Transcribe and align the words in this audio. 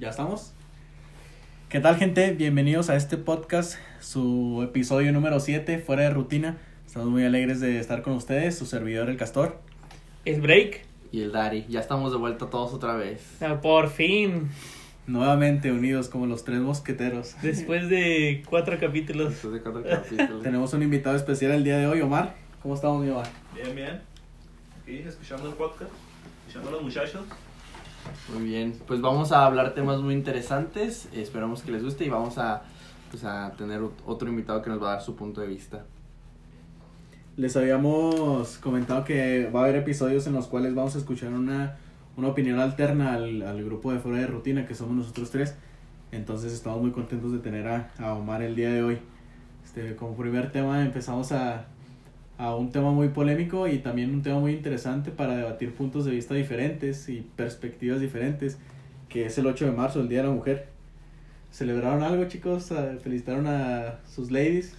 ¿Ya 0.00 0.08
estamos? 0.08 0.54
¿Qué 1.68 1.78
tal 1.78 1.96
gente? 1.96 2.30
Bienvenidos 2.30 2.88
a 2.88 2.96
este 2.96 3.18
podcast, 3.18 3.74
su 4.00 4.62
episodio 4.64 5.12
número 5.12 5.40
7, 5.40 5.78
fuera 5.78 6.04
de 6.04 6.10
rutina. 6.10 6.56
Estamos 6.86 7.10
muy 7.10 7.22
alegres 7.22 7.60
de 7.60 7.78
estar 7.78 8.00
con 8.00 8.14
ustedes, 8.14 8.56
su 8.56 8.64
servidor 8.64 9.10
el 9.10 9.18
Castor. 9.18 9.60
El 10.24 10.40
break. 10.40 10.86
Y 11.12 11.20
el 11.20 11.32
Dari. 11.32 11.66
Ya 11.68 11.80
estamos 11.80 12.12
de 12.12 12.16
vuelta 12.16 12.48
todos 12.48 12.72
otra 12.72 12.94
vez. 12.94 13.20
Por 13.60 13.90
fin. 13.90 14.48
Nuevamente 15.06 15.70
unidos 15.70 16.08
como 16.08 16.24
los 16.24 16.44
tres 16.44 16.60
mosqueteros. 16.60 17.36
Después 17.42 17.90
de 17.90 18.42
cuatro 18.48 18.80
capítulos. 18.80 19.28
Después 19.28 19.52
de 19.52 19.60
cuatro 19.60 19.84
capítulos. 19.84 20.42
Tenemos 20.42 20.72
un 20.72 20.82
invitado 20.82 21.14
especial 21.14 21.52
el 21.52 21.62
día 21.62 21.76
de 21.76 21.86
hoy, 21.86 22.00
Omar. 22.00 22.36
¿Cómo 22.62 22.74
estamos, 22.74 23.04
mi 23.04 23.10
Omar? 23.10 23.28
Bien, 23.54 23.76
bien. 23.76 24.00
Aquí 24.82 24.96
escuchando 25.06 25.50
el 25.50 25.56
podcast, 25.56 25.90
escuchando 26.46 26.70
a 26.70 26.72
los 26.72 26.82
muchachos. 26.84 27.20
Muy 28.32 28.44
bien. 28.44 28.74
Pues 28.86 29.00
vamos 29.00 29.32
a 29.32 29.44
hablar 29.46 29.74
temas 29.74 30.00
muy 30.00 30.14
interesantes. 30.14 31.08
Esperamos 31.12 31.62
que 31.62 31.72
les 31.72 31.82
guste 31.82 32.04
y 32.04 32.08
vamos 32.08 32.38
a, 32.38 32.62
pues, 33.10 33.24
a 33.24 33.52
tener 33.56 33.80
ot- 33.80 33.92
otro 34.06 34.28
invitado 34.28 34.62
que 34.62 34.70
nos 34.70 34.82
va 34.82 34.88
a 34.88 34.92
dar 34.94 35.02
su 35.02 35.16
punto 35.16 35.40
de 35.40 35.46
vista. 35.48 35.84
Les 37.36 37.56
habíamos 37.56 38.58
comentado 38.58 39.04
que 39.04 39.48
va 39.54 39.60
a 39.60 39.62
haber 39.64 39.76
episodios 39.76 40.26
en 40.26 40.34
los 40.34 40.46
cuales 40.46 40.74
vamos 40.74 40.94
a 40.96 40.98
escuchar 40.98 41.32
una, 41.32 41.76
una 42.16 42.28
opinión 42.28 42.58
alterna 42.58 43.14
al, 43.14 43.42
al 43.42 43.64
grupo 43.64 43.92
de 43.92 43.98
fuera 43.98 44.18
de 44.18 44.26
rutina, 44.26 44.66
que 44.66 44.74
somos 44.74 44.94
nosotros 44.94 45.30
tres. 45.30 45.54
Entonces 46.12 46.52
estamos 46.52 46.80
muy 46.80 46.90
contentos 46.90 47.32
de 47.32 47.38
tener 47.38 47.68
a, 47.68 47.90
a 47.98 48.14
Omar 48.14 48.42
el 48.42 48.56
día 48.56 48.70
de 48.70 48.82
hoy. 48.82 48.98
Este, 49.64 49.94
como 49.96 50.16
primer 50.16 50.50
tema 50.52 50.82
empezamos 50.82 51.32
a, 51.32 51.66
a 52.40 52.54
un 52.56 52.72
tema 52.72 52.90
muy 52.90 53.08
polémico 53.08 53.66
y 53.68 53.78
también 53.80 54.14
un 54.14 54.22
tema 54.22 54.38
muy 54.40 54.52
interesante 54.52 55.10
para 55.10 55.36
debatir 55.36 55.74
puntos 55.74 56.06
de 56.06 56.10
vista 56.12 56.34
diferentes 56.34 57.08
y 57.10 57.20
perspectivas 57.36 58.00
diferentes, 58.00 58.58
que 59.10 59.26
es 59.26 59.36
el 59.36 59.46
8 59.46 59.66
de 59.66 59.72
marzo, 59.72 60.00
el 60.00 60.08
Día 60.08 60.22
de 60.22 60.28
la 60.28 60.34
Mujer. 60.34 60.68
¿Celebraron 61.50 62.02
algo, 62.02 62.24
chicos? 62.24 62.72
Ah, 62.72 62.92
¿Felicitaron 63.02 63.46
a 63.46 63.98
sus 64.08 64.30
ladies? 64.30 64.74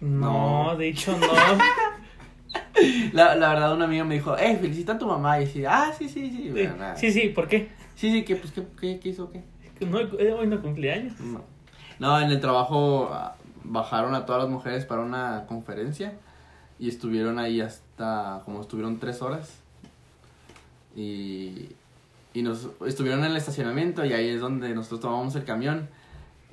No, 0.00 0.64
No. 0.72 0.76
de 0.76 0.88
hecho 0.88 1.16
no. 1.16 1.26
La, 3.12 3.34
la 3.34 3.48
verdad, 3.50 3.74
una 3.74 3.86
amiga 3.86 4.04
me 4.04 4.14
dijo, 4.14 4.36
eh, 4.38 4.56
felicita 4.56 4.92
a 4.92 4.98
tu 4.98 5.06
mamá. 5.06 5.40
Y 5.40 5.44
así, 5.44 5.64
ah, 5.64 5.92
sí, 5.96 6.08
sí, 6.08 6.30
sí. 6.30 6.42
Sí, 6.44 6.50
Bueno, 6.50 6.76
nada. 6.76 6.96
sí, 6.96 7.10
sí, 7.10 7.28
¿por 7.30 7.48
qué? 7.48 7.68
Sí, 7.96 8.12
sí, 8.12 8.24
¿qué, 8.24 8.36
pues, 8.36 8.52
¿qué, 8.52 8.62
qué, 8.80 9.00
qué 9.00 9.08
hizo? 9.08 9.30
¿Qué? 9.32 9.42
No, 9.84 9.98
eh, 10.00 10.32
hoy 10.32 10.46
no 10.46 10.60
cumpleaños. 10.62 11.18
No. 11.20 11.42
No, 11.98 12.20
en 12.20 12.30
el 12.30 12.40
trabajo 12.40 13.08
ah, 13.12 13.34
bajaron 13.64 14.14
a 14.14 14.24
todas 14.26 14.42
las 14.42 14.50
mujeres 14.50 14.84
para 14.84 15.02
una 15.02 15.44
conferencia 15.48 16.12
y 16.78 16.88
estuvieron 16.88 17.38
ahí 17.38 17.60
hasta 17.60 18.42
como 18.44 18.60
estuvieron 18.60 18.98
tres 18.98 19.20
horas 19.22 19.50
y, 20.96 21.70
y 22.34 22.42
nos 22.42 22.68
estuvieron 22.86 23.20
en 23.20 23.32
el 23.32 23.36
estacionamiento 23.36 24.04
y 24.04 24.12
ahí 24.12 24.28
es 24.28 24.40
donde 24.40 24.74
nosotros 24.74 25.00
tomamos 25.00 25.34
el 25.36 25.44
camión 25.44 25.88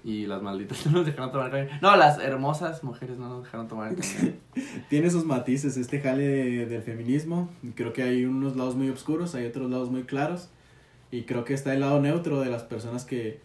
y 0.04 0.28
las 0.28 0.42
malditas 0.42 0.86
no 0.88 0.92
nos 0.94 1.06
dejaron 1.06 1.32
tomar 1.32 1.48
el 1.48 1.52
camión. 1.68 1.80
No, 1.82 1.96
las 1.96 2.20
hermosas 2.20 2.84
mujeres 2.84 3.18
no 3.18 3.28
nos 3.30 3.44
dejaron 3.44 3.68
tomar 3.68 3.92
el 3.92 3.96
camión. 3.96 4.36
Tiene 4.90 5.10
sus 5.10 5.26
matices 5.26 5.78
este 5.78 6.00
jale 6.00 6.24
de- 6.28 6.66
del 6.68 6.82
feminismo. 6.84 7.50
Creo 7.76 7.92
que 7.94 8.04
hay 8.04 8.26
unos 8.26 8.56
lados 8.56 8.76
muy 8.76 8.90
oscuros, 8.90 9.34
hay 9.36 9.46
otros 9.48 9.70
lados 9.70 9.90
muy 9.90 10.04
claros. 10.04 10.50
Y 11.12 11.24
creo 11.24 11.44
que 11.44 11.54
está 11.54 11.74
el 11.74 11.80
lado 11.80 12.00
neutro 12.02 12.40
de 12.42 12.50
las 12.52 12.64
personas 12.64 13.04
que, 13.06 13.40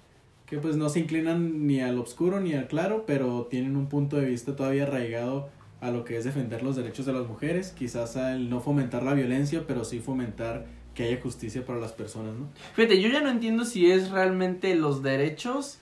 que 0.46 0.58
pues 0.58 0.76
no 0.76 0.88
se 0.90 1.00
inclinan 1.00 1.66
ni 1.66 1.80
al 1.80 1.98
oscuro 1.98 2.40
ni 2.40 2.52
al 2.54 2.66
claro, 2.66 3.04
pero 3.06 3.46
tienen 3.50 3.76
un 3.76 3.86
punto 3.86 4.16
de 4.16 4.26
vista 4.26 4.54
todavía 4.56 4.82
arraigado 4.82 5.48
a 5.80 5.90
lo 5.90 6.04
que 6.04 6.16
es 6.18 6.24
defender 6.24 6.62
los 6.62 6.76
derechos 6.76 7.06
de 7.06 7.12
las 7.12 7.26
mujeres. 7.26 7.72
Quizás 7.76 8.16
al 8.16 8.50
no 8.50 8.60
fomentar 8.60 9.02
la 9.02 9.14
violencia, 9.14 9.64
pero 9.66 9.84
sí 9.84 9.98
fomentar 10.00 10.66
que 10.94 11.04
haya 11.04 11.20
justicia 11.22 11.64
para 11.64 11.78
las 11.78 11.92
personas, 11.92 12.34
¿no? 12.34 12.48
Fíjate, 12.74 13.00
yo 13.00 13.08
ya 13.08 13.20
no 13.20 13.30
entiendo 13.30 13.64
si 13.64 13.90
es 13.90 14.10
realmente 14.10 14.74
los 14.74 15.02
derechos 15.02 15.78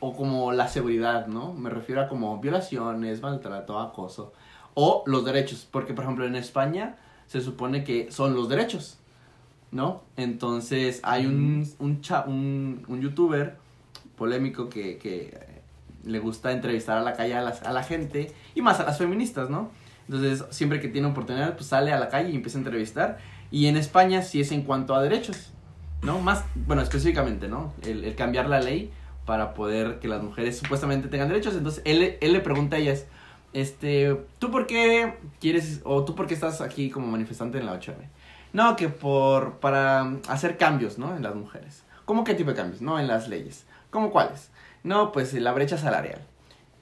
o 0.00 0.14
como 0.14 0.52
la 0.52 0.68
seguridad, 0.68 1.26
¿no? 1.26 1.54
Me 1.54 1.70
refiero 1.70 2.02
a 2.02 2.08
como 2.08 2.38
violaciones, 2.38 3.22
maltrato, 3.22 3.78
acoso. 3.78 4.32
O 4.74 5.02
los 5.06 5.24
derechos, 5.24 5.66
porque 5.70 5.94
por 5.94 6.04
ejemplo 6.04 6.26
en 6.26 6.36
España 6.36 6.96
se 7.26 7.40
supone 7.40 7.84
que 7.84 8.12
son 8.12 8.34
los 8.34 8.48
derechos, 8.48 8.98
¿no? 9.70 10.02
Entonces 10.16 11.00
hay 11.04 11.26
un, 11.26 11.66
un, 11.78 12.00
cha- 12.02 12.24
un, 12.26 12.84
un 12.86 13.00
youtuber 13.00 13.56
polémico 14.16 14.68
que, 14.68 14.98
que 14.98 15.36
le 16.04 16.18
gusta 16.18 16.52
entrevistar 16.52 16.98
a 16.98 17.02
la 17.02 17.14
calle 17.14 17.34
a, 17.34 17.42
la 17.42 17.82
gente 17.82 18.32
y 18.54 18.62
más 18.62 18.80
a 18.80 18.84
las 18.84 18.98
feministas, 18.98 19.50
¿no? 19.50 19.70
Entonces 20.08 20.44
siempre 20.50 20.80
que 20.80 20.88
tiene 20.88 21.06
oportunidad 21.06 21.54
pues 21.54 21.66
sale 21.66 21.92
a 21.92 21.98
la 21.98 22.08
calle 22.08 22.30
y 22.30 22.36
empieza 22.36 22.58
a 22.58 22.60
entrevistar. 22.60 23.18
Y 23.50 23.66
en 23.66 23.76
España 23.76 24.22
sí 24.22 24.40
es 24.40 24.52
en 24.52 24.62
cuanto 24.62 24.94
a 24.94 25.02
derechos. 25.02 25.50
¿no? 26.02 26.20
Más, 26.20 26.44
bueno, 26.54 26.82
específicamente, 26.82 27.48
¿no? 27.48 27.72
El, 27.82 28.04
el 28.04 28.14
cambiar 28.14 28.48
la 28.48 28.60
ley 28.60 28.92
para 29.26 29.54
poder 29.54 29.98
que 30.00 30.08
las 30.08 30.22
mujeres 30.22 30.58
supuestamente 30.58 31.08
tengan 31.08 31.28
derechos. 31.28 31.54
Entonces, 31.54 31.82
él, 31.84 32.16
él 32.20 32.32
le 32.32 32.40
pregunta 32.40 32.76
a 32.76 32.78
ellas, 32.78 33.06
este, 33.52 34.20
¿tú 34.38 34.50
por 34.50 34.66
qué 34.66 35.14
quieres, 35.40 35.80
o 35.84 36.04
tú 36.04 36.14
por 36.14 36.26
qué 36.26 36.34
estás 36.34 36.60
aquí 36.60 36.90
como 36.90 37.06
manifestante 37.06 37.58
en 37.58 37.66
la 37.66 37.80
8M? 37.80 37.94
No, 38.52 38.76
que 38.76 38.88
por, 38.88 39.54
para 39.54 40.16
hacer 40.28 40.58
cambios, 40.58 40.98
¿no? 40.98 41.16
En 41.16 41.22
las 41.22 41.34
mujeres. 41.34 41.82
¿Cómo 42.04 42.22
qué 42.22 42.34
tipo 42.34 42.50
de 42.50 42.56
cambios? 42.56 42.82
No, 42.82 42.98
en 43.00 43.08
las 43.08 43.28
leyes. 43.28 43.64
¿Cómo 43.90 44.10
cuáles? 44.10 44.50
No, 44.84 45.10
pues 45.10 45.32
la 45.34 45.52
brecha 45.52 45.76
salarial. 45.78 46.20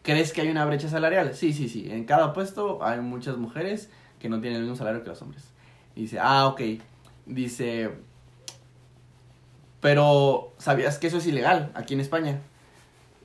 ¿Crees 0.03 0.33
que 0.33 0.43
hay 0.43 0.51
una 0.51 0.65
brecha 0.67 0.89
salarial? 0.89 1.35
Sí, 1.35 1.53
sí, 1.55 1.69
sí. 1.71 1.89
En 1.91 2.05
cada 2.05 2.33
puesto 2.35 2.85
hay 2.85 3.01
muchas 3.01 3.39
mujeres 3.39 3.89
que 4.19 4.29
no 4.29 4.41
tienen 4.41 4.59
el 4.59 4.63
mismo 4.65 4.77
salario 4.77 5.03
que 5.03 5.09
los 5.09 5.23
hombres. 5.23 5.45
Y 5.97 6.03
dice, 6.03 6.19
ah, 6.21 6.47
ok. 6.49 6.61
Dice, 7.25 7.91
pero 9.81 10.53
¿sabías 10.59 10.99
que 10.99 11.07
eso 11.09 11.19
es 11.19 11.27
ilegal 11.27 11.71
aquí 11.75 11.95
en 11.95 12.01
España? 12.01 12.41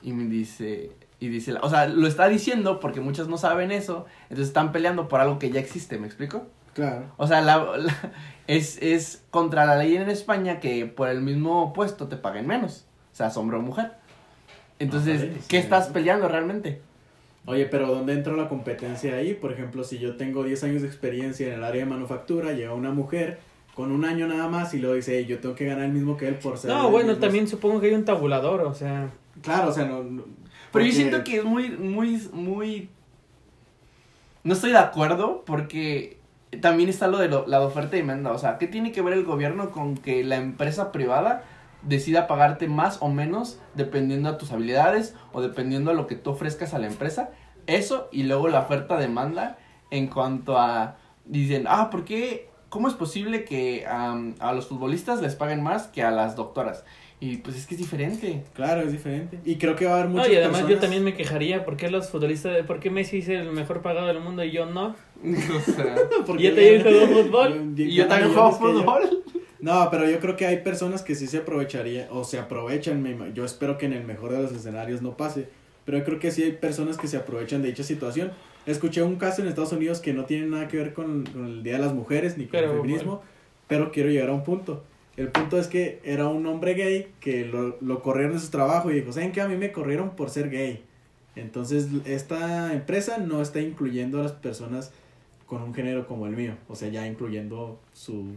Y 0.02 0.12
me 0.12 0.24
dice, 0.24 0.92
y 1.20 1.28
dice, 1.28 1.54
o 1.60 1.68
sea, 1.70 1.86
lo 1.88 2.06
está 2.06 2.28
diciendo 2.28 2.80
porque 2.80 3.00
muchas 3.00 3.28
no 3.28 3.38
saben 3.38 3.70
eso, 3.72 4.06
entonces 4.24 4.48
están 4.48 4.72
peleando 4.72 5.08
por 5.08 5.20
algo 5.20 5.38
que 5.38 5.50
ya 5.50 5.60
existe, 5.60 5.98
¿me 5.98 6.06
explico? 6.06 6.46
Claro. 6.74 7.06
O 7.16 7.26
sea, 7.26 7.40
la, 7.40 7.76
la- 7.76 8.12
es, 8.46 8.78
es 8.80 9.24
contra 9.30 9.66
la 9.66 9.76
ley 9.76 9.96
en 9.96 10.08
España 10.08 10.60
que 10.60 10.86
por 10.86 11.08
el 11.08 11.20
mismo 11.20 11.72
puesto 11.72 12.06
te 12.08 12.16
paguen 12.16 12.46
menos, 12.46 12.86
o 13.12 13.16
sea, 13.16 13.28
hombre 13.36 13.56
o 13.56 13.62
mujer. 13.62 13.92
Entonces, 14.78 15.20
sí. 15.22 15.40
¿qué 15.48 15.58
estás 15.58 15.88
peleando 15.88 16.28
realmente? 16.28 16.80
Oye, 17.46 17.64
pero 17.66 17.86
¿dónde 17.88 18.12
entra 18.12 18.34
la 18.34 18.48
competencia 18.48 19.14
ahí? 19.14 19.34
Por 19.34 19.52
ejemplo, 19.52 19.82
si 19.82 19.98
yo 19.98 20.16
tengo 20.16 20.44
10 20.44 20.64
años 20.64 20.82
de 20.82 20.88
experiencia 20.88 21.46
en 21.48 21.54
el 21.54 21.64
área 21.64 21.84
de 21.84 21.90
manufactura, 21.90 22.52
llega 22.52 22.74
una 22.74 22.90
mujer 22.90 23.38
con 23.74 23.90
un 23.92 24.04
año 24.04 24.26
nada 24.28 24.48
más 24.48 24.74
y 24.74 24.78
luego 24.80 24.96
dice, 24.96 25.16
"Hey, 25.18 25.26
yo 25.26 25.38
tengo 25.38 25.54
que 25.54 25.64
ganar 25.64 25.84
el 25.84 25.92
mismo 25.92 26.16
que 26.16 26.28
él 26.28 26.34
por 26.34 26.58
ser... 26.58 26.70
No, 26.70 26.90
bueno, 26.90 27.08
mismo-". 27.10 27.20
también 27.20 27.48
supongo 27.48 27.80
que 27.80 27.86
hay 27.88 27.94
un 27.94 28.04
tabulador, 28.04 28.62
o 28.62 28.74
sea. 28.74 29.08
Claro, 29.42 29.70
o 29.70 29.72
sea, 29.72 29.84
no... 29.86 30.02
no- 30.02 30.22
Pero 30.24 30.34
porque- 30.72 30.88
yo 30.88 30.92
siento 30.94 31.24
que 31.24 31.38
es 31.38 31.44
muy, 31.44 31.70
muy, 31.70 32.20
muy... 32.32 32.88
No 34.44 34.52
estoy 34.54 34.70
de 34.72 34.78
acuerdo 34.78 35.42
porque 35.46 36.18
también 36.60 36.88
está 36.88 37.06
lo 37.08 37.18
de 37.18 37.28
lo- 37.28 37.46
la 37.46 37.60
oferta 37.62 37.96
y 37.96 38.00
demanda. 38.00 38.32
O 38.32 38.38
sea, 38.38 38.58
¿qué 38.58 38.66
tiene 38.66 38.92
que 38.92 39.00
ver 39.02 39.14
el 39.14 39.24
gobierno 39.24 39.70
con 39.70 39.96
que 39.96 40.24
la 40.24 40.36
empresa 40.36 40.92
privada 40.92 41.44
decida 41.82 42.26
pagarte 42.26 42.66
más 42.68 42.98
o 43.00 43.08
menos 43.08 43.60
dependiendo 43.74 44.28
a 44.28 44.38
tus 44.38 44.52
habilidades 44.52 45.14
o 45.32 45.40
dependiendo 45.40 45.90
a 45.90 45.94
lo 45.94 46.06
que 46.06 46.14
tú 46.16 46.30
ofrezcas 46.30 46.74
a 46.74 46.78
la 46.78 46.86
empresa? 46.86 47.30
Eso 47.66 48.08
y 48.12 48.22
luego 48.24 48.48
la 48.48 48.60
oferta-demanda 48.60 49.58
en 49.90 50.06
cuanto 50.08 50.58
a... 50.58 50.96
Dicen, 51.24 51.64
ah, 51.68 51.90
¿por 51.90 52.04
qué? 52.04 52.48
¿Cómo 52.70 52.88
es 52.88 52.94
posible 52.94 53.44
que 53.44 53.86
am, 53.86 54.34
a 54.40 54.52
los 54.52 54.66
futbolistas 54.66 55.20
les 55.20 55.34
paguen 55.34 55.62
más 55.62 55.86
que 55.88 56.02
a 56.02 56.10
las 56.10 56.36
doctoras? 56.36 56.84
Y 57.20 57.38
pues 57.38 57.56
es 57.56 57.66
que 57.66 57.74
es 57.74 57.80
diferente. 57.80 58.44
Claro, 58.54 58.80
es 58.82 58.92
diferente. 58.92 59.40
Y 59.44 59.56
creo 59.56 59.74
que 59.76 59.84
va 59.86 59.92
a 59.92 59.94
haber 59.96 60.06
No, 60.06 60.12
muchas 60.18 60.30
y 60.30 60.36
además 60.36 60.66
yo 60.68 60.78
también 60.78 61.02
me 61.04 61.14
quejaría, 61.14 61.64
¿por 61.64 61.76
qué 61.76 61.90
los 61.90 62.08
futbolistas, 62.10 62.64
por 62.66 62.78
qué 62.80 62.90
Messi 62.90 63.18
es 63.18 63.28
el 63.28 63.50
mejor 63.50 63.82
pagado 63.82 64.06
del 64.06 64.20
mundo 64.20 64.44
y 64.44 64.52
yo 64.52 64.66
no? 64.66 64.94
o 65.24 65.60
sea... 65.72 65.96
Porque 66.26 66.44
¿Y 66.44 66.46
yo 66.46 66.54
también 66.54 66.82
juego 66.82 67.06
fútbol? 67.22 67.74
yo- 67.74 67.84
Y 67.84 67.94
yo 67.94 68.06
también 68.06 68.32
juego 68.32 68.52
fútbol. 68.52 69.24
No, 69.60 69.88
pero 69.90 70.08
yo 70.08 70.20
creo 70.20 70.36
que 70.36 70.46
hay 70.46 70.58
personas 70.58 71.02
que 71.02 71.14
sí 71.14 71.26
se 71.26 71.38
aprovecharían, 71.38 72.08
o 72.10 72.24
se 72.24 72.38
aprovechan, 72.38 73.34
yo 73.34 73.44
espero 73.44 73.76
que 73.76 73.86
en 73.86 73.92
el 73.92 74.04
mejor 74.04 74.32
de 74.32 74.42
los 74.42 74.52
escenarios 74.52 75.02
no 75.02 75.16
pase, 75.16 75.48
pero 75.84 75.98
yo 75.98 76.04
creo 76.04 76.18
que 76.18 76.30
sí 76.30 76.42
hay 76.42 76.52
personas 76.52 76.96
que 76.96 77.08
se 77.08 77.16
aprovechan 77.16 77.62
de 77.62 77.68
dicha 77.68 77.82
situación. 77.82 78.30
Escuché 78.66 79.02
un 79.02 79.16
caso 79.16 79.42
en 79.42 79.48
Estados 79.48 79.72
Unidos 79.72 80.00
que 80.00 80.12
no 80.12 80.26
tiene 80.26 80.46
nada 80.46 80.68
que 80.68 80.76
ver 80.76 80.92
con, 80.92 81.24
con 81.24 81.46
el 81.46 81.62
Día 81.62 81.74
de 81.74 81.78
las 81.80 81.94
Mujeres 81.94 82.36
ni 82.36 82.44
con 82.44 82.52
Pero, 82.52 82.72
el 82.72 82.80
feminismo, 82.80 83.22
pero 83.66 83.90
quiero 83.90 84.10
llegar 84.10 84.28
a 84.28 84.34
un 84.34 84.44
punto. 84.44 84.84
El 85.16 85.28
punto 85.28 85.58
es 85.58 85.66
que 85.66 86.00
era 86.04 86.28
un 86.28 86.46
hombre 86.46 86.74
gay 86.74 87.08
que 87.18 87.44
lo, 87.44 87.76
lo 87.80 88.02
corrieron 88.02 88.34
de 88.34 88.40
su 88.40 88.50
trabajo 88.50 88.90
y 88.90 88.94
dijo, 88.94 89.12
¿saben 89.12 89.32
qué? 89.32 89.40
A 89.40 89.48
mí 89.48 89.56
me 89.56 89.72
corrieron 89.72 90.10
por 90.10 90.30
ser 90.30 90.50
gay. 90.50 90.84
Entonces, 91.34 91.88
esta 92.04 92.72
empresa 92.72 93.18
no 93.18 93.42
está 93.42 93.60
incluyendo 93.60 94.20
a 94.20 94.24
las 94.24 94.32
personas 94.32 94.92
con 95.46 95.62
un 95.62 95.74
género 95.74 96.06
como 96.06 96.26
el 96.26 96.36
mío, 96.36 96.54
o 96.68 96.76
sea, 96.76 96.88
ya 96.90 97.06
incluyendo 97.06 97.80
su 97.94 98.34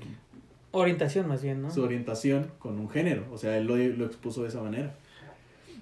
Orientación 0.72 1.28
más 1.28 1.42
bien, 1.44 1.62
¿no? 1.62 1.70
su 1.72 1.84
orientación 1.84 2.52
con 2.60 2.80
un 2.80 2.90
género. 2.90 3.26
O 3.32 3.38
sea, 3.38 3.58
él 3.58 3.66
lo, 3.66 3.76
lo 3.76 4.06
expuso 4.06 4.44
de 4.44 4.48
esa 4.50 4.62
manera. 4.62 4.96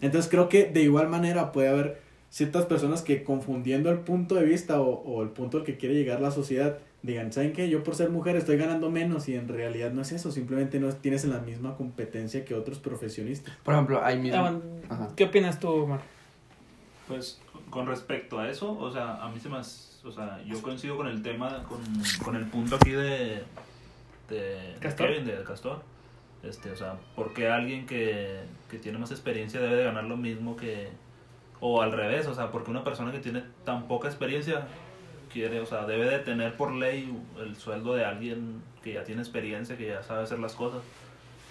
Entonces 0.02 0.30
creo 0.32 0.50
que 0.50 0.66
de 0.66 0.82
igual 0.82 1.10
manera 1.10 1.52
puede 1.52 1.70
haber 1.70 2.02
ciertas 2.30 2.66
personas 2.66 3.02
que 3.02 3.24
confundiendo 3.24 3.90
el 3.92 4.00
punto 4.00 4.36
de 4.36 4.46
vista 4.46 4.82
o, 4.82 4.90
o 5.04 5.22
el 5.24 5.30
punto 5.30 5.58
al 5.58 5.64
que 5.64 5.78
quiere 5.78 5.96
llegar 5.96 6.22
la 6.22 6.32
sociedad 6.32 6.78
digan, 7.02 7.32
¿saben 7.32 7.54
qué? 7.54 7.70
Yo 7.70 7.84
por 7.84 7.96
ser 7.96 8.10
mujer 8.10 8.36
estoy 8.36 8.58
ganando 8.58 8.90
menos 8.90 9.30
y 9.30 9.36
en 9.36 9.48
realidad 9.48 9.92
no 9.92 10.02
es 10.02 10.12
eso, 10.12 10.32
simplemente 10.32 10.80
no 10.80 10.92
tienes 10.92 11.24
la 11.26 11.40
misma 11.40 11.76
competencia 11.78 12.44
que 12.44 12.54
otros 12.56 12.78
profesionistas. 12.80 13.56
Por 13.64 13.74
ejemplo, 13.74 14.04
ahí 14.04 14.20
mismo. 14.20 14.62
Ah. 14.90 15.08
¿Qué 15.16 15.24
opinas 15.26 15.60
tú, 15.60 15.70
Omar? 15.70 16.02
Pues 17.08 17.40
con 17.70 17.88
respecto 17.88 18.40
a 18.40 18.50
eso, 18.50 18.78
o 18.78 18.92
sea, 18.92 19.16
a 19.24 19.30
mí 19.32 19.40
se 19.40 19.50
me 19.50 19.58
hace- 19.58 20.06
o 20.08 20.12
sea, 20.12 20.42
yo 20.46 20.62
coincido 20.62 20.96
con 20.98 21.08
el 21.08 21.22
tema, 21.22 21.64
con, 21.68 21.80
con 22.24 22.36
el 22.36 22.46
punto 22.48 22.76
aquí 22.76 22.92
de, 22.92 23.44
de, 24.30 24.74
de 24.74 24.80
Castor. 24.80 25.08
Kevin, 25.08 25.26
de 25.26 25.44
Castor. 25.44 25.82
Este, 26.44 26.72
o 26.72 26.76
sea, 26.76 26.96
porque 27.16 27.50
alguien 27.50 27.86
que, 27.86 28.40
que 28.70 28.78
tiene 28.78 28.98
más 28.98 29.12
experiencia 29.12 29.60
debe 29.60 29.76
de 29.76 29.84
ganar 29.84 30.06
lo 30.06 30.16
mismo 30.16 30.56
que, 30.56 30.90
o 31.60 31.82
al 31.82 31.92
revés, 31.92 32.28
o 32.28 32.34
sea, 32.34 32.52
porque 32.52 32.72
una 32.72 32.84
persona 32.84 33.12
que 33.12 33.20
tiene 33.20 33.44
tan 33.66 33.88
poca 33.88 34.08
experiencia 34.08 34.68
quiere, 35.32 35.60
o 35.60 35.66
sea, 35.66 35.86
debe 35.86 36.10
de 36.10 36.20
tener 36.20 36.56
por 36.56 36.74
ley 36.74 37.14
el 37.40 37.56
sueldo 37.58 37.94
de 37.94 38.06
alguien 38.06 38.62
que 38.84 38.94
ya 38.94 39.04
tiene 39.04 39.22
experiencia, 39.22 39.78
que 39.78 39.88
ya 39.88 40.02
sabe 40.02 40.24
hacer 40.24 40.40
las 40.40 40.54
cosas. 40.54 40.82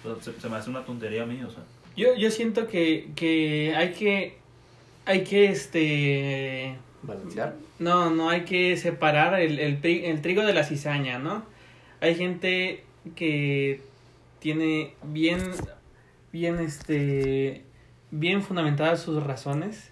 Entonces, 0.03 0.33
se, 0.33 0.41
se 0.41 0.49
me 0.49 0.55
hace 0.55 0.69
una 0.69 0.83
tontería 0.83 1.23
a 1.23 1.25
mí, 1.25 1.41
o 1.43 1.49
sea. 1.51 1.63
Yo, 1.95 2.15
yo 2.15 2.31
siento 2.31 2.67
que, 2.67 3.11
que 3.15 3.75
hay 3.75 3.91
que, 3.91 4.37
hay 5.05 5.23
que, 5.23 5.45
este, 5.45 6.77
Balancear. 7.03 7.55
no, 7.77 8.09
no 8.09 8.29
hay 8.29 8.41
que 8.45 8.75
separar 8.77 9.39
el, 9.39 9.59
el, 9.59 9.79
el 9.83 10.21
trigo 10.21 10.43
de 10.43 10.53
la 10.53 10.63
cizaña, 10.63 11.19
¿no? 11.19 11.43
Hay 12.01 12.15
gente 12.15 12.83
que 13.15 13.81
tiene 14.39 14.93
bien, 15.03 15.41
bien, 16.31 16.59
este, 16.59 17.63
bien 18.11 18.41
fundamentadas 18.41 19.01
sus 19.01 19.21
razones 19.23 19.91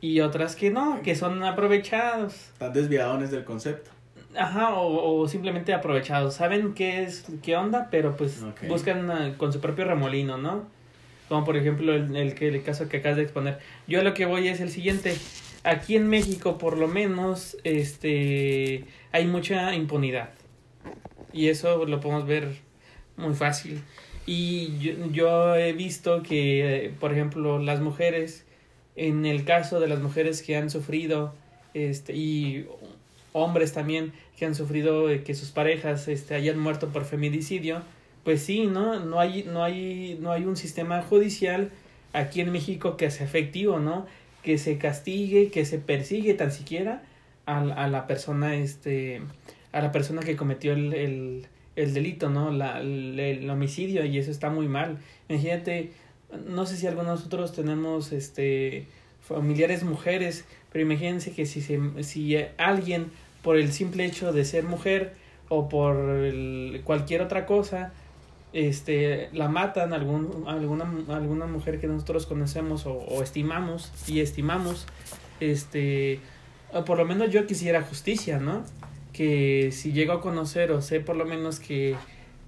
y 0.00 0.20
otras 0.20 0.56
que 0.56 0.70
no, 0.70 1.00
que 1.02 1.14
son 1.14 1.42
aprovechados. 1.44 2.34
Están 2.34 2.72
desviadones 2.72 3.30
del 3.30 3.44
concepto. 3.44 3.90
Ajá, 4.36 4.74
o, 4.74 5.20
o 5.20 5.28
simplemente 5.28 5.72
aprovechados. 5.72 6.34
Saben 6.34 6.74
qué 6.74 7.02
es, 7.04 7.26
qué 7.42 7.56
onda, 7.56 7.88
pero 7.90 8.16
pues 8.16 8.44
buscan 8.68 9.10
ah, 9.10 9.34
con 9.36 9.52
su 9.52 9.60
propio 9.60 9.84
remolino, 9.84 10.38
¿no? 10.38 10.66
Como 11.28 11.44
por 11.44 11.56
ejemplo 11.56 11.94
el, 11.94 12.14
el, 12.16 12.34
que, 12.34 12.48
el 12.48 12.62
caso 12.62 12.88
que 12.88 12.98
acabas 12.98 13.16
de 13.16 13.22
exponer. 13.22 13.58
Yo 13.86 14.00
a 14.00 14.02
lo 14.02 14.12
que 14.12 14.26
voy 14.26 14.48
es 14.48 14.60
el 14.60 14.70
siguiente. 14.70 15.16
Aquí 15.64 15.96
en 15.96 16.08
México, 16.08 16.58
por 16.58 16.76
lo 16.76 16.88
menos, 16.88 17.56
este, 17.62 18.84
hay 19.12 19.26
mucha 19.26 19.74
impunidad. 19.74 20.30
Y 21.32 21.48
eso 21.48 21.84
lo 21.84 22.00
podemos 22.00 22.26
ver 22.26 22.56
muy 23.16 23.34
fácil. 23.34 23.82
Y 24.26 24.78
yo, 24.78 24.92
yo 25.10 25.56
he 25.56 25.72
visto 25.72 26.22
que, 26.22 26.92
por 27.00 27.12
ejemplo, 27.12 27.58
las 27.58 27.80
mujeres, 27.80 28.44
en 28.96 29.26
el 29.26 29.44
caso 29.44 29.80
de 29.80 29.88
las 29.88 30.00
mujeres 30.00 30.42
que 30.42 30.56
han 30.56 30.70
sufrido, 30.70 31.34
este, 31.74 32.14
y 32.14 32.66
hombres 33.32 33.72
también 33.72 34.12
que 34.36 34.46
han 34.46 34.54
sufrido 34.54 35.10
eh, 35.10 35.22
que 35.22 35.34
sus 35.34 35.50
parejas 35.50 36.08
este, 36.08 36.34
hayan 36.34 36.58
muerto 36.58 36.88
por 36.90 37.04
feminicidio, 37.04 37.82
pues 38.24 38.42
sí, 38.42 38.66
¿no? 38.66 39.00
No 39.00 39.18
hay, 39.18 39.44
no 39.44 39.64
hay, 39.64 40.18
no 40.20 40.30
hay 40.32 40.44
un 40.44 40.56
sistema 40.56 41.02
judicial 41.02 41.70
aquí 42.12 42.40
en 42.40 42.52
México 42.52 42.96
que 42.96 43.10
sea 43.10 43.26
efectivo, 43.26 43.78
¿no? 43.80 44.06
Que 44.42 44.58
se 44.58 44.78
castigue, 44.78 45.50
que 45.50 45.64
se 45.64 45.78
persigue 45.78 46.34
tan 46.34 46.52
siquiera 46.52 47.02
a, 47.46 47.58
a 47.58 47.88
la 47.88 48.06
persona, 48.06 48.54
este, 48.54 49.22
a 49.72 49.80
la 49.80 49.90
persona 49.92 50.22
que 50.22 50.36
cometió 50.36 50.72
el, 50.72 50.92
el, 50.92 51.46
el 51.76 51.94
delito, 51.94 52.30
¿no? 52.30 52.50
La, 52.50 52.80
el, 52.80 53.48
homicidio 53.48 54.04
y 54.04 54.18
eso 54.18 54.30
está 54.30 54.50
muy 54.50 54.68
mal. 54.68 54.98
Imagínate, 55.28 55.92
no 56.46 56.66
sé 56.66 56.76
si 56.76 56.86
algunos 56.86 57.06
de 57.06 57.14
nosotros 57.14 57.52
tenemos, 57.52 58.12
este, 58.12 58.86
familiares 59.20 59.82
mujeres, 59.82 60.44
pero 60.70 60.84
imagínense 60.84 61.32
que 61.32 61.46
si, 61.46 61.60
se, 61.62 61.80
si 62.02 62.36
alguien 62.58 63.10
por 63.42 63.56
el 63.56 63.72
simple 63.72 64.04
hecho 64.04 64.32
de 64.32 64.44
ser 64.44 64.64
mujer 64.64 65.14
o 65.48 65.68
por 65.68 65.96
cualquier 66.84 67.22
otra 67.22 67.46
cosa, 67.46 67.92
este, 68.52 69.30
la 69.32 69.48
matan 69.48 69.94
algún, 69.94 70.44
alguna, 70.46 70.90
alguna 71.08 71.46
mujer 71.46 71.80
que 71.80 71.86
nosotros 71.86 72.26
conocemos 72.26 72.86
o, 72.86 72.92
o 72.92 73.22
estimamos 73.22 73.90
y 74.06 74.20
estimamos, 74.20 74.86
este, 75.40 76.20
o 76.72 76.84
por 76.84 76.98
lo 76.98 77.06
menos 77.06 77.30
yo 77.30 77.46
quisiera 77.46 77.82
justicia, 77.82 78.38
¿no? 78.38 78.64
Que 79.12 79.70
si 79.72 79.92
llego 79.92 80.12
a 80.12 80.20
conocer 80.20 80.72
o 80.72 80.80
sé 80.80 81.00
por 81.00 81.16
lo 81.16 81.24
menos 81.24 81.60
que 81.60 81.96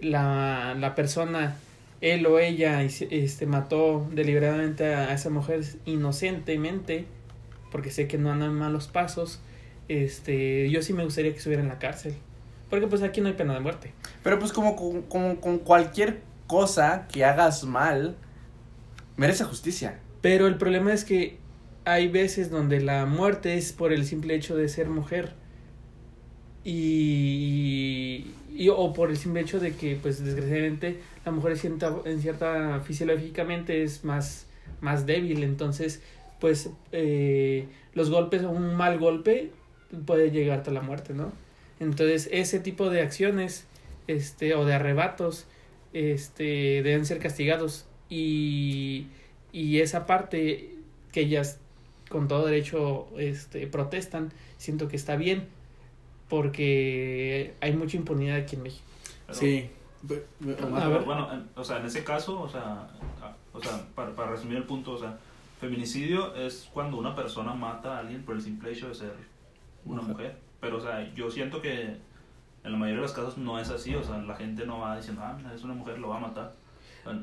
la, 0.00 0.74
la 0.78 0.94
persona, 0.94 1.56
él 2.00 2.26
o 2.26 2.38
ella, 2.38 2.82
este, 2.82 3.46
mató 3.46 4.08
deliberadamente 4.12 4.94
a 4.94 5.12
esa 5.12 5.30
mujer 5.30 5.62
inocentemente, 5.84 7.06
porque 7.70 7.90
sé 7.90 8.08
que 8.08 8.18
no 8.18 8.30
andan 8.30 8.54
malos 8.54 8.88
pasos, 8.88 9.40
este, 9.88 10.70
yo 10.70 10.82
sí 10.82 10.92
me 10.92 11.04
gustaría 11.04 11.32
que 11.32 11.38
estuviera 11.38 11.62
en 11.62 11.68
la 11.68 11.78
cárcel. 11.78 12.14
Porque 12.70 12.86
pues 12.86 13.02
aquí 13.02 13.20
no 13.20 13.28
hay 13.28 13.34
pena 13.34 13.54
de 13.54 13.60
muerte. 13.60 13.92
Pero 14.22 14.38
pues 14.38 14.52
como, 14.52 14.74
como 15.08 15.40
con 15.40 15.58
cualquier 15.58 16.20
cosa 16.46 17.06
que 17.12 17.24
hagas 17.24 17.64
mal, 17.64 18.16
merece 19.16 19.44
justicia. 19.44 20.00
Pero 20.20 20.46
el 20.46 20.56
problema 20.56 20.92
es 20.92 21.04
que 21.04 21.38
hay 21.84 22.08
veces 22.08 22.50
donde 22.50 22.80
la 22.80 23.04
muerte 23.06 23.56
es 23.56 23.72
por 23.72 23.92
el 23.92 24.06
simple 24.06 24.34
hecho 24.34 24.56
de 24.56 24.68
ser 24.68 24.88
mujer. 24.88 25.34
Y, 26.64 28.26
y- 28.54 28.68
o 28.70 28.92
por 28.92 29.10
el 29.10 29.16
simple 29.16 29.40
hecho 29.42 29.60
de 29.60 29.74
que, 29.76 29.96
pues 30.00 30.24
desgraciadamente, 30.24 30.98
la 31.24 31.32
mujer 31.32 31.52
en 31.52 31.58
cierta, 31.58 31.94
en 32.04 32.20
cierta 32.20 32.80
fisiológicamente 32.80 33.82
es 33.82 34.04
más, 34.04 34.46
más 34.80 35.06
débil. 35.06 35.42
Entonces, 35.44 36.02
pues 36.40 36.70
eh, 36.92 37.66
los 37.94 38.10
golpes 38.10 38.42
un 38.42 38.74
mal 38.76 38.98
golpe 38.98 39.50
puede 40.06 40.30
llegarte 40.30 40.70
a 40.70 40.72
la 40.72 40.80
muerte, 40.80 41.14
¿no? 41.14 41.32
Entonces, 41.80 42.28
ese 42.32 42.60
tipo 42.60 42.90
de 42.90 43.02
acciones 43.02 43.66
este, 44.06 44.54
o 44.54 44.64
de 44.64 44.74
arrebatos 44.74 45.46
este, 45.92 46.82
deben 46.82 47.04
ser 47.06 47.18
castigados. 47.18 47.86
Y, 48.08 49.08
y 49.52 49.80
esa 49.80 50.06
parte 50.06 50.70
que 51.12 51.20
ellas 51.22 51.58
con 52.08 52.28
todo 52.28 52.46
derecho 52.46 53.08
este, 53.18 53.66
protestan, 53.66 54.32
siento 54.58 54.88
que 54.88 54.96
está 54.96 55.16
bien, 55.16 55.48
porque 56.34 57.54
hay 57.60 57.72
mucha 57.72 57.96
impunidad 57.96 58.36
aquí 58.36 58.56
en 58.56 58.62
México. 58.62 58.84
Pero- 59.26 59.38
Sí. 59.38 59.70
A 60.80 60.88
ver. 60.88 61.02
Bueno, 61.04 61.32
en- 61.32 61.48
o 61.56 61.64
sea, 61.64 61.78
en 61.78 61.86
ese 61.86 62.04
caso, 62.04 62.40
o 62.40 62.48
sea, 62.48 62.86
a- 63.22 63.34
o 63.52 63.60
sea 63.62 63.80
para, 63.94 64.10
para 64.14 64.30
resumir 64.32 64.58
el 64.58 64.64
punto, 64.64 64.92
o 64.92 64.98
sea, 64.98 65.16
feminicidio 65.60 66.34
es 66.34 66.68
cuando 66.74 66.98
una 66.98 67.14
persona 67.14 67.54
mata 67.54 67.96
a 67.96 68.00
alguien 68.00 68.22
por 68.22 68.34
el 68.36 68.42
simple 68.42 68.72
hecho 68.72 68.88
de 68.88 68.94
ser 68.94 69.12
una 69.86 70.02
Mujer. 70.02 70.14
mujer. 70.16 70.36
Pero, 70.60 70.76
o 70.76 70.80
sea, 70.80 71.12
yo 71.14 71.30
siento 71.30 71.62
que 71.62 71.82
en 72.64 72.72
la 72.72 72.76
mayoría 72.76 72.96
de 73.00 73.06
los 73.06 73.12
casos 73.12 73.38
no 73.38 73.58
es 73.58 73.70
así, 73.70 73.94
o 73.94 74.02
sea, 74.02 74.18
la 74.18 74.34
gente 74.34 74.66
no 74.66 74.80
va 74.80 74.96
diciendo, 74.96 75.22
ah, 75.24 75.38
es 75.54 75.62
una 75.64 75.74
mujer, 75.74 75.98
lo 75.98 76.08
va 76.08 76.16
a 76.16 76.20
matar. 76.20 76.52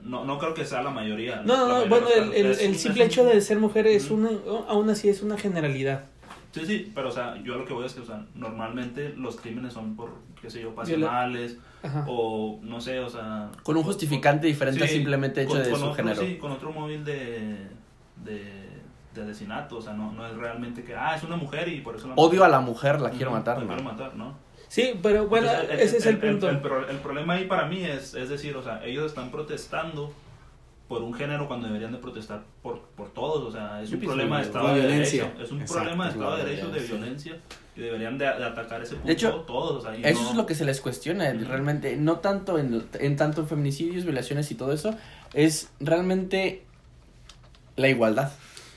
No, 0.04 0.26
no 0.26 0.38
creo 0.38 0.54
que 0.54 0.64
sea 0.64 0.84
la 0.84 0.92
mayoría. 0.92 1.38
No, 1.42 1.54
La 1.54 1.60
no, 1.60 1.68
mayoría 1.68 1.90
bueno, 1.90 2.08
el, 2.34 2.46
el, 2.46 2.76
simple 2.76 3.06
hecho 3.06 3.26
de 3.26 3.42
ser 3.42 3.58
mujer 3.60 3.88
es 3.88 4.12
una, 4.12 4.30
aún 4.68 4.90
así 4.92 5.10
es 5.10 5.24
una 5.24 5.38
generalidad. 5.38 6.06
Sí, 6.52 6.66
sí, 6.66 6.92
pero, 6.94 7.10
o 7.10 7.12
sea, 7.12 7.36
yo 7.44 7.56
lo 7.58 7.66
que 7.66 7.74
voy 7.74 7.86
es 7.86 7.94
que, 7.94 8.02
o 8.02 8.06
sea, 8.06 8.26
normalmente 8.36 9.14
los 9.18 9.38
crímenes 9.38 9.72
son 9.74 9.96
por, 9.96 10.12
qué 10.42 10.50
sé 10.50 10.62
yo, 10.62 10.76
pasionales, 10.76 11.58
o 12.08 12.60
no 12.62 12.82
sé, 12.82 13.00
o 13.00 13.10
sea... 13.10 13.50
Con 13.64 13.78
un 13.78 13.84
justificante 13.84 14.48
diferente 14.48 14.86
Sí, 14.88 14.96
simplemente 14.96 15.42
hecho 15.44 15.52
con- 15.54 15.64
de 15.64 15.70
con 15.70 15.80
su 15.80 15.86
otro, 15.86 15.96
género. 15.96 16.22
Sí, 16.22 16.38
con 16.38 16.52
otro 16.52 16.72
móvil 16.74 17.06
de, 17.06 17.68
de, 18.26 18.44
de 19.16 19.22
asesinato, 19.22 19.78
o 19.78 19.82
sea, 19.82 19.94
no, 19.94 20.12
no 20.12 20.28
es 20.28 20.36
realmente 20.36 20.84
que, 20.84 20.94
ah, 20.94 21.16
es 21.16 21.24
una 21.24 21.38
mujer 21.38 21.70
y 21.70 21.80
por 21.82 21.96
eso 21.96 22.08
la 22.10 22.16
Odio 22.16 22.44
a 22.44 22.50
la 22.50 22.60
mujer, 22.60 23.00
la 23.00 23.12
quiero 23.12 23.32
matar. 23.32 23.58
La 23.58 23.64
¿no? 23.64 23.68
quiero 23.70 23.84
matar, 23.84 24.16
¿no? 24.16 24.36
Sí, 24.68 24.94
pero 25.02 25.28
bueno, 25.28 25.50
Entonces, 25.52 25.80
ese 25.82 25.98
es 25.98 26.06
el 26.06 26.18
punto. 26.18 26.50
El, 26.50 26.58
el 26.90 26.98
problema 26.98 27.34
ahí 27.34 27.46
para 27.46 27.66
mí 27.66 27.84
es, 27.84 28.14
es 28.14 28.30
decir, 28.30 28.56
o 28.56 28.64
sea, 28.64 28.84
ellos 28.86 29.06
están 29.06 29.30
protestando 29.32 30.14
por 30.92 31.04
un 31.04 31.14
género 31.14 31.48
cuando 31.48 31.68
deberían 31.68 31.94
de 31.94 32.00
protestar 32.00 32.44
por, 32.62 32.82
por 32.98 33.14
todos, 33.14 33.44
o 33.48 33.50
sea, 33.52 33.82
es 33.82 33.90
un 33.94 34.02
problema 34.02 34.40
de 34.40 34.44
Estado 34.44 34.68
de 34.74 34.80
violencia. 34.82 35.24
Derecho, 35.24 35.42
es 35.44 35.52
un 35.54 35.62
Exacto, 35.62 35.82
problema 35.84 36.04
de 36.04 36.12
Estado 36.12 36.36
de 36.36 36.44
Derecho, 36.44 36.70
de 36.70 36.80
violencia. 36.82 37.40
y 37.78 37.80
deberían 37.80 38.18
de, 38.18 38.26
de 38.26 38.44
atacar 38.44 38.82
ese 38.82 38.96
punto 38.96 39.08
De 39.08 39.14
hecho, 39.14 39.32
todos, 39.48 39.72
o 39.78 39.82
sea, 39.82 39.96
Eso 40.10 40.22
no- 40.22 40.30
es 40.32 40.36
lo 40.36 40.46
que 40.46 40.54
se 40.54 40.66
les 40.66 40.82
cuestiona, 40.82 41.32
realmente, 41.32 41.96
no 41.96 42.20
tanto 42.20 42.60
en, 42.60 42.84
en 43.00 43.16
tanto 43.16 43.40
en 43.40 43.48
feminicidios, 43.48 44.04
violaciones 44.04 44.52
y 44.52 44.56
todo 44.56 44.74
eso, 44.74 44.94
es 45.34 45.70
realmente 45.80 46.66
la 47.78 47.88
igualdad. 47.88 48.34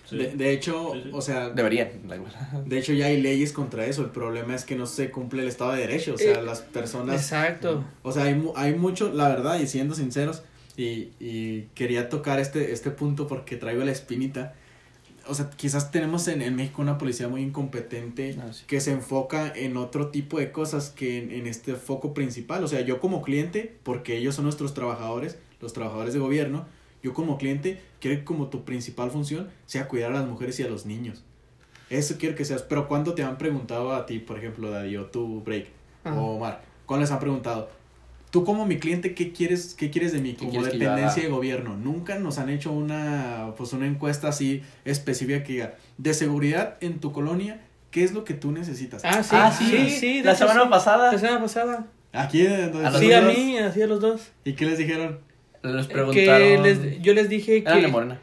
Sí. 0.08 0.16
De, 0.18 0.36
de 0.36 0.52
hecho, 0.52 0.90
Sí, 0.92 1.00
sí. 1.04 1.10
o 1.12 1.20
sea, 1.20 1.48
Deberían, 1.50 1.88
la 2.06 2.14
igualdad. 2.14 2.40
de 2.64 2.78
hecho 2.78 2.92
ya 2.92 3.06
hay 3.06 3.20
leyes 3.20 3.52
contra 3.52 3.86
eso. 3.86 4.02
El 4.02 4.10
problema 4.10 4.54
es 4.54 4.64
que 4.64 4.76
no 4.76 4.86
se 4.86 5.10
cumple 5.10 5.42
el 5.42 5.48
Estado 5.48 5.72
de 5.72 5.80
Derecho. 5.80 6.14
O 6.14 6.18
sea, 6.18 6.38
Eh, 6.38 6.42
las 6.44 6.60
personas 6.60 7.16
Exacto. 7.16 7.82
O 8.02 8.12
sea, 8.12 8.24
hay, 8.24 8.34
mu- 8.34 8.52
hay 8.54 8.74
mucho, 8.74 9.10
la 9.12 9.28
verdad, 9.30 9.58
y 9.58 9.66
siendo 9.66 9.94
sinceros, 9.96 10.44
y, 10.76 11.10
y 11.20 11.68
quería 11.74 12.08
tocar 12.08 12.40
este, 12.40 12.72
este 12.72 12.90
punto 12.90 13.26
porque 13.26 13.56
traigo 13.56 13.84
la 13.84 13.92
espinita. 13.92 14.54
O 15.26 15.34
sea, 15.34 15.48
quizás 15.50 15.90
tenemos 15.90 16.28
en, 16.28 16.42
en 16.42 16.54
México 16.54 16.82
una 16.82 16.98
policía 16.98 17.28
muy 17.28 17.40
incompetente 17.42 18.36
Ah, 18.40 18.52
sí. 18.52 18.64
que 18.66 18.80
se 18.80 18.92
enfoca 18.92 19.50
en 19.54 19.76
otro 19.78 20.08
tipo 20.08 20.38
de 20.38 20.52
cosas 20.52 20.90
que 20.90 21.18
en, 21.18 21.30
en 21.30 21.46
este 21.46 21.74
foco 21.76 22.12
principal. 22.12 22.62
O 22.62 22.68
sea, 22.68 22.82
yo 22.82 23.00
como 23.00 23.22
cliente, 23.22 23.74
porque 23.84 24.18
ellos 24.18 24.34
son 24.34 24.44
nuestros 24.44 24.74
trabajadores, 24.74 25.38
los 25.60 25.72
trabajadores 25.72 26.12
de 26.12 26.20
gobierno, 26.20 26.66
yo 27.02 27.14
como 27.14 27.38
cliente 27.38 27.80
quiero 28.00 28.18
que 28.18 28.24
como 28.24 28.48
tu 28.48 28.64
principal 28.64 29.10
función 29.10 29.48
sea 29.66 29.88
cuidar 29.88 30.12
a 30.12 30.20
las 30.20 30.26
mujeres 30.28 30.58
y 30.60 30.62
a 30.62 30.68
los 30.68 30.84
niños. 30.84 31.24
Eso 31.90 32.16
quiero 32.18 32.34
que 32.34 32.44
seas. 32.44 32.62
Pero 32.62 32.88
cuando 32.88 33.14
te 33.14 33.22
han 33.22 33.38
preguntado 33.38 33.94
a 33.94 34.04
ti, 34.06 34.18
por 34.18 34.38
ejemplo, 34.38 34.70
Daddy, 34.70 34.96
o 34.96 35.06
tú, 35.06 35.42
Break, 35.42 35.68
Ajá. 36.02 36.20
o 36.20 36.36
Omar, 36.36 36.62
cuando 36.86 37.02
les 37.02 37.10
han 37.12 37.20
preguntado, 37.20 37.70
tú 38.34 38.44
como 38.44 38.66
mi 38.66 38.78
cliente, 38.80 39.14
¿qué 39.14 39.30
quieres, 39.30 39.76
qué 39.78 39.90
quieres 39.90 40.10
de 40.10 40.18
mí? 40.18 40.32
¿Qué 40.32 40.46
Como 40.48 40.64
dependencia 40.64 41.22
de 41.22 41.28
gobierno. 41.28 41.76
Nunca 41.76 42.18
nos 42.18 42.38
han 42.38 42.48
hecho 42.50 42.72
una, 42.72 43.52
pues 43.56 43.72
una 43.72 43.86
encuesta 43.86 44.26
así 44.26 44.60
específica 44.84 45.44
que 45.44 45.52
diga, 45.52 45.74
de 45.98 46.14
seguridad 46.14 46.76
en 46.80 46.98
tu 46.98 47.12
colonia, 47.12 47.60
¿qué 47.92 48.02
es 48.02 48.12
lo 48.12 48.24
que 48.24 48.34
tú 48.34 48.50
necesitas? 48.50 49.04
Ah, 49.04 49.22
sí, 49.22 49.36
ah, 49.38 49.52
sí, 49.56 49.88
sí, 49.88 50.22
la 50.24 50.32
hecho, 50.32 50.48
semana 50.48 50.64
sí. 50.64 50.68
pasada 50.68 51.12
La 51.12 51.18
semana 51.20 51.40
pasada. 51.42 51.86
Aquí, 52.12 52.42
donde 52.44 52.84
A 52.84 52.98
Sí, 52.98 53.12
a 53.12 53.20
mí, 53.22 53.56
así 53.58 53.80
a 53.82 53.86
los 53.86 54.00
dos. 54.00 54.32
¿Y 54.44 54.54
qué 54.54 54.66
les 54.66 54.78
dijeron? 54.78 55.20
les 55.62 55.86
Que 55.86 55.92
preguntaron. 55.94 56.62
les, 56.64 57.00
yo 57.02 57.14
les 57.14 57.28
dije 57.28 57.58
Eran 57.58 57.76
de 57.76 57.82
que 57.82 57.86
Morena. 57.86 58.20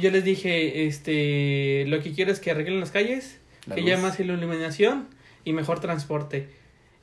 yo 0.00 0.10
les 0.10 0.24
dije, 0.24 0.86
este, 0.86 1.84
lo 1.88 2.02
que 2.02 2.12
quiero 2.14 2.32
es 2.32 2.40
que 2.40 2.52
arreglen 2.52 2.80
las 2.80 2.90
calles, 2.90 3.38
La 3.66 3.74
que 3.74 3.82
luz. 3.82 3.90
haya 3.90 4.00
más 4.00 4.18
iluminación 4.18 5.08
y 5.44 5.52
mejor 5.52 5.80
transporte. 5.80 6.48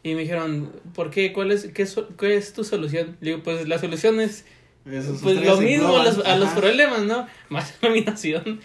Y 0.03 0.15
me 0.15 0.21
dijeron, 0.21 0.71
¿por 0.93 1.09
qué? 1.09 1.31
¿Cuál 1.31 1.51
es, 1.51 1.67
qué, 1.73 1.85
so- 1.85 2.09
qué 2.17 2.35
es 2.35 2.51
tu 2.53 2.63
solución? 2.65 3.15
Le 3.21 3.31
digo, 3.31 3.43
pues 3.43 3.67
la 3.67 3.79
solución 3.79 4.19
es 4.19 4.45
Esos 4.85 5.21
pues 5.21 5.43
lo 5.45 5.57
mismo 5.61 5.95
a 5.97 6.03
los, 6.03 6.19
a 6.25 6.35
los 6.35 6.49
Ajá. 6.49 6.59
problemas, 6.59 7.03
¿no? 7.03 7.25
Más 7.49 7.73
iluminación, 7.81 8.59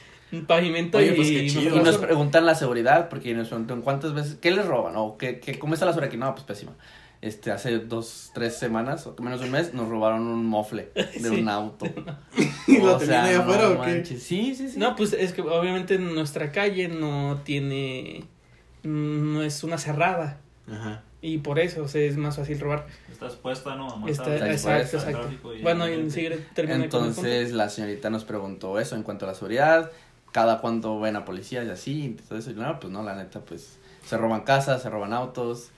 pavimento 0.49 0.99
Oye, 0.99 1.13
y, 1.13 1.15
pues, 1.17 1.29
qué 1.29 1.47
chido. 1.47 1.77
Y 1.77 1.81
nos 1.83 1.99
preguntan 1.99 2.45
la 2.45 2.57
seguridad, 2.57 3.09
porque 3.09 3.35
nos 3.35 3.49
preguntan 3.49 3.83
cuántas 3.83 4.15
veces, 4.15 4.37
¿qué 4.41 4.51
les 4.51 4.67
roban? 4.67 4.95
O 4.97 5.17
¿qué, 5.17 5.39
qué, 5.39 5.59
¿cómo 5.61 5.75
está 5.75 5.87
la 5.87 5.93
seguridad 5.93 6.09
aquí? 6.09 6.17
No, 6.19 6.33
pues 6.35 6.45
pésima. 6.45 6.73
Este, 7.21 7.51
hace 7.53 7.79
dos, 7.79 8.31
tres 8.35 8.57
semanas, 8.57 9.05
o 9.07 9.15
menos 9.21 9.39
de 9.41 9.47
un 9.47 9.53
mes, 9.53 9.75
nos 9.75 9.89
robaron 9.89 10.23
un 10.27 10.45
mofle 10.45 10.91
de 10.95 11.09
Sí. 11.21 11.27
un 11.41 11.49
auto. 11.49 11.87
¿Y 12.67 12.79
lo 12.79 12.97
tenían 12.97 13.25
ahí 13.25 13.35
afuera 13.37 13.63
no 13.69 13.81
o 13.81 13.83
qué? 13.85 13.91
manches. 13.93 14.23
Sí, 14.25 14.55
sí, 14.57 14.69
sí. 14.71 14.79
No, 14.79 14.97
pues 14.97 15.13
es 15.13 15.33
que 15.33 15.43
obviamente 15.43 15.99
nuestra 15.99 16.51
calle 16.53 16.89
no 16.89 17.41
tiene, 17.45 18.25
no 18.83 19.43
es 19.45 19.63
una 19.63 19.79
cerrada. 19.79 20.41
Ajá. 20.71 21.03
Y 21.21 21.39
por 21.39 21.59
eso 21.59 21.83
o 21.83 21.89
sea, 21.89 22.03
es 22.03 22.17
más 22.17 22.37
fácil 22.37 22.61
robar. 22.61 22.87
Estás 23.11 23.35
puesta, 23.35 23.75
¿no? 23.75 23.91
A 23.91 23.97
más 23.97 24.11
Está, 24.11 24.33
Está 24.35 24.51
exacto, 24.53 24.79
expuesta 24.79 24.97
exacto. 24.99 25.21
tráfico 25.21 25.55
y 25.55 25.63
Bueno, 25.63 25.85
al 25.85 25.91
y 25.91 25.93
ambiente. 25.95 26.15
sigue, 26.15 26.37
termina 26.55 26.77
con 26.77 26.85
el 26.85 26.91
punto. 26.91 27.07
Entonces 27.09 27.53
la 27.53 27.69
señorita 27.69 28.09
nos 28.11 28.25
preguntó 28.25 28.79
eso 28.79 28.95
en 28.95 29.03
cuanto 29.03 29.25
a 29.25 29.29
la 29.29 29.35
seguridad, 29.35 29.91
cada 30.33 30.61
cuánto 30.61 31.01
ven 31.01 31.17
a 31.17 31.25
policías 31.25 31.67
y 31.67 31.71
así, 31.71 32.05
y 32.05 32.09
todo 32.11 32.39
eso. 32.39 32.51
Y 32.51 32.55
no, 32.55 32.79
pues 32.79 32.93
no, 32.93 33.03
la 33.03 33.17
neta, 33.17 33.41
pues 33.41 33.79
se 34.07 34.17
roban 34.17 34.43
casas, 34.43 34.81
se 34.83 34.91
roban 34.91 35.13
autos. 35.13 35.71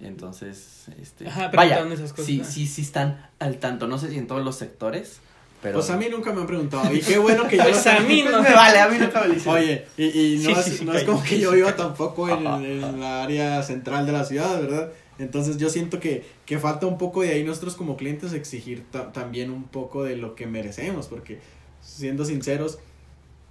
y 0.00 0.06
Entonces, 0.06 0.86
este, 1.00 1.26
Ajá, 1.26 1.48
vaya, 1.54 1.80
esas 1.92 2.12
cosas. 2.12 2.26
sí, 2.26 2.42
sí, 2.44 2.66
sí 2.66 2.82
están 2.82 3.28
al 3.40 3.58
tanto. 3.58 3.88
No 3.88 3.98
sé 3.98 4.10
si 4.10 4.18
en 4.18 4.26
todos 4.28 4.44
los 4.44 4.54
sectores, 4.56 5.18
pero. 5.64 5.78
Pues 5.78 5.90
a 5.90 5.96
mí 5.96 6.06
nunca 6.10 6.32
me 6.32 6.42
han 6.42 6.46
preguntado. 6.46 6.94
Y 6.94 7.00
qué 7.00 7.18
bueno 7.18 7.48
que 7.48 7.56
yo. 7.58 7.64
Pues 7.64 7.84
a 7.88 7.98
mí 8.00 8.22
no. 8.30 8.40
me 8.42 8.52
vale, 8.52 8.78
a 8.78 8.88
mí 8.88 8.98
nunca 8.98 9.20
me 9.22 9.28
lo 9.28 9.34
hicieron. 9.34 9.60
Oye, 9.60 9.86
y, 9.96 10.04
y 10.04 10.36
no, 10.38 10.42
Sí, 10.44 10.52
es, 10.52 10.64
sí, 10.64 10.70
sí, 10.78 10.84
no 10.84 10.94
es 10.94 11.04
como 11.04 11.22
que 11.24 11.40
yo 11.40 11.50
viva 11.52 11.74
tampoco 11.74 12.28
en, 12.28 12.46
en 12.46 13.00
la 13.00 13.24
área 13.24 13.62
central 13.64 14.06
de 14.06 14.12
la 14.12 14.24
ciudad, 14.24 14.60
¿verdad? 14.60 14.92
Entonces 15.18 15.56
yo 15.58 15.70
siento 15.70 15.98
que, 16.00 16.24
que 16.46 16.58
falta 16.58 16.86
un 16.86 16.98
poco 16.98 17.22
de 17.22 17.30
ahí 17.30 17.44
nosotros 17.44 17.74
como 17.76 17.96
clientes 17.96 18.32
exigir 18.32 18.84
ta- 18.90 19.12
también 19.12 19.50
un 19.50 19.64
poco 19.64 20.02
de 20.04 20.16
lo 20.16 20.34
que 20.34 20.46
merecemos, 20.46 21.06
porque 21.06 21.38
siendo 21.80 22.24
sinceros, 22.24 22.78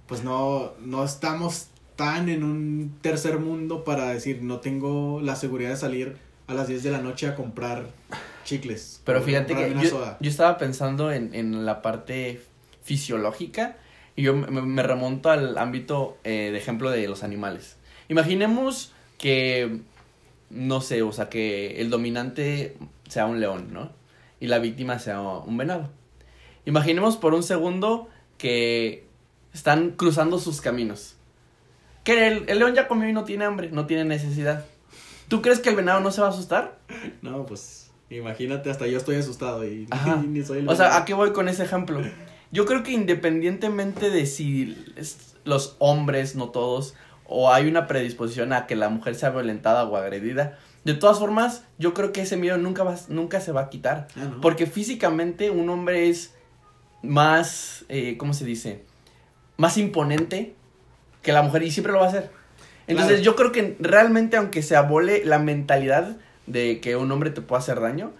pues 0.06 0.22
no, 0.24 0.72
no 0.84 1.04
estamos 1.04 1.68
tan 1.96 2.28
en 2.28 2.44
un 2.44 2.94
tercer 3.00 3.38
mundo 3.38 3.82
para 3.84 4.08
decir, 4.10 4.42
no 4.42 4.58
tengo 4.60 5.20
la 5.22 5.36
seguridad 5.36 5.70
de 5.70 5.76
salir 5.76 6.16
a 6.46 6.54
las 6.54 6.68
10 6.68 6.82
de 6.82 6.90
la 6.90 6.98
noche 6.98 7.26
a 7.28 7.34
comprar 7.34 7.86
chicles. 8.44 9.00
Pero 9.04 9.22
fíjate 9.22 9.54
que 9.54 9.74
yo, 10.20 10.28
estaba 10.28 10.58
pensando 10.58 11.10
en, 11.10 11.34
en 11.34 11.66
la 11.66 11.82
parte 11.82 12.40
fisiológica 12.82 13.76
y 14.16 14.22
yo 14.22 14.34
me, 14.34 14.62
me 14.62 14.82
remonto 14.82 15.30
al 15.30 15.58
ámbito 15.58 16.18
eh, 16.24 16.50
de 16.52 16.58
ejemplo 16.58 16.90
de 16.90 17.08
los 17.08 17.22
animales. 17.24 17.76
Imaginemos 18.08 18.92
que, 19.18 19.80
no 20.50 20.80
sé, 20.80 21.02
o 21.02 21.12
sea, 21.12 21.28
que 21.28 21.80
el 21.80 21.90
dominante 21.90 22.76
sea 23.08 23.26
un 23.26 23.40
león, 23.40 23.72
¿no? 23.72 23.90
Y 24.40 24.46
la 24.46 24.58
víctima 24.58 24.98
sea 24.98 25.20
un 25.20 25.56
venado. 25.56 25.90
Imaginemos 26.66 27.16
por 27.16 27.34
un 27.34 27.42
segundo 27.42 28.08
que 28.38 29.06
están 29.52 29.92
cruzando 29.92 30.38
sus 30.38 30.60
caminos. 30.60 31.16
Que 32.04 32.28
el, 32.28 32.44
el 32.48 32.58
león 32.58 32.74
ya 32.74 32.86
comió 32.86 33.08
y 33.08 33.12
no 33.12 33.24
tiene 33.24 33.46
hambre, 33.46 33.70
no 33.70 33.86
tiene 33.86 34.04
necesidad. 34.04 34.66
¿Tú 35.28 35.40
crees 35.40 35.60
que 35.60 35.70
el 35.70 35.76
venado 35.76 36.00
no 36.00 36.10
se 36.10 36.20
va 36.20 36.26
a 36.26 36.30
asustar? 36.30 36.78
No, 37.22 37.46
pues 37.46 37.90
imagínate, 38.10 38.70
hasta 38.70 38.86
yo 38.86 38.98
estoy 38.98 39.16
asustado 39.16 39.64
y 39.64 39.86
ni 40.28 40.42
soy 40.42 40.58
el 40.58 40.68
O 40.68 40.74
sea. 40.76 40.96
¿a 40.96 41.04
qué 41.04 41.14
voy 41.14 41.32
con 41.32 41.48
ese 41.48 41.64
ejemplo? 41.64 42.02
Yo 42.52 42.66
creo 42.66 42.82
que 42.82 42.92
independientemente 42.92 44.10
de 44.10 44.26
si 44.26 44.76
es- 44.96 45.36
los 45.44 45.76
hombres, 45.78 46.36
no 46.36 46.48
todos, 46.50 46.94
o 47.26 47.52
hay 47.52 47.66
una 47.66 47.86
predisposición 47.86 48.52
a 48.52 48.66
que 48.66 48.76
la 48.76 48.88
mujer 48.88 49.14
sea 49.14 49.30
violentada 49.30 49.84
o 49.84 49.96
agredida, 49.96 50.58
de 50.84 50.94
todas 50.94 51.18
formas, 51.18 51.64
yo 51.78 51.94
creo 51.94 52.12
que 52.12 52.20
ese 52.22 52.36
miedo 52.36 52.56
nunca, 52.58 52.82
va, 52.84 52.94
nunca 53.08 53.40
se 53.40 53.52
va 53.52 53.62
a 53.62 53.70
quitar. 53.70 54.06
Ah, 54.16 54.24
¿no? 54.30 54.40
Porque 54.40 54.66
físicamente 54.66 55.50
un 55.50 55.68
hombre 55.70 56.08
es 56.10 56.34
más, 57.02 57.84
eh, 57.88 58.16
¿cómo 58.18 58.34
se 58.34 58.44
dice? 58.44 58.82
Más 59.56 59.76
imponente 59.78 60.54
que 61.22 61.32
la 61.32 61.42
mujer 61.42 61.62
y 61.62 61.70
siempre 61.70 61.92
lo 61.92 62.00
va 62.00 62.06
a 62.06 62.08
hacer. 62.08 62.30
Entonces 62.86 63.20
Claro. 63.20 63.24
yo 63.24 63.36
creo 63.36 63.52
que 63.52 63.76
realmente 63.80 64.36
aunque 64.36 64.62
se 64.62 64.76
abole 64.76 65.24
la 65.24 65.38
mentalidad 65.38 66.16
de 66.46 66.80
que 66.80 66.96
un 66.96 67.10
hombre 67.12 67.30
te 67.30 67.40
pueda 67.40 67.60
hacer 67.60 67.80
daño, 67.80 68.12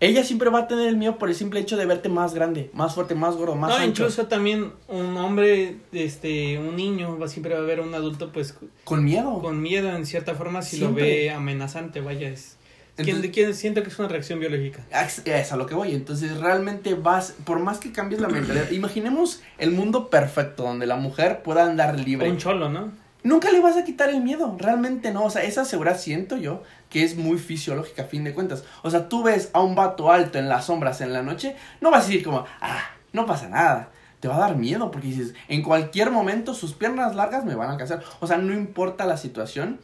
ella 0.00 0.24
siempre 0.24 0.48
va 0.48 0.60
a 0.60 0.66
tener 0.68 0.88
el 0.88 0.96
miedo 0.96 1.18
por 1.18 1.28
el 1.28 1.34
simple 1.34 1.60
hecho 1.60 1.76
de 1.76 1.84
verte 1.84 2.08
más 2.08 2.32
grande, 2.32 2.70
más 2.72 2.94
fuerte, 2.94 3.14
más 3.14 3.36
gordo, 3.36 3.54
más 3.54 3.70
no, 3.70 3.76
ancho. 3.76 4.04
incluso 4.04 4.26
también 4.28 4.72
un 4.88 5.16
hombre, 5.18 5.76
este, 5.92 6.58
un 6.58 6.74
niño, 6.76 7.18
va 7.18 7.28
siempre 7.28 7.52
va 7.54 7.60
a 7.60 7.64
ver 7.64 7.80
a 7.80 7.82
un 7.82 7.94
adulto 7.94 8.32
pues 8.32 8.54
Con 8.84 9.04
miedo. 9.04 9.40
con 9.40 9.60
miedo 9.60 9.94
en 9.94 10.06
cierta 10.06 10.34
forma 10.34 10.62
si 10.62 10.78
lo 10.78 10.94
ve 10.94 11.30
amenazante, 11.30 12.00
vaya, 12.00 12.28
es... 12.28 12.56
¿Quién, 12.96 13.16
Entonces- 13.16 13.30
quién- 13.32 13.54
siento 13.54 13.82
que 13.82 13.88
es 13.88 13.98
una 13.98 14.08
reacción 14.08 14.40
biológica. 14.40 14.84
Ah, 14.92 15.06
Es 15.24 15.52
a 15.52 15.56
lo 15.56 15.64
que 15.64 15.74
voy. 15.74 15.94
Entonces, 15.94 16.36
realmente 16.38 16.92
vas, 16.94 17.34
por 17.44 17.58
más 17.58 17.78
que 17.78 17.92
cambies 17.92 18.20
la 18.20 18.28
mentalidad, 18.28 18.70
imaginemos 18.72 19.40
el 19.56 19.70
mundo 19.70 20.10
perfecto 20.10 20.64
donde 20.64 20.86
la 20.86 20.96
mujer 20.96 21.42
pueda 21.42 21.64
andar 21.64 21.98
libre. 21.98 22.28
un 22.30 22.36
cholo, 22.36 22.68
¿no? 22.68 22.90
Nunca 23.22 23.52
le 23.52 23.60
vas 23.60 23.76
a 23.78 23.84
quitar 23.84 24.10
el 24.10 24.20
miedo, 24.22 24.54
realmente 24.58 25.12
no. 25.12 25.24
O 25.24 25.30
sea, 25.30 25.44
esa 25.44 25.64
seguridad 25.64 25.98
siento 25.98 26.36
yo 26.36 26.62
que 26.90 27.04
es 27.04 27.16
muy 27.16 27.38
fisiológica 27.38 28.02
a 28.02 28.06
fin 28.06 28.24
de 28.24 28.34
cuentas. 28.34 28.64
O 28.82 28.90
sea, 28.90 29.08
tú 29.08 29.22
ves 29.22 29.50
a 29.52 29.60
un 29.60 29.74
vato 29.74 30.12
alto 30.12 30.38
en 30.38 30.48
las 30.48 30.66
sombras 30.66 31.00
en 31.00 31.12
la 31.12 31.22
noche, 31.22 31.56
no 31.80 31.90
vas 31.90 32.04
a 32.04 32.08
decir 32.08 32.24
como, 32.24 32.44
ah, 32.60 32.90
no 33.12 33.24
pasa 33.24 33.48
nada. 33.48 33.90
Te 34.18 34.28
va 34.28 34.36
a 34.36 34.40
dar 34.40 34.56
miedo 34.56 34.90
porque 34.90 35.06
dices, 35.06 35.34
en 35.48 35.62
cualquier 35.62 36.10
momento 36.10 36.52
sus 36.52 36.74
piernas 36.74 37.14
largas 37.14 37.44
me 37.44 37.54
van 37.54 37.68
a 37.68 37.72
alcanzar. 37.72 38.02
O 38.18 38.26
sea, 38.26 38.36
no 38.36 38.52
importa 38.52 39.06
la 39.06 39.16
situación, 39.16 39.80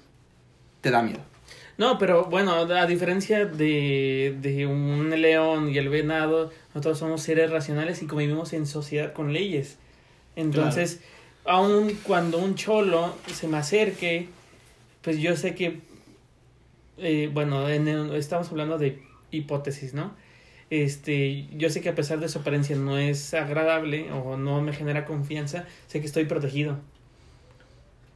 te 0.82 0.90
da 0.90 1.00
miedo. 1.00 1.20
No, 1.78 1.98
pero 1.98 2.24
bueno, 2.24 2.52
a 2.54 2.86
diferencia 2.86 3.44
de, 3.44 4.36
de 4.40 4.66
un 4.66 5.10
león 5.10 5.70
y 5.70 5.78
el 5.78 5.88
venado, 5.88 6.50
nosotros 6.74 6.98
somos 6.98 7.22
seres 7.22 7.50
racionales 7.50 8.02
y 8.02 8.06
convivimos 8.06 8.52
en 8.52 8.66
sociedad 8.66 9.12
con 9.12 9.32
leyes. 9.32 9.78
Entonces, 10.36 11.00
aun 11.44 11.92
cuando 12.02 12.38
un 12.38 12.54
cholo 12.54 13.14
se 13.32 13.46
me 13.48 13.58
acerque, 13.58 14.28
pues 15.02 15.18
yo 15.18 15.36
sé 15.36 15.54
que, 15.54 15.80
eh, 16.98 17.30
bueno, 17.32 17.68
en 17.68 17.88
el- 17.88 18.14
estamos 18.14 18.50
hablando 18.50 18.78
de 18.78 19.02
hipótesis, 19.30 19.94
¿no? 19.94 20.14
Este, 20.70 21.46
yo 21.56 21.70
sé 21.70 21.80
que 21.80 21.88
a 21.90 21.94
pesar 21.94 22.18
de 22.18 22.28
su 22.28 22.38
apariencia 22.40 22.74
no 22.76 22.98
es 22.98 23.34
agradable 23.34 24.10
o 24.12 24.36
no 24.36 24.60
me 24.62 24.72
genera 24.72 25.04
confianza, 25.04 25.64
sé 25.86 26.00
que 26.00 26.06
estoy 26.06 26.24
protegido. 26.24 26.78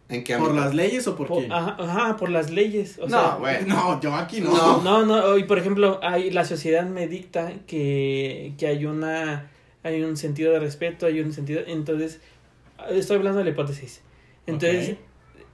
¿En 0.09 0.25
qué 0.25 0.37
¿Por 0.37 0.53
las 0.57 0.75
leyes 0.75 1.07
o 1.07 1.15
por, 1.17 1.29
Por- 1.29 1.39
quién? 1.39 1.53
ajá, 1.53 1.77
ajá, 1.79 2.17
por 2.17 2.31
las 2.31 2.51
leyes. 2.51 2.99
O 2.99 3.03
No, 3.03 3.09
sea, 3.09 3.35
güey. 3.37 3.65
No, 3.67 4.01
yo 4.01 4.13
aquí 4.17 4.41
no. 4.41 4.51
No. 4.51 4.83
No, 4.83 5.07
no, 5.07 5.39
y 5.39 5.45
por 5.45 5.59
ejemplo, 5.59 6.01
hay, 6.03 6.33
la 6.33 6.45
sociedad 6.45 6.85
me 6.85 7.07
dicta 7.07 7.53
que, 7.69 8.55
que 8.59 8.67
hay 8.67 8.87
una 8.87 9.49
hay 9.85 10.03
un 10.03 10.17
sentido 10.17 10.53
de 10.53 10.59
respeto, 10.59 11.07
hay 11.07 11.21
un 11.21 11.33
sentido, 11.33 11.63
entonces, 11.67 12.21
estoy 12.91 13.17
hablando 13.19 13.39
de 13.39 13.45
la 13.45 13.51
hipótesis. 13.51 14.03
Entonces. 14.47 14.97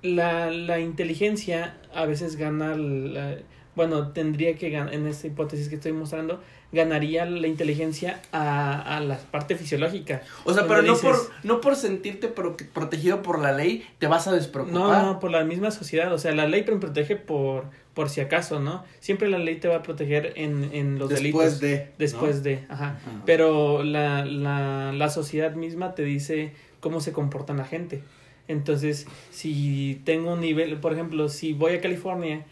La, 0.02 0.50
la 0.50 0.78
inteligencia 0.80 1.76
a 1.94 2.04
veces 2.06 2.36
gana, 2.36 2.74
la- 2.76 3.36
bueno, 3.74 4.08
tendría 4.12 4.54
que 4.56 4.70
ganar, 4.70 4.94
en 4.94 5.06
esta 5.06 5.26
hipótesis 5.26 5.68
que 5.68 5.74
estoy 5.74 5.92
mostrando, 5.92 6.40
ganaría 6.72 7.24
la 7.26 7.46
inteligencia 7.46 8.20
a, 8.32 8.96
a 8.96 9.00
la 9.00 9.18
parte 9.18 9.54
fisiológica. 9.56 10.22
O 10.44 10.52
sea, 10.54 10.66
pero 10.66 10.82
no 10.82 10.94
dices- 10.94 11.02
por, 11.02 11.30
no 11.44 11.60
por 11.60 11.76
sentirte 11.76 12.28
pro- 12.28 12.56
protegido 12.72 13.22
por 13.22 13.38
la 13.38 13.52
ley, 13.52 13.86
te 13.98 14.06
vas 14.06 14.26
a 14.26 14.30
No, 14.30 14.36
despreocupar. 14.36 15.02
no, 15.04 15.20
por 15.20 15.30
la 15.30 15.44
misma 15.44 15.70
sociedad, 15.70 16.12
o 16.12 16.18
sea, 16.18 16.32
la 16.32 16.46
ley 16.46 16.64
me 16.66 16.76
protege 16.76 17.16
por, 17.16 17.64
por 17.94 18.08
si 18.08 18.20
acaso, 18.20 18.60
¿no? 18.60 18.82
Siempre 19.00 19.28
la 19.28 19.38
ley 19.38 19.56
te 19.56 19.68
va 19.68 19.76
a 19.76 19.82
proteger 19.82 20.32
en, 20.36 20.70
en 20.72 20.98
los 20.98 21.08
Después 21.10 21.60
delitos. 21.60 21.60
de. 21.60 21.92
Después 21.98 22.36
¿no? 22.36 22.42
de, 22.42 22.54
ajá. 22.68 22.84
Ajá. 22.96 23.22
Pero 23.26 23.82
la, 23.84 24.24
la, 24.24 24.92
la 24.92 25.08
sociedad 25.10 25.52
misma 25.54 25.94
te 25.94 26.02
dice 26.02 26.52
cómo 26.80 27.00
se 27.00 27.12
comporta 27.12 27.52
la 27.54 27.64
gente. 27.64 28.02
Entonces, 28.48 29.06
si 29.30 30.00
tengo 30.04 30.32
un 30.32 30.40
nivel, 30.40 30.78
por 30.78 30.92
ejemplo, 30.92 31.28
si 31.28 31.52
voy 31.52 31.74
a 31.74 31.80
California 31.80 32.44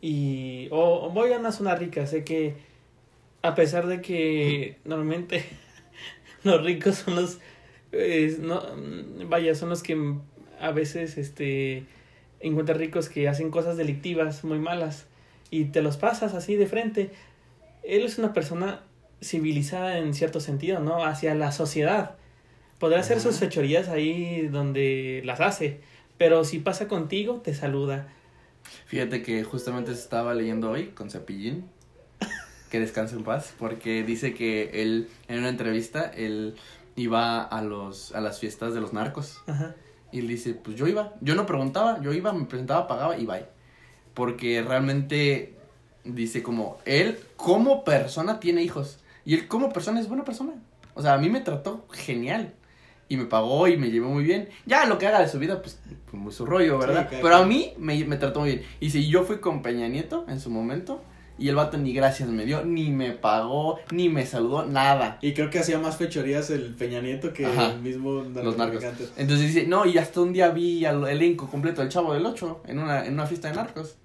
y 0.00 0.68
o, 0.70 1.06
o 1.06 1.10
voy 1.10 1.32
a 1.32 1.38
una 1.38 1.52
zona 1.52 1.74
rica, 1.74 2.06
sé 2.06 2.24
que 2.24 2.54
a 3.42 3.54
pesar 3.54 3.86
de 3.86 4.00
que 4.00 4.78
normalmente 4.84 5.44
los 6.44 6.64
ricos 6.64 6.96
son 6.96 7.16
los 7.16 7.38
eh, 7.92 8.36
no, 8.40 8.62
vaya, 9.28 9.54
son 9.54 9.70
los 9.70 9.82
que 9.82 10.14
a 10.60 10.70
veces 10.70 11.18
este 11.18 11.84
encuentran 12.40 12.78
ricos 12.78 13.08
que 13.08 13.28
hacen 13.28 13.50
cosas 13.50 13.76
delictivas 13.76 14.44
muy 14.44 14.58
malas. 14.58 15.06
y 15.50 15.66
te 15.66 15.82
los 15.82 15.96
pasas 15.96 16.34
así 16.34 16.56
de 16.56 16.66
frente. 16.66 17.10
Él 17.84 18.02
es 18.04 18.18
una 18.18 18.32
persona 18.32 18.82
civilizada 19.22 19.98
en 19.98 20.12
cierto 20.14 20.40
sentido, 20.40 20.80
¿no? 20.80 21.04
Hacia 21.04 21.34
la 21.34 21.52
sociedad. 21.52 22.16
Podrá 22.78 23.00
hacer 23.00 23.20
sus 23.20 23.38
fechorías 23.38 23.88
ahí 23.88 24.48
donde 24.48 25.22
las 25.24 25.40
hace, 25.40 25.80
pero 26.18 26.44
si 26.44 26.58
pasa 26.58 26.88
contigo, 26.88 27.40
te 27.42 27.54
saluda. 27.54 28.08
Fíjate 28.86 29.22
que 29.22 29.42
justamente 29.44 29.92
estaba 29.92 30.34
leyendo 30.34 30.70
hoy 30.70 30.88
con 30.88 31.10
Cepillín, 31.10 31.64
que 32.70 32.80
descanse 32.80 33.16
en 33.16 33.24
paz, 33.24 33.54
porque 33.58 34.02
dice 34.02 34.34
que 34.34 34.82
él, 34.82 35.08
en 35.28 35.38
una 35.38 35.48
entrevista, 35.48 36.10
él 36.14 36.56
iba 36.96 37.42
a, 37.42 37.62
los, 37.62 38.14
a 38.14 38.20
las 38.20 38.40
fiestas 38.40 38.74
de 38.74 38.80
los 38.80 38.92
narcos. 38.92 39.42
Ajá. 39.46 39.74
Y 40.12 40.20
él 40.20 40.28
dice, 40.28 40.54
pues 40.54 40.76
yo 40.76 40.86
iba, 40.86 41.14
yo 41.20 41.34
no 41.34 41.46
preguntaba, 41.46 42.00
yo 42.00 42.12
iba, 42.12 42.32
me 42.32 42.46
presentaba, 42.46 42.86
pagaba 42.86 43.18
y 43.18 43.26
bye. 43.26 43.46
Porque 44.14 44.62
realmente 44.62 45.56
dice 46.04 46.42
como, 46.42 46.78
él 46.84 47.18
como 47.36 47.84
persona 47.84 48.40
tiene 48.40 48.62
hijos. 48.62 48.98
Y 49.24 49.34
él 49.34 49.48
como 49.48 49.72
persona 49.72 50.00
es 50.00 50.08
buena 50.08 50.24
persona. 50.24 50.54
O 50.94 51.02
sea, 51.02 51.14
a 51.14 51.18
mí 51.18 51.28
me 51.28 51.40
trató 51.40 51.86
genial. 51.90 52.54
Y 53.08 53.16
me 53.16 53.26
pagó 53.26 53.68
y 53.68 53.76
me 53.76 53.90
llevó 53.90 54.08
muy 54.08 54.24
bien. 54.24 54.48
Ya 54.66 54.86
lo 54.86 54.98
que 54.98 55.06
haga 55.06 55.20
de 55.20 55.28
su 55.28 55.38
vida, 55.38 55.62
pues, 55.62 55.78
pues 56.10 56.22
muy 56.22 56.32
su 56.32 56.44
rollo, 56.44 56.78
¿verdad? 56.78 57.08
Sí, 57.10 57.16
Pero 57.22 57.36
a 57.36 57.46
mí 57.46 57.72
me, 57.78 58.04
me 58.04 58.16
trató 58.16 58.40
muy 58.40 58.50
bien. 58.50 58.62
Y 58.80 58.90
si 58.90 59.08
yo 59.08 59.24
fui 59.24 59.38
con 59.38 59.62
Peña 59.62 59.86
Nieto 59.88 60.24
en 60.28 60.40
su 60.40 60.50
momento, 60.50 61.00
y 61.38 61.48
el 61.48 61.54
vato 61.54 61.76
ni 61.76 61.92
gracias 61.92 62.28
me 62.30 62.46
dio, 62.46 62.64
ni 62.64 62.90
me 62.90 63.12
pagó, 63.12 63.78
ni 63.92 64.08
me 64.08 64.24
saludó, 64.24 64.64
nada. 64.64 65.18
Y 65.20 65.34
creo 65.34 65.50
que 65.50 65.58
hacía 65.58 65.78
más 65.78 65.96
fechorías 65.96 66.50
el 66.50 66.74
Peña 66.74 67.00
Nieto 67.00 67.32
que 67.32 67.44
Ajá. 67.46 67.72
el 67.72 67.80
mismo 67.80 68.22
Los 68.22 68.56
narcos. 68.56 68.82
Entonces 69.16 69.54
dice, 69.54 69.66
no, 69.66 69.84
y 69.84 69.98
hasta 69.98 70.20
un 70.20 70.32
día 70.32 70.48
vi 70.48 70.84
al 70.84 71.06
elenco 71.06 71.48
completo 71.48 71.82
del 71.82 71.90
Chavo 71.90 72.14
del 72.14 72.24
Ocho 72.24 72.62
en 72.66 72.78
una, 72.78 73.04
en 73.04 73.12
una 73.12 73.26
fiesta 73.26 73.48
de 73.48 73.54
narcos. 73.54 73.96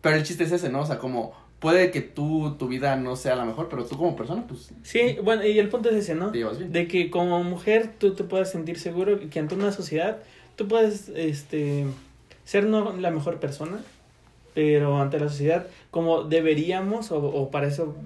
Pero 0.00 0.16
el 0.16 0.24
chiste 0.24 0.44
es 0.44 0.52
ese, 0.52 0.70
¿no? 0.70 0.80
O 0.80 0.86
sea, 0.86 0.98
como 0.98 1.34
puede 1.62 1.90
que 1.90 2.00
tú, 2.02 2.56
tu 2.58 2.68
vida 2.68 2.96
no 2.96 3.16
sea 3.16 3.34
la 3.36 3.44
mejor, 3.46 3.68
pero 3.70 3.84
tú 3.86 3.96
como 3.96 4.14
persona, 4.16 4.44
pues 4.46 4.72
Sí, 4.82 5.16
bueno, 5.22 5.46
y 5.46 5.58
el 5.58 5.68
punto 5.70 5.88
es 5.88 5.94
ese, 5.96 6.14
¿no? 6.14 6.30
te 6.32 6.38
llevas 6.38 6.58
bien. 6.58 6.72
De 6.72 6.86
que 6.88 7.08
como 7.08 7.42
mujer 7.44 7.92
tú 7.98 8.12
te 8.14 8.24
puedas 8.24 8.50
sentir 8.50 8.78
seguro 8.78 9.18
que 9.30 9.38
ante 9.38 9.54
una 9.54 9.72
sociedad 9.72 10.18
tú 10.56 10.68
puedes 10.68 11.08
este, 11.10 11.86
ser 12.44 12.66
no 12.66 12.94
la 12.96 13.10
mejor 13.10 13.38
persona, 13.40 13.80
pero 14.54 15.00
ante 15.00 15.18
la 15.18 15.28
sociedad 15.30 15.66
como 15.90 16.24
deberíamos 16.24 17.10
o, 17.12 17.18
o 17.18 17.50
para 17.50 17.68
eso 17.68 17.96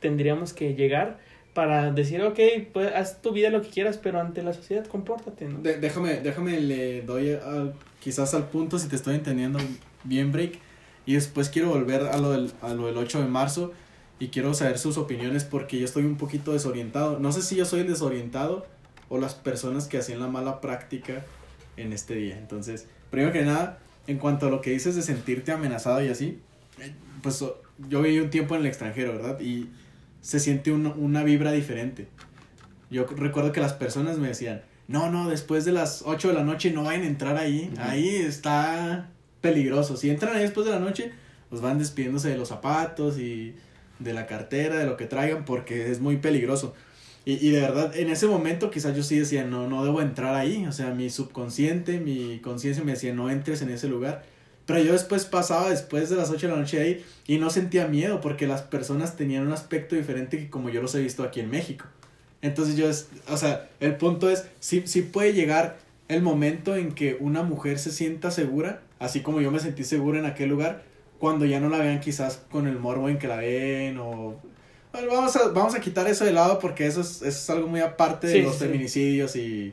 tendríamos 0.00 0.52
que 0.52 0.74
llegar 0.74 1.18
para 1.54 1.90
decir, 1.92 2.22
ok, 2.22 2.38
pues 2.72 2.92
haz 2.94 3.20
tu 3.20 3.32
vida 3.32 3.50
lo 3.50 3.60
que 3.62 3.68
quieras, 3.68 3.98
pero 4.02 4.20
ante 4.20 4.42
la 4.42 4.52
sociedad 4.54 4.86
compórtate, 4.86 5.46
¿no? 5.46 5.58
De- 5.60 5.76
déjame, 5.78 6.20
déjame, 6.20 6.60
le 6.60 7.02
doy 7.02 7.32
al- 7.32 7.74
quizás 8.00 8.32
al 8.34 8.48
punto 8.48 8.78
si 8.78 8.88
te 8.88 8.96
estoy 8.96 9.16
entendiendo 9.16 9.58
bien, 10.04 10.32
Break. 10.32 10.58
Y 11.06 11.14
después 11.14 11.48
quiero 11.48 11.68
volver 11.70 12.02
a 12.02 12.16
lo, 12.18 12.30
del, 12.30 12.52
a 12.62 12.74
lo 12.74 12.86
del 12.86 12.96
8 12.96 13.20
de 13.22 13.28
marzo 13.28 13.72
y 14.20 14.28
quiero 14.28 14.54
saber 14.54 14.78
sus 14.78 14.98
opiniones 14.98 15.44
porque 15.44 15.78
yo 15.78 15.84
estoy 15.84 16.04
un 16.04 16.16
poquito 16.16 16.52
desorientado. 16.52 17.18
No 17.18 17.32
sé 17.32 17.42
si 17.42 17.56
yo 17.56 17.64
soy 17.64 17.80
el 17.80 17.88
desorientado 17.88 18.66
o 19.08 19.18
las 19.18 19.34
personas 19.34 19.88
que 19.88 19.98
hacían 19.98 20.20
la 20.20 20.28
mala 20.28 20.60
práctica 20.60 21.24
en 21.76 21.92
este 21.92 22.14
día. 22.14 22.38
Entonces, 22.38 22.86
primero 23.10 23.32
que 23.32 23.42
nada, 23.44 23.78
en 24.06 24.18
cuanto 24.18 24.46
a 24.46 24.50
lo 24.50 24.60
que 24.60 24.70
dices 24.70 24.94
de 24.94 25.02
sentirte 25.02 25.50
amenazado 25.52 26.04
y 26.04 26.08
así, 26.08 26.38
eh, 26.80 26.94
pues 27.22 27.44
yo 27.88 28.00
viví 28.02 28.20
un 28.20 28.30
tiempo 28.30 28.54
en 28.54 28.60
el 28.60 28.66
extranjero, 28.68 29.12
¿verdad? 29.12 29.40
Y 29.40 29.68
se 30.20 30.38
siente 30.38 30.70
un- 30.70 30.86
una 30.86 31.24
vibra 31.24 31.50
diferente. 31.52 32.06
Yo 32.90 33.06
recuerdo 33.06 33.52
que 33.52 33.60
las 33.60 33.72
personas 33.72 34.18
me 34.18 34.28
decían, 34.28 34.62
no, 34.86 35.10
no, 35.10 35.28
después 35.30 35.64
de 35.64 35.72
las 35.72 36.02
8 36.06 36.28
de 36.28 36.34
la 36.34 36.44
noche 36.44 36.70
no 36.72 36.84
vayan 36.84 37.02
a 37.02 37.06
entrar 37.06 37.36
ahí, 37.38 37.70
Ujú. 37.72 37.82
ahí 37.82 38.08
está 38.16 39.10
peligroso. 39.42 39.98
Si 39.98 40.08
entran 40.08 40.34
ahí 40.34 40.42
después 40.42 40.64
de 40.64 40.72
la 40.72 40.78
noche, 40.78 41.12
pues 41.50 41.60
van 41.60 41.78
despidiéndose 41.78 42.30
de 42.30 42.38
los 42.38 42.48
zapatos 42.48 43.18
y 43.18 43.54
de 43.98 44.14
la 44.14 44.26
cartera, 44.26 44.78
de 44.78 44.86
lo 44.86 44.96
que 44.96 45.04
traigan, 45.04 45.44
porque 45.44 45.90
es 45.90 46.00
muy 46.00 46.16
peligroso. 46.16 46.74
Y, 47.26 47.46
y 47.46 47.50
de 47.50 47.60
verdad, 47.60 47.94
en 47.94 48.08
ese 48.08 48.26
momento 48.26 48.70
quizás 48.70 48.96
yo 48.96 49.02
sí 49.02 49.18
decía, 49.18 49.44
no, 49.44 49.68
no 49.68 49.84
debo 49.84 50.00
entrar 50.00 50.34
ahí. 50.34 50.66
O 50.66 50.72
sea, 50.72 50.94
mi 50.94 51.10
subconsciente, 51.10 52.00
mi 52.00 52.38
conciencia 52.38 52.82
me 52.82 52.92
decía, 52.92 53.12
no 53.12 53.28
entres 53.28 53.60
en 53.60 53.68
ese 53.68 53.88
lugar. 53.88 54.24
Pero 54.66 54.80
yo 54.80 54.92
después 54.92 55.24
pasaba 55.24 55.70
después 55.70 56.08
de 56.08 56.16
las 56.16 56.30
8 56.30 56.46
de 56.46 56.52
la 56.52 56.58
noche 56.58 56.80
ahí 56.80 57.04
y 57.26 57.38
no 57.38 57.50
sentía 57.50 57.88
miedo 57.88 58.20
porque 58.20 58.46
las 58.46 58.62
personas 58.62 59.16
tenían 59.16 59.46
un 59.46 59.52
aspecto 59.52 59.96
diferente 59.96 60.38
que 60.38 60.50
como 60.50 60.70
yo 60.70 60.80
los 60.80 60.94
he 60.94 61.00
visto 61.00 61.24
aquí 61.24 61.40
en 61.40 61.50
México. 61.50 61.84
Entonces 62.42 62.76
yo, 62.76 62.88
es, 62.88 63.08
o 63.28 63.36
sea, 63.36 63.68
el 63.80 63.96
punto 63.96 64.30
es, 64.30 64.46
sí, 64.60 64.82
sí 64.86 65.02
puede 65.02 65.32
llegar 65.32 65.78
el 66.08 66.22
momento 66.22 66.76
en 66.76 66.92
que 66.92 67.16
una 67.20 67.42
mujer 67.42 67.78
se 67.78 67.92
sienta 67.92 68.30
segura, 68.30 68.82
así 69.04 69.20
como 69.20 69.40
yo 69.40 69.50
me 69.50 69.58
sentí 69.60 69.84
seguro 69.84 70.18
en 70.18 70.24
aquel 70.26 70.48
lugar, 70.48 70.82
cuando 71.18 71.44
ya 71.46 71.60
no 71.60 71.68
la 71.68 71.78
vean 71.78 72.00
quizás 72.00 72.42
con 72.50 72.66
el 72.66 72.78
morbo 72.78 73.08
en 73.08 73.18
que 73.18 73.28
la 73.28 73.36
ven 73.36 73.98
o... 73.98 74.36
Bueno, 74.92 75.08
vamos, 75.10 75.34
a, 75.36 75.48
vamos 75.48 75.74
a 75.74 75.80
quitar 75.80 76.06
eso 76.06 76.24
de 76.24 76.32
lado 76.32 76.58
porque 76.58 76.86
eso 76.86 77.00
es, 77.00 77.16
eso 77.22 77.28
es 77.28 77.50
algo 77.50 77.66
muy 77.68 77.80
aparte 77.80 78.26
de 78.26 78.34
Sí, 78.34 78.42
los 78.42 78.54
sí, 78.54 78.64
feminicidios 78.64 79.36
y, 79.36 79.72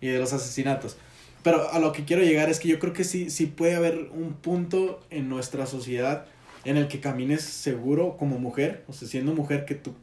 y 0.00 0.08
de 0.08 0.18
los 0.18 0.32
asesinatos. 0.32 0.96
Pero 1.42 1.70
a 1.70 1.78
lo 1.78 1.92
que 1.92 2.04
quiero 2.04 2.22
llegar 2.22 2.48
es 2.48 2.58
que 2.58 2.68
yo 2.68 2.78
creo 2.78 2.92
que 2.92 3.04
sí, 3.04 3.30
sí 3.30 3.46
puede 3.46 3.74
haber 3.76 4.10
un 4.12 4.32
punto 4.34 5.00
en 5.10 5.28
nuestra 5.28 5.66
sociedad 5.66 6.26
en 6.64 6.76
el 6.76 6.88
que 6.88 7.00
camines 7.00 7.42
seguro 7.42 8.16
como 8.18 8.38
mujer, 8.38 8.82
o 8.88 8.92
sea, 8.92 9.06
siendo 9.06 9.34
mujer 9.34 9.64
que 9.66 9.74
tú 9.76 9.94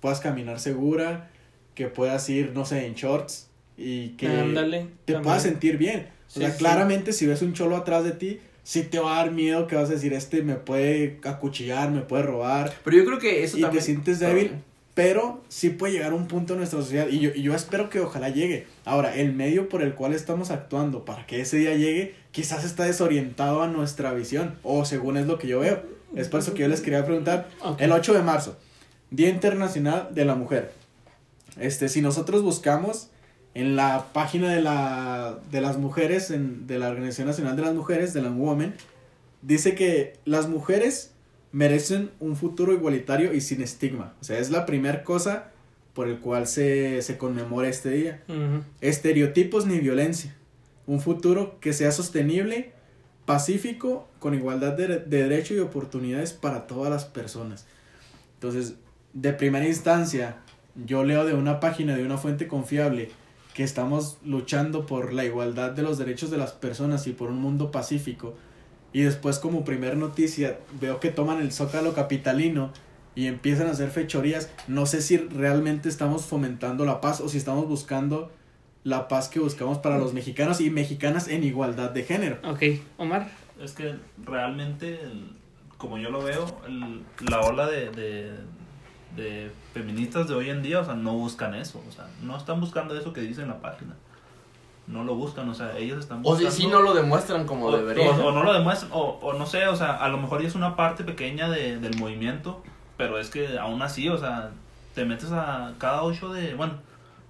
puedas 0.00 0.20
caminar 0.20 0.60
segura, 0.60 1.30
que 1.74 1.88
puedas 1.88 2.28
ir, 2.30 2.52
no 2.54 2.64
sé, 2.64 2.86
en 2.86 2.94
shorts 2.94 3.50
y 3.76 4.10
que 4.10 4.28
te 5.04 5.14
también. 5.14 5.22
puedas 5.22 5.42
sentir 5.42 5.76
bien. 5.76 6.08
O 6.36 6.40
sea, 6.40 6.50
sí. 6.50 6.58
claramente 6.58 7.12
si 7.12 7.26
ves 7.26 7.42
un 7.42 7.52
cholo 7.52 7.76
atrás 7.76 8.04
de 8.04 8.12
ti, 8.12 8.40
sí 8.62 8.82
te 8.82 8.98
va 8.98 9.14
a 9.14 9.24
dar 9.24 9.32
miedo 9.32 9.66
que 9.66 9.76
vas 9.76 9.88
a 9.88 9.92
decir, 9.92 10.12
este 10.12 10.42
me 10.42 10.56
puede 10.56 11.18
acuchillar, 11.24 11.90
me 11.90 12.02
puede 12.02 12.24
robar, 12.24 12.74
Pero 12.84 12.96
yo 12.96 13.04
creo 13.04 13.18
que 13.18 13.44
eso 13.44 13.58
y 13.58 13.62
también... 13.62 13.80
te 13.80 13.86
sientes 13.86 14.18
débil, 14.18 14.52
pero 14.94 15.42
sí 15.48 15.70
puede 15.70 15.92
llegar 15.92 16.12
un 16.12 16.26
punto 16.26 16.54
en 16.54 16.58
nuestra 16.58 16.80
sociedad 16.80 17.06
y 17.08 17.20
yo, 17.20 17.30
y 17.34 17.42
yo 17.42 17.54
espero 17.54 17.90
que 17.90 18.00
ojalá 18.00 18.28
llegue. 18.28 18.66
Ahora, 18.84 19.14
el 19.14 19.32
medio 19.34 19.68
por 19.68 19.82
el 19.82 19.94
cual 19.94 20.14
estamos 20.14 20.50
actuando 20.50 21.04
para 21.04 21.26
que 21.26 21.40
ese 21.40 21.58
día 21.58 21.74
llegue, 21.74 22.14
quizás 22.32 22.64
está 22.64 22.84
desorientado 22.84 23.62
a 23.62 23.68
nuestra 23.68 24.12
visión, 24.14 24.58
o 24.62 24.84
según 24.84 25.16
es 25.16 25.26
lo 25.26 25.38
que 25.38 25.48
yo 25.48 25.60
veo. 25.60 25.82
Es 26.14 26.28
por 26.28 26.40
eso 26.40 26.54
que 26.54 26.62
yo 26.62 26.68
les 26.68 26.80
quería 26.80 27.04
preguntar, 27.04 27.48
el 27.78 27.92
8 27.92 28.14
de 28.14 28.22
marzo, 28.22 28.56
Día 29.10 29.28
Internacional 29.28 30.08
de 30.12 30.24
la 30.24 30.34
Mujer. 30.34 30.72
Este, 31.58 31.88
si 31.88 32.00
nosotros 32.00 32.42
buscamos 32.42 33.10
en 33.60 33.74
la 33.74 34.06
página 34.12 34.52
de, 34.52 34.60
la, 34.60 35.38
de 35.50 35.60
las 35.60 35.78
mujeres, 35.78 36.30
en- 36.30 36.66
de 36.66 36.78
la 36.78 36.88
Organización 36.90 37.26
Nacional 37.28 37.56
de 37.56 37.62
las 37.62 37.74
Mujeres, 37.74 38.12
de 38.12 38.22
la 38.22 38.30
Women, 38.30 38.74
dice 39.42 39.74
que 39.74 40.14
las 40.24 40.48
mujeres 40.48 41.12
merecen 41.52 42.10
un 42.20 42.36
futuro 42.36 42.72
igualitario 42.72 43.32
y 43.32 43.40
sin 43.40 43.62
estigma. 43.62 44.12
O 44.20 44.24
sea, 44.24 44.38
es 44.38 44.50
la 44.50 44.66
primera 44.66 45.04
cosa 45.04 45.48
por 45.94 46.08
el 46.08 46.18
cual 46.18 46.46
se, 46.46 47.00
se 47.00 47.16
conmemora 47.16 47.68
este 47.68 47.90
día. 47.90 48.22
Estereotipos 48.82 49.64
ni 49.66 49.78
violencia. 49.80 50.34
Un 50.86 51.00
futuro 51.00 51.58
que 51.60 51.72
sea 51.72 51.90
sostenible, 51.92 52.72
pacífico, 53.24 54.06
con 54.18 54.34
igualdad 54.34 54.74
de, 54.74 54.86
de 54.98 55.22
derecho 55.22 55.54
y 55.54 55.58
oportunidades 55.60 56.32
para 56.32 56.66
todas 56.66 56.90
las 56.90 57.04
personas. 57.06 57.66
Entonces, 58.34 58.74
de 59.14 59.32
primera 59.32 59.66
instancia, 59.66 60.36
yo 60.84 61.02
leo 61.04 61.24
de 61.24 61.32
una 61.34 61.58
página, 61.58 61.96
de 61.96 62.04
una 62.04 62.18
fuente 62.18 62.46
confiable, 62.46 63.08
que 63.56 63.64
estamos 63.64 64.18
luchando 64.22 64.84
por 64.84 65.14
la 65.14 65.24
igualdad 65.24 65.70
de 65.70 65.80
los 65.80 65.96
derechos 65.96 66.30
de 66.30 66.36
las 66.36 66.52
personas 66.52 67.06
y 67.06 67.12
por 67.14 67.30
un 67.30 67.38
mundo 67.40 67.70
pacífico. 67.70 68.34
Y 68.92 69.00
después 69.00 69.38
como 69.38 69.64
primer 69.64 69.96
noticia 69.96 70.58
veo 70.78 71.00
que 71.00 71.10
toman 71.10 71.40
el 71.40 71.52
zócalo 71.52 71.94
capitalino 71.94 72.70
y 73.14 73.28
empiezan 73.28 73.68
a 73.68 73.70
hacer 73.70 73.88
fechorías. 73.88 74.50
No 74.68 74.84
sé 74.84 75.00
si 75.00 75.16
realmente 75.16 75.88
estamos 75.88 76.26
fomentando 76.26 76.84
la 76.84 77.00
paz 77.00 77.22
o 77.22 77.30
si 77.30 77.38
estamos 77.38 77.66
buscando 77.66 78.30
la 78.84 79.08
paz 79.08 79.30
que 79.30 79.40
buscamos 79.40 79.78
para 79.78 79.96
los 79.96 80.12
mexicanos 80.12 80.60
y 80.60 80.68
mexicanas 80.68 81.26
en 81.26 81.42
igualdad 81.42 81.92
de 81.92 82.02
género. 82.02 82.36
Ok, 82.44 82.62
Omar. 82.98 83.26
Es 83.58 83.72
que 83.72 83.94
realmente, 84.22 85.00
el- 85.00 85.30
como 85.78 85.96
yo 85.96 86.10
lo 86.10 86.22
veo, 86.22 86.44
el- 86.66 87.02
la 87.30 87.40
ola 87.40 87.66
de, 87.68 87.88
de, 87.90 88.32
de 89.14 89.50
feministas 89.72 90.28
de 90.28 90.34
hoy 90.34 90.50
en 90.50 90.62
día, 90.62 90.80
o 90.80 90.84
sea, 90.84 90.94
no 90.94 91.12
buscan 91.14 91.54
eso, 91.54 91.82
o 91.88 91.92
sea, 91.92 92.06
no 92.22 92.36
están 92.36 92.60
buscando 92.60 92.98
eso 92.98 93.12
que 93.12 93.20
dice 93.20 93.42
en 93.42 93.48
la 93.48 93.60
página. 93.60 93.94
No 94.86 95.02
lo 95.04 95.14
buscan, 95.16 95.48
o 95.48 95.54
sea, 95.54 95.76
ellos 95.78 95.98
están 95.98 96.18
O 96.22 96.36
si 96.36 96.44
buscando... 96.44 96.50
sí 96.50 96.66
no 96.68 96.80
lo 96.82 96.94
demuestran 96.94 97.44
como 97.46 97.66
o, 97.66 97.76
deberían. 97.76 98.20
o- 98.20 98.26
o 98.28 98.32
no 98.32 98.44
lo 98.44 98.52
demuestran, 98.52 98.90
o, 98.92 99.18
o 99.22 99.32
no 99.32 99.44
sé, 99.46 99.66
o 99.68 99.74
sea, 99.76 99.96
a 99.96 100.08
lo 100.08 100.18
mejor 100.18 100.42
ya 100.42 100.48
es 100.48 100.54
una 100.54 100.76
parte 100.76 101.02
pequeña 101.04 101.48
de, 101.50 101.78
del 101.78 101.96
movimiento, 101.98 102.62
pero 102.96 103.18
es 103.18 103.28
que 103.30 103.58
aún 103.58 103.82
así, 103.82 104.08
o 104.08 104.16
sea, 104.18 104.50
te 104.94 105.04
metes 105.04 105.30
a 105.32 105.74
cada 105.78 106.02
ocho 106.02 106.32
de, 106.32 106.54
bueno, 106.54 106.74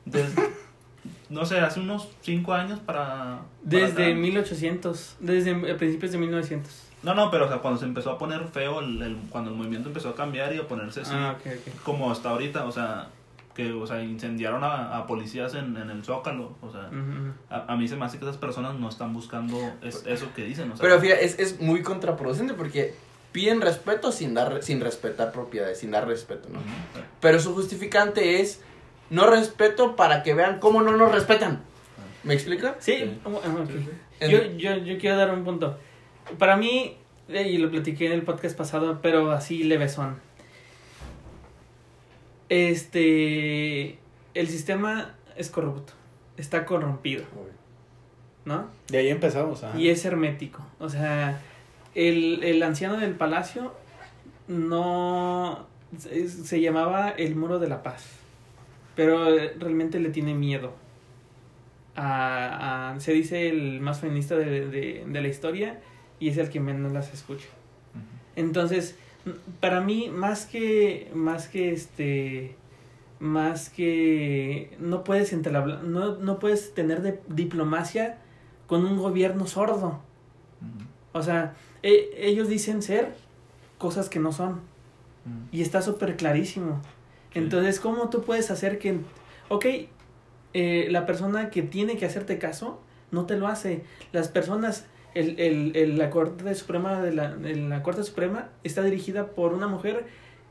desde, 0.04 0.42
no 1.30 1.46
sé, 1.46 1.58
hace 1.60 1.80
unos 1.80 2.08
cinco 2.20 2.52
años 2.52 2.78
para... 2.80 3.04
para 3.06 3.38
Desde 3.62 4.04
acá. 4.06 4.14
1800, 4.14 5.16
desde 5.20 5.54
principios 5.76 6.12
de 6.12 6.18
1900. 6.18 6.72
No, 7.06 7.14
no, 7.14 7.30
pero 7.30 7.46
o 7.46 7.48
sea, 7.48 7.58
cuando 7.58 7.78
se 7.78 7.86
empezó 7.86 8.10
a 8.10 8.18
poner 8.18 8.44
feo, 8.48 8.80
el, 8.80 9.00
el- 9.00 9.16
cuando 9.30 9.50
el 9.50 9.56
movimiento 9.56 9.88
empezó 9.88 10.08
a 10.10 10.14
cambiar 10.16 10.52
y 10.54 10.58
a 10.58 10.66
ponerse 10.66 11.02
así, 11.02 11.12
Ah, 11.14 11.36
como 11.84 12.10
hasta 12.10 12.30
ahorita, 12.30 12.64
o 12.66 12.72
sea, 12.72 13.08
que, 13.54 13.72
o 13.72 13.86
sea, 13.86 14.02
incendiaron 14.02 14.64
a, 14.64 14.96
a 14.98 15.06
policías 15.06 15.54
en, 15.54 15.76
en 15.76 15.88
el 15.88 16.04
Zócalo, 16.04 16.56
o 16.60 16.70
sea, 16.72 16.90
a, 17.48 17.72
a 17.72 17.76
mí 17.76 17.86
se 17.88 17.96
me 17.96 18.04
hace 18.04 18.18
que 18.18 18.24
esas 18.24 18.36
personas 18.36 18.74
no 18.74 18.88
están 18.88 19.14
buscando 19.14 19.56
es- 19.82 20.02
eso 20.06 20.26
que 20.34 20.44
dicen, 20.44 20.70
o 20.72 20.76
sea, 20.76 20.82
Pero 20.82 21.00
fíjate, 21.00 21.24
es, 21.24 21.38
es 21.38 21.60
muy 21.60 21.80
contraproducente 21.82 22.52
porque 22.54 22.94
piden 23.32 23.60
respeto 23.60 24.10
sin 24.12 24.34
dar 24.34 24.62
sin 24.62 24.80
respetar 24.80 25.30
propiedades, 25.32 25.78
sin 25.78 25.90
dar 25.92 26.06
respeto, 26.08 26.48
¿no? 26.52 26.58
Pero 27.20 27.38
su 27.38 27.54
justificante 27.54 28.40
es 28.40 28.60
no 29.10 29.26
respeto 29.30 29.94
para 29.94 30.22
que 30.24 30.34
vean 30.34 30.58
cómo 30.58 30.82
no 30.82 30.96
nos 30.96 31.12
respetan. 31.12 31.60
¿Me 32.24 32.34
explica? 32.34 32.74
Sí, 32.80 32.96
Sí. 32.96 33.20
oh, 33.24 33.40
ah. 33.44 33.64
En- 34.18 34.30
Yo, 34.30 34.38
yo, 34.56 34.76
yo 34.84 34.98
quiero 34.98 35.16
dar 35.18 35.30
un 35.32 35.44
punto. 35.44 35.78
Para 36.38 36.56
mí, 36.56 36.96
y 37.28 37.58
lo 37.58 37.70
platiqué 37.70 38.06
en 38.06 38.12
el 38.12 38.22
podcast 38.22 38.56
pasado, 38.56 39.00
pero 39.02 39.30
así 39.32 39.64
levesón. 39.64 40.16
Este. 42.48 43.98
El 44.34 44.48
sistema 44.48 45.14
es 45.36 45.50
corrupto. 45.50 45.92
Está 46.36 46.66
corrompido, 46.66 47.24
¿no? 48.44 48.66
De 48.88 48.98
ahí 48.98 49.08
empezamos. 49.08 49.64
ajá. 49.64 49.78
Y 49.78 49.88
es 49.88 50.04
hermético. 50.04 50.64
O 50.78 50.88
sea, 50.88 51.40
el, 51.94 52.42
el 52.44 52.62
anciano 52.62 52.98
del 52.98 53.14
palacio 53.14 53.74
no. 54.48 55.66
Se, 55.98 56.28
se 56.28 56.60
llamaba 56.60 57.10
el 57.10 57.36
muro 57.36 57.58
de 57.58 57.68
la 57.68 57.82
paz. 57.82 58.06
Pero 58.94 59.24
realmente 59.58 59.98
le 60.00 60.10
tiene 60.10 60.34
miedo. 60.34 60.74
A, 61.94 62.92
a- 62.92 63.00
se 63.00 63.12
dice 63.12 63.48
el 63.48 63.80
más 63.80 64.00
feminista 64.00 64.36
de, 64.36 64.66
de, 64.66 65.04
de 65.06 65.20
la 65.22 65.28
historia 65.28 65.80
y 66.20 66.28
es 66.28 66.38
el 66.38 66.48
que 66.50 66.60
menos 66.60 66.92
las 66.92 67.12
escucha. 67.12 67.46
Entonces, 68.36 68.96
para 69.60 69.80
mí, 69.80 70.08
más 70.10 70.46
que, 70.46 71.10
más 71.14 71.48
que 71.48 71.72
este, 71.72 72.54
más 73.18 73.70
que 73.70 74.76
no 74.78 75.04
puedes 75.04 75.32
entablar- 75.32 75.82
no, 75.82 76.16
no 76.16 76.38
puedes 76.38 76.74
tener 76.74 77.02
de- 77.02 77.20
diplomacia 77.28 78.18
con 78.66 78.84
un 78.84 78.96
gobierno 78.98 79.46
sordo. 79.46 80.00
O 81.12 81.22
sea, 81.22 81.54
e- 81.82 82.10
ellos 82.18 82.48
dicen 82.48 82.82
ser 82.82 83.14
cosas 83.78 84.08
que 84.08 84.18
no 84.18 84.32
son 84.32 84.60
y 85.50 85.62
está 85.62 85.82
súper 85.82 86.16
clarísimo. 86.16 86.80
Sí. 87.32 87.38
Entonces, 87.40 87.80
¿cómo 87.80 88.08
tú 88.10 88.22
puedes 88.22 88.50
hacer 88.50 88.78
que, 88.78 88.98
ok, 89.48 89.66
eh, 90.54 90.86
la 90.90 91.04
persona 91.04 91.50
que 91.50 91.62
tiene 91.62 91.96
que 91.96 92.06
hacerte 92.06 92.38
caso 92.38 92.80
no 93.10 93.26
te 93.26 93.36
lo 93.36 93.46
hace? 93.48 93.82
Las 94.12 94.28
personas, 94.28 94.86
el, 95.20 95.38
el, 95.40 95.76
el- 95.76 95.98
la 95.98 96.10
Corte 96.10 96.54
Suprema 96.54 97.00
de 97.02 97.12
la, 97.12 97.30
la 97.36 97.82
Corte 97.82 98.02
Suprema 98.04 98.50
está 98.64 98.82
dirigida 98.82 99.28
por 99.30 99.52
una 99.54 99.66
mujer 99.68 100.06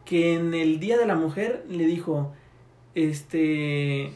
que 0.06 0.36
en 0.36 0.54
el 0.54 0.80
Día 0.80 0.98
de 0.98 1.06
la 1.06 1.16
Mujer 1.16 1.66
le 1.70 1.86
dijo, 1.86 2.34
este, 2.96 4.12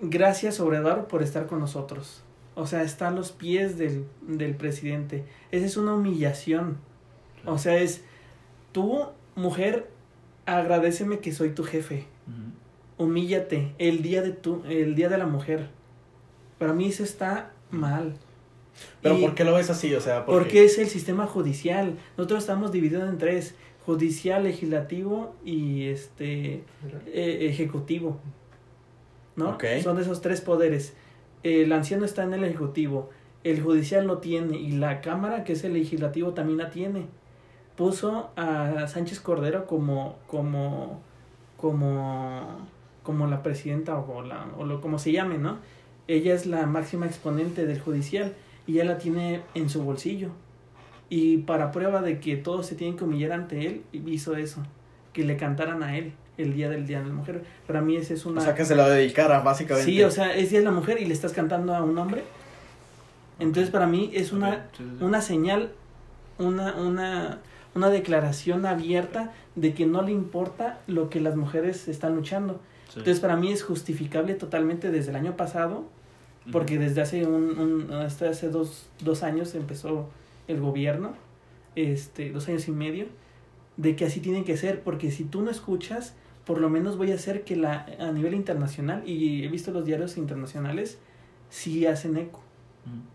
gracias 0.00 0.60
Obrador 0.60 1.06
por 1.06 1.22
estar 1.22 1.46
con 1.46 1.60
nosotros. 1.60 2.22
O 2.54 2.66
sea, 2.66 2.82
está 2.82 3.08
a 3.08 3.10
los 3.10 3.32
pies 3.32 3.78
del, 3.78 4.06
del 4.22 4.54
presidente. 4.54 5.24
Esa 5.50 5.66
es 5.66 5.76
una 5.76 5.94
humillación. 5.94 6.78
O 7.46 7.58
sea, 7.58 7.76
es, 7.78 8.02
tú, 8.72 9.06
mujer, 9.34 9.90
agradeceme 10.46 11.18
que 11.18 11.32
soy 11.32 11.50
tu 11.50 11.64
jefe. 11.64 12.06
Ujú. 12.28 13.04
Humíllate 13.06 13.74
el 13.78 14.02
día 14.02 14.22
de 14.22 14.30
tu, 14.30 14.62
el 14.66 14.94
día 14.94 15.08
de 15.08 15.18
la 15.18 15.26
mujer. 15.26 15.68
Para 16.58 16.72
mí 16.72 16.86
eso 16.88 17.02
está 17.02 17.50
mal. 17.70 18.14
Pero 19.02 19.18
Y- 19.18 19.22
¿por 19.22 19.34
qué 19.34 19.44
lo 19.44 19.54
ves 19.54 19.70
así? 19.70 19.94
O 19.94 20.00
sea, 20.00 20.24
¿por 20.24 20.38
Porque 20.38 20.64
es 20.64 20.78
el 20.78 20.88
sistema 20.88 21.26
judicial. 21.26 21.96
Nosotros 22.16 22.40
estamos 22.40 22.72
divididos 22.72 23.08
en 23.08 23.18
tres: 23.18 23.54
judicial, 23.86 24.44
legislativo 24.44 25.34
y 25.44 25.84
este 25.88 26.62
eh, 27.06 27.38
ejecutivo. 27.50 28.18
¿No? 29.36 29.50
Ok. 29.50 29.64
Son 29.82 29.98
esos 30.00 30.20
tres 30.20 30.40
poderes. 30.40 30.94
El 31.42 31.72
anciano 31.72 32.04
está 32.04 32.22
en 32.22 32.32
el 32.34 32.44
ejecutivo, 32.44 33.10
el 33.42 33.60
judicial 33.62 34.06
lo 34.06 34.18
tiene 34.18 34.56
y 34.56 34.70
la 34.72 35.00
cámara, 35.02 35.44
que 35.44 35.52
es 35.52 35.64
el 35.64 35.74
legislativo, 35.74 36.32
también 36.32 36.56
la 36.58 36.70
tiene. 36.70 37.06
Puso 37.76 38.30
a 38.36 38.86
Sánchez 38.86 39.20
Cordero 39.20 39.66
como 39.66 40.16
como 40.26 41.02
como 41.58 42.66
como 43.02 43.26
la 43.26 43.42
presidenta 43.42 43.96
o 43.98 44.22
la 44.22 44.46
o 44.56 44.64
lo 44.64 44.80
como 44.80 44.98
se 44.98 45.12
llame, 45.12 45.36
¿no? 45.38 45.58
Ella 46.06 46.34
es 46.34 46.46
la 46.46 46.66
máxima 46.66 47.06
exponente 47.06 47.66
del 47.66 47.80
judicial 47.80 48.34
y 48.66 48.74
ya 48.74 48.84
la 48.84 48.98
tiene 48.98 49.42
en 49.54 49.68
su 49.68 49.82
bolsillo. 49.82 50.30
Y 51.08 51.38
para 51.38 51.70
prueba 51.70 52.02
de 52.02 52.18
que 52.18 52.36
todos 52.36 52.66
se 52.66 52.74
tienen 52.74 52.96
que 52.96 53.04
humillar 53.04 53.32
ante 53.32 53.66
él, 53.66 53.82
hizo 53.92 54.36
eso, 54.36 54.62
que 55.12 55.24
le 55.24 55.36
cantaran 55.36 55.82
a 55.82 55.96
él 55.96 56.14
el 56.36 56.54
día 56.54 56.68
del 56.68 56.86
Día 56.86 57.00
de 57.00 57.08
la 57.08 57.14
Mujer. 57.14 57.44
Para 57.66 57.80
mí 57.80 57.96
esa 57.96 58.14
es 58.14 58.26
una... 58.26 58.40
O 58.40 58.44
sea, 58.44 58.54
que 58.54 58.64
se 58.64 58.74
lo 58.74 58.88
dedicara, 58.88 59.40
básicamente. 59.40 59.90
Sí, 59.90 60.02
o 60.02 60.10
sea, 60.10 60.34
es 60.34 60.50
Día 60.50 60.60
de 60.60 60.64
la 60.64 60.72
Mujer 60.72 61.00
y 61.00 61.04
le 61.04 61.14
estás 61.14 61.32
cantando 61.32 61.74
a 61.74 61.82
un 61.82 61.96
hombre. 61.98 62.24
Entonces 63.38 63.70
para 63.70 63.86
mí 63.86 64.10
es 64.14 64.32
una, 64.32 64.48
Ok, 64.48 64.54
sí, 64.76 64.84
sí, 64.84 64.96
sí. 64.98 65.04
una 65.04 65.20
señal, 65.20 65.72
una, 66.38 66.74
una, 66.76 67.40
una 67.74 67.90
declaración 67.90 68.64
abierta 68.66 69.32
de 69.56 69.74
que 69.74 69.86
no 69.86 70.02
le 70.02 70.12
importa 70.12 70.80
lo 70.86 71.10
que 71.10 71.20
las 71.20 71.36
mujeres 71.36 71.88
están 71.88 72.14
luchando. 72.14 72.60
Sí. 72.88 73.00
Entonces 73.00 73.20
para 73.20 73.36
mí 73.36 73.52
es 73.52 73.62
justificable 73.62 74.34
totalmente 74.34 74.90
desde 74.90 75.10
el 75.10 75.16
año 75.16 75.36
pasado. 75.36 75.84
Porque 76.52 76.78
desde 76.78 77.00
hace 77.00 77.26
un, 77.26 77.58
un 77.58 77.92
hasta 77.92 78.28
hace 78.28 78.48
dos, 78.48 78.88
dos 79.02 79.22
años 79.22 79.54
empezó 79.54 80.08
el 80.48 80.60
gobierno, 80.60 81.14
este, 81.76 82.30
dos 82.30 82.48
años 82.48 82.68
y 82.68 82.72
medio, 82.72 83.06
de 83.76 83.96
que 83.96 84.04
así 84.04 84.20
tiene 84.20 84.44
que 84.44 84.56
ser, 84.56 84.82
porque 84.82 85.10
si 85.10 85.24
tú 85.24 85.42
no 85.42 85.50
escuchas, 85.50 86.14
por 86.44 86.60
lo 86.60 86.68
menos 86.68 86.96
voy 86.96 87.12
a 87.12 87.14
hacer 87.14 87.44
que 87.44 87.56
la, 87.56 87.86
a 87.98 88.12
nivel 88.12 88.34
internacional, 88.34 89.02
y 89.08 89.44
he 89.44 89.48
visto 89.48 89.70
los 89.72 89.84
diarios 89.84 90.16
internacionales, 90.16 90.98
sí 91.48 91.86
hacen 91.86 92.16
eco. 92.16 92.42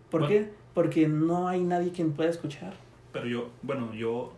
¿Por 0.10 0.22
Bueno, 0.22 0.28
qué? 0.28 0.52
Porque 0.74 1.08
no 1.08 1.48
hay 1.48 1.62
nadie 1.62 1.92
quien 1.92 2.14
pueda 2.14 2.30
escuchar. 2.30 2.74
Pero 3.14 3.28
yo, 3.28 3.50
bueno, 3.62 3.94
yo, 3.94 4.34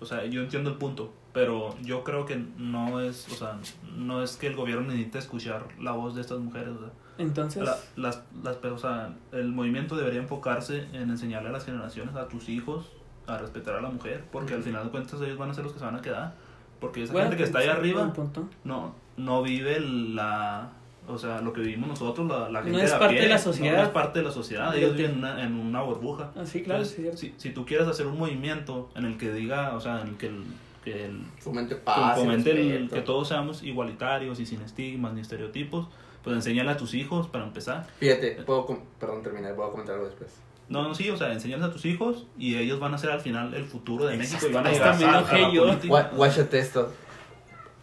o 0.00 0.04
sea, 0.06 0.24
yo 0.24 0.42
entiendo 0.42 0.70
el 0.70 0.76
punto, 0.76 1.12
pero 1.32 1.74
yo 1.82 2.02
creo 2.04 2.24
que 2.26 2.42
no 2.58 3.00
es, 3.00 3.28
o 3.30 3.34
sea, 3.34 3.58
no 3.96 4.22
es 4.22 4.36
que 4.36 4.46
el 4.46 4.56
gobierno 4.56 4.88
necesite 4.88 5.18
escuchar 5.18 5.68
la 5.78 5.92
voz 5.92 6.14
de 6.14 6.22
estas 6.22 6.38
mujeres, 6.38 6.70
o 6.70 6.78
sea, 6.78 6.90
Entonces, 7.20 7.62
la- 7.64 7.76
las, 7.96 8.22
las, 8.42 8.56
o 8.64 8.78
sea, 8.78 9.14
el 9.32 9.48
movimiento 9.52 9.96
debería 9.96 10.20
enfocarse 10.20 10.86
en 10.92 11.10
enseñarle 11.10 11.48
a 11.50 11.52
las 11.52 11.64
generaciones, 11.64 12.14
a 12.16 12.28
tus 12.28 12.48
hijos, 12.48 12.90
a 13.26 13.38
respetar 13.38 13.74
a 13.76 13.80
la 13.80 13.90
mujer, 13.90 14.24
porque 14.32 14.54
al 14.54 14.62
final 14.62 14.84
de 14.84 14.90
cuentas 14.90 15.20
ellos 15.20 15.38
van 15.38 15.50
a 15.50 15.54
ser 15.54 15.64
los 15.64 15.72
que 15.72 15.78
se 15.78 15.84
van 15.84 15.96
a 15.96 16.02
quedar, 16.02 16.34
porque 16.80 17.02
esa 17.02 17.12
bueno, 17.12 17.28
gente 17.28 17.36
que 17.38 17.44
está 17.46 17.58
ahí 17.60 17.68
arriba 17.68 18.12
punto. 18.12 18.48
no, 18.64 18.94
no 19.16 19.42
vive 19.42 19.78
la, 19.80 20.70
o 21.06 21.18
sea, 21.18 21.40
lo 21.40 21.52
que 21.52 21.60
vivimos 21.60 21.88
nosotros, 21.88 22.26
la, 22.28 22.48
la 22.48 22.60
No 22.60 22.66
gente 22.66 22.84
es 22.84 22.92
a 22.92 22.98
parte 22.98 23.14
pie, 23.14 23.22
de 23.24 23.28
la 23.28 23.36
no, 23.36 23.42
sociedad. 23.42 23.76
no 23.76 23.82
es 23.84 23.88
parte 23.90 24.18
de 24.20 24.24
la 24.24 24.30
sociedad, 24.32 24.74
ellos 24.76 24.96
viven 24.96 25.12
en 25.12 25.18
una, 25.18 25.42
en 25.44 25.54
una 25.54 25.82
burbuja. 25.82 26.30
Ah, 26.36 26.44
sí, 26.46 26.62
claro, 26.62 26.82
Entonces, 26.82 26.96
sí, 26.96 27.02
cierto. 27.02 27.18
si, 27.18 27.34
si 27.36 27.50
tú 27.54 27.64
quieres 27.66 27.86
hacer 27.86 28.06
un 28.06 28.18
movimiento 28.18 28.90
en 28.94 29.04
el 29.04 29.16
que 29.18 29.32
diga, 29.32 29.74
o 29.74 29.80
sea, 29.80 30.00
en 30.00 30.08
el 30.08 30.16
que 30.16 30.26
el, 30.28 30.42
que 30.84 31.04
el 31.04 31.20
Fomente 31.38 31.76
paz. 31.76 32.18
fomente 32.18 32.50
el- 32.52 32.70
respeto. 32.80 32.94
que 32.94 33.02
todos 33.02 33.28
seamos 33.28 33.62
igualitarios 33.62 34.40
y 34.40 34.46
sin 34.46 34.62
estigmas 34.62 35.12
ni 35.12 35.20
estereotipos, 35.20 35.88
pues 36.22 36.36
enséñale 36.36 36.70
a 36.70 36.76
tus 36.76 36.94
hijos 36.94 37.28
para 37.28 37.44
empezar. 37.44 37.86
Fíjate, 37.98 38.32
puedo, 38.46 38.66
com- 38.66 38.80
perdón, 38.98 39.22
terminar, 39.22 39.54
puedo 39.54 39.70
comentar 39.70 39.94
algo 39.96 40.06
después. 40.06 40.30
No, 40.68 40.82
no, 40.84 40.94
sí, 40.94 41.10
o 41.10 41.16
sea, 41.16 41.32
enséñales 41.32 41.64
a 41.66 41.72
tus 41.72 41.84
hijos 41.84 42.26
y 42.38 42.56
ellos 42.56 42.78
van 42.78 42.94
a 42.94 42.98
ser 42.98 43.10
al 43.10 43.20
final 43.20 43.54
el 43.54 43.64
futuro 43.64 44.06
de 44.06 44.16
México 44.16 44.46
y 44.48 44.52
van 44.52 44.66
a 44.66 44.70
llegar 44.70 44.88
a, 44.94 45.18
a 45.18 45.52
yo. 45.52 45.66
Guáchate 46.14 46.58
esto. 46.60 46.92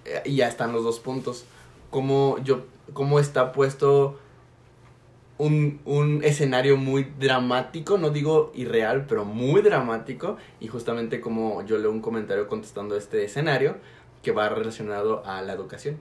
Eh, 0.06 0.22
Y 0.26 0.36
ya 0.38 0.48
están 0.48 0.72
los 0.72 0.84
dos 0.86 1.00
puntos. 1.00 1.46
Cómo, 1.90 2.38
yo, 2.44 2.66
cómo 2.94 3.20
está 3.20 3.52
puesto 3.52 4.18
un, 5.38 5.82
un 5.86 6.24
escenario 6.24 6.78
muy 6.78 7.04
dramático, 7.20 7.98
no 7.98 8.10
digo 8.10 8.52
irreal, 8.56 9.06
pero 9.08 9.26
muy 9.26 9.62
dramático. 9.62 10.38
Y 10.60 10.68
justamente 10.68 11.20
como 11.22 11.64
yo 11.66 11.78
leo 11.78 11.92
un 11.92 12.02
comentario 12.02 12.48
contestando 12.48 12.96
este 12.96 13.26
escenario 13.26 13.76
que 14.24 14.32
va 14.32 14.50
relacionado 14.50 15.24
a 15.26 15.42
la 15.42 15.54
educación. 15.54 15.98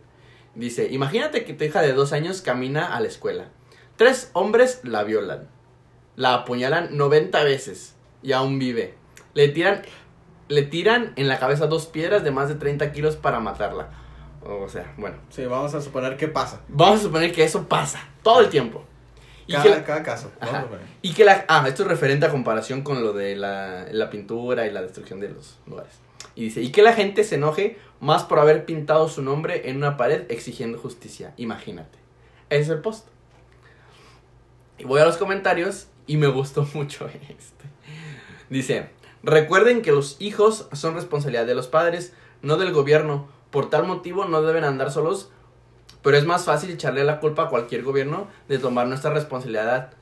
Dice, 0.56 0.88
imagínate 0.90 1.44
que 1.44 1.52
tu 1.54 1.64
hija 1.64 1.82
de 1.82 1.92
dos 1.92 2.12
años 2.12 2.42
camina 2.42 2.96
a 2.96 3.00
la 3.00 3.08
escuela. 3.08 3.48
Tres 3.96 4.30
hombres 4.32 4.80
la 4.82 5.04
violan. 5.04 5.48
La 6.16 6.34
apuñalan 6.34 6.96
90 6.96 7.44
veces 7.44 7.94
y 8.22 8.32
aún 8.32 8.58
vive. 8.58 8.94
Le 9.34 9.48
tiran 9.48 9.82
le 10.48 10.62
tiran 10.62 11.12
en 11.16 11.26
la 11.28 11.38
cabeza 11.40 11.66
dos 11.66 11.86
piedras 11.86 12.22
de 12.22 12.30
más 12.30 12.48
de 12.48 12.54
30 12.54 12.92
kilos 12.92 13.16
para 13.16 13.40
matarla. 13.40 13.88
O 14.44 14.68
sea, 14.68 14.94
bueno. 14.96 15.16
Sí, 15.28 15.44
vamos 15.44 15.74
a 15.74 15.80
suponer 15.80 16.16
que 16.16 16.28
pasa. 16.28 16.60
Vamos 16.68 17.00
a 17.00 17.02
suponer 17.02 17.32
que 17.32 17.42
eso 17.42 17.66
pasa 17.68 18.08
todo 18.22 18.40
el 18.40 18.48
tiempo. 18.48 18.84
Y 19.48 19.52
Cada, 19.52 19.62
que, 19.64 19.70
la- 19.70 19.84
cada 19.84 20.02
caso. 20.04 20.30
Vamos 20.40 20.54
Ajá. 20.54 20.58
a 20.60 20.62
suponer. 20.62 20.86
y 21.02 21.12
que 21.14 21.24
la... 21.24 21.44
Ah, 21.48 21.64
esto 21.66 21.82
es 21.82 21.88
referente 21.88 22.26
a 22.26 22.30
comparación 22.30 22.82
con 22.82 23.02
lo 23.02 23.12
de 23.12 23.34
la, 23.36 23.86
la 23.90 24.08
pintura 24.08 24.66
y 24.66 24.70
la 24.70 24.82
destrucción 24.82 25.18
de 25.20 25.30
los 25.30 25.58
lugares. 25.66 25.92
Y 26.36 26.44
dice, 26.44 26.62
y 26.62 26.70
que 26.70 26.82
la 26.82 26.92
gente 26.92 27.24
se 27.24 27.34
enoje 27.36 27.78
más 28.00 28.24
por 28.24 28.38
haber 28.38 28.64
pintado 28.64 29.08
su 29.08 29.22
nombre 29.22 29.68
en 29.68 29.76
una 29.76 29.96
pared 29.96 30.24
exigiendo 30.28 30.78
justicia. 30.78 31.32
Imagínate. 31.36 31.98
Es 32.50 32.68
el 32.68 32.80
post. 32.80 33.08
Y 34.78 34.84
voy 34.84 35.00
a 35.00 35.06
los 35.06 35.16
comentarios 35.16 35.88
y 36.06 36.16
me 36.16 36.28
gustó 36.28 36.66
mucho 36.74 37.08
este. 37.08 37.64
Dice, 38.50 38.90
recuerden 39.22 39.82
que 39.82 39.92
los 39.92 40.16
hijos 40.20 40.68
son 40.72 40.94
responsabilidad 40.94 41.46
de 41.46 41.54
los 41.54 41.66
padres, 41.66 42.12
no 42.42 42.56
del 42.56 42.72
gobierno. 42.72 43.28
Por 43.50 43.70
tal 43.70 43.86
motivo 43.86 44.26
no 44.26 44.42
deben 44.42 44.64
andar 44.64 44.90
solos, 44.90 45.30
pero 46.02 46.16
es 46.16 46.26
más 46.26 46.44
fácil 46.44 46.70
echarle 46.70 47.04
la 47.04 47.20
culpa 47.20 47.44
a 47.44 47.48
cualquier 47.48 47.82
gobierno 47.82 48.28
de 48.48 48.58
tomar 48.58 48.86
nuestra 48.86 49.12
responsabilidad. 49.12 49.92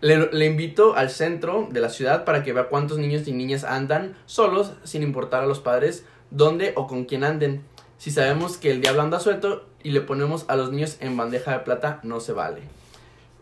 Le, 0.00 0.30
le 0.32 0.44
invito 0.44 0.94
al 0.94 1.08
centro 1.08 1.66
de 1.70 1.80
la 1.80 1.88
ciudad 1.88 2.24
para 2.24 2.42
que 2.42 2.52
vea 2.52 2.68
cuántos 2.68 2.98
niños 2.98 3.26
y 3.26 3.32
niñas 3.32 3.64
andan 3.64 4.16
solos, 4.26 4.74
sin 4.84 5.02
importar 5.02 5.42
a 5.42 5.46
los 5.46 5.60
padres, 5.60 6.04
dónde 6.34 6.72
o 6.76 6.86
con 6.86 7.04
quién 7.04 7.24
anden. 7.24 7.64
Si 7.96 8.10
sabemos 8.10 8.58
que 8.58 8.70
el 8.70 8.80
diablo 8.80 9.02
anda 9.02 9.20
suelto 9.20 9.66
y 9.82 9.92
le 9.92 10.00
ponemos 10.00 10.44
a 10.48 10.56
los 10.56 10.70
niños 10.70 10.96
en 11.00 11.16
bandeja 11.16 11.52
de 11.52 11.60
plata, 11.60 12.00
no 12.02 12.20
se 12.20 12.32
vale. 12.32 12.60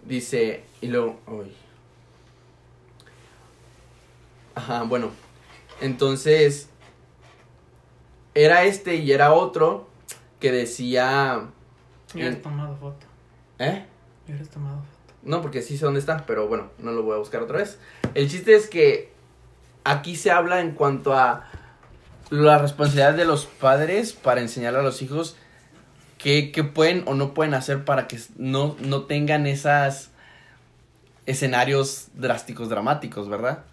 Dice, 0.04 0.62
y 0.80 0.88
luego, 0.88 1.18
uy. 1.26 1.52
Ajá, 4.54 4.82
bueno. 4.82 5.10
Entonces, 5.80 6.68
era 8.34 8.64
este 8.64 8.96
y 8.96 9.10
era 9.12 9.32
otro 9.32 9.88
que 10.38 10.52
decía... 10.52 11.48
Hubieras 12.14 12.42
tomado 12.42 12.76
foto. 12.76 13.06
¿Eh? 13.58 13.86
Hubieras 14.26 14.48
tomado 14.50 14.76
foto. 14.78 14.88
No, 15.22 15.40
porque 15.40 15.62
sí 15.62 15.78
sé 15.78 15.84
dónde 15.84 16.00
está, 16.00 16.26
pero 16.26 16.46
bueno, 16.46 16.70
no 16.78 16.92
lo 16.92 17.02
voy 17.02 17.14
a 17.14 17.18
buscar 17.18 17.42
otra 17.42 17.58
vez. 17.58 17.78
El 18.14 18.28
chiste 18.28 18.54
es 18.54 18.68
que 18.68 19.12
aquí 19.84 20.16
se 20.16 20.30
habla 20.30 20.60
en 20.60 20.72
cuanto 20.72 21.14
a 21.14 21.48
la 22.32 22.56
responsabilidad 22.56 23.12
de 23.12 23.26
los 23.26 23.44
padres 23.44 24.14
para 24.14 24.40
enseñar 24.40 24.74
a 24.74 24.82
los 24.82 25.02
hijos 25.02 25.36
qué, 26.16 26.50
qué 26.50 26.64
pueden 26.64 27.02
o 27.06 27.14
no 27.14 27.34
pueden 27.34 27.52
hacer 27.52 27.84
para 27.84 28.08
que 28.08 28.18
no, 28.38 28.74
no 28.80 29.02
tengan 29.02 29.46
esas 29.46 30.10
escenarios 31.26 32.08
drásticos, 32.14 32.70
dramáticos, 32.70 33.28
¿verdad? 33.28 33.64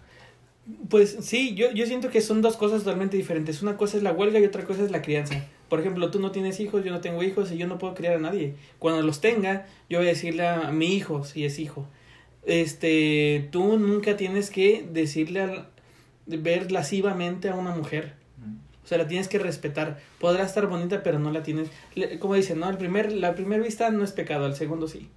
Pues 0.90 1.16
sí, 1.22 1.54
yo, 1.54 1.70
yo 1.72 1.86
siento 1.86 2.10
que 2.10 2.20
son 2.20 2.42
dos 2.42 2.58
cosas 2.58 2.84
totalmente 2.84 3.16
diferentes. 3.16 3.62
Una 3.62 3.78
cosa 3.78 3.96
es 3.96 4.02
la 4.02 4.12
huelga 4.12 4.38
y 4.38 4.44
otra 4.44 4.64
cosa 4.64 4.84
es 4.84 4.90
la 4.90 5.00
crianza. 5.00 5.42
Por 5.70 5.80
ejemplo, 5.80 6.10
tú 6.10 6.20
no 6.20 6.30
tienes 6.30 6.60
hijos, 6.60 6.84
yo 6.84 6.92
no 6.92 7.00
tengo 7.00 7.22
hijos 7.22 7.50
y 7.50 7.56
yo 7.56 7.66
no 7.66 7.78
puedo 7.78 7.94
criar 7.94 8.16
a 8.16 8.18
nadie. 8.18 8.56
Cuando 8.78 9.00
los 9.00 9.22
tenga, 9.22 9.66
yo 9.88 9.98
voy 9.98 10.08
a 10.08 10.10
decirle 10.10 10.46
a 10.46 10.70
mi 10.70 10.94
hijo, 10.94 11.24
si 11.24 11.46
es 11.46 11.58
hijo, 11.58 11.86
este, 12.44 13.48
tú 13.50 13.78
nunca 13.78 14.18
tienes 14.18 14.50
que 14.50 14.86
decirle, 14.92 15.40
al, 15.40 15.68
ver 16.26 16.70
lascivamente 16.70 17.48
a 17.48 17.54
una 17.54 17.74
mujer. 17.74 18.19
O 18.90 18.92
sea, 18.92 18.98
la 18.98 19.06
tienes 19.06 19.28
que 19.28 19.38
respetar. 19.38 20.00
Podrá 20.18 20.42
estar 20.44 20.66
bonita, 20.66 21.04
pero 21.04 21.20
no 21.20 21.30
la 21.30 21.44
tienes. 21.44 21.68
Como 22.18 22.34
dicen, 22.34 22.58
¿no? 22.58 22.68
El 22.68 22.76
primer, 22.76 23.12
la 23.12 23.36
primera 23.36 23.62
vista 23.62 23.88
no 23.90 24.02
es 24.02 24.10
pecado, 24.10 24.46
el 24.46 24.56
segundo 24.56 24.88
sí. 24.88 25.08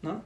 ¿No? 0.00 0.22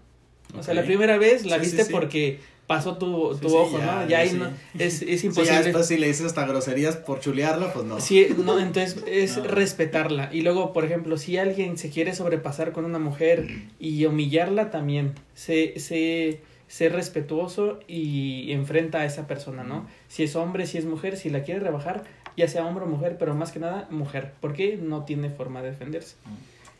O 0.57 0.63
sea, 0.63 0.73
la 0.75 0.83
primera 0.85 1.19
vez 1.19 1.45
la 1.45 1.57
Sí, 1.57 1.63
viste 1.63 1.85
sí. 1.85 1.93
porque 1.93 2.39
pasó 2.69 2.97
tu, 2.97 3.37
tu 3.39 3.57
ojo, 3.57 3.79
ya, 3.79 3.87
¿no? 3.87 4.03
ya 4.03 4.09
Ya 4.09 4.19
ahí 4.21 4.33
no, 4.35 4.47
es, 4.79 5.03
es 5.03 5.23
ya 5.23 5.27
imposible. 5.27 5.63
después 5.65 5.87
si 5.89 5.97
le 5.99 6.07
dices 6.07 6.27
hasta 6.27 6.47
groserías 6.47 6.97
por 6.97 7.19
chulearla, 7.19 7.73
pues 7.73 7.85
no. 7.85 8.01
Sí, 8.01 8.29
no, 8.45 8.61
entonces 8.61 9.03
es 9.09 9.37
No. 9.39 9.43
respetarla. 9.45 10.31
Y 10.33 10.43
luego, 10.43 10.73
por 10.73 10.85
ejemplo, 10.85 11.19
si 11.19 11.39
alguien 11.39 11.77
se 11.77 11.91
quiere 11.91 12.15
sobrepasar 12.15 12.71
con 12.71 12.85
una 12.85 13.01
mujer 13.01 13.49
y 13.81 14.05
humillarla 14.05 14.71
también, 14.71 15.15
sé, 15.35 15.75
sé, 15.81 16.41
sé 16.69 16.89
respetuoso 16.89 17.81
y 17.89 18.53
enfrenta 18.53 19.01
a 19.01 19.05
esa 19.07 19.27
persona, 19.27 19.65
¿no? 19.65 19.89
Si 20.09 20.23
es 20.23 20.37
hombre, 20.37 20.67
si 20.67 20.79
es 20.79 20.85
mujer, 20.85 21.17
si 21.17 21.31
la 21.31 21.43
quiere 21.43 21.61
rebajar, 21.61 22.05
ya 22.39 22.47
sea 22.47 22.65
hombre 22.65 22.85
o 22.85 22.89
mujer, 22.89 23.17
pero 23.19 23.35
más 23.35 23.51
que 23.51 23.59
nada 23.59 23.89
mujer, 23.91 24.33
porque 24.41 24.79
no 24.81 25.05
tiene 25.05 25.29
forma 25.29 25.61
de 25.61 25.71
defenderse. 25.71 26.15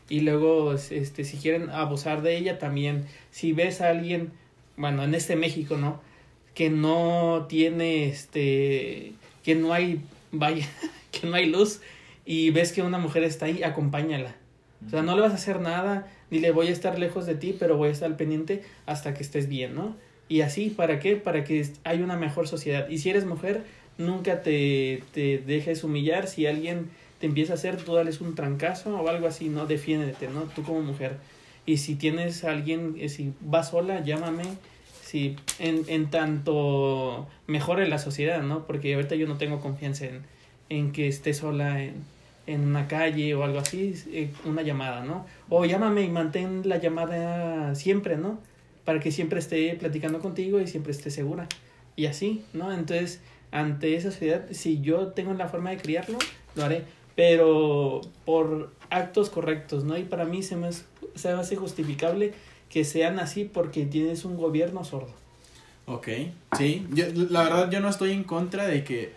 Y 0.07 0.21
luego, 0.21 0.73
este, 0.73 1.25
si 1.25 1.35
quieren 1.35 1.69
abusar 1.69 2.21
de 2.21 2.37
ella 2.37 2.57
también, 2.57 3.05
si 3.29 3.51
ves 3.51 3.81
a 3.81 3.89
alguien, 3.89 4.31
bueno, 4.77 5.03
en 5.03 5.13
este 5.13 5.35
México, 5.35 5.75
¿no? 5.75 5.99
Que 6.53 6.69
no 6.69 7.45
tiene, 7.49 8.07
este, 8.07 9.11
que 9.43 9.55
no 9.55 9.73
hay, 9.73 9.99
vaya, 10.31 10.65
que 11.11 11.27
no 11.27 11.35
hay 11.35 11.47
luz 11.47 11.81
y 12.25 12.51
ves 12.51 12.71
que 12.71 12.81
una 12.81 12.97
mujer 12.97 13.23
está 13.23 13.47
ahí, 13.47 13.61
acompáñala. 13.61 14.37
O 14.87 14.89
sea, 14.89 15.01
no 15.01 15.13
le 15.13 15.21
vas 15.21 15.33
a 15.33 15.35
hacer 15.35 15.59
nada, 15.59 16.07
ni 16.31 16.39
le 16.39 16.51
voy 16.51 16.67
a 16.67 16.71
estar 16.71 16.97
lejos 16.97 17.25
de 17.25 17.35
ti, 17.35 17.53
pero 17.59 17.75
voy 17.75 17.89
a 17.89 17.91
estar 17.91 18.09
al 18.09 18.15
pendiente 18.15 18.63
hasta 18.85 19.13
que 19.13 19.23
estés 19.23 19.49
bien, 19.49 19.75
¿no? 19.75 19.97
Y 20.29 20.39
así, 20.39 20.69
¿para 20.69 20.99
qué? 20.99 21.17
Para 21.17 21.43
que 21.43 21.67
haya 21.83 22.01
una 22.01 22.15
mejor 22.15 22.47
sociedad. 22.47 22.87
Y 22.87 22.99
si 22.99 23.09
eres 23.09 23.25
mujer, 23.25 23.63
nunca 23.99 24.41
te, 24.41 25.03
te 25.13 25.37
dejes 25.37 25.83
humillar. 25.83 26.25
Si 26.25 26.47
alguien 26.47 26.89
te 27.19 27.27
empieza 27.27 27.53
a 27.53 27.55
hacer, 27.55 27.77
tú 27.77 27.93
dales 27.93 28.21
un 28.21 28.33
trancazo 28.33 28.99
o 28.99 29.07
algo 29.09 29.27
así, 29.27 29.49
¿no? 29.49 29.67
Defiéndete, 29.67 30.27
¿no? 30.29 30.43
Tú 30.55 30.63
como 30.63 30.81
mujer. 30.81 31.17
Y 31.67 31.77
si 31.77 31.93
tienes 31.93 32.43
a 32.43 32.51
alguien, 32.51 32.95
eh, 32.97 33.09
si 33.09 33.33
vas 33.41 33.69
sola, 33.69 34.03
llámame. 34.03 34.43
Si 35.03 35.35
en, 35.59 35.83
en 35.87 36.09
tanto 36.09 37.27
mejore 37.47 37.87
la 37.87 37.99
sociedad, 37.99 38.41
¿no? 38.41 38.65
Porque 38.65 38.95
ahorita 38.95 39.15
yo 39.15 39.27
no 39.27 39.37
tengo 39.37 39.59
confianza 39.59 40.05
en, 40.05 40.21
en 40.69 40.91
que 40.91 41.07
esté 41.07 41.33
sola 41.33 41.83
en, 41.83 41.95
en 42.47 42.61
una 42.61 42.87
calle 42.87 43.35
o 43.35 43.43
algo 43.43 43.59
así, 43.59 43.93
eh, 44.11 44.31
una 44.45 44.61
llamada, 44.61 45.03
¿no? 45.03 45.25
O 45.49 45.65
llámame 45.65 46.03
y 46.03 46.09
mantén 46.09 46.61
la 46.67 46.77
llamada 46.77 47.75
siempre, 47.75 48.17
¿no? 48.17 48.39
Para 48.85 48.99
que 48.99 49.11
siempre 49.11 49.39
esté 49.39 49.75
platicando 49.75 50.19
contigo 50.19 50.59
y 50.59 50.67
siempre 50.67 50.91
esté 50.91 51.11
segura. 51.11 51.47
Y 51.95 52.05
así, 52.05 52.43
¿no? 52.53 52.71
Entonces, 52.71 53.19
ante 53.51 53.95
esa 53.95 54.11
sociedad, 54.11 54.45
si 54.51 54.81
yo 54.81 55.07
tengo 55.07 55.33
la 55.33 55.47
forma 55.47 55.71
de 55.71 55.77
criarlo, 55.77 56.17
lo 56.55 56.65
haré. 56.65 56.83
Pero 57.15 58.01
por 58.25 58.71
actos 58.89 59.29
correctos, 59.29 59.83
¿no? 59.83 59.97
Y 59.97 60.03
para 60.03 60.25
mí 60.25 60.43
se 60.43 60.55
me, 60.55 60.71
se 60.71 61.33
me 61.33 61.39
hace 61.39 61.55
justificable 61.55 62.33
que 62.69 62.85
sean 62.85 63.19
así 63.19 63.45
porque 63.45 63.85
tienes 63.85 64.25
un 64.25 64.37
gobierno 64.37 64.83
sordo. 64.83 65.13
Ok, 65.85 66.07
sí. 66.57 66.85
Yo, 66.91 67.05
la 67.29 67.43
verdad 67.43 67.71
yo 67.71 67.79
no 67.79 67.89
estoy 67.89 68.11
en 68.11 68.23
contra 68.23 68.67
de 68.67 68.83
que, 68.83 69.11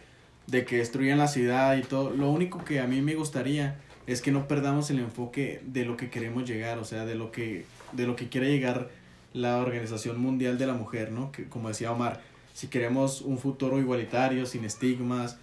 de 0.47 0.64
que 0.64 0.79
destruyan 0.79 1.18
la 1.18 1.29
ciudad 1.29 1.77
y 1.77 1.83
todo. 1.83 2.11
Lo 2.11 2.31
único 2.31 2.64
que 2.64 2.81
a 2.81 2.87
mí 2.87 3.03
me 3.03 3.14
gustaría 3.14 3.77
es 4.07 4.23
que 4.23 4.33
no 4.33 4.49
perdamos 4.49 4.90
el 4.90 4.99
enfoque 4.99 5.61
de 5.64 5.85
lo 5.85 5.97
que 5.97 6.11
queremos 6.11 6.49
llegar, 6.49 6.79
o 6.79 6.85
sea, 6.85 7.05
de 7.05 7.14
lo 7.14 7.31
que, 7.31 7.66
de 7.92 8.07
lo 8.07 8.16
que 8.16 8.29
quiere 8.29 8.49
llegar 8.49 8.88
la 9.35 9.59
Organización 9.59 10.21
Mundial 10.21 10.59
de 10.59 10.66
la 10.66 10.75
Mujer, 10.75 11.12
¿no? 11.12 11.31
Que 11.31 11.45
como 11.45 11.68
decía 11.68 11.92
Omar, 11.92 12.21
si 12.53 12.67
queremos 12.69 13.21
un 13.23 13.38
futuro 13.38 13.79
igualitario, 13.79 14.47
sin 14.47 14.65
estigmas, 14.65 15.37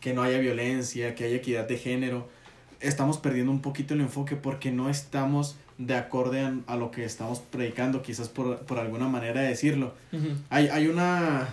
que 0.00 0.12
no 0.14 0.22
haya 0.22 0.38
violencia, 0.38 1.14
que 1.14 1.24
haya 1.24 1.36
equidad 1.36 1.66
de 1.68 1.78
género, 1.78 2.28
estamos 2.80 3.18
perdiendo 3.18 3.50
un 3.52 3.60
poquito 3.62 3.94
el 3.94 4.00
enfoque 4.00 4.36
porque 4.36 4.70
no 4.70 4.90
estamos 4.90 5.56
de 5.78 5.94
acorde 5.96 6.40
a, 6.40 6.54
a 6.66 6.76
lo 6.76 6.90
que 6.90 7.04
estamos 7.04 7.40
predicando, 7.40 8.02
quizás 8.02 8.28
por, 8.28 8.60
por 8.60 8.78
alguna 8.78 9.08
manera 9.08 9.40
de 9.40 9.48
decirlo. 9.48 9.94
Hay, 10.50 10.68
hay 10.68 10.86
una 10.88 11.48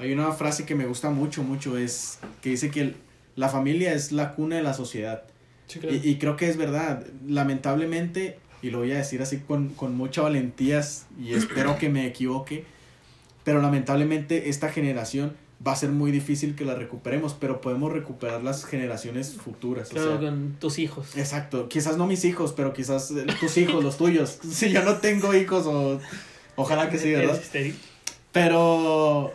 hay 0.00 0.12
una 0.12 0.30
frase 0.32 0.64
que 0.64 0.74
me 0.76 0.86
gusta 0.86 1.10
mucho, 1.10 1.42
mucho, 1.42 1.76
es 1.76 2.20
que 2.40 2.50
dice 2.50 2.70
que 2.70 2.80
el- 2.82 2.96
la 3.36 3.48
familia 3.48 3.92
es 3.94 4.12
la 4.12 4.34
cuna 4.34 4.56
de 4.56 4.62
la 4.62 4.72
sociedad. 4.74 5.24
Sí, 5.66 5.78
claro. 5.80 5.94
Y, 5.96 6.08
y 6.08 6.18
creo 6.18 6.36
que 6.36 6.48
es 6.48 6.56
verdad. 6.56 7.04
Lamentablemente, 7.26 8.38
y 8.62 8.70
lo 8.70 8.78
voy 8.78 8.92
a 8.92 8.98
decir 8.98 9.22
así 9.22 9.38
con, 9.38 9.70
con 9.70 9.96
mucha 9.96 10.22
valentía 10.22 10.82
y 11.20 11.34
espero 11.34 11.78
que 11.78 11.88
me 11.88 12.06
equivoque, 12.06 12.64
pero 13.48 13.62
lamentablemente 13.62 14.50
esta 14.50 14.68
generación 14.68 15.32
va 15.66 15.72
a 15.72 15.76
ser 15.76 15.88
muy 15.88 16.12
difícil 16.12 16.54
que 16.54 16.66
la 16.66 16.74
recuperemos, 16.74 17.32
pero 17.32 17.62
podemos 17.62 17.90
recuperar 17.90 18.44
las 18.44 18.66
generaciones 18.66 19.36
futuras. 19.42 19.88
o 19.88 19.94
Claro, 19.94 20.18
sea, 20.18 20.28
con 20.28 20.56
tus 20.60 20.78
hijos. 20.78 21.16
Exacto, 21.16 21.66
quizás 21.66 21.96
no 21.96 22.06
mis 22.06 22.26
hijos, 22.26 22.52
pero 22.54 22.74
quizás 22.74 23.10
eh, 23.10 23.24
tus 23.40 23.56
hijos, 23.56 23.82
los 23.82 23.96
tuyos. 23.96 24.38
Si 24.50 24.70
yo 24.70 24.82
no 24.82 24.98
tengo 24.98 25.34
hijos, 25.34 25.64
o 25.66 25.98
ojalá 26.56 26.90
que 26.90 26.98
sí, 26.98 27.10
¿verdad? 27.10 27.36
¿Eres 27.36 27.44
estéril? 27.46 27.78
Pero 28.32 29.32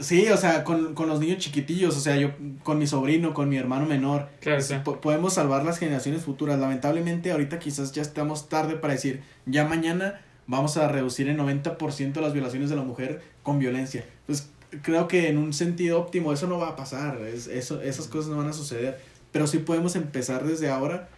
sí, 0.00 0.26
o 0.28 0.38
sea, 0.38 0.64
con, 0.64 0.94
con 0.94 1.10
los 1.10 1.20
niños 1.20 1.36
chiquitillos, 1.36 1.94
o 1.98 2.00
sea, 2.00 2.16
yo 2.16 2.30
con 2.62 2.78
mi 2.78 2.86
sobrino, 2.86 3.34
con 3.34 3.50
mi 3.50 3.58
hermano 3.58 3.84
menor, 3.84 4.30
Claro, 4.40 4.64
podemos 5.02 5.34
salvar 5.34 5.66
las 5.66 5.78
generaciones 5.78 6.22
futuras. 6.22 6.58
Lamentablemente 6.58 7.30
ahorita 7.30 7.58
quizás 7.58 7.92
ya 7.92 8.00
estamos 8.00 8.48
tarde 8.48 8.76
para 8.76 8.94
decir, 8.94 9.20
ya 9.44 9.66
mañana 9.66 10.22
vamos 10.46 10.78
a 10.78 10.88
reducir 10.88 11.28
en 11.28 11.38
90% 11.38 12.20
las 12.22 12.32
violaciones 12.32 12.70
de 12.70 12.76
la 12.76 12.82
mujer 12.82 13.33
con 13.44 13.60
violencia. 13.60 14.04
Pues 14.26 14.48
creo 14.82 15.06
que 15.06 15.28
en 15.28 15.38
un 15.38 15.52
sentido 15.52 16.00
óptimo 16.00 16.32
eso 16.32 16.48
no 16.48 16.58
va 16.58 16.70
a 16.70 16.76
pasar, 16.76 17.20
es, 17.22 17.46
eso, 17.46 17.80
esas 17.80 18.08
cosas 18.08 18.30
no 18.32 18.38
van 18.38 18.48
a 18.48 18.52
suceder, 18.52 18.98
pero 19.30 19.46
sí 19.46 19.58
podemos 19.58 19.94
empezar 19.94 20.44
desde 20.44 20.68
ahora 20.68 21.08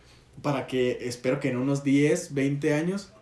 para 0.42 0.66
que 0.66 0.98
espero 1.00 1.40
que 1.40 1.48
en 1.48 1.56
unos 1.56 1.82
10, 1.82 2.34
20 2.34 2.74
años 2.74 3.12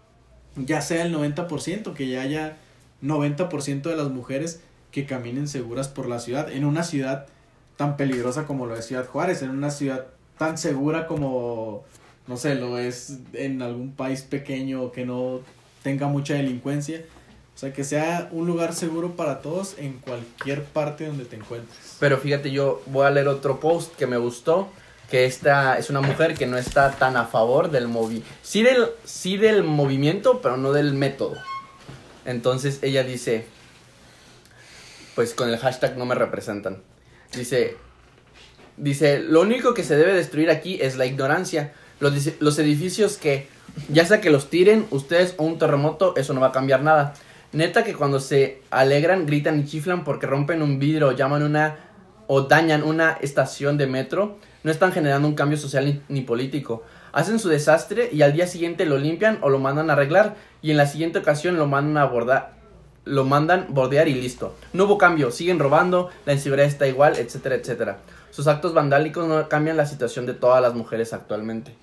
ya 0.56 0.80
sea 0.80 1.04
el 1.04 1.14
90%, 1.14 1.94
que 1.94 2.08
ya 2.08 2.22
haya 2.22 2.56
90% 3.02 3.82
de 3.82 3.96
las 3.96 4.10
mujeres 4.10 4.60
que 4.90 5.06
caminen 5.06 5.48
seguras 5.48 5.88
por 5.88 6.08
la 6.08 6.20
ciudad, 6.20 6.50
en 6.50 6.64
una 6.64 6.84
ciudad 6.84 7.26
tan 7.76 7.96
peligrosa 7.96 8.46
como 8.46 8.66
lo 8.66 8.76
es 8.76 8.86
Ciudad 8.86 9.06
Juárez, 9.06 9.42
en 9.42 9.50
una 9.50 9.70
ciudad 9.70 10.06
tan 10.38 10.58
segura 10.58 11.06
como, 11.06 11.84
no 12.26 12.36
sé, 12.36 12.54
lo 12.54 12.78
es 12.78 13.18
en 13.32 13.62
algún 13.62 13.92
país 13.92 14.22
pequeño 14.22 14.92
que 14.92 15.04
no 15.04 15.40
tenga 15.82 16.06
mucha 16.06 16.34
delincuencia. 16.34 17.04
O 17.54 17.58
sea, 17.58 17.72
que 17.72 17.84
sea 17.84 18.28
un 18.32 18.46
lugar 18.46 18.74
seguro 18.74 19.12
para 19.12 19.40
todos 19.40 19.76
en 19.78 19.98
cualquier 19.98 20.64
parte 20.64 21.06
donde 21.06 21.24
te 21.24 21.36
encuentres. 21.36 21.96
Pero 22.00 22.18
fíjate, 22.18 22.50
yo 22.50 22.82
voy 22.86 23.06
a 23.06 23.10
leer 23.10 23.28
otro 23.28 23.60
post 23.60 23.94
que 23.94 24.08
me 24.08 24.16
gustó, 24.16 24.68
que 25.08 25.24
esta 25.24 25.78
es 25.78 25.88
una 25.88 26.00
mujer 26.00 26.34
que 26.34 26.46
no 26.46 26.58
está 26.58 26.90
tan 26.92 27.16
a 27.16 27.26
favor 27.26 27.70
del 27.70 27.86
movi 27.86 28.24
sí 28.42 28.62
del 28.62 28.86
sí 29.04 29.36
del 29.36 29.62
movimiento, 29.62 30.40
pero 30.42 30.56
no 30.56 30.72
del 30.72 30.94
método. 30.94 31.36
Entonces 32.24 32.80
ella 32.82 33.04
dice, 33.04 33.46
pues 35.14 35.34
con 35.34 35.48
el 35.48 35.58
hashtag 35.58 35.96
no 35.96 36.06
me 36.06 36.16
representan. 36.16 36.82
Dice, 37.36 37.76
dice, 38.76 39.20
lo 39.20 39.42
único 39.42 39.74
que 39.74 39.84
se 39.84 39.96
debe 39.96 40.14
destruir 40.14 40.50
aquí 40.50 40.78
es 40.80 40.96
la 40.96 41.06
ignorancia. 41.06 41.72
Los, 42.00 42.14
los 42.40 42.58
edificios 42.58 43.16
que, 43.16 43.46
ya 43.88 44.04
sea 44.04 44.20
que 44.20 44.30
los 44.30 44.50
tiren 44.50 44.86
ustedes 44.90 45.34
o 45.36 45.44
un 45.44 45.58
terremoto, 45.58 46.16
eso 46.16 46.32
no 46.32 46.40
va 46.40 46.48
a 46.48 46.52
cambiar 46.52 46.82
nada. 46.82 47.14
Neta 47.54 47.84
que 47.84 47.94
cuando 47.94 48.20
se 48.20 48.62
alegran, 48.70 49.26
gritan 49.26 49.60
y 49.60 49.64
chiflan 49.64 50.04
porque 50.04 50.26
rompen 50.26 50.60
un 50.60 50.78
vidrio 50.78 51.08
o 51.08 51.12
llaman 51.12 51.42
una 51.42 51.76
o 52.26 52.42
dañan 52.42 52.82
una 52.82 53.12
estación 53.20 53.76
de 53.78 53.86
metro, 53.86 54.38
no 54.62 54.70
están 54.70 54.92
generando 54.92 55.28
un 55.28 55.34
cambio 55.34 55.56
social 55.56 55.84
ni, 55.84 56.00
ni 56.08 56.20
político. 56.22 56.82
Hacen 57.12 57.38
su 57.38 57.48
desastre 57.48 58.08
y 58.12 58.22
al 58.22 58.32
día 58.32 58.46
siguiente 58.46 58.86
lo 58.86 58.98
limpian 58.98 59.38
o 59.40 59.50
lo 59.50 59.58
mandan 59.58 59.88
a 59.88 59.92
arreglar 59.92 60.34
y 60.62 60.72
en 60.72 60.78
la 60.78 60.86
siguiente 60.86 61.20
ocasión 61.20 61.56
lo 61.56 61.66
mandan 61.66 62.02
a 62.02 62.06
bordar 62.06 62.54
lo 63.04 63.24
mandan 63.24 63.66
bordear 63.68 64.08
y 64.08 64.14
listo. 64.14 64.54
No 64.72 64.84
hubo 64.84 64.98
cambio, 64.98 65.30
siguen 65.30 65.58
robando, 65.58 66.10
la 66.26 66.32
inseguridad 66.32 66.66
está 66.66 66.86
igual, 66.86 67.16
etcétera, 67.16 67.54
etcétera. 67.56 67.98
Sus 68.30 68.46
actos 68.46 68.74
vandálicos 68.74 69.28
no 69.28 69.48
cambian 69.48 69.76
la 69.76 69.86
situación 69.86 70.26
de 70.26 70.34
todas 70.34 70.62
las 70.62 70.74
mujeres 70.74 71.12
actualmente. 71.12 71.74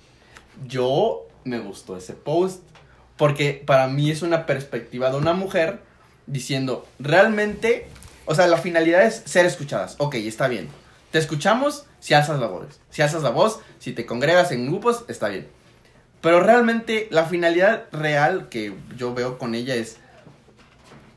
Yo 0.66 1.26
me 1.44 1.60
gustó 1.60 1.96
ese 1.96 2.14
post 2.14 2.62
porque 3.16 3.62
para 3.64 3.88
mí 3.88 4.10
es 4.10 4.22
una 4.22 4.46
perspectiva 4.46 5.10
de 5.10 5.18
una 5.18 5.32
mujer 5.32 5.80
diciendo, 6.26 6.86
realmente, 6.98 7.86
o 8.24 8.34
sea, 8.34 8.46
la 8.46 8.58
finalidad 8.58 9.02
es 9.02 9.22
ser 9.24 9.46
escuchadas. 9.46 9.96
Ok, 9.98 10.14
está 10.16 10.48
bien. 10.48 10.68
Te 11.10 11.18
escuchamos 11.18 11.86
si 12.00 12.14
alzas 12.14 12.40
la 12.40 12.46
voz. 12.46 12.80
Si 12.90 13.02
alzas 13.02 13.22
la 13.22 13.30
voz, 13.30 13.60
si 13.78 13.92
te 13.92 14.06
congregas 14.06 14.50
en 14.50 14.66
grupos, 14.66 15.04
está 15.08 15.28
bien. 15.28 15.46
Pero 16.20 16.40
realmente 16.40 17.08
la 17.10 17.24
finalidad 17.26 17.84
real 17.92 18.48
que 18.48 18.74
yo 18.96 19.12
veo 19.12 19.38
con 19.38 19.54
ella 19.54 19.74
es, 19.74 19.98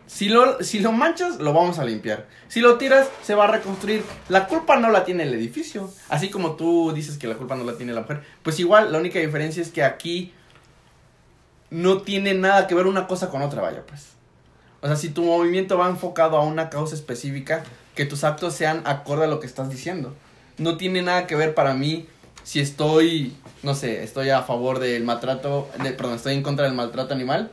si 0.08 0.30
lo, 0.30 0.64
si 0.64 0.80
lo 0.80 0.92
manchas, 0.92 1.38
lo 1.38 1.54
vamos 1.54 1.80
a 1.80 1.86
limpiar. 1.86 2.28
Si 2.48 2.60
lo 2.60 2.78
tiras, 2.78 3.08
se 3.24 3.36
va 3.36 3.46
a 3.46 3.52
reconstruir. 3.52 4.04
La 4.30 4.48
culpa 4.48 4.78
no 4.78 4.90
la 4.90 5.06
tiene 5.06 5.24
el 5.24 5.34
edificio. 5.34 5.92
Así 6.10 6.30
como 6.30 6.56
tú 6.56 6.92
dices 6.94 7.18
que 7.18 7.28
la 7.28 7.36
culpa 7.36 7.56
no 7.56 7.64
la 7.64 7.78
tiene 7.78 7.94
la 7.94 8.02
mujer. 8.02 8.24
Pues 8.44 8.60
igual, 8.60 8.92
la 8.92 8.98
única 8.98 9.20
diferencia 9.20 9.62
es 9.62 9.72
que 9.72 9.84
aquí 9.84 10.34
no 11.70 12.02
tiene 12.02 12.34
nada 12.34 12.68
que 12.68 12.76
ver 12.76 12.88
una 12.88 13.08
cosa 13.08 13.30
con 13.30 13.42
otra, 13.42 13.62
vaya, 13.62 13.84
pues. 13.86 14.10
O 14.82 14.88
sea, 14.88 14.96
si 14.96 15.10
tu 15.10 15.24
movimiento 15.24 15.78
va 15.78 15.90
enfocado 15.90 16.38
a 16.38 16.44
una 16.44 16.70
causa 16.70 16.96
específica, 16.96 17.64
que 17.96 18.06
tus 18.06 18.24
actos 18.24 18.54
sean 18.54 18.84
acorde 18.86 19.24
a 19.26 19.28
lo 19.28 19.40
que 19.40 19.48
estás 19.48 19.70
diciendo. 19.70 20.14
No 20.58 20.78
tiene 20.78 21.02
nada 21.02 21.28
que 21.28 21.36
ver 21.36 21.56
para 21.56 21.74
mí 21.74 22.08
si 22.44 22.60
estoy, 22.60 23.36
no 23.64 23.74
sé, 23.74 24.04
estoy 24.04 24.30
a 24.30 24.44
favor 24.44 24.80
del 24.80 25.04
maltrato, 25.04 25.68
de, 25.82 25.92
perdón, 25.94 26.16
estoy 26.16 26.36
en 26.36 26.44
contra 26.44 26.66
del 26.66 26.76
maltrato 26.76 27.14
animal 27.14 27.52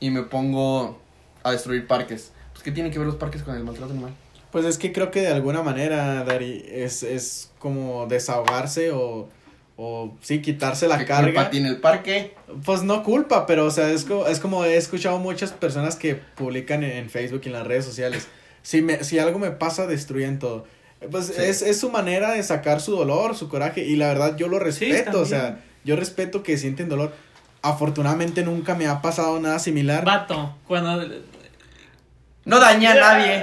y 0.00 0.10
me 0.10 0.22
pongo 0.22 1.00
a 1.42 1.52
destruir 1.52 1.86
parques. 1.86 2.32
Pues, 2.52 2.62
¿qué 2.62 2.70
tienen 2.70 2.92
que 2.92 2.98
ver 2.98 3.06
los 3.06 3.16
parques 3.16 3.42
con 3.42 3.56
el 3.56 3.64
maltrato 3.64 3.92
animal? 3.92 4.12
Pues 4.52 4.66
es 4.66 4.76
que 4.78 4.92
creo 4.92 5.10
que 5.10 5.22
de 5.22 5.32
alguna 5.32 5.62
manera, 5.62 6.24
Dari, 6.24 6.64
es, 6.68 7.02
es 7.02 7.50
como 7.58 8.06
desahogarse 8.06 8.92
o, 8.92 9.28
o 9.76 10.16
sí, 10.20 10.40
quitarse 10.40 10.86
la 10.88 10.98
¿Qué 10.98 11.04
carga. 11.04 11.24
culpa 11.32 11.50
tiene 11.50 11.68
el 11.68 11.80
parque? 11.80 12.34
Pues 12.64 12.82
no 12.82 13.02
culpa, 13.02 13.44
pero 13.46 13.66
o 13.66 13.70
sea, 13.70 13.90
es, 13.90 14.04
co- 14.04 14.26
es 14.28 14.38
como 14.40 14.64
he 14.64 14.76
escuchado 14.76 15.18
muchas 15.18 15.50
personas 15.52 15.96
que 15.96 16.14
publican 16.14 16.84
en, 16.84 16.92
en 16.92 17.10
Facebook 17.10 17.42
y 17.44 17.48
en 17.48 17.54
las 17.54 17.66
redes 17.66 17.84
sociales. 17.84 18.28
Si, 18.62 18.82
me, 18.82 19.02
si 19.04 19.18
algo 19.18 19.38
me 19.38 19.50
pasa, 19.50 19.86
destruyen 19.86 20.38
todo. 20.38 20.64
Pues 21.10 21.26
Sí. 21.26 21.34
es, 21.38 21.60
es 21.62 21.78
su 21.80 21.90
manera 21.90 22.30
de 22.32 22.42
sacar 22.42 22.80
su 22.80 22.92
dolor, 22.96 23.36
su 23.36 23.48
coraje, 23.48 23.84
y 23.84 23.96
la 23.96 24.08
verdad 24.08 24.36
yo 24.36 24.48
lo 24.48 24.58
respeto, 24.58 25.20
o 25.20 25.26
sea, 25.26 25.60
yo 25.84 25.96
respeto 25.96 26.42
que 26.42 26.56
sienten 26.56 26.88
dolor. 26.88 27.12
Afortunadamente 27.60 28.42
nunca 28.42 28.74
me 28.74 28.86
ha 28.86 29.02
pasado 29.02 29.40
nada 29.40 29.58
similar. 29.58 30.04
Vato, 30.04 30.54
cuando... 30.66 31.02
No 32.44 32.60
daña 32.60 32.92
a 32.92 32.94
nadie. 32.94 33.42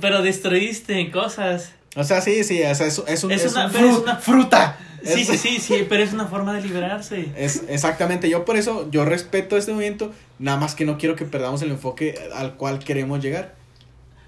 Pero 0.00 0.22
destruiste 0.22 1.10
cosas. 1.10 1.72
O 1.96 2.04
sea, 2.04 2.20
sí, 2.20 2.44
sí, 2.44 2.62
o 2.62 2.74
sea, 2.74 2.86
es, 2.86 3.02
es 3.06 3.24
un... 3.24 3.32
Es 3.32 3.44
un- 3.46 3.62
Fru- 3.72 4.02
una- 4.02 4.16
fruta. 4.16 4.76
Sí, 5.14 5.24
sí, 5.24 5.36
sí, 5.38 5.58
sí, 5.60 5.86
pero 5.88 6.02
es 6.02 6.12
una 6.12 6.26
forma 6.26 6.54
de 6.54 6.62
liberarse. 6.62 7.30
Es 7.36 7.62
exactamente, 7.68 8.28
yo 8.30 8.44
por 8.44 8.56
eso, 8.56 8.88
yo 8.90 9.04
respeto 9.04 9.56
este 9.56 9.72
movimiento, 9.72 10.12
nada 10.38 10.58
más 10.58 10.74
que 10.74 10.84
no 10.84 10.98
quiero 10.98 11.16
que 11.16 11.24
perdamos 11.24 11.62
el 11.62 11.70
enfoque 11.70 12.14
al 12.34 12.54
cual 12.56 12.78
queremos 12.78 13.22
llegar. 13.22 13.54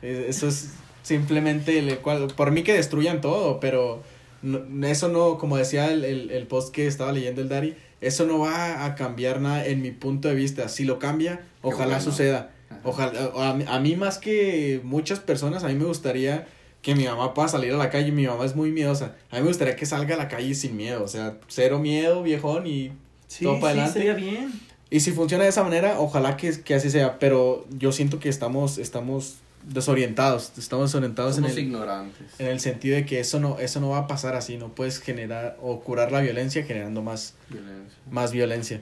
Eso 0.02 0.48
es 0.48 0.70
simplemente 1.02 1.78
el 1.78 1.98
cual, 1.98 2.28
por 2.36 2.50
mí 2.52 2.62
que 2.62 2.72
destruyan 2.72 3.20
todo, 3.20 3.60
pero 3.60 4.02
no- 4.42 4.86
eso 4.86 5.08
no, 5.08 5.36
como 5.38 5.56
decía 5.56 5.92
el, 5.92 6.04
el, 6.04 6.30
el 6.30 6.46
post 6.46 6.72
que 6.74 6.86
estaba 6.86 7.12
leyendo 7.12 7.42
el 7.42 7.48
Dari, 7.48 7.74
eso 8.00 8.24
no 8.26 8.38
va 8.38 8.86
a 8.86 8.94
cambiar 8.94 9.40
nada 9.40 9.66
en 9.66 9.82
mi 9.82 9.90
punto 9.90 10.28
de 10.28 10.34
vista. 10.34 10.68
Si 10.68 10.84
lo 10.84 10.98
cambia, 10.98 11.40
ojalá 11.62 11.96
bueno. 11.96 12.00
suceda. 12.00 12.50
Ajá. 12.70 12.80
Ojalá, 12.84 13.30
a, 13.36 13.74
a 13.76 13.80
mí 13.80 13.96
más 13.96 14.16
que 14.18 14.80
muchas 14.84 15.18
personas, 15.20 15.64
a 15.64 15.68
mí 15.68 15.74
me 15.74 15.84
gustaría 15.84 16.46
que 16.82 16.94
mi 16.94 17.04
mamá 17.04 17.34
pueda 17.34 17.48
salir 17.48 17.72
a 17.72 17.76
la 17.76 17.90
calle. 17.90 18.10
Mi 18.12 18.26
mamá 18.26 18.44
es 18.44 18.54
muy 18.56 18.70
miedosa. 18.72 19.16
A 19.30 19.36
mí 19.36 19.42
me 19.42 19.48
gustaría 19.48 19.76
que 19.76 19.86
salga 19.86 20.14
a 20.14 20.18
la 20.18 20.28
calle 20.28 20.54
sin 20.54 20.76
miedo. 20.76 21.02
O 21.04 21.08
sea, 21.08 21.36
cero 21.48 21.78
miedo, 21.78 22.22
viejón, 22.22 22.66
y 22.66 22.92
Sí, 23.28 23.44
todo 23.44 23.60
para 23.60 23.86
sí, 23.88 23.98
adelante. 24.00 24.14
bien. 24.22 24.52
Y 24.90 25.00
si 25.00 25.12
funciona 25.12 25.44
de 25.44 25.50
esa 25.50 25.62
manera, 25.62 26.00
ojalá 26.00 26.36
que, 26.36 26.62
que 26.62 26.74
así 26.74 26.90
sea. 26.90 27.18
Pero 27.20 27.64
yo 27.78 27.92
siento 27.92 28.18
que 28.18 28.28
estamos, 28.28 28.78
estamos 28.78 29.36
desorientados. 29.62 30.52
Estamos 30.58 30.90
desorientados 30.90 31.38
en 31.38 31.44
el, 31.44 31.58
ignorantes. 31.58 32.26
en 32.40 32.46
el 32.48 32.58
sentido 32.60 32.96
de 32.96 33.04
que 33.06 33.20
eso 33.20 33.38
no, 33.38 33.58
eso 33.60 33.78
no 33.80 33.90
va 33.90 33.98
a 33.98 34.06
pasar 34.06 34.34
así. 34.34 34.56
No 34.56 34.74
puedes 34.74 34.98
generar 35.00 35.56
o 35.62 35.80
curar 35.80 36.10
la 36.10 36.20
violencia 36.20 36.64
generando 36.64 37.02
más, 37.02 37.34
Violencia. 37.48 37.98
más 38.10 38.32
violencia. 38.32 38.80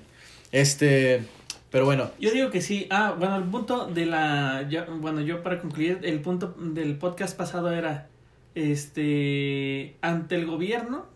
Este, 0.50 1.22
pero 1.70 1.84
bueno, 1.84 2.10
Yo 2.18 2.30
digo 2.30 2.50
que 2.50 2.60
sí. 2.62 2.86
Ah, 2.90 3.14
bueno, 3.18 3.36
el 3.36 3.44
punto 3.44 3.86
de 3.86 4.06
la. 4.06 4.66
yo- 4.68 4.86
bueno, 5.00 5.20
yo 5.20 5.42
para 5.42 5.60
concluir, 5.60 6.00
el 6.02 6.20
punto 6.20 6.54
del 6.58 6.96
podcast 6.96 7.36
pasado 7.36 7.70
era. 7.70 8.08
Este. 8.54 9.96
Ante 10.00 10.34
el 10.36 10.46
gobierno. 10.46 11.06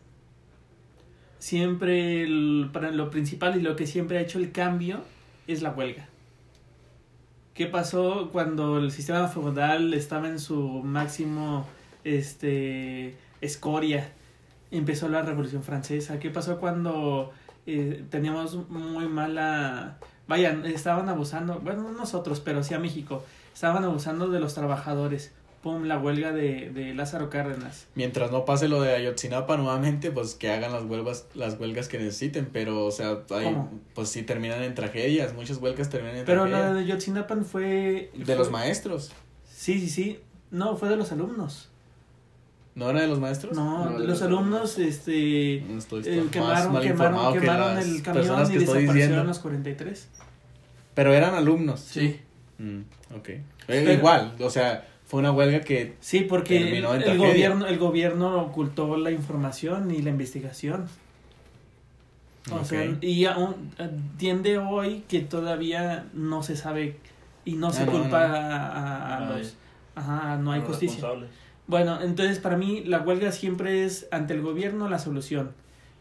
Siempre. 1.38 2.22
el- 2.22 2.70
para 2.72 2.90
lo 2.90 3.10
principal 3.10 3.56
y 3.58 3.62
lo 3.62 3.76
que 3.76 3.86
siempre 3.86 4.18
ha 4.18 4.20
hecho 4.20 4.38
el 4.38 4.52
cambio 4.52 5.00
es 5.46 5.62
la 5.62 5.70
huelga. 5.70 6.08
¿Qué 7.54 7.66
pasó 7.66 8.30
cuando 8.32 8.78
el 8.78 8.90
sistema 8.90 9.28
feudal 9.28 9.92
estaba 9.94 10.28
en 10.28 10.38
su 10.38 10.58
máximo. 10.84 11.66
Este. 12.04 13.16
escoria? 13.40 14.12
Empezó 14.70 15.08
la 15.08 15.22
Revolución 15.22 15.62
Francesa. 15.62 16.18
¿Qué 16.18 16.30
pasó 16.30 16.58
cuando 16.58 17.32
eh, 17.66 18.04
teníamos 18.10 18.68
muy 18.70 19.06
mala... 19.06 19.98
Vaya, 20.28 20.56
estaban 20.66 21.08
abusando, 21.08 21.60
bueno, 21.60 21.82
no 21.82 21.92
nosotros, 21.92 22.40
pero 22.40 22.62
sí 22.62 22.74
a 22.74 22.78
México, 22.78 23.24
estaban 23.52 23.84
abusando 23.84 24.28
de 24.28 24.40
los 24.40 24.54
trabajadores. 24.54 25.32
Pum, 25.62 25.84
la 25.84 25.96
huelga 25.96 26.32
de, 26.32 26.70
de 26.70 26.92
Lázaro 26.92 27.30
Cárdenas. 27.30 27.86
mientras 27.94 28.32
no 28.32 28.44
pase 28.44 28.66
lo 28.66 28.82
de 28.82 28.96
Ayotzinapa 28.96 29.56
nuevamente, 29.56 30.10
pues 30.10 30.34
que 30.34 30.50
hagan 30.50 30.72
las 30.72 30.82
huelgas, 30.82 31.26
las 31.34 31.56
huelgas 31.60 31.86
que 31.86 31.98
necesiten. 31.98 32.48
Pero, 32.52 32.84
o 32.84 32.90
sea, 32.90 33.18
hay, 33.30 33.44
¿Cómo? 33.44 33.70
pues 33.94 34.08
sí 34.08 34.24
terminan 34.24 34.60
en 34.64 34.74
tragedias. 34.74 35.34
Muchas 35.34 35.58
huelgas 35.58 35.88
terminan 35.88 36.16
en 36.16 36.24
Pero 36.24 36.42
tragedia. 36.48 36.64
la 36.70 36.74
de 36.74 36.86
Yotzinapan 36.86 37.44
fue... 37.44 38.10
De 38.12 38.24
fue- 38.24 38.34
los 38.34 38.50
maestros. 38.50 39.12
Sí, 39.48 39.78
sí, 39.78 39.88
sí. 39.88 40.20
No, 40.50 40.76
fue 40.76 40.88
de 40.88 40.96
los 40.96 41.12
alumnos. 41.12 41.68
¿No 42.74 42.88
era 42.90 43.02
de 43.02 43.06
los 43.06 43.20
maestros? 43.20 43.54
No, 43.54 43.84
No, 43.84 43.92
de 43.92 43.98
los 44.00 44.08
los 44.08 44.22
alumnos, 44.22 44.78
este... 44.78 45.62
No 45.68 45.78
estoy, 45.78 46.02
eh, 46.06 46.20
más 46.22 46.30
quemaron 46.30 46.72
mal 46.72 46.82
quemaron, 46.82 47.32
que 47.34 47.40
quemaron 47.40 47.78
el 47.78 48.02
camión 48.02 48.22
personas 48.24 48.48
y 48.48 48.52
que 48.54 48.58
estoy 48.60 48.80
desaparecieron 48.82 49.26
los 49.26 49.38
43. 49.40 50.08
Pero 50.94 51.12
eran 51.12 51.34
alumnos. 51.34 51.80
Sí. 51.80 52.18
Mm, 52.58 52.80
ok. 53.16 53.28
Eh, 53.28 53.42
Pero- 53.66 53.92
igual, 53.92 54.34
o 54.40 54.48
sea, 54.48 54.88
fue 55.06 55.20
una 55.20 55.32
huelga 55.32 55.60
que... 55.60 55.96
Sí, 56.00 56.20
porque 56.22 56.56
el, 56.56 56.64
Terminó 56.64 56.90
en 56.94 56.96
el 57.00 57.04
tragedia. 57.04 57.28
gobierno, 57.28 57.66
el 57.66 57.78
gobierno 57.78 58.40
ocultó 58.40 58.96
la 58.96 59.10
información 59.10 59.90
y 59.90 60.00
la 60.00 60.08
investigación. 60.10 60.86
O 62.50 62.56
Ok. 62.56 62.64
sea, 62.64 62.96
y 63.02 63.24
aún 63.26 63.70
eh, 63.78 63.90
tiende 64.16 64.56
hoy 64.58 65.04
que 65.08 65.20
todavía 65.20 66.06
no 66.14 66.42
se 66.42 66.56
sabe 66.56 66.96
y 67.44 67.52
no 67.54 67.70
se 67.70 67.82
Ah, 67.82 67.86
no, 67.86 67.92
culpa 67.92 68.26
no. 68.28 68.34
a, 68.34 68.38
a- 68.66 69.16
a 69.16 69.20
No 69.20 69.34
hay- 69.34 69.38
los... 69.42 69.56
Ajá, 69.94 70.36
no 70.38 70.52
hay 70.52 70.60
los 70.60 70.68
justicia. 70.70 71.06
Bueno, 71.66 72.00
entonces 72.02 72.38
para 72.38 72.56
mí 72.56 72.82
la 72.84 73.00
huelga 73.00 73.32
siempre 73.32 73.84
es 73.84 74.08
ante 74.10 74.34
el 74.34 74.42
gobierno 74.42 74.88
la 74.88 74.98
solución. 74.98 75.52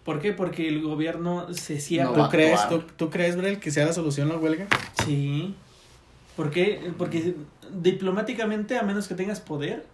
¿Por 0.03 0.19
qué? 0.19 0.33
Porque 0.33 0.67
el 0.67 0.81
gobierno 0.81 1.53
se 1.53 1.79
cierra. 1.79 2.11
No 2.15 2.25
¿Tú 2.25 2.31
crees, 2.31 2.67
tú, 2.67 2.75
actuar. 2.75 2.97
tú 2.97 3.09
crees, 3.09 3.35
Brel, 3.37 3.59
que 3.59 3.69
sea 3.71 3.85
la 3.85 3.93
solución 3.93 4.29
la 4.29 4.37
huelga? 4.37 4.67
Sí. 5.05 5.55
¿Por 6.35 6.49
qué? 6.49 6.91
Porque 6.97 7.35
diplomáticamente, 7.71 8.77
a 8.77 8.83
menos 8.83 9.07
que 9.07 9.13
tengas 9.13 9.39
poder, 9.39 9.85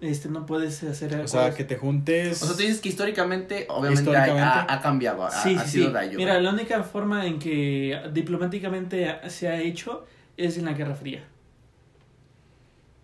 este 0.00 0.28
no 0.28 0.44
puedes 0.44 0.82
hacer 0.82 1.14
O 1.20 1.28
sea, 1.28 1.54
que 1.54 1.64
te 1.64 1.76
juntes... 1.76 2.42
O 2.42 2.46
sea, 2.46 2.56
tú 2.56 2.62
dices 2.62 2.80
que 2.80 2.90
históricamente, 2.90 3.66
obviamente, 3.70 4.02
Históricamente. 4.02 4.42
Ha, 4.42 4.74
ha 4.74 4.80
cambiado. 4.82 5.24
Ha, 5.24 5.30
Sí, 5.30 5.56
ha 5.56 5.64
sí, 5.64 5.70
sido 5.70 5.98
sí. 5.98 6.16
Mira, 6.16 6.38
la 6.40 6.50
única 6.50 6.82
forma 6.82 7.26
en 7.26 7.38
que 7.38 7.98
diplomáticamente 8.12 9.16
se 9.28 9.48
ha 9.48 9.60
hecho 9.60 10.04
es 10.36 10.58
en 10.58 10.66
la 10.66 10.74
Guerra 10.74 10.94
Fría. 10.94 11.24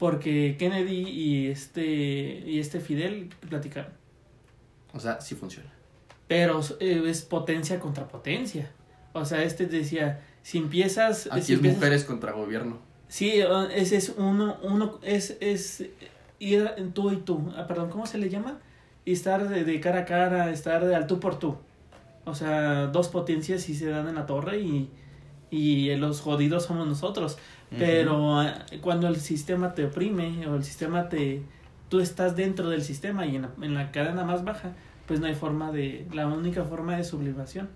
Porque 0.01 0.57
Kennedy 0.59 1.09
y 1.09 1.47
este 1.47 1.85
y 2.45 2.59
este 2.59 2.81
Fidel 2.81 3.29
platicaron. 3.49 3.93
O 4.93 4.99
sea, 4.99 5.21
sí 5.21 5.37
funciona. 5.37 5.71
Pero 6.27 6.61
eh, 6.81 7.03
es 7.07 7.23
potencia 7.23 7.79
contra 7.79 8.09
potencia. 8.09 8.71
O 9.13 9.25
sea, 9.25 9.43
este 9.45 9.67
decía, 9.67 10.21
si 10.43 10.59
empiezas... 10.59 11.29
Aquí 11.31 11.43
si 11.43 11.53
es 11.53 11.59
empiezas- 11.59 11.79
mujeres 11.79 12.05
contra 12.05 12.33
gobierno. 12.33 12.79
Sí, 13.09 13.41
ese 13.75 13.97
es 13.97 14.15
uno, 14.17 14.57
uno 14.63 14.99
es, 15.03 15.37
es 15.41 15.85
ir 16.39 16.71
en 16.77 16.93
tú 16.93 17.11
y 17.13 17.17
tú. 17.17 17.53
Ah, 17.57 17.67
perdón, 17.67 17.91
¿cómo 17.91 18.07
se 18.07 18.19
le 18.19 18.29
llama? 18.31 18.59
Y 19.05 19.13
estar 19.13 19.49
de, 19.49 19.65
de 19.65 19.81
cara 19.81 20.01
a 20.01 20.05
cara, 20.05 20.51
estar 20.51 20.85
de 20.87 20.95
al 20.95 21.07
tú 21.07 21.21
por 21.21 21.39
tú. 21.39 21.57
O 22.25 22.35
sea, 22.35 22.87
dos 22.87 23.09
potencias 23.09 23.69
y 23.69 23.75
se 23.75 23.87
dan 23.87 24.09
en 24.09 24.15
la 24.15 24.27
torre 24.27 24.61
y, 24.61 24.89
y 25.51 25.95
los 25.97 26.21
jodidos 26.21 26.65
somos 26.67 26.87
nosotros. 26.87 27.37
Pero 27.79 28.43
eh, 28.43 28.53
cuando 28.81 29.07
el 29.09 29.17
sistema 29.17 29.75
te 29.75 29.85
oprime 29.85 30.47
o 30.47 30.57
el 30.57 30.65
sistema 30.65 31.09
te... 31.09 31.43
Tú 31.89 32.01
estás 32.01 32.37
dentro 32.37 32.69
del 32.69 32.83
sistema 32.83 33.27
y 33.27 33.37
en 33.37 33.43
la, 33.43 33.51
en 33.63 33.75
la 33.75 33.91
cadena 33.91 34.25
más 34.25 34.45
baja, 34.45 34.73
pues 35.07 35.21
no 35.21 35.27
hay 35.27 35.35
forma 35.35 35.73
de... 35.73 36.07
La 36.13 36.27
única 36.27 36.65
forma 36.65 36.97
de 36.97 37.05
sublimación. 37.05 37.69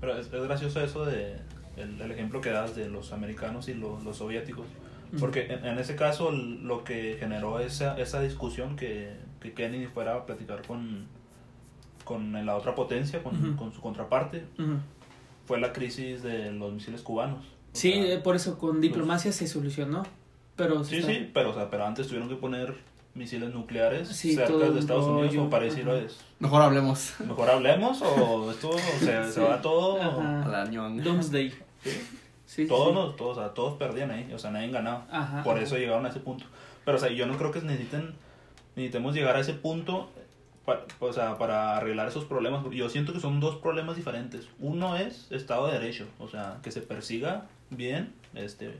Pero 0.00 0.16
es, 0.16 0.32
es 0.32 0.42
gracioso 0.42 0.80
eso 0.80 1.04
de 1.04 1.36
el, 1.76 2.00
el 2.00 2.10
ejemplo 2.10 2.40
que 2.40 2.50
das 2.50 2.76
de 2.76 2.88
los 2.88 3.12
americanos 3.12 3.68
y 3.68 3.74
los, 3.74 4.04
los 4.04 4.16
soviéticos. 4.16 4.66
Porque 5.20 5.46
en, 5.46 5.64
en 5.64 5.78
ese 5.78 5.94
caso 5.94 6.32
lo 6.32 6.82
que 6.82 7.16
generó 7.20 7.60
esa, 7.60 7.96
esa 8.00 8.20
discusión 8.20 8.74
que, 8.74 9.12
que 9.40 9.52
Kennedy 9.52 9.86
fuera 9.86 10.16
a 10.16 10.26
platicar 10.26 10.66
con, 10.66 11.06
con 12.04 12.32
la 12.44 12.56
otra 12.56 12.74
potencia, 12.74 13.22
con, 13.22 13.56
con 13.56 13.72
su 13.72 13.80
contraparte, 13.80 14.44
fue 15.46 15.60
la 15.60 15.72
crisis 15.72 16.22
de 16.24 16.50
los 16.50 16.72
misiles 16.72 17.02
cubanos. 17.02 17.44
O 17.74 17.76
Sí, 17.76 17.92
sea, 17.92 18.14
eh, 18.14 18.18
por 18.18 18.36
eso 18.36 18.58
con 18.58 18.80
diplomacia 18.80 19.32
se 19.32 19.46
solucionó. 19.48 20.04
Pero 20.56 20.84
Sí, 20.84 20.96
está- 20.98 21.08
sí, 21.10 21.30
pero, 21.34 21.50
o 21.50 21.54
sea, 21.54 21.68
pero 21.70 21.84
antes 21.84 22.06
tuvieron 22.06 22.28
que 22.28 22.36
poner 22.36 22.74
misiles 23.14 23.52
nucleares 23.52 24.08
Sí, 24.08 24.34
cerca 24.34 24.52
de 24.56 24.78
Estados 24.78 25.04
Unidos 25.06 25.28
rollo, 25.34 25.44
o 25.44 25.50
para 25.50 25.64
decirles, 25.64 26.18
Mejor 26.38 26.62
hablemos. 26.62 27.14
mejor 27.26 27.50
hablemos 27.50 28.00
o 28.02 28.50
esto 28.50 28.72
se, 28.78 29.24
se 29.24 29.32
Sí. 29.32 29.40
va 29.40 29.60
todo, 29.60 30.00
Ajá. 30.00 30.44
A 30.44 30.48
la 30.48 30.64
ñonga. 30.66 31.02
Doomsday. 31.02 31.50
Sí. 31.82 31.90
Sí, 32.46 32.66
todos, 32.68 32.88
sí. 32.88 32.94
nos- 32.94 33.16
todos, 33.16 33.38
o 33.38 33.40
sea, 33.40 33.50
todos 33.54 33.74
perdían 33.74 34.10
ahí, 34.12 34.32
o 34.32 34.38
sea, 34.38 34.50
nadie 34.52 34.70
ganaba. 34.70 35.06
Ajá, 35.10 35.42
Por 35.42 35.56
ajá. 35.56 35.64
eso 35.64 35.76
llegaron 35.76 36.06
a 36.06 36.10
ese 36.10 36.20
punto. 36.20 36.44
Pero, 36.84 36.96
o 36.96 37.00
sea, 37.00 37.10
yo 37.10 37.26
no 37.26 37.36
creo 37.36 37.50
que 37.50 37.60
necesiten, 37.62 38.14
necesitemos 38.76 39.14
llegar 39.14 39.34
a 39.36 39.40
ese 39.40 39.54
punto 39.54 40.10
para, 40.64 40.84
o 41.00 41.12
sea, 41.12 41.36
para 41.38 41.76
arreglar 41.76 42.06
esos 42.08 42.24
problemas. 42.24 42.64
Yo 42.70 42.88
siento 42.88 43.12
que 43.12 43.18
son 43.20 43.40
dos 43.40 43.56
problemas 43.56 43.96
diferentes. 43.96 44.46
Uno 44.60 44.96
es 44.96 45.26
Estado 45.32 45.66
de 45.66 45.72
Derecho, 45.80 46.06
o 46.20 46.28
sea, 46.28 46.58
que 46.62 46.70
se 46.70 46.80
persiga 46.82 47.46
bien 47.70 48.12
este 48.34 48.78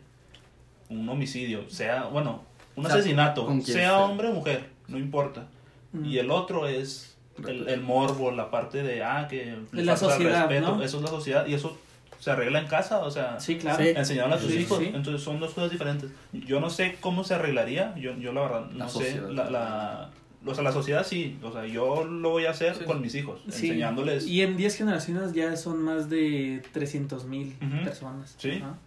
un 0.90 1.08
homicidio, 1.08 1.68
sea, 1.70 2.04
bueno, 2.04 2.42
un 2.76 2.84
O 2.84 2.88
sea, 2.88 2.98
asesinato, 2.98 3.48
sea 3.62 3.74
sea. 3.74 3.98
hombre 4.00 4.28
o 4.28 4.32
mujer, 4.32 4.68
no 4.88 4.98
importa. 4.98 5.46
Ujú. 5.92 6.04
Y 6.04 6.18
el 6.18 6.30
otro 6.30 6.66
es 6.68 7.16
el, 7.46 7.68
el 7.68 7.80
morbo, 7.80 8.30
la 8.30 8.50
parte 8.50 8.82
de, 8.82 9.02
ah, 9.02 9.26
que 9.28 9.56
le 9.72 9.84
la 9.84 9.96
falta 9.96 10.14
el 10.16 10.20
sociedad, 10.22 10.48
respeto. 10.48 10.76
¿no? 10.76 10.82
Eso 10.82 10.96
es 10.98 11.02
la 11.02 11.08
sociedad 11.08 11.46
y 11.46 11.54
eso 11.54 11.76
se 12.20 12.30
arregla 12.30 12.58
en 12.60 12.66
casa, 12.68 13.00
o 13.00 13.10
sea, 13.10 13.40
Sí, 13.40 13.56
claro. 13.56 13.82
Sí. 13.82 13.90
enseñaron 13.96 14.32
a 14.32 14.38
tus 14.38 14.50
Sí, 14.52 14.58
hijos. 14.60 14.78
sí. 14.78 14.90
Entonces 14.94 15.22
son 15.22 15.40
dos 15.40 15.52
cosas 15.54 15.70
diferentes. 15.70 16.10
Yo 16.32 16.60
no 16.60 16.70
sé 16.70 16.96
cómo 17.00 17.24
se 17.24 17.34
arreglaría. 17.34 17.94
Yo, 17.96 18.16
yo 18.18 18.32
la 18.32 18.42
verdad 18.42 18.66
no 18.70 18.78
La 18.78 18.88
sé. 18.88 18.92
sociedad. 18.98 19.28
La, 19.30 19.50
la, 19.50 20.10
o 20.46 20.54
sea, 20.54 20.62
la 20.64 20.72
sociedad 20.72 21.06
sí. 21.06 21.38
O 21.42 21.52
sea, 21.52 21.66
yo 21.66 22.04
lo 22.04 22.30
voy 22.30 22.46
a 22.46 22.50
hacer 22.50 22.74
Sí. 22.76 22.84
con 22.84 23.00
mis 23.00 23.14
hijos. 23.14 23.40
Sí. 23.48 23.66
Enseñándoles. 23.68 24.26
Y 24.26 24.42
en 24.42 24.56
10 24.56 24.76
generaciones 24.76 25.32
ya 25.32 25.56
son 25.56 25.82
más 25.82 26.08
de 26.10 26.62
300 26.72 27.24
mil 27.24 27.56
Ujú. 27.60 27.84
personas. 27.84 28.34
Sí. 28.38 28.52
Ajá. 28.62 28.78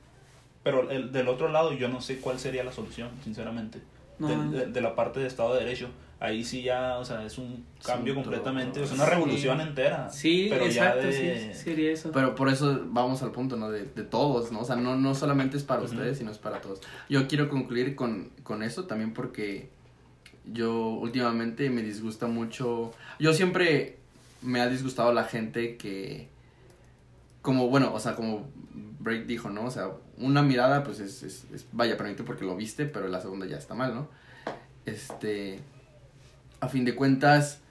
Pero 0.63 0.89
el, 0.91 1.11
del 1.11 1.27
otro 1.29 1.47
lado 1.49 1.71
yo 1.73 1.87
no 1.87 2.01
sé 2.01 2.19
cuál 2.19 2.39
sería 2.39 2.63
la 2.63 2.71
solución, 2.71 3.09
sinceramente. 3.23 3.79
No, 4.19 4.27
de, 4.27 4.59
de- 4.59 4.65
de 4.67 4.81
la 4.81 4.95
parte 4.95 5.19
de 5.19 5.27
Estado 5.27 5.53
de 5.53 5.59
Derecho. 5.63 5.87
Ahí 6.19 6.43
sí 6.43 6.63
ya, 6.63 6.97
o 6.97 7.05
sea, 7.05 7.23
es 7.23 7.37
un 7.37 7.63
cambio 7.85 8.13
otro- 8.13 8.23
completamente. 8.23 8.81
Es 8.81 8.91
una 8.91 9.05
revolución 9.05 9.59
Sí. 9.61 9.67
entera. 9.67 10.09
Sí, 10.09 10.47
pero 10.49 10.65
exacto, 10.65 11.01
ya 11.01 11.05
de... 11.07 11.53
sí, 11.53 11.59
sería 11.63 11.91
eso. 11.91 12.11
Pero 12.11 12.33
por 12.33 12.49
eso 12.49 12.81
vamos 12.87 13.21
al 13.21 13.31
punto, 13.31 13.55
¿no? 13.55 13.69
De, 13.69 13.83
de 13.83 14.03
todos, 14.03 14.51
¿no? 14.51 14.61
O 14.61 14.65
sea, 14.65 14.75
no, 14.75 14.95
no 14.95 15.13
solamente 15.13 15.57
es 15.57 15.63
para 15.63 15.83
Ujú. 15.83 15.91
ustedes, 15.91 16.17
sino 16.17 16.31
es 16.31 16.39
para 16.39 16.59
todos. 16.59 16.81
Yo 17.07 17.27
quiero 17.27 17.47
concluir 17.49 17.95
con, 17.95 18.31
con 18.41 18.63
eso 18.63 18.85
también 18.85 19.13
porque 19.13 19.69
yo 20.53 20.89
últimamente 20.89 21.69
me 21.69 21.81
disgusta 21.81 22.27
mucho. 22.27 22.93
Yo 23.19 23.33
siempre 23.33 23.97
me 24.41 24.61
ha 24.61 24.67
disgustado 24.67 25.13
la 25.13 25.23
gente 25.25 25.77
que. 25.77 26.27
Como, 27.41 27.69
bueno, 27.69 27.93
o 27.93 27.99
sea, 27.99 28.15
como 28.15 28.49
Break 28.99 29.25
dijo, 29.25 29.49
¿no? 29.49 29.65
O 29.65 29.71
sea, 29.71 29.89
una 30.17 30.41
mirada, 30.41 30.83
pues 30.83 30.99
es, 30.99 31.23
es, 31.23 31.45
es- 31.53 31.65
vaya, 31.71 31.95
permite 31.97 32.23
porque 32.23 32.45
lo 32.45 32.55
viste, 32.55 32.85
pero 32.85 33.07
la 33.07 33.21
segunda 33.21 33.45
ya 33.45 33.57
está 33.57 33.73
mal, 33.73 33.93
¿no? 33.95 34.07
Este. 34.85 35.59
A 36.59 36.67
fin 36.67 36.85
de 36.85 36.95
cuentas. 36.95 37.61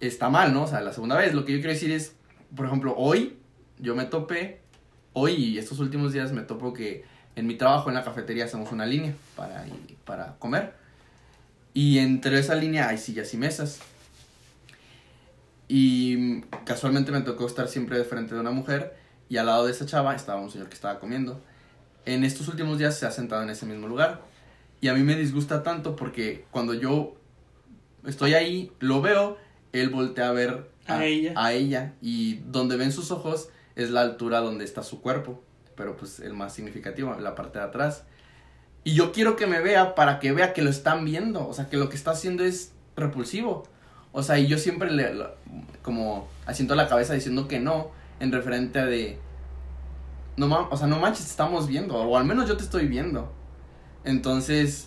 Está 0.00 0.28
mal, 0.28 0.52
¿no? 0.52 0.64
O 0.64 0.66
sea, 0.66 0.80
la 0.80 0.92
segunda 0.92 1.16
vez. 1.16 1.34
Lo 1.34 1.44
que 1.44 1.52
yo 1.52 1.58
quiero 1.58 1.72
decir 1.72 1.90
es, 1.90 2.14
por 2.54 2.66
ejemplo, 2.66 2.94
hoy 2.96 3.36
yo 3.78 3.94
me 3.94 4.04
topé, 4.04 4.60
hoy 5.14 5.32
y 5.34 5.58
estos 5.58 5.78
últimos 5.78 6.12
días 6.12 6.32
me 6.32 6.42
topo 6.42 6.72
que 6.72 7.04
en 7.34 7.46
mi 7.46 7.54
trabajo 7.56 7.88
en 7.88 7.94
la 7.94 8.04
cafetería 8.04 8.44
hacemos 8.44 8.72
una 8.72 8.86
línea 8.86 9.14
para, 9.36 9.64
para 10.06 10.36
comer. 10.38 10.72
Y 11.74 11.98
entre 11.98 12.38
esa 12.38 12.54
línea 12.54 12.88
hay 12.88 12.96
sillas 12.96 13.34
y 13.34 13.36
mesas. 13.36 13.80
Y 15.68 16.40
casualmente 16.64 17.12
me 17.12 17.20
tocó 17.20 17.46
estar 17.46 17.68
siempre 17.68 17.98
de 17.98 18.04
frente 18.04 18.34
de 18.34 18.40
una 18.40 18.52
mujer 18.52 18.96
y 19.28 19.36
al 19.36 19.46
lado 19.46 19.66
de 19.66 19.72
esa 19.72 19.84
chava 19.84 20.14
estaba 20.14 20.40
un 20.40 20.50
señor 20.50 20.68
que 20.68 20.74
estaba 20.74 21.00
comiendo. 21.00 21.42
En 22.06 22.24
estos 22.24 22.48
últimos 22.48 22.78
días 22.78 22.96
se 22.96 23.04
ha 23.04 23.10
sentado 23.10 23.42
en 23.42 23.50
ese 23.50 23.66
mismo 23.66 23.88
lugar. 23.88 24.22
Y 24.80 24.88
a 24.88 24.94
mí 24.94 25.02
me 25.02 25.16
disgusta 25.16 25.62
tanto 25.62 25.96
porque 25.96 26.44
cuando 26.50 26.72
yo 26.72 27.16
estoy 28.06 28.34
ahí, 28.34 28.70
lo 28.78 29.02
veo, 29.02 29.36
él 29.72 29.90
voltea 29.90 30.28
a 30.28 30.32
ver 30.32 30.70
A 30.86 31.04
ella. 31.04 31.32
a 31.34 31.52
ella 31.52 31.94
y 32.00 32.36
donde 32.46 32.76
ven 32.76 32.92
sus 32.92 33.10
ojos 33.10 33.48
es 33.74 33.90
la 33.90 34.02
altura 34.02 34.40
donde 34.40 34.64
está 34.64 34.82
su 34.82 35.00
cuerpo, 35.00 35.42
pero 35.74 35.96
pues 35.96 36.20
el 36.20 36.32
más 36.34 36.54
significativo, 36.54 37.14
la 37.18 37.34
parte 37.34 37.58
de 37.58 37.64
atrás. 37.64 38.04
Y 38.86 38.94
yo 38.94 39.10
quiero 39.10 39.34
que 39.34 39.48
me 39.48 39.60
vea 39.60 39.96
para 39.96 40.20
que 40.20 40.30
vea 40.30 40.52
que 40.52 40.62
lo 40.62 40.70
están 40.70 41.04
viendo, 41.04 41.48
o 41.48 41.52
sea, 41.52 41.68
que 41.68 41.76
lo 41.76 41.88
que 41.88 41.96
está 41.96 42.12
haciendo 42.12 42.44
es 42.44 42.72
repulsivo. 42.94 43.64
O 44.12 44.22
sea, 44.22 44.38
y 44.38 44.46
yo 44.46 44.58
siempre 44.58 44.92
le, 44.92 45.12
como 45.82 46.28
asiento 46.46 46.76
la 46.76 46.86
cabeza 46.86 47.12
diciendo 47.12 47.48
que 47.48 47.58
no, 47.58 47.90
en 48.20 48.30
referente 48.30 48.78
a 48.78 48.84
de, 48.86 49.18
no 50.36 50.68
o 50.70 50.76
sea, 50.76 50.86
no 50.86 51.00
manches, 51.00 51.26
estamos 51.26 51.66
viendo, 51.66 51.96
o 51.96 52.16
al 52.16 52.26
menos 52.26 52.48
yo 52.48 52.56
te 52.56 52.62
estoy 52.62 52.86
viendo. 52.86 53.32
Entonces, 54.04 54.86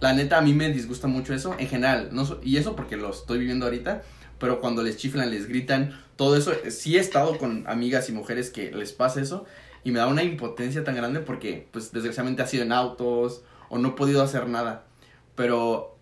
la 0.00 0.14
neta 0.14 0.38
a 0.38 0.40
mí 0.40 0.52
me 0.52 0.72
disgusta 0.72 1.06
mucho 1.06 1.32
eso, 1.32 1.54
en 1.60 1.68
general, 1.68 2.08
no 2.10 2.26
y 2.42 2.56
eso 2.56 2.74
porque 2.74 2.96
lo 2.96 3.10
estoy 3.10 3.38
viviendo 3.38 3.66
ahorita, 3.66 4.02
pero 4.40 4.60
cuando 4.60 4.82
les 4.82 4.96
chiflan, 4.96 5.30
les 5.30 5.46
gritan, 5.46 5.96
todo 6.16 6.36
eso, 6.36 6.52
eh, 6.52 6.72
sí 6.72 6.96
he 6.96 7.00
estado 7.00 7.38
con 7.38 7.68
amigas 7.68 8.08
y 8.08 8.12
mujeres 8.12 8.50
que 8.50 8.72
les 8.72 8.90
pasa 8.90 9.20
eso, 9.20 9.46
y 9.84 9.90
me 9.92 9.98
da 9.98 10.06
una 10.08 10.22
impotencia 10.22 10.84
tan 10.84 10.94
grande 10.96 11.20
porque, 11.20 11.66
pues, 11.72 11.92
desgraciadamente 11.92 12.42
ha 12.42 12.46
sido 12.46 12.64
en 12.64 12.72
autos, 12.72 13.42
o 13.68 13.78
no 13.78 13.88
he 13.88 13.92
podido 13.92 14.22
hacer 14.22 14.48
nada, 14.48 14.84
pero 15.34 15.96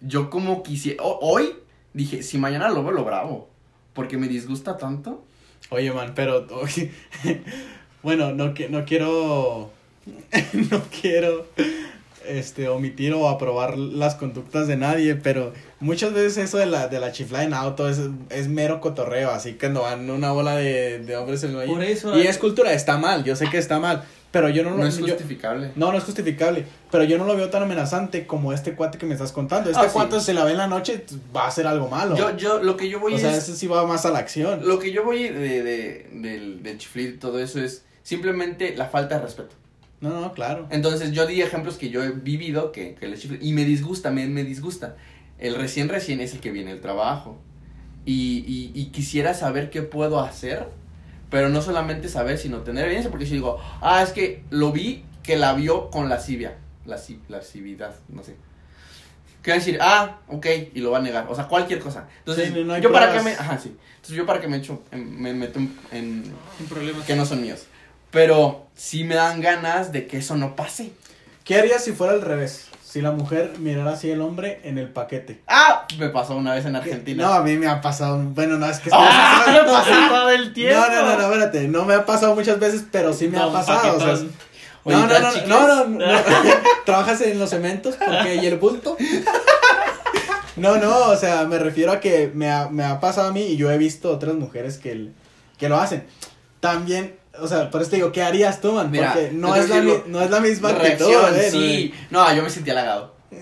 yo 0.00 0.30
como 0.30 0.62
quisiera, 0.62 1.02
ho- 1.02 1.18
hoy 1.20 1.54
dije, 1.94 2.22
si 2.22 2.38
mañana 2.38 2.68
lo 2.70 2.82
veo, 2.82 2.92
lo 2.92 3.04
grabo, 3.04 3.48
porque 3.92 4.16
me 4.18 4.28
disgusta 4.28 4.76
tanto. 4.76 5.24
Oye, 5.70 5.92
man, 5.92 6.12
pero. 6.14 6.46
bueno, 8.02 8.32
no, 8.32 8.54
no 8.70 8.84
quiero. 8.84 9.70
no 10.70 10.82
quiero. 11.00 11.46
Este, 12.38 12.68
omitir 12.68 13.12
o 13.12 13.28
aprobar 13.28 13.76
las 13.76 14.14
conductas 14.14 14.66
de 14.68 14.76
nadie, 14.76 15.14
pero 15.16 15.52
muchas 15.80 16.12
veces 16.12 16.38
eso 16.38 16.58
de 16.58 16.66
la, 16.66 16.88
de 16.88 17.00
la 17.00 17.12
chifla 17.12 17.42
en 17.44 17.52
auto 17.54 17.88
es, 17.88 18.00
es 18.30 18.48
mero 18.48 18.80
cotorreo, 18.80 19.30
así 19.30 19.54
que 19.54 19.68
no 19.68 19.82
van 19.82 20.08
una 20.10 20.30
bola 20.32 20.56
de, 20.56 21.00
de 21.00 21.16
hombres 21.16 21.42
en 21.44 21.56
el 21.56 21.66
Por 21.68 21.82
eso. 21.82 22.16
Y 22.18 22.26
es 22.26 22.38
cultura, 22.38 22.72
está 22.72 22.96
mal, 22.98 23.24
yo 23.24 23.34
sé 23.36 23.48
que 23.50 23.58
está 23.58 23.78
mal, 23.80 24.04
pero 24.30 24.48
yo 24.48 24.62
no 24.62 24.70
lo 24.70 24.76
No 24.78 24.86
es 24.86 24.96
yo- 24.98 25.06
justificable. 25.08 25.72
no, 25.74 25.90
no 25.90 25.98
es 25.98 26.04
justificable, 26.04 26.64
pero 26.92 27.04
yo 27.04 27.18
no 27.18 27.24
lo 27.24 27.34
veo 27.36 27.50
tan 27.50 27.62
amenazante 27.64 28.26
como 28.26 28.52
este 28.52 28.74
cuate 28.74 28.96
que 28.98 29.06
me 29.06 29.14
estás 29.14 29.32
contando. 29.32 29.70
Este 29.70 29.82
Ah, 29.82 29.88
sí. 29.88 29.92
cuate 29.92 30.20
se 30.20 30.32
la 30.32 30.44
ve 30.44 30.52
en 30.52 30.58
la 30.58 30.68
noche, 30.68 31.04
va 31.34 31.44
a 31.44 31.48
hacer 31.48 31.66
algo 31.66 31.88
malo. 31.88 32.16
Yo, 32.16 32.36
yo, 32.36 32.62
lo 32.62 32.76
que 32.76 32.88
yo 32.88 33.00
voy 33.00 33.14
o 33.14 33.18
sea, 33.18 33.32
es... 33.32 33.38
ese 33.38 33.56
sí 33.56 33.66
va 33.66 33.84
más 33.86 34.06
a 34.06 34.10
la 34.10 34.18
acción. 34.20 34.60
Lo 34.66 34.78
que 34.78 34.92
yo 34.92 35.02
voy 35.04 35.28
de, 35.28 35.62
de, 35.64 36.08
del, 36.12 36.62
del 36.62 36.78
chiflir 36.78 37.14
y 37.14 37.18
todo 37.18 37.40
eso 37.40 37.60
es 37.60 37.84
simplemente 38.02 38.74
la 38.76 38.86
falta 38.86 39.16
de 39.16 39.22
respeto. 39.22 39.56
No, 40.00 40.20
no, 40.20 40.32
claro. 40.32 40.66
Entonces 40.70 41.12
yo 41.12 41.26
di 41.26 41.42
ejemplos 41.42 41.76
que 41.76 41.90
yo 41.90 42.02
he 42.02 42.10
vivido 42.10 42.72
que, 42.72 42.94
que 42.94 43.06
les 43.08 43.20
chifle 43.20 43.38
y 43.40 43.52
me 43.52 43.64
disgusta, 43.64 44.10
me, 44.10 44.26
me 44.26 44.44
disgusta. 44.44 44.96
El 45.38 45.54
recién 45.56 45.88
recién 45.88 46.20
es 46.20 46.32
el 46.34 46.40
que 46.40 46.50
viene 46.50 46.70
el 46.70 46.80
trabajo. 46.80 47.38
Y, 48.06 48.44
y, 48.46 48.72
y 48.74 48.86
quisiera 48.86 49.34
saber 49.34 49.68
qué 49.68 49.82
puedo 49.82 50.20
hacer, 50.20 50.68
pero 51.30 51.50
no 51.50 51.60
solamente 51.60 52.08
saber, 52.08 52.38
sino 52.38 52.58
tener 52.60 52.86
evidencia, 52.86 53.10
porque 53.10 53.26
si 53.26 53.34
digo, 53.34 53.58
ah, 53.82 54.02
es 54.02 54.10
que 54.10 54.42
lo 54.50 54.72
vi 54.72 55.04
que 55.22 55.36
la 55.36 55.52
vio 55.52 55.90
con 55.90 56.08
lascivia, 56.08 56.56
lasci- 56.86 57.20
lascividad, 57.28 57.94
no 58.08 58.22
sé. 58.24 58.36
¿Qué 59.42 59.52
decir? 59.52 59.78
Ah, 59.80 60.18
ok, 60.28 60.46
y 60.74 60.80
lo 60.80 60.90
va 60.90 60.98
a 60.98 61.02
negar. 61.02 61.26
O 61.28 61.34
sea, 61.34 61.46
cualquier 61.46 61.78
cosa. 61.80 62.08
Entonces, 62.20 62.52
Sí, 62.52 62.64
no 62.64 62.76
yo 62.78 62.90
para 62.92 63.06
qué 63.12 63.18
pruebas. 63.18 63.24
me... 63.24 63.32
Ajá, 63.32 63.58
sí. 63.58 63.74
Entonces, 63.96 64.16
yo 64.16 64.26
para 64.26 64.40
qué 64.40 64.48
me 64.48 64.56
echo, 64.58 64.82
en- 64.90 65.20
me 65.20 65.32
meto 65.34 65.58
en- 65.58 65.76
en, 65.92 66.24
Sin 66.58 66.66
problemas. 66.66 67.04
que 67.06 67.14
no 67.16 67.24
son 67.24 67.40
míos. 67.42 67.64
Pero 68.10 68.66
sí 68.74 69.04
me 69.04 69.14
dan 69.14 69.40
ganas 69.40 69.92
de 69.92 70.06
que 70.06 70.18
eso 70.18 70.36
no 70.36 70.56
pase. 70.56 70.92
¿Qué 71.44 71.58
harías 71.58 71.82
si 71.84 71.92
fuera 71.92 72.12
al 72.12 72.22
revés? 72.22 72.66
Si 72.84 73.00
la 73.00 73.12
mujer 73.12 73.52
mirara 73.58 73.92
así 73.92 74.10
al 74.10 74.20
hombre 74.20 74.60
en 74.64 74.76
el 74.76 74.88
paquete. 74.88 75.40
¡Ah! 75.46 75.86
Me 75.96 76.08
pasó 76.08 76.34
una 76.34 76.54
vez 76.54 76.64
en 76.66 76.74
Argentina. 76.74 77.24
No, 77.24 77.32
a 77.32 77.42
mí 77.42 77.56
me 77.56 77.68
ha 77.68 77.80
pasado. 77.80 78.18
Bueno, 78.18 78.58
no, 78.58 78.66
es 78.68 78.80
que. 78.80 78.90
¡Ah! 78.92 79.44
no, 79.46 79.52
Me 79.62 79.68
pasa 79.70 80.08
todo 80.08 80.30
el 80.30 80.52
tiempo. 80.52 80.80
no, 80.80 80.88
no, 80.88 81.02
no, 81.06 81.16
no, 81.16 81.22
espérate. 81.34 81.68
No 81.68 81.84
me 81.84 81.94
ha 81.94 82.04
pasado 82.04 82.34
muchas 82.34 82.58
veces, 82.58 82.84
pero 82.90 83.12
sí 83.12 83.28
me 83.28 83.38
ha 83.38 83.52
pasado. 83.52 83.96
O 83.96 84.00
sea. 84.00 84.26
Oye, 84.82 84.96
no, 84.96 85.06
no, 85.06 85.46
no, 85.46 85.84
no. 86.06 86.14
¿Trabajas 86.84 87.20
en 87.20 87.38
los 87.38 87.50
cementos? 87.50 87.94
Porque, 87.96 88.36
¿Y 88.36 88.46
el 88.46 88.58
bulto? 88.58 88.96
No, 90.56 90.76
no, 90.76 91.06
o 91.10 91.16
sea, 91.16 91.44
me 91.44 91.58
refiero 91.58 91.90
a 91.92 92.00
que 92.00 92.30
me 92.34 92.50
ha, 92.50 92.68
me 92.68 92.84
ha 92.84 93.00
pasado 93.00 93.28
a 93.28 93.32
mí 93.32 93.40
y 93.42 93.56
yo 93.56 93.70
he 93.70 93.78
visto 93.78 94.10
otras 94.10 94.34
mujeres 94.34 94.76
que, 94.76 94.92
el- 94.92 95.14
que 95.56 95.68
lo 95.70 95.78
hacen. 95.78 96.04
también, 96.58 97.14
o 97.38 97.46
sea, 97.48 97.70
por 97.70 97.80
eso 97.82 97.90
te 97.90 97.96
digo, 97.96 98.12
¿qué 98.12 98.22
harías 98.22 98.60
tú, 98.60 98.72
man? 98.72 98.90
Mira, 98.90 99.12
Porque 99.12 99.30
no 99.32 99.54
es, 99.54 99.68
la, 99.68 99.80
digo, 99.80 100.04
no 100.06 100.20
es 100.20 100.30
la 100.30 100.40
misma 100.40 100.72
Reacción, 100.72 101.34
¿eh? 101.36 101.50
sí. 101.50 101.94
No, 102.10 102.32
yo 102.34 102.42
me 102.42 102.50
sentí 102.50 102.70
halagado. 102.70 103.14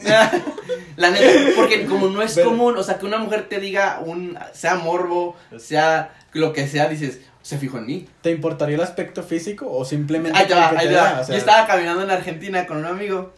La 0.96 1.10
neta, 1.10 1.50
porque 1.56 1.86
como 1.86 2.08
no 2.08 2.20
es 2.22 2.34
Pero- 2.34 2.50
común, 2.50 2.76
o 2.76 2.82
sea, 2.82 2.98
que 2.98 3.06
una 3.06 3.18
mujer 3.18 3.48
te 3.48 3.58
diga 3.60 4.00
un, 4.04 4.36
sea 4.52 4.74
morbo, 4.74 5.36
sea 5.58 6.14
lo 6.32 6.52
que 6.52 6.66
sea, 6.68 6.88
dices, 6.88 7.20
se 7.42 7.56
fijó 7.56 7.78
en 7.78 7.86
mí. 7.86 8.06
¿Te 8.20 8.30
importaría 8.30 8.74
el 8.76 8.82
aspecto 8.82 9.22
físico 9.22 9.66
o 9.70 9.84
simplemente 9.84 10.38
Ahí 10.38 10.46
te 10.46 10.52
con 10.54 10.62
va, 10.62 10.68
ahí 10.70 10.88
te 10.88 10.94
va. 10.94 11.02
vea? 11.12 11.20
O 11.20 11.24
sea, 11.24 11.34
Yo 11.34 11.38
estaba 11.38 11.66
caminando 11.66 12.02
en 12.02 12.10
Argentina 12.10 12.66
con 12.66 12.76
un 12.78 12.84
amigo 12.86 13.32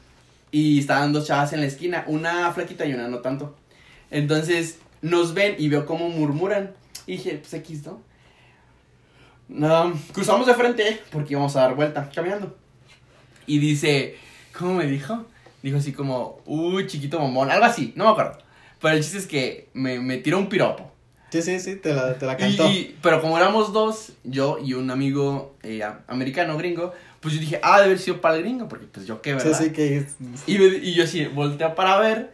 y 0.51 0.81
estaban 0.81 1.13
dos 1.13 1.27
chavas 1.29 1.53
en 1.53 1.61
la 1.61 1.67
esquina, 1.67 2.05
una 2.09 2.53
flaquita 2.53 2.85
y 2.87 2.95
una 2.95 3.07
no 3.09 3.19
tanto. 3.19 3.55
Entonces 4.11 4.79
nos 5.03 5.35
ven 5.35 5.55
y 5.59 5.69
veo 5.69 5.87
cómo 5.87 6.09
murmuran. 6.09 6.73
Y 7.07 7.13
dije, 7.13 7.39
pues 7.41 7.53
X, 7.55 7.87
¿no? 7.87 8.03
No, 9.53 9.93
cruzamos 10.13 10.47
de 10.47 10.55
frente 10.55 11.01
porque 11.11 11.33
íbamos 11.35 11.55
a 11.57 11.63
dar 11.63 11.75
vuelta 11.75 12.09
caminando. 12.15 12.57
Y 13.47 13.59
dice, 13.59 14.17
¿cómo 14.57 14.75
me 14.75 14.87
dijo? 14.87 15.27
Dijo 15.63 15.79
así 15.79 15.93
como, 15.93 16.41
uy, 16.47 16.87
chiquito 16.87 17.19
mamón, 17.19 17.51
algo 17.51 17.65
así, 17.65 17.93
no 17.97 18.05
me 18.05 18.11
acuerdo. 18.11 18.39
Pero 18.81 18.95
el 18.95 19.03
chiste 19.03 19.19
es 19.19 19.27
que 19.27 19.69
me, 19.75 19.99
me 19.99 20.19
tiró 20.19 20.39
un 20.39 20.49
piropo. 20.49 20.91
Sí, 21.31 21.43
sí, 21.43 21.61
sí, 21.61 21.77
te 21.77 21.93
la, 21.93 22.15
te 22.19 22.27
la 22.27 22.37
cantó. 22.37 22.69
y- 22.71 22.97
pero 23.03 23.21
como 23.21 23.37
éramos 23.37 23.73
dos, 23.73 24.13
yo 24.25 24.59
y 24.59 24.75
un 24.75 24.91
amigo 24.91 25.55
eh, 25.63 25.83
americano, 26.09 26.57
gringo, 26.57 26.93
pues 27.21 27.35
yo 27.35 27.41
dije, 27.41 27.61
ah, 27.63 27.77
debe 27.77 27.87
haber 27.87 27.99
sido 27.99 28.21
para 28.21 28.37
el 28.37 28.43
gringo, 28.43 28.69
porque 28.69 28.87
pues 28.87 29.07
yo 29.07 29.21
qué, 29.21 29.31
sí, 29.33 29.37
¿verdad? 29.49 29.59
sí, 29.61 29.71
que... 29.73 30.07
Y, 30.47 30.57
y 30.65 30.95
yo 30.95 31.05
así, 31.05 31.27
voltea 31.27 31.75
para 31.75 31.99
ver, 31.99 32.33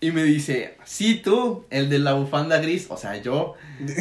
y 0.00 0.12
me 0.12 0.22
dice, 0.22 0.76
sí, 0.84 1.16
tú, 1.16 1.64
el 1.70 1.90
de 1.90 1.98
la 1.98 2.12
bufanda 2.12 2.58
gris, 2.58 2.86
o 2.88 2.96
sea, 2.96 3.16
yo. 3.16 3.54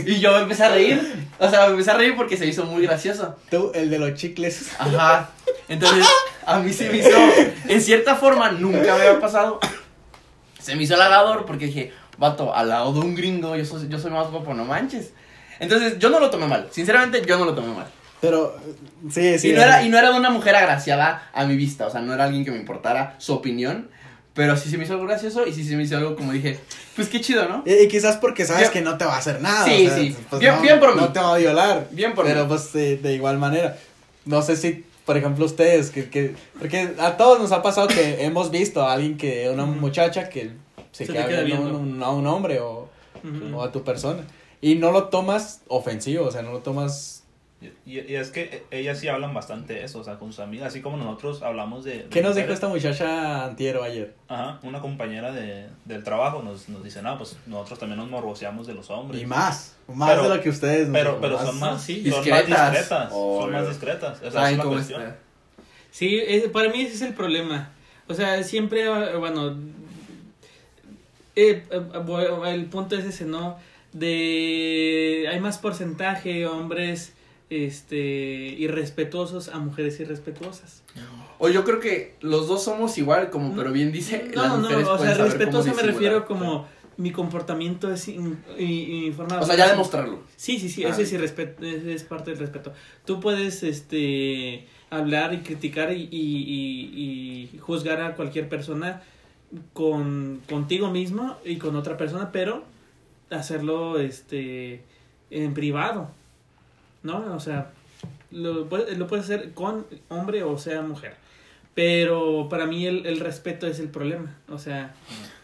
Y 0.05 0.19
yo 0.19 0.31
me 0.33 0.41
empecé 0.41 0.63
a 0.63 0.69
reír, 0.69 1.01
o 1.39 1.49
sea, 1.49 1.65
me 1.65 1.71
empecé 1.71 1.91
a 1.91 1.97
reír 1.97 2.15
porque 2.15 2.37
se 2.37 2.45
hizo 2.45 2.65
muy 2.65 2.83
gracioso. 2.83 3.35
Tú, 3.49 3.71
el 3.73 3.89
de 3.89 3.97
los 3.99 4.13
chicles. 4.13 4.71
Ajá. 4.77 5.31
Entonces, 5.67 6.05
a 6.45 6.59
mí 6.59 6.71
se 6.71 6.89
me 6.89 6.97
hizo, 6.97 7.17
en 7.67 7.81
cierta 7.81 8.15
forma, 8.15 8.51
nunca 8.51 8.95
me 8.95 9.03
había 9.03 9.19
pasado. 9.19 9.59
Se 10.59 10.75
me 10.75 10.83
hizo 10.83 10.93
halagador 10.95 11.45
porque 11.45 11.65
dije, 11.65 11.93
vato, 12.17 12.53
al 12.53 12.69
lado 12.69 12.93
de 12.93 12.99
un 12.99 13.15
gringo, 13.15 13.55
yo 13.55 13.65
soy, 13.65 13.87
yo 13.89 13.97
soy 13.97 14.11
más 14.11 14.29
guapo, 14.29 14.53
no 14.53 14.65
manches. 14.65 15.13
Entonces, 15.59 15.97
yo 15.97 16.09
no 16.09 16.19
lo 16.19 16.29
tomé 16.29 16.45
mal. 16.45 16.67
Sinceramente, 16.71 17.23
yo 17.25 17.37
no 17.39 17.45
lo 17.45 17.55
tomé 17.55 17.73
mal. 17.73 17.87
Pero, 18.21 18.55
sí, 19.11 19.37
sí. 19.37 19.49
y, 19.49 19.53
no 19.53 19.61
era, 19.61 19.83
y 19.83 19.89
no 19.89 19.97
era 19.97 20.11
de 20.11 20.17
una 20.17 20.29
mujer 20.29 20.55
agraciada 20.55 21.29
a 21.33 21.45
mi 21.45 21.55
vista, 21.55 21.85
o 21.85 21.89
sea, 21.91 22.01
no 22.01 22.13
era 22.13 22.25
alguien 22.25 22.43
que 22.43 22.51
me 22.51 22.57
importara 22.57 23.15
su 23.19 23.33
opinión. 23.33 23.89
Pero 24.37 24.55
sí 24.55 24.69
se 24.69 24.77
me 24.77 24.85
hizo 24.85 24.93
algo 24.93 25.05
gracioso 25.05 25.45
y 25.45 25.51
sí 25.53 25.65
se 25.65 25.75
me 25.75 25.83
hizo 25.83 25.97
algo 25.97 26.15
como 26.15 26.31
dije, 26.31 26.57
pues 26.95 27.09
qué 27.09 27.19
chido, 27.19 27.49
¿no? 27.49 27.63
Y, 27.65 27.73
y 27.73 27.87
quizás 27.89 28.15
porque 28.15 28.45
sabes 28.45 28.61
Bien- 28.61 28.71
que 28.71 28.81
no 28.81 28.97
te 28.97 29.03
va 29.03 29.15
a 29.15 29.17
hacer 29.17 29.41
nada. 29.41 29.65
Sí, 29.65 29.87
o 29.87 29.89
sea, 29.89 29.97
sí. 29.99 30.15
pues 30.29 30.39
Bien- 30.39 30.55
no, 30.55 30.61
bien 30.61 30.79
por 30.79 30.95
mí. 30.95 31.01
No 31.01 31.11
te 31.11 31.19
va 31.19 31.33
a 31.33 31.37
violar. 31.37 31.87
Bien 31.91 32.13
por 32.13 32.23
Pero 32.25 32.43
mí. 32.43 32.47
pues 32.47 32.71
de, 32.71 32.95
de 32.97 33.13
igual 33.15 33.37
manera. 33.39 33.77
No 34.25 34.41
sé 34.41 34.55
si, 34.55 34.85
por 35.05 35.17
ejemplo, 35.17 35.43
ustedes, 35.45 35.89
que, 35.89 36.09
que... 36.09 36.35
Porque 36.59 36.93
a 36.99 37.17
todos 37.17 37.39
nos 37.39 37.51
ha 37.51 37.61
pasado 37.61 37.87
que 37.87 38.23
hemos 38.25 38.49
visto 38.51 38.81
a 38.83 38.93
alguien 38.93 39.17
que, 39.17 39.49
una 39.49 39.65
muchacha 39.65 40.29
que 40.29 40.51
se, 40.93 41.05
Se 41.07 41.11
queda 41.13 41.27
queda 41.27 41.41
viendo 41.41 41.63
viendo. 41.65 41.79
un- 41.79 42.03
a 42.03 42.11
un 42.11 42.27
hombre 42.27 42.59
o, 42.61 42.87
o 43.53 43.63
a 43.63 43.71
tu 43.71 43.83
persona. 43.83 44.23
Y 44.61 44.75
no 44.75 44.91
lo 44.91 45.05
tomas 45.05 45.61
ofensivo, 45.67 46.25
o 46.27 46.31
sea, 46.31 46.41
no 46.43 46.51
lo 46.51 46.59
tomas... 46.59 47.16
Y, 47.87 47.99
y 48.01 48.15
es 48.15 48.29
que 48.29 48.65
ellas 48.69 48.99
sí 48.99 49.07
hablan 49.07 49.33
bastante 49.33 49.73
de 49.73 49.83
eso, 49.83 49.99
o 49.99 50.03
sea, 50.03 50.19
con 50.19 50.31
sus 50.31 50.41
amigas, 50.41 50.67
así 50.67 50.81
como 50.81 50.95
nosotros 50.97 51.41
hablamos 51.41 51.83
de... 51.83 52.03
de 52.03 52.09
¿Qué 52.09 52.21
nos 52.21 52.35
dijo 52.35 52.51
esta 52.53 52.67
muchacha 52.67 53.45
antiero 53.45 53.81
ayer? 53.83 54.13
Ajá, 54.27 54.59
una 54.61 54.79
compañera 54.79 55.31
de, 55.31 55.67
del 55.85 56.03
trabajo 56.03 56.43
nos, 56.43 56.69
nos 56.69 56.83
dice, 56.83 57.01
no, 57.01 57.17
pues 57.17 57.35
nosotros 57.47 57.79
también 57.79 57.97
nos 57.97 58.09
morboseamos 58.11 58.67
de 58.67 58.75
los 58.75 58.91
hombres. 58.91 59.19
Y 59.19 59.25
más, 59.25 59.75
más 59.87 60.11
Pero- 60.11 60.29
de 60.29 60.35
lo 60.37 60.41
que 60.43 60.49
ustedes 60.49 60.87
nos 60.87 60.93
Pero, 60.99 61.19
pero 61.19 61.35
más. 61.37 61.45
son 61.47 61.59
más, 61.59 61.81
sí. 61.81 62.01
son 62.11 62.29
más 62.29 62.45
Discretas. 62.45 63.09
Son 63.09 63.51
más 63.51 63.67
discretas. 63.69 64.21
Esa 64.21 64.51
es 64.51 64.57
la 64.57 64.63
cuestión. 64.63 65.01
está. 65.01 65.17
Sí, 65.89 66.21
es- 66.27 66.47
para 66.49 66.69
mí 66.69 66.81
ese 66.81 66.93
es 66.93 67.01
el 67.01 67.15
problema. 67.15 67.71
O 68.07 68.13
sea, 68.13 68.43
siempre, 68.43 68.87
bueno, 69.17 69.57
eh, 71.35 71.63
eh, 71.71 71.79
bueno, 72.05 72.45
el 72.45 72.65
punto 72.65 72.95
es 72.95 73.05
ese, 73.05 73.25
¿no? 73.25 73.57
De 73.93 75.27
hay 75.31 75.39
más 75.39 75.57
porcentaje 75.57 76.45
hombres 76.45 77.13
este 77.49 77.97
irrespetuosos 77.97 79.49
a 79.49 79.59
mujeres 79.59 79.99
irrespetuosas. 79.99 80.83
O 81.39 81.49
yo 81.49 81.63
creo 81.63 81.79
que 81.79 82.15
los 82.21 82.47
dos 82.47 82.63
somos 82.63 82.97
igual, 82.97 83.29
como 83.29 83.55
pero 83.55 83.71
bien 83.71 83.91
dice. 83.91 84.29
las 84.33 84.47
No, 84.49 84.57
no, 84.57 84.61
mujeres 84.63 84.87
o 84.87 84.97
sea, 84.97 85.49
cómo 85.51 85.63
me 85.75 85.83
refiero 85.83 86.25
como 86.25 86.67
mi 86.97 87.11
comportamiento 87.11 87.93
es 87.93 88.07
in- 88.07 88.39
informado. 88.57 89.43
O 89.43 89.45
sea, 89.45 89.55
ya 89.55 89.69
demostrarlo. 89.69 90.23
Sí, 90.35 90.59
sí, 90.59 90.67
sí, 90.67 90.83
Ah. 90.83 90.89
eso 90.89 91.01
es, 91.01 91.13
irrespe- 91.13 91.53
es, 91.61 91.83
es 91.85 92.03
parte 92.03 92.31
del 92.31 92.39
respeto. 92.39 92.73
Tú 93.05 93.19
puedes 93.19 93.61
este 93.61 94.67
hablar 94.89 95.33
y 95.35 95.37
criticar 95.39 95.93
y, 95.93 96.09
y- 96.11 96.11
y- 96.11 97.49
y 97.53 97.57
juzgar 97.59 98.01
a 98.01 98.15
cualquier 98.15 98.49
persona 98.49 99.03
con 99.73 100.41
contigo 100.49 100.89
mismo 100.89 101.37
y 101.45 101.57
con 101.57 101.75
otra 101.75 101.97
persona, 101.97 102.31
pero 102.31 102.63
hacerlo 103.29 103.99
este 103.99 104.83
en 105.29 105.53
privado. 105.53 106.09
¿No? 107.07 107.35
O 107.35 107.39
sea, 107.39 107.71
lo, 108.31 108.67
puede- 108.69 108.95
lo 108.97 109.07
puedes 109.07 109.25
hacer 109.25 109.53
con 109.53 109.85
hombre 110.09 110.43
o 110.43 110.57
sea 110.57 110.81
mujer. 110.81 111.13
Pero 111.73 112.47
para 112.49 112.65
mí 112.65 112.85
el, 112.85 113.05
el 113.05 113.19
respeto 113.19 113.65
es 113.67 113.79
el 113.79 113.89
problema. 113.89 114.35
O 114.49 114.57
sea, 114.59 114.93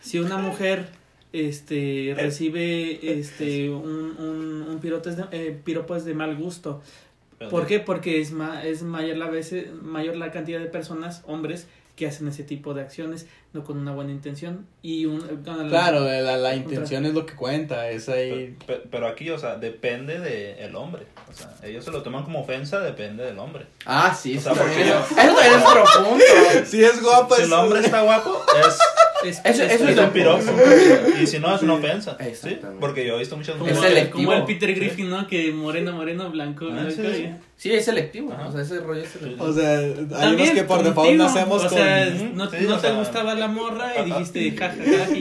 si 0.01 0.19
una 0.19 0.37
mujer 0.37 0.87
este 1.31 2.13
recibe 2.17 3.19
este 3.19 3.69
un, 3.69 4.15
un, 4.19 4.65
un 4.69 4.79
pirotes 4.79 5.17
de, 5.17 5.23
eh, 5.31 5.59
piropos 5.63 6.05
de 6.05 6.13
mal 6.13 6.35
gusto 6.35 6.81
¿Por 7.49 7.65
qué? 7.67 7.79
Porque 7.79 8.21
es, 8.21 8.31
ma 8.31 8.63
es 8.63 8.83
mayor, 8.83 9.17
la 9.17 9.29
veces, 9.29 9.73
mayor 9.81 10.15
la 10.15 10.31
cantidad 10.31 10.59
de 10.61 10.67
personas, 10.67 11.23
hombres, 11.27 11.67
que 11.95 12.07
hacen 12.07 12.27
ese 12.27 12.43
tipo 12.43 12.73
de 12.73 12.81
acciones, 12.81 13.27
no 13.53 13.63
con 13.63 13.77
una 13.77 13.91
buena 13.91 14.11
intención. 14.11 14.65
Y 14.81 15.05
un, 15.05 15.19
la- 15.45 15.67
Claro, 15.69 15.99
la, 16.01 16.37
la 16.37 16.55
intención 16.55 17.05
es 17.05 17.13
lo 17.13 17.25
que 17.27 17.35
cuenta, 17.35 17.89
es 17.89 18.09
ahí... 18.09 18.57
Pero, 18.65 18.81
pero 18.89 19.07
aquí, 19.07 19.29
o 19.29 19.37
sea, 19.37 19.57
depende 19.57 20.19
del 20.19 20.75
hombre. 20.75 21.03
O 21.29 21.33
sea, 21.33 21.53
ellos 21.63 21.85
se 21.85 21.91
lo 21.91 22.01
toman 22.01 22.23
como 22.23 22.41
ofensa, 22.41 22.79
depende 22.79 23.23
del 23.23 23.37
hombre. 23.37 23.65
Ah, 23.85 24.15
sí, 24.19 24.37
O 24.37 24.41
sea, 24.41 24.53
porque 24.53 24.81
es- 24.81 24.87
eso 24.87 25.15
también 25.15 25.35
es 25.59 25.65
otro 25.65 25.85
punto. 26.03 26.25
Si 26.65 26.83
es 26.83 27.01
guapo, 27.01 27.35
si 27.35 27.41
es... 27.43 27.47
el 27.47 27.53
hombre 27.53 27.79
está 27.81 28.01
guapo, 28.01 28.41
es, 28.67 28.77
Es, 29.23 29.41
Eso- 29.43 29.63
es- 29.63 29.71
eso 29.73 29.87
es 29.87 29.97
un 29.97 30.09
piropo. 30.11 30.43
Y 31.21 31.27
si 31.27 31.39
no, 31.39 31.55
es 31.55 31.61
una 31.61 31.73
ofensa. 31.75 32.17
¿sí? 32.33 32.59
Porque 32.79 33.05
yo 33.05 33.15
he 33.15 33.19
visto 33.19 33.37
muchas 33.37 33.55
como, 33.55 33.67
es 33.69 33.75
mujeres. 33.75 33.97
selectivo. 33.97 34.25
como 34.31 34.33
el 34.37 34.45
Peter 34.45 34.73
Griffin, 34.75 35.09
¿no? 35.09 35.27
Que 35.27 35.51
moreno, 35.51 35.93
moreno, 35.93 36.29
blanco, 36.29 36.65
Ah, 36.69 36.73
blanco. 36.73 36.91
sí, 36.91 37.01
sí. 37.13 37.29
Sí, 37.57 37.71
es 37.73 37.85
selectivo. 37.85 38.31
Ajá. 38.33 38.47
O 38.47 38.51
sea, 38.51 38.61
ese 38.61 38.79
rollo 38.79 39.01
es 39.01 39.09
selectivo. 39.09 39.45
O 39.45 39.53
sea, 39.53 39.79
hay 39.79 39.93
También 40.09 40.33
unos 40.35 40.49
que 40.51 40.63
por 40.63 40.83
default 40.83 41.15
nacemos 41.15 41.63
o 41.63 41.69
con... 41.69 41.77
sea, 41.77 42.05
no, 42.05 42.49
sí, 42.49 42.57
no 42.67 42.73
o 42.75 42.77
te 42.77 42.87
sea, 42.87 42.91
gustaba 42.99 43.35
la 43.35 43.47
morra 43.47 43.93
y 44.01 44.05
dijiste 44.05 44.51
jajaja. 44.51 45.15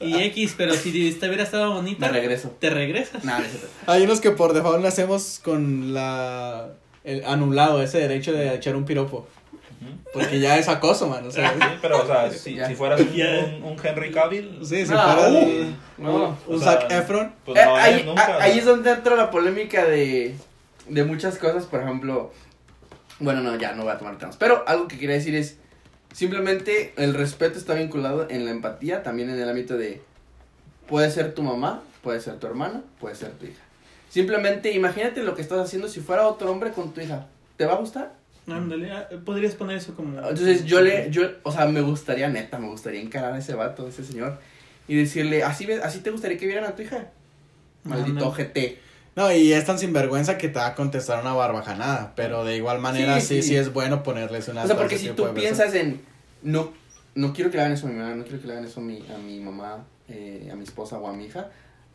Y 0.00 0.14
X, 0.22 0.54
pero 0.56 0.72
si 0.74 1.08
esta 1.08 1.26
hubiera 1.26 1.42
estado 1.44 1.74
bonita, 1.74 2.06
Me 2.06 2.12
regreso. 2.12 2.56
te 2.58 2.70
regresas. 2.70 3.22
Cierto. 3.22 3.68
Hay 3.86 4.02
unos 4.04 4.20
que 4.20 4.30
por 4.30 4.52
default 4.54 4.82
nacemos 4.82 5.40
con 5.44 5.92
la... 5.92 6.68
El 7.04 7.24
anulado, 7.24 7.82
ese 7.82 7.98
derecho 7.98 8.32
de 8.32 8.54
echar 8.54 8.76
un 8.76 8.84
piropo. 8.84 9.26
Porque 10.12 10.40
ya 10.40 10.58
es 10.58 10.68
acoso, 10.68 11.08
man. 11.08 11.26
O 11.26 11.30
sea, 11.30 11.52
Sí, 11.52 11.58
pero, 11.80 12.02
o 12.02 12.06
sea, 12.06 12.30
si, 12.30 12.58
si 12.64 12.74
fueras 12.74 13.00
un, 13.00 13.08
un, 13.08 13.72
un 13.72 13.76
Henry 13.82 14.10
Cavill, 14.12 14.58
sí, 14.64 14.84
si 14.86 14.92
No, 14.92 15.00
fuera 15.02 15.28
uh, 15.28 15.32
de- 15.34 15.66
no. 15.98 16.36
un 16.46 16.54
o 16.56 16.58
sea, 16.58 16.72
Zac 16.80 16.90
Efron. 16.92 17.32
pues 17.44 17.58
Eh, 17.58 17.64
no 17.64 17.76
ahí, 17.76 17.94
es 18.00 18.06
nunca. 18.06 18.22
a- 18.36 18.42
ahí 18.42 18.58
es 18.58 18.64
donde 18.64 18.90
entra 18.90 19.16
la 19.16 19.30
polémica 19.30 19.84
de, 19.84 20.34
de 20.88 21.04
muchas 21.04 21.38
cosas, 21.38 21.64
por 21.66 21.80
ejemplo, 21.82 22.32
bueno, 23.20 23.40
no, 23.40 23.56
ya 23.56 23.72
no 23.72 23.84
voy 23.84 23.92
a 23.92 23.98
tomar 23.98 24.18
temas, 24.18 24.36
pero 24.36 24.64
algo 24.66 24.88
que 24.88 24.98
quería 24.98 25.14
decir 25.16 25.34
es, 25.34 25.56
simplemente 26.12 26.92
el 26.96 27.14
respeto 27.14 27.58
está 27.58 27.74
vinculado 27.74 28.26
en 28.28 28.44
la 28.44 28.50
empatía, 28.50 29.02
también 29.02 29.30
en 29.30 29.40
el 29.40 29.48
ámbito 29.48 29.76
de, 29.78 30.02
puede 30.86 31.10
ser 31.10 31.34
tu 31.34 31.42
mamá, 31.42 31.82
puede 32.02 32.20
ser 32.20 32.34
tu 32.38 32.46
hermana, 32.46 32.82
puede 33.00 33.14
ser 33.14 33.30
tu 33.32 33.46
hija. 33.46 33.62
Simplemente 34.10 34.72
imagínate 34.72 35.22
lo 35.22 35.34
que 35.34 35.40
estás 35.42 35.58
haciendo 35.60 35.88
si 35.88 36.00
fuera 36.00 36.26
otro 36.26 36.50
hombre 36.50 36.72
con 36.72 36.92
tu 36.92 37.00
hija, 37.00 37.26
¿te 37.56 37.64
va 37.64 37.74
a 37.74 37.76
gustar? 37.76 38.12
Ándale, 38.48 38.90
ah, 38.92 39.08
podrías 39.24 39.54
poner 39.54 39.76
eso 39.76 39.94
como. 39.94 40.18
Entonces 40.18 40.64
yo 40.64 40.80
le, 40.80 41.10
yo, 41.10 41.22
o 41.44 41.52
sea, 41.52 41.66
me 41.66 41.80
gustaría, 41.80 42.28
neta, 42.28 42.58
me 42.58 42.68
gustaría 42.68 43.00
encarar 43.00 43.34
a 43.34 43.38
ese 43.38 43.54
vato, 43.54 43.86
a 43.86 43.88
ese 43.88 44.04
señor, 44.04 44.38
y 44.88 44.96
decirle, 44.96 45.44
así, 45.44 45.64
ves, 45.64 45.80
así 45.82 46.00
te 46.00 46.10
gustaría 46.10 46.38
que 46.38 46.46
vieran 46.46 46.64
a 46.64 46.74
tu 46.74 46.82
hija. 46.82 47.06
Maldito. 47.84 48.32
GT. 48.32 48.78
No, 49.14 49.30
y 49.32 49.52
es 49.52 49.64
tan 49.66 49.78
sinvergüenza 49.78 50.38
que 50.38 50.48
te 50.48 50.58
va 50.58 50.68
a 50.68 50.74
contestar 50.74 51.20
una 51.20 51.34
barbajanada. 51.34 52.14
Pero 52.16 52.44
de 52.44 52.56
igual 52.56 52.80
manera, 52.80 53.20
sí, 53.20 53.26
Sí, 53.26 53.42
sí, 53.42 53.48
sí. 53.48 53.56
es 53.56 53.72
bueno 53.72 54.02
ponerles 54.02 54.48
una. 54.48 54.64
O 54.64 54.66
sea, 54.66 54.76
porque 54.76 54.98
si 54.98 55.10
tú 55.10 55.32
piensas 55.34 55.74
en, 55.74 56.00
no, 56.42 56.72
no 57.14 57.32
quiero 57.32 57.50
que 57.50 57.58
le 57.58 57.62
hagan 57.62 57.74
eso 57.74 57.86
a 57.86 57.90
mi 57.90 57.98
mamá, 57.98 58.14
no 58.14 58.24
quiero 58.24 58.40
que 58.40 58.46
le 58.46 58.54
hagan 58.54 58.64
eso 58.64 58.80
a 58.80 58.82
mi, 58.82 59.04
a 59.14 59.18
mi 59.18 59.38
mamá, 59.40 59.84
eh, 60.08 60.48
a 60.50 60.56
mi 60.56 60.64
esposa 60.64 60.98
o 60.98 61.06
a 61.08 61.12
mi 61.12 61.26
hija, 61.26 61.50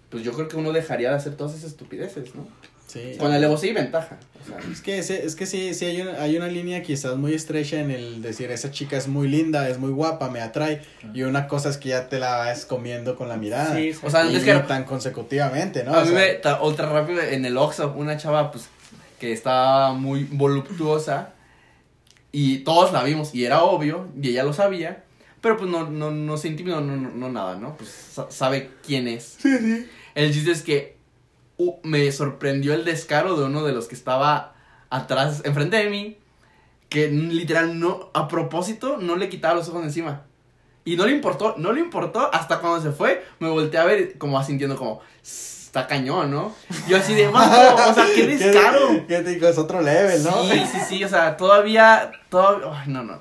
pues 0.09 0.23
yo 0.23 0.31
creo 0.33 0.47
que 0.47 0.57
uno 0.57 0.71
dejaría 0.71 1.09
de 1.09 1.15
hacer 1.15 1.35
todas 1.35 1.55
esas 1.55 1.71
estupideces, 1.71 2.35
¿no? 2.35 2.47
Sí. 2.87 3.15
Con 3.19 3.31
alevosía 3.31 3.71
y 3.71 3.73
ventaja. 3.73 4.17
O 4.41 4.47
sea, 4.47 4.57
Es 4.71 4.79
que, 4.81 5.03
sí- 5.03 5.13
es 5.21 5.35
que 5.35 5.45
sí, 5.45 5.73
sí 5.73 5.85
hay 5.85 6.01
una, 6.01 6.21
hay 6.21 6.37
una 6.37 6.47
línea 6.47 6.81
quizás 6.81 7.17
muy 7.17 7.33
estrecha 7.33 7.79
en 7.81 7.91
el 7.91 8.21
decir, 8.21 8.49
esa 8.49 8.71
chica 8.71 8.95
es 8.95 9.09
muy 9.09 9.27
linda, 9.27 9.67
es 9.67 9.77
muy 9.77 9.91
guapa, 9.91 10.29
me 10.29 10.39
atrae. 10.39 10.81
Y 11.13 11.23
una 11.23 11.47
cosa 11.49 11.67
es 11.69 11.77
que 11.77 11.89
ya 11.89 12.07
te 12.07 12.17
la 12.17 12.37
vas 12.37 12.65
comiendo 12.65 13.17
con 13.17 13.27
la 13.27 13.35
mirada. 13.35 13.75
Sí, 13.75 13.91
o 14.01 14.09
sea, 14.09 14.25
y 14.25 14.35
es 14.37 14.43
que 14.43 14.53
no 14.53 14.63
tan 14.63 14.85
consecutivamente, 14.85 15.83
¿no? 15.83 15.93
a 15.93 15.97
O 15.99 16.05
mí 16.05 16.11
sea, 16.11 16.17
me, 16.19 16.33
ta- 16.35 16.63
ultra 16.63 16.87
rápido, 16.89 17.21
en 17.21 17.43
el 17.43 17.57
Oxxo, 17.57 17.93
una 17.97 18.15
chava, 18.15 18.51
pues, 18.51 18.69
que 19.19 19.33
estaba 19.33 19.91
muy 19.93 20.23
voluptuosa 20.31 21.33
y 22.31 22.59
todos 22.59 22.93
la 22.93 23.03
vimos 23.03 23.33
y 23.33 23.45
era 23.45 23.63
obvio 23.63 24.07
y 24.21 24.29
ella 24.29 24.43
lo 24.43 24.53
sabía, 24.53 25.03
pero 25.41 25.57
pues 25.57 25.69
no, 25.69 25.89
no, 25.89 26.11
no 26.11 26.37
se 26.37 26.47
intimidó, 26.49 26.81
no, 26.81 26.95
no, 26.95 27.09
no 27.09 27.29
nada, 27.29 27.55
¿no? 27.55 27.75
Pues 27.77 27.89
sa- 27.89 28.29
sabe 28.29 28.69
quién 28.85 29.07
es. 29.07 29.37
Sí, 29.41 29.57
sí. 29.57 29.87
El 30.15 30.31
chiste 30.33 30.51
es 30.51 30.61
que 30.61 30.96
uh, 31.57 31.75
me 31.83 32.11
sorprendió 32.11 32.73
el 32.73 32.85
descaro 32.85 33.35
de 33.37 33.45
uno 33.45 33.63
de 33.63 33.73
los 33.73 33.87
que 33.87 33.95
estaba 33.95 34.55
atrás, 34.89 35.41
enfrente 35.45 35.77
de 35.77 35.89
mí, 35.89 36.17
que 36.89 37.09
literal 37.09 37.79
no, 37.79 38.09
a 38.13 38.27
propósito, 38.27 38.97
no 38.97 39.15
le 39.15 39.29
quitaba 39.29 39.55
los 39.55 39.67
ojos 39.69 39.81
de 39.81 39.87
encima. 39.87 40.23
Y 40.85 40.95
no 40.95 41.05
le 41.05 41.11
importó, 41.11 41.55
no 41.57 41.73
le 41.73 41.81
importó 41.81 42.33
hasta 42.33 42.59
cuando 42.59 42.81
se 42.81 42.91
fue, 42.91 43.25
me 43.39 43.49
volteé 43.49 43.79
a 43.79 43.85
ver 43.85 44.17
como 44.17 44.39
asintiendo 44.39 44.77
como, 44.77 45.01
está 45.21 45.85
cañón, 45.85 46.31
¿no? 46.31 46.55
Yo 46.87 46.97
así 46.97 47.13
de, 47.13 47.27
"Vato, 47.27 47.91
o 47.91 47.93
sea, 47.93 48.05
qué 48.15 48.25
descaro. 48.37 49.05
¿Qué 49.07 49.19
te 49.19 49.31
digo? 49.31 49.47
Es 49.49 49.57
otro 49.57 49.81
level, 49.81 50.23
¿no? 50.23 50.43
Sí, 50.43 50.63
sí, 50.71 50.77
sí, 50.87 51.03
o 51.03 51.09
sea, 51.09 51.35
todavía, 51.35 52.11
todavía, 52.29 52.67
ay, 52.71 52.89
no, 52.89 53.03
no. 53.03 53.19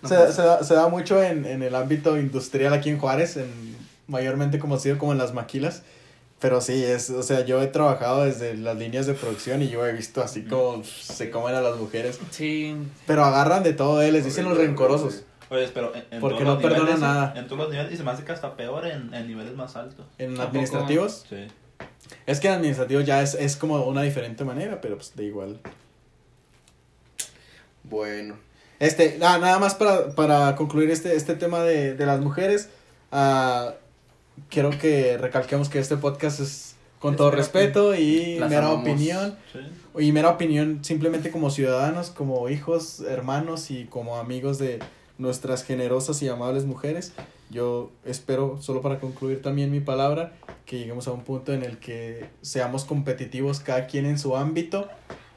No 0.00 0.08
se, 0.08 0.14
da, 0.14 0.64
se 0.64 0.74
da 0.74 0.88
mucho 0.88 1.22
en, 1.22 1.44
en 1.44 1.62
el 1.62 1.74
ámbito 1.76 2.18
industrial 2.18 2.72
aquí 2.72 2.88
en 2.90 2.98
Juárez, 2.98 3.36
en, 3.36 3.76
mayormente 4.08 4.58
conocido 4.58 4.98
como 4.98 5.12
en 5.12 5.18
las 5.18 5.34
maquilas. 5.34 5.82
Pero 6.42 6.60
sí, 6.60 6.82
es, 6.84 7.08
o 7.08 7.22
sea, 7.22 7.44
yo 7.46 7.62
he 7.62 7.68
trabajado 7.68 8.24
desde 8.24 8.54
las 8.56 8.76
líneas 8.76 9.06
de 9.06 9.14
producción 9.14 9.62
y 9.62 9.68
yo 9.68 9.86
he 9.86 9.92
visto 9.92 10.20
así 10.22 10.42
como 10.42 10.82
se 10.84 11.30
comen 11.30 11.54
a 11.54 11.60
las 11.62 11.76
mujeres. 11.78 12.18
Sí. 12.32 12.76
Pero 13.06 13.24
agarran 13.24 13.62
de 13.62 13.72
todo, 13.72 14.02
eh, 14.02 14.10
les 14.12 14.24
dicen 14.24 14.44
los 14.46 14.58
rencorosos. 14.58 15.22
Oye, 15.50 15.68
pero 15.72 15.94
en, 15.94 16.04
en 16.10 16.20
Porque 16.20 16.42
todos 16.42 16.48
no 16.48 16.54
los 16.54 16.62
perdona 16.62 16.80
niveles, 16.82 17.00
nada. 17.00 17.34
En 17.36 17.46
todos 17.46 17.58
los 17.60 17.70
niveles, 17.70 17.92
y 17.92 17.96
se 17.96 18.02
me 18.02 18.10
hace 18.10 18.24
que 18.24 18.32
hasta 18.32 18.56
peor 18.56 18.86
en, 18.86 19.14
en 19.14 19.28
niveles 19.28 19.54
más 19.54 19.76
altos. 19.76 20.04
En 20.18 20.38
administrativos, 20.40 21.24
Sí. 21.28 21.46
es 22.26 22.40
que 22.40 22.48
en 22.48 22.54
administrativos 22.54 23.04
ya 23.06 23.22
es, 23.22 23.34
es 23.34 23.56
como 23.56 23.84
una 23.86 24.02
diferente 24.02 24.44
manera, 24.44 24.80
pero 24.80 24.96
pues 24.96 25.14
de 25.14 25.24
igual. 25.24 25.60
Bueno. 27.84 28.36
Este, 28.78 29.16
nada, 29.18 29.38
nada 29.38 29.58
más 29.60 29.74
para, 29.76 30.10
para 30.14 30.56
concluir 30.56 30.90
este, 30.90 31.14
este 31.14 31.34
tema 31.36 31.62
de, 31.62 31.94
de 31.94 32.06
las 32.06 32.20
mujeres. 32.20 32.68
ah, 33.12 33.74
quiero 34.48 34.70
que 34.70 35.18
recalquemos 35.18 35.68
que 35.68 35.78
este 35.78 35.96
podcast 35.96 36.40
es 36.40 36.76
con 36.98 37.14
Es 37.14 37.18
todo 37.18 37.30
respeto 37.32 37.94
y 37.94 38.38
mera 38.40 38.66
amamos. 38.66 38.82
opinión. 38.82 39.36
Sí. 39.52 39.58
Y 40.04 40.12
mera 40.12 40.30
opinión 40.30 40.84
simplemente 40.84 41.30
como 41.30 41.50
ciudadanos, 41.50 42.10
como 42.10 42.48
hijos, 42.48 43.00
hermanos 43.00 43.70
y 43.70 43.86
como 43.86 44.16
amigos 44.18 44.58
de 44.58 44.78
nuestras 45.18 45.64
generosas 45.64 46.22
y 46.22 46.28
amables 46.28 46.64
mujeres. 46.64 47.12
Yo 47.50 47.90
espero, 48.04 48.58
solo 48.62 48.80
para 48.80 48.98
concluir 48.98 49.42
también 49.42 49.70
mi 49.70 49.80
palabra, 49.80 50.32
que 50.64 50.78
lleguemos 50.78 51.06
a 51.08 51.12
un 51.12 51.22
punto 51.22 51.52
en 51.52 51.62
el 51.62 51.78
que 51.78 52.28
seamos 52.40 52.84
competitivos 52.84 53.60
cada 53.60 53.86
quien 53.86 54.06
en 54.06 54.18
su 54.18 54.36
ámbito, 54.36 54.88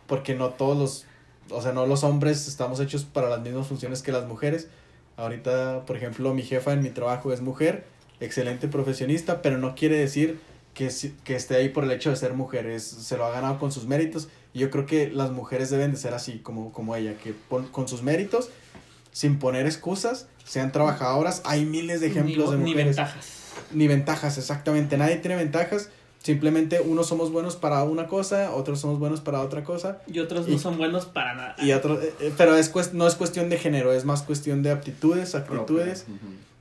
porque 0.08 0.34
no 0.34 0.50
todos 0.52 0.78
los, 0.78 1.06
o 1.50 1.62
sea, 1.62 1.74
no 1.74 1.86
los 1.88 2.04
hombres 2.04 2.48
estamos 2.48 2.80
hechos 2.80 3.04
para 3.04 3.28
las 3.30 3.42
mismas 3.42 3.68
funciones 3.68 4.02
que 4.02 4.12
las 4.12 4.26
mujeres. 4.28 4.70
Ahorita, 5.18 5.84
por 5.86 5.98
ejemplo, 5.98 6.34
mi 6.34 6.44
jefa 6.44 6.74
en 6.74 6.84
mi 6.84 6.90
trabajo 6.90 7.34
es 7.34 7.42
mujer, 7.42 7.86
excelente 8.20 8.68
profesionista, 8.68 9.42
pero 9.42 9.58
no 9.58 9.76
quiere 9.76 9.98
decir 9.98 10.40
que, 10.74 10.90
si- 10.90 11.14
que 11.24 11.36
esté 11.36 11.56
ahí 11.56 11.70
por 11.70 11.84
el 11.84 11.92
hecho 11.92 12.10
de 12.10 12.16
ser 12.16 12.34
mujer, 12.34 12.66
es- 12.66 12.84
se 12.84 13.18
lo 13.18 13.26
ha 13.26 13.32
ganado 13.32 13.60
con 13.60 13.72
sus 13.72 13.86
méritos. 13.86 14.28
Y 14.54 14.60
yo 14.60 14.70
creo 14.70 14.86
que 14.86 15.10
las 15.10 15.32
mujeres 15.32 15.70
deben 15.70 15.92
de 15.92 15.98
ser 15.98 16.14
así 16.14 16.40
como, 16.40 16.72
como 16.74 16.96
ella, 16.96 17.16
que 17.22 17.34
pon- 17.34 17.68
con 17.68 17.88
sus 17.88 18.04
méritos, 18.04 18.50
sin 19.12 19.40
poner 19.40 19.66
excusas, 19.66 20.28
sean 20.44 20.72
trabajadoras. 20.72 21.42
Hay 21.46 21.66
miles 21.66 22.02
de 22.02 22.08
ejemplos 22.08 22.50
ni, 22.52 22.52
de 22.52 22.58
ni 22.58 22.72
mujeres. 22.72 22.96
ventajas. 22.98 23.26
Ni 23.72 23.88
ventajas, 23.88 24.38
exactamente. 24.38 24.98
Nadie 24.98 25.18
tiene 25.18 25.36
ventajas. 25.38 25.90
Simplemente 26.22 26.82
unos 26.82 27.08
somos 27.08 27.32
buenos 27.32 27.56
para 27.56 27.84
una 27.84 28.08
cosa, 28.08 28.52
otros 28.56 28.80
somos 28.82 28.98
buenos 29.00 29.22
para 29.22 29.42
otra 29.42 29.64
cosa. 29.64 30.00
Y 30.08 30.20
otros 30.20 30.48
Y- 30.48 30.52
no 30.54 30.58
son 30.60 30.78
buenos 30.78 31.06
para 31.06 31.36
nada. 31.36 31.56
Y 31.62 31.72
otros, 31.72 32.04
eh, 32.04 32.14
eh, 32.20 32.34
pero 32.36 32.56
es 32.58 32.72
no 32.94 33.08
es 33.08 33.14
cuestión 33.16 33.48
de 33.50 33.58
género, 33.58 33.94
es 33.94 34.06
más 34.06 34.24
cuestión 34.24 34.64
de 34.64 34.72
aptitudes, 34.72 35.36
actitudes. 35.36 36.06
Ujú. 36.08 36.18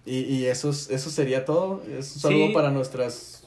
Y, 0.06 0.18
y 0.20 0.46
eso, 0.46 0.70
es- 0.70 0.90
eso 0.90 1.10
sería 1.10 1.44
todo. 1.44 1.82
Es 1.98 2.14
un 2.16 2.20
saludo 2.22 2.46
Sí. 2.48 2.52
para 2.52 2.70
nuestras 2.70 3.44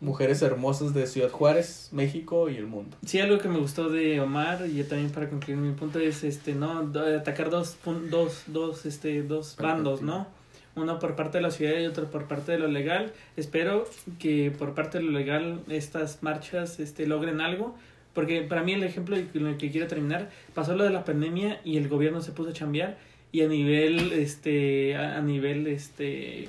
mujeres 0.00 0.40
hermosas 0.42 0.94
de 0.94 1.06
Ciudad 1.06 1.28
Juárez, 1.30 1.88
México 1.92 2.48
y 2.48 2.56
el 2.56 2.66
mundo. 2.66 2.96
Sí, 3.04 3.20
algo 3.20 3.38
que 3.38 3.48
me 3.48 3.58
gustó 3.58 3.90
de 3.90 4.18
Omar 4.20 4.66
y 4.66 4.76
yo 4.76 4.86
también 4.86 5.10
para 5.10 5.28
concluir 5.28 5.58
mi 5.58 5.72
punto 5.72 5.98
es 5.98 6.24
este 6.24 6.54
no 6.54 6.90
atacar 7.18 7.50
dos 7.50 7.76
dos 8.10 8.44
dos 8.46 8.86
este 8.86 9.22
dos 9.22 9.56
bandos, 9.60 10.00
¿no? 10.02 10.26
Uno 10.74 10.98
por 10.98 11.16
parte 11.16 11.38
de 11.38 11.42
la 11.42 11.50
ciudad 11.50 11.78
y 11.78 11.84
otro 11.86 12.10
por 12.10 12.24
parte 12.28 12.52
de 12.52 12.58
lo 12.58 12.68
legal. 12.68 13.12
Espero 13.36 13.86
que 14.18 14.50
por 14.50 14.74
parte 14.74 14.98
de 14.98 15.04
lo 15.04 15.10
legal 15.10 15.60
estas 15.68 16.22
marchas 16.22 16.80
este 16.80 17.06
logren 17.06 17.40
algo, 17.42 17.74
porque 18.14 18.40
para 18.42 18.62
mí 18.62 18.72
el 18.72 18.82
ejemplo 18.84 19.16
con 19.34 19.46
el 19.48 19.58
que 19.58 19.70
quiero 19.70 19.86
terminar 19.86 20.30
pasó 20.54 20.74
lo 20.74 20.84
de 20.84 20.90
la 20.90 21.04
pandemia 21.04 21.60
y 21.64 21.76
el 21.76 21.88
gobierno 21.88 22.22
se 22.22 22.32
puso 22.32 22.50
a 22.50 22.52
chambear 22.54 22.96
y 23.32 23.42
a 23.42 23.48
nivel 23.48 24.12
este 24.12 24.96
a, 24.96 25.18
a 25.18 25.20
nivel 25.20 25.66
este 25.66 26.48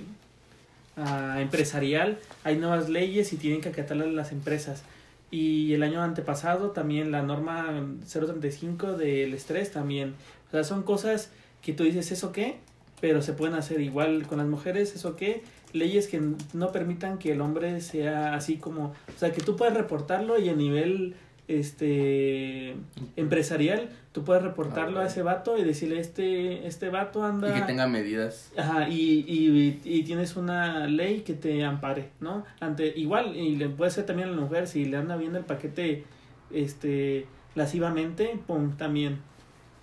ah, 0.98 1.38
empresarial 1.40 2.20
hay 2.44 2.58
nuevas 2.58 2.90
leyes 2.90 3.34
y 3.34 3.38
tienen 3.38 3.62
que 3.62 3.70
acatarlas 3.70 4.08
las 4.08 4.32
empresas. 4.32 4.84
Y 5.32 5.74
el 5.74 5.84
año 5.84 6.04
antepasado 6.04 6.72
también 6.72 7.12
la 7.12 7.22
norma 7.22 7.82
035 8.12 8.98
del 8.98 9.34
estrés 9.34 9.72
también. 9.72 10.16
O 10.50 10.52
sea, 10.52 10.66
son 10.66 10.84
cosas 10.84 11.32
que 11.62 11.72
tú 11.74 11.84
dices, 11.86 12.12
¿eso 12.12 12.34
qué? 12.34 12.58
Pero 13.00 13.22
se 13.22 13.32
pueden 13.32 13.56
hacer 13.56 13.80
igual 13.80 14.28
con 14.28 14.40
las 14.40 14.48
mujeres, 14.48 14.94
¿eso 14.94 15.16
qué? 15.16 15.44
Leyes 15.72 16.08
que 16.08 16.22
no 16.54 16.72
permitan 16.74 17.18
que 17.18 17.32
el 17.32 17.40
hombre 17.40 17.80
sea 17.80 18.36
así 18.36 18.58
como... 18.58 18.88
O 18.88 19.20
sea, 19.20 19.32
que 19.32 19.42
tú 19.42 19.56
puedes 19.56 19.74
reportarlo 19.74 20.38
y 20.38 20.50
a 20.50 20.54
nivel 20.54 21.16
este 21.48 22.76
empresarial 23.16 23.90
tú 24.12 24.24
puedes 24.24 24.44
reportarlo 24.44 25.00
Ah, 25.00 25.04
a 25.04 25.08
ese 25.08 25.22
vato 25.22 25.58
y 25.58 25.64
decirle 25.64 26.00
este 26.00 26.68
este 26.68 26.90
vato 26.90 27.24
anda 27.24 27.50
Y 27.50 27.62
que 27.62 27.66
tenga 27.66 27.88
medidas. 27.88 28.52
Ajá, 28.58 28.90
y, 28.90 29.24
y, 29.28 29.80
y 29.84 30.04
tienes 30.04 30.36
una 30.36 30.88
ley 30.88 31.22
que 31.22 31.34
te 31.34 31.64
ampare, 31.64 32.10
¿no? 32.20 32.44
Ante, 32.60 32.88
igual, 32.98 33.36
y 33.36 33.56
le 33.56 33.70
puede 33.70 33.92
ser 33.92 34.06
también 34.06 34.30
a 34.30 34.32
la 34.34 34.42
mujer, 34.42 34.68
si 34.68 34.86
le 34.86 34.98
anda 34.98 35.16
viendo 35.18 35.38
el 35.38 35.46
paquete 35.46 36.04
este 36.52 37.26
lascivamente, 37.56 38.40
pum, 38.48 38.76
también. 38.78 39.20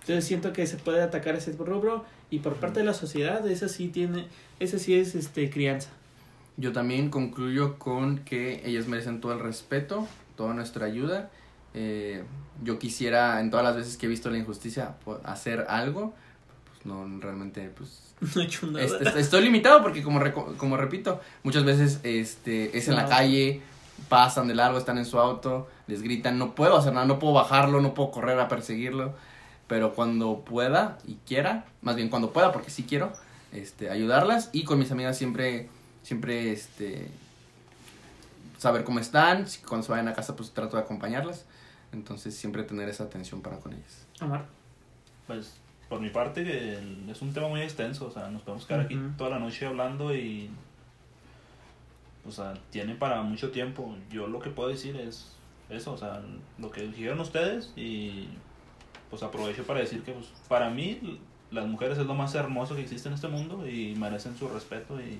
Entonces 0.01 0.25
siento 0.25 0.53
que 0.53 0.65
se 0.65 0.77
puede 0.77 1.01
atacar 1.01 1.35
ese 1.35 1.51
rubro 1.53 2.05
y 2.31 2.39
por 2.39 2.55
parte 2.55 2.79
de 2.79 2.85
la 2.85 2.93
sociedad, 2.93 3.45
ese 3.47 3.69
sí 3.69 3.89
tiene, 3.89 4.27
ese 4.59 4.79
sí 4.79 4.95
es 4.95 5.15
este 5.15 5.49
crianza. 5.49 5.89
Yo 6.57 6.71
también 6.71 7.09
concluyo 7.09 7.77
con 7.79 8.19
que 8.19 8.61
ellas 8.65 8.87
merecen 8.87 9.21
todo 9.21 9.33
el 9.33 9.39
respeto, 9.39 10.07
toda 10.35 10.53
nuestra 10.53 10.85
ayuda. 10.85 11.29
Eh, 11.73 12.23
yo 12.63 12.79
quisiera, 12.79 13.39
en 13.39 13.49
todas 13.51 13.65
las 13.65 13.75
veces 13.75 13.97
que 13.97 14.05
he 14.05 14.09
visto 14.09 14.29
la 14.29 14.37
injusticia, 14.37 14.95
hacer 15.23 15.65
algo. 15.69 16.13
Pues 16.73 16.85
no, 16.85 17.05
realmente, 17.19 17.69
pues 17.75 18.03
No 18.35 18.41
he 18.41 18.45
hecho 18.45 18.67
nada. 18.67 18.83
Est- 18.85 19.01
est- 19.01 19.15
estoy 19.17 19.41
limitado 19.43 19.81
porque 19.81 20.03
como, 20.03 20.19
reco- 20.19 20.55
como 20.57 20.77
repito, 20.77 21.21
muchas 21.43 21.63
veces 21.63 21.99
este 22.03 22.77
es 22.77 22.87
en 22.87 22.95
la 22.95 23.05
calle, 23.09 23.61
pasan 24.09 24.47
de 24.47 24.55
largo, 24.55 24.77
están 24.77 24.97
en 24.97 25.05
su 25.05 25.19
auto, 25.19 25.69
les 25.87 26.01
gritan, 26.01 26.37
no 26.37 26.55
puedo 26.55 26.77
hacer 26.77 26.93
nada, 26.93 27.05
no 27.05 27.17
puedo 27.19 27.33
bajarlo, 27.33 27.81
no 27.81 27.93
puedo 27.93 28.11
correr 28.11 28.39
a 28.39 28.47
perseguirlo, 28.47 29.13
pero 29.67 29.93
cuando 29.93 30.39
pueda 30.45 30.97
y 31.07 31.15
quiera, 31.25 31.65
más 31.81 31.95
bien 31.95 32.09
cuando 32.09 32.31
pueda 32.31 32.51
porque 32.51 32.69
sí 32.71 32.83
quiero, 32.87 33.11
este 33.51 33.89
ayudarlas 33.89 34.49
y 34.53 34.63
con 34.63 34.79
mis 34.79 34.91
amigas 34.91 35.17
siempre 35.17 35.69
siempre 36.03 36.51
este 36.51 37.09
saber 38.57 38.83
cómo 38.83 38.99
están, 38.99 39.45
cuando 39.67 39.85
se 39.85 39.91
vayan 39.91 40.07
a 40.07 40.13
casa 40.13 40.35
pues 40.35 40.51
trato 40.51 40.75
de 40.77 40.83
acompañarlas. 40.83 41.45
Entonces 41.91 42.35
siempre 42.35 42.63
tener 42.63 42.87
esa 42.89 43.03
atención 43.05 43.41
para 43.41 43.57
con 43.59 43.73
ellas. 43.73 44.05
Omar. 44.21 44.45
Pues 45.27 45.55
por 45.89 45.99
mi 46.01 46.09
parte 46.09 46.77
es 47.09 47.21
un 47.21 47.33
tema 47.33 47.47
muy 47.47 47.61
extenso, 47.61 48.07
o 48.07 48.11
sea, 48.11 48.29
nos 48.29 48.43
podemos 48.43 48.65
quedar 48.65 48.81
aquí 48.81 48.99
toda 49.17 49.31
la 49.31 49.39
noche 49.39 49.65
hablando 49.65 50.13
y 50.15 50.49
o 52.25 52.31
sea, 52.31 52.53
tiene 52.69 52.95
para 52.95 53.21
mucho 53.23 53.49
tiempo. 53.51 53.95
Yo 54.11 54.27
lo 54.27 54.39
que 54.39 54.49
puedo 54.51 54.69
decir 54.69 54.95
es 54.97 55.31
eso, 55.69 55.93
o 55.93 55.97
sea, 55.97 56.21
lo 56.59 56.69
que 56.71 56.83
dijeron 56.83 57.19
ustedes 57.19 57.73
y 57.75 58.27
pues 59.09 59.23
aprovecho 59.23 59.63
para 59.65 59.79
decir 59.79 60.03
que 60.03 60.11
pues 60.11 60.27
para 60.47 60.69
mí 60.69 61.19
las 61.49 61.65
mujeres 61.65 61.97
es 61.97 62.05
lo 62.05 62.13
más 62.13 62.35
hermoso 62.35 62.75
que 62.75 62.81
existe 62.83 63.07
en 63.07 63.15
este 63.15 63.27
mundo 63.27 63.67
y 63.67 63.95
merecen 63.95 64.37
su 64.37 64.47
respeto 64.47 64.99
y, 65.01 65.19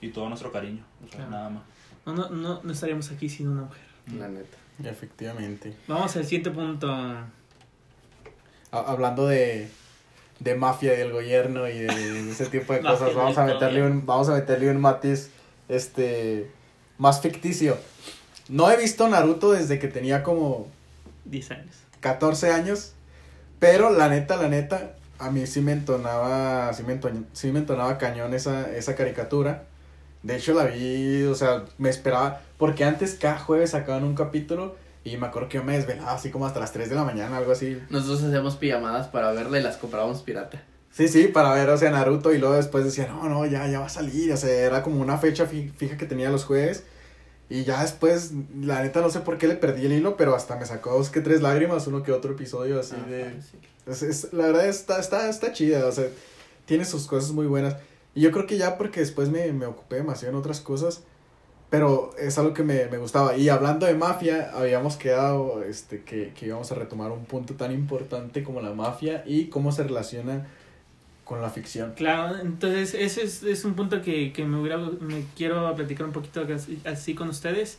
y 0.00 0.10
todo 0.10 0.28
nuestro 0.28 0.52
cariño, 0.52 0.84
o 1.04 1.08
sea, 1.08 1.16
Claro. 1.16 1.30
nada 1.32 1.50
más. 1.50 1.62
No, 2.06 2.12
no, 2.14 2.28
no, 2.30 2.60
no 2.62 2.72
estaríamos 2.72 3.10
aquí 3.10 3.28
sin 3.28 3.48
una 3.48 3.62
mujer. 3.62 3.82
La 4.18 4.28
neta. 4.28 4.56
Efectivamente. 4.82 5.74
Vamos 5.86 6.16
al 6.16 6.24
siguiente 6.24 6.50
punto. 6.50 6.90
Ha- 6.92 7.26
hablando 8.72 9.26
de, 9.28 9.68
de 10.40 10.54
mafia 10.54 10.94
y 10.94 10.96
del 10.96 11.12
gobierno 11.12 11.68
y 11.68 11.78
de, 11.78 12.30
ese 12.30 12.46
tipo 12.46 12.72
de 12.72 12.80
cosas, 12.82 13.14
vamos 13.14 13.38
a 13.38 13.44
meterle 13.54 13.82
un, 13.86 14.06
vamos 14.06 14.28
a 14.28 14.32
meterle 14.34 14.70
un 14.70 14.80
matiz 14.80 15.30
este 15.68 16.50
más 16.98 17.20
ficticio. 17.20 17.76
No 18.48 18.70
he 18.70 18.76
visto 18.76 19.08
Naruto 19.08 19.52
desde 19.52 19.78
que 19.78 19.88
tenía 19.88 20.22
como 20.22 20.68
10 21.24 21.50
años. 21.52 21.76
14 22.00 22.50
años, 22.52 22.92
pero 23.58 23.90
la 23.90 24.08
neta, 24.08 24.36
la 24.36 24.48
neta, 24.48 24.96
a 25.18 25.30
mí 25.30 25.46
sí 25.46 25.60
me 25.62 25.72
entonaba, 25.72 26.72
sí 26.74 26.82
me 26.82 27.00
entoñ- 27.00 27.24
sí 27.32 27.50
me 27.52 27.60
entonaba 27.60 27.96
cañón 27.96 28.34
esa, 28.34 28.70
esa 28.76 28.94
caricatura. 28.96 29.64
De 30.24 30.36
hecho 30.36 30.52
la 30.54 30.64
vi, 30.64 31.22
o 31.24 31.34
sea, 31.36 31.64
me 31.78 31.88
esperaba, 31.90 32.40
porque 32.58 32.82
antes 32.84 33.14
cada 33.14 33.38
jueves 33.38 33.70
sacaban 33.70 34.02
un 34.04 34.14
capítulo 34.16 34.74
Y 35.04 35.16
me 35.18 35.26
acuerdo 35.26 35.48
que 35.50 35.58
yo 35.58 35.64
me 35.64 35.74
desvelaba 35.76 36.12
así 36.14 36.30
como 36.30 36.46
hasta 36.46 36.58
las 36.60 36.72
3 36.72 36.88
de 36.88 36.94
la 36.96 37.04
mañana, 37.04 37.36
algo 37.36 37.52
así. 37.52 37.78
Nosotros 37.90 38.22
hacíamos 38.24 38.56
pijamadas 38.56 39.06
para 39.08 39.30
verla 39.32 39.60
y 39.60 39.62
las 39.62 39.76
comprábamos 39.76 40.22
pirata. 40.22 40.62
Sí, 40.90 41.08
sí, 41.08 41.28
para 41.28 41.52
ver, 41.52 41.68
o 41.68 41.76
sea, 41.76 41.90
Naruto 41.90 42.32
y 42.32 42.38
luego 42.38 42.54
después 42.54 42.84
decía, 42.84 43.06
no, 43.08 43.28
no, 43.28 43.44
ya, 43.44 43.66
ya 43.68 43.80
va 43.80 43.86
a 43.86 43.90
salir, 43.90 44.32
o 44.32 44.36
sea, 44.38 44.48
era 44.50 44.82
como 44.82 45.00
una 45.00 45.18
fecha 45.18 45.44
fi- 45.46 45.68
fija 45.76 45.96
que 45.98 46.06
tenía 46.06 46.30
los 46.30 46.44
jueves. 46.46 46.84
Y 47.50 47.64
ya 47.64 47.82
después, 47.82 48.30
la 48.58 48.82
neta, 48.82 49.02
no 49.02 49.10
sé 49.10 49.20
por 49.20 49.36
qué 49.36 49.46
le 49.46 49.56
perdí 49.56 49.84
el 49.84 49.92
hilo, 49.92 50.16
pero 50.16 50.34
hasta 50.34 50.56
me 50.56 50.64
sacó 50.64 50.92
dos 50.96 51.10
que 51.10 51.20
tres 51.20 51.42
lágrimas, 51.42 51.86
uno 51.86 52.02
que 52.02 52.10
otro 52.12 52.32
episodio 52.32 52.80
así 52.80 52.94
Ah, 52.98 53.06
de... 53.06 53.42
sí. 53.42 53.58
Es, 53.86 54.02
es- 54.02 54.32
la 54.32 54.46
verdad 54.46 54.66
está, 54.68 54.98
está, 55.00 55.28
está 55.28 55.52
chida, 55.52 55.84
o 55.86 55.92
sea, 55.92 56.06
tiene 56.64 56.86
sus 56.86 57.06
cosas 57.06 57.32
muy 57.32 57.46
buenas. 57.46 57.76
Y 58.14 58.20
yo 58.20 58.30
creo 58.30 58.46
que 58.46 58.56
ya 58.56 58.78
porque 58.78 59.00
después 59.00 59.28
me, 59.28 59.52
me 59.52 59.66
ocupé 59.66 59.96
demasiado 59.96 60.32
en 60.34 60.38
otras 60.38 60.60
cosas, 60.60 61.02
pero 61.70 62.12
es 62.18 62.38
algo 62.38 62.54
que 62.54 62.62
me, 62.62 62.86
me 62.86 62.98
gustaba. 62.98 63.36
Y 63.36 63.48
hablando 63.48 63.86
de 63.86 63.94
mafia, 63.94 64.50
habíamos 64.54 64.96
quedado 64.96 65.62
este, 65.64 66.02
que, 66.02 66.32
que 66.38 66.46
íbamos 66.46 66.70
a 66.70 66.76
retomar 66.76 67.10
un 67.10 67.24
punto 67.24 67.54
tan 67.54 67.72
importante 67.72 68.44
como 68.44 68.60
la 68.60 68.72
mafia 68.72 69.24
y 69.26 69.46
cómo 69.46 69.72
se 69.72 69.82
relaciona 69.82 70.46
con 71.24 71.40
la 71.40 71.50
ficción. 71.50 71.94
Claro, 71.96 72.38
entonces 72.38 72.94
ese 72.94 73.24
es, 73.24 73.42
es 73.42 73.64
un 73.64 73.74
punto 73.74 74.02
que, 74.02 74.32
que 74.32 74.44
me, 74.44 74.60
hubiera, 74.60 74.76
me 74.76 75.24
quiero 75.36 75.74
platicar 75.74 76.06
un 76.06 76.12
poquito 76.12 76.46
así, 76.54 76.78
así 76.84 77.14
con 77.14 77.28
ustedes. 77.28 77.78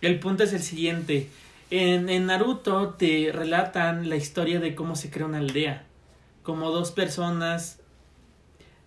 El 0.00 0.20
punto 0.20 0.44
es 0.44 0.52
el 0.52 0.62
siguiente. 0.62 1.28
En, 1.70 2.08
en 2.10 2.26
Naruto 2.26 2.90
te 2.90 3.30
relatan 3.32 4.08
la 4.08 4.16
historia 4.16 4.60
de 4.60 4.74
cómo 4.74 4.94
se 4.94 5.10
crea 5.10 5.26
una 5.26 5.38
aldea. 5.38 5.86
Como 6.42 6.70
dos 6.70 6.92
personas 6.92 7.78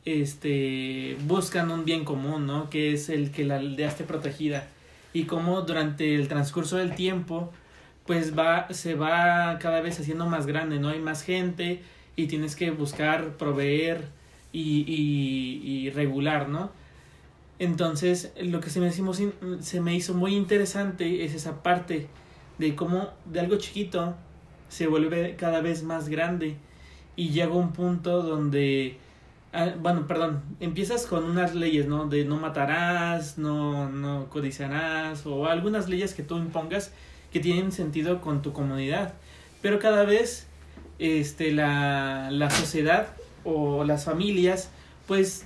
este, 0.06 1.18
buscan 1.28 1.72
un 1.72 1.86
bien 1.86 2.06
común, 2.06 2.46
¿no? 2.46 2.70
Que 2.70 2.94
es 2.94 3.10
el 3.10 3.32
que 3.32 3.44
la 3.44 3.58
aldea 3.58 3.90
esté 3.90 4.04
protegida. 4.04 4.68
Y 5.14 5.26
cómo 5.26 5.62
durante 5.62 6.16
el 6.16 6.28
transcurso 6.28 6.78
del 6.78 6.96
tiempo, 6.96 7.52
pues 8.06 8.38
va, 8.38 8.68
se 8.72 8.96
va 8.96 9.58
cada 9.60 9.82
vez 9.82 10.00
haciendo 10.00 10.28
más 10.28 10.46
grande, 10.46 10.80
¿no? 10.80 10.90
Hay 10.90 11.00
más 11.00 11.24
gente 11.24 11.82
y 12.16 12.28
tienes 12.28 12.56
que 12.56 12.72
buscar 12.72 13.38
proveer 13.38 14.06
y, 14.52 14.86
y, 14.88 15.62
y 15.68 15.90
regular, 15.90 16.50
¿no? 16.50 16.72
Entonces, 17.58 18.34
lo 18.42 18.60
que 18.60 18.70
se 18.70 18.80
me, 18.80 18.88
hicimos 18.88 19.22
se 19.62 19.82
me 19.82 19.96
hizo 19.96 20.14
muy 20.14 20.36
interesante 20.36 21.24
es 21.24 21.34
esa 21.34 21.64
parte 21.64 22.08
de 22.58 22.76
cómo 22.76 23.10
de 23.26 23.40
algo 23.40 23.58
chiquito 23.58 24.16
se 24.68 24.88
vuelve 24.88 25.36
cada 25.38 25.62
vez 25.62 25.84
más 25.84 26.10
grande 26.10 26.58
y 27.16 27.30
llega 27.30 27.54
un 27.54 27.72
punto 27.72 28.24
donde, 28.24 28.98
bueno, 29.80 30.08
perdón, 30.08 30.42
empiezas 30.60 31.06
con 31.06 31.24
unas 31.24 31.56
leyes, 31.56 31.88
¿no? 31.88 32.08
De 32.08 32.26
no 32.26 32.38
matarás, 32.38 33.38
no, 33.38 33.90
no 33.90 34.28
codiciarás 34.30 35.26
o 35.26 35.48
algunas 35.48 35.88
leyes 35.90 36.14
que 36.14 36.24
tú 36.24 36.38
impongas 36.38 36.92
que 37.32 37.40
tienen 37.40 37.72
sentido 37.72 38.22
con 38.22 38.42
tu 38.42 38.54
comunidad. 38.54 39.14
Pero 39.62 39.80
cada 39.80 40.04
vez 40.04 40.48
este, 41.00 41.52
la, 41.52 42.30
la 42.32 42.50
sociedad 42.50 43.08
o 43.44 43.84
las 43.84 44.06
familias, 44.06 44.70
pues 45.08 45.46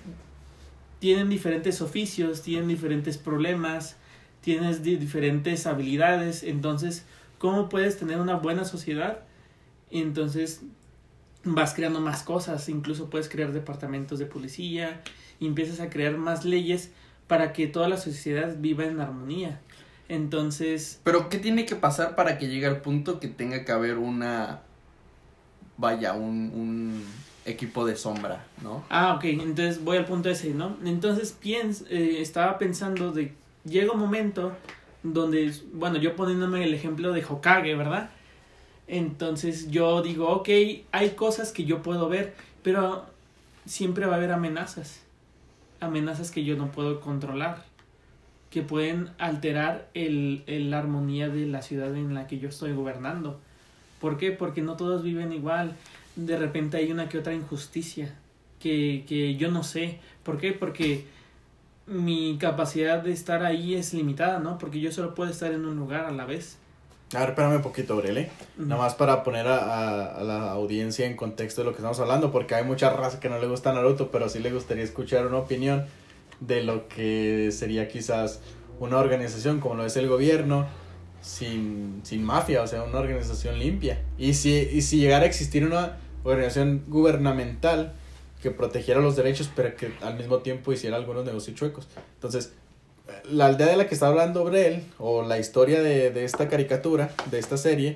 tienen 1.00 1.30
diferentes 1.30 1.82
oficios, 1.82 2.42
tienen 2.42 2.68
diferentes 2.68 3.18
problemas, 3.18 3.96
tienes 4.42 4.84
di- 4.84 4.98
diferentes 4.98 5.66
habilidades, 5.68 6.44
entonces, 6.44 7.06
¿cómo 7.38 7.70
puedes 7.70 7.98
tener 7.98 8.20
una 8.20 8.36
buena 8.36 8.66
sociedad? 8.66 9.20
Entonces 9.92 10.62
vas 11.56 11.74
creando 11.74 12.00
más 12.00 12.24
cosas, 12.24 12.68
incluso 12.70 13.10
puedes 13.10 13.30
crear 13.30 13.52
departamentos 13.52 14.20
de 14.20 14.26
policía, 14.26 15.02
y 15.40 15.48
empiezas 15.48 15.80
a 15.80 15.90
crear 15.90 16.18
más 16.18 16.46
leyes 16.46 16.92
para 17.28 17.54
que 17.54 17.68
toda 17.68 17.88
la 17.88 17.98
sociedad 17.98 18.56
viva 18.58 18.86
en 18.86 19.00
armonía. 19.00 19.60
Entonces, 20.10 21.00
Pero, 21.04 21.30
¿qué 21.30 21.38
tiene 21.38 21.66
que 21.66 21.76
pasar 21.76 22.16
para 22.16 22.38
que 22.38 22.48
llegue 22.48 22.66
al 22.66 22.82
punto 22.82 23.20
que 23.20 23.28
tenga 23.28 23.64
que 23.64 23.72
haber 23.72 23.98
una. 23.98 24.62
Vaya, 25.78 26.14
un, 26.14 26.52
un 26.54 27.04
equipo 27.46 27.86
de 27.86 27.96
sombra, 27.96 28.46
¿no? 28.62 28.84
Ah, 28.90 29.14
ok, 29.16 29.24
entonces 29.26 29.84
voy 29.84 29.98
al 29.98 30.06
punto 30.06 30.30
ese, 30.30 30.54
¿no? 30.54 30.78
Entonces 30.84 31.32
piens, 31.32 31.86
eh, 31.90 32.18
estaba 32.20 32.58
pensando 32.58 33.12
de, 33.12 33.34
llega 33.64 33.94
un 33.94 34.00
momento 34.00 34.54
donde, 35.04 35.54
bueno, 35.74 35.98
yo 35.98 36.16
poniéndome 36.16 36.64
el 36.64 36.74
ejemplo 36.74 37.14
de 37.14 37.24
Hokage, 37.24 37.76
¿verdad? 37.76 38.10
Entonces 38.90 39.72
yo 39.72 40.02
digo, 40.02 40.30
ok, 40.30 40.50
hay 40.92 41.12
cosas 41.16 41.54
que 41.54 41.66
yo 41.66 41.84
puedo 41.84 42.10
ver, 42.10 42.36
pero 42.64 43.06
siempre 43.66 44.08
va 44.08 44.16
a 44.16 44.18
haber 44.18 44.34
amenazas, 44.34 45.02
amenazas 45.82 46.32
que 46.32 46.44
yo 46.46 46.58
no 46.58 46.72
puedo 46.72 47.00
controlar, 47.02 47.64
que 48.52 48.64
pueden 48.64 49.10
alterar 49.20 49.90
el, 49.96 50.44
el- 50.48 50.72
la 50.72 50.80
armonía 50.80 51.30
de 51.30 51.48
la 51.48 51.62
ciudad 51.64 51.96
en 51.96 52.14
la 52.16 52.28
que 52.28 52.40
yo 52.40 52.50
estoy 52.50 52.74
gobernando. 52.74 53.40
¿Por 54.02 54.18
qué? 54.18 54.32
Porque 54.32 54.62
no 54.62 54.78
todos 54.78 55.04
viven 55.04 55.34
igual, 55.34 55.76
de 56.16 56.38
repente 56.38 56.78
hay 56.78 56.92
una 56.92 57.10
que 57.10 57.20
otra 57.20 57.34
injusticia 57.36 58.16
que, 58.62 59.06
que 59.08 59.36
yo 59.38 59.52
no 59.52 59.64
sé. 59.64 60.00
¿Por 60.24 60.40
qué? 60.40 60.54
Porque 60.54 61.06
mi 61.88 62.38
capacidad 62.40 63.04
de 63.04 63.14
estar 63.14 63.44
ahí 63.46 63.76
es 63.76 63.94
limitada, 63.96 64.40
¿no? 64.40 64.60
Porque 64.60 64.82
yo 64.82 64.92
solo 64.94 65.16
puedo 65.16 65.32
estar 65.32 65.54
en 65.54 65.66
un 65.66 65.78
lugar 65.78 66.06
a 66.06 66.12
la 66.12 66.26
vez. 66.26 66.59
A 67.16 67.20
ver, 67.22 67.30
espérame 67.30 67.56
un 67.56 67.62
poquito, 67.64 67.94
Aurele. 67.94 68.30
Nada 68.58 68.82
más 68.82 68.94
para 68.94 69.24
poner 69.24 69.48
a, 69.48 69.58
a- 69.58 70.20
a 70.20 70.24
la 70.24 70.52
audiencia 70.52 71.08
en 71.08 71.16
contexto 71.16 71.62
de 71.62 71.66
lo 71.66 71.72
que 71.72 71.78
estamos 71.78 72.00
hablando, 72.00 72.32
porque 72.32 72.54
hay 72.56 72.64
mucha 72.64 72.92
raza 72.92 73.20
que 73.20 73.30
no 73.30 73.40
le 73.40 73.48
gusta 73.48 73.74
Naruto, 73.74 74.12
pero 74.12 74.30
sí 74.30 74.40
le 74.40 74.52
gustaría 74.52 74.84
escuchar 74.84 75.26
una 75.26 75.38
opinión 75.38 75.86
de 76.40 76.64
lo 76.64 76.88
que 76.88 77.50
sería 77.52 77.88
quizás 77.88 78.42
una 78.80 78.98
organización 78.98 79.60
como 79.60 79.76
lo 79.76 79.86
es 79.86 79.98
el 79.98 80.08
gobierno, 80.08 80.68
sin, 81.22 82.00
sin 82.04 82.24
mafia, 82.24 82.62
o 82.62 82.68
sea, 82.68 82.84
una 82.84 83.00
organización 83.00 83.58
limpia. 83.60 84.02
Y 84.18 84.36
si, 84.36 84.54
y 84.72 84.82
si 84.84 85.00
llegara 85.00 85.24
a 85.24 85.28
existir 85.28 85.66
una 85.66 85.98
organización 86.24 86.84
gubernamental 86.88 87.94
que 88.42 88.52
protegiera 88.52 89.02
los 89.02 89.16
derechos, 89.16 89.50
pero 89.56 89.76
que 89.76 89.92
al 90.02 90.16
mismo 90.16 90.38
tiempo 90.40 90.72
hiciera 90.72 90.96
algunos 90.96 91.26
negocios 91.26 91.58
chuecos. 91.58 91.88
Entonces, 92.16 92.54
la 93.30 93.48
aldea 93.48 93.68
de 93.68 93.78
la 93.78 93.88
que 93.88 93.94
está 93.94 94.08
hablando 94.08 94.44
Brel, 94.44 94.84
o 94.98 95.24
la 95.24 95.40
historia 95.40 95.82
de, 95.82 96.12
de 96.12 96.26
esta 96.26 96.48
caricatura, 96.48 97.12
de 97.30 97.40
esta 97.40 97.58
serie, 97.58 97.96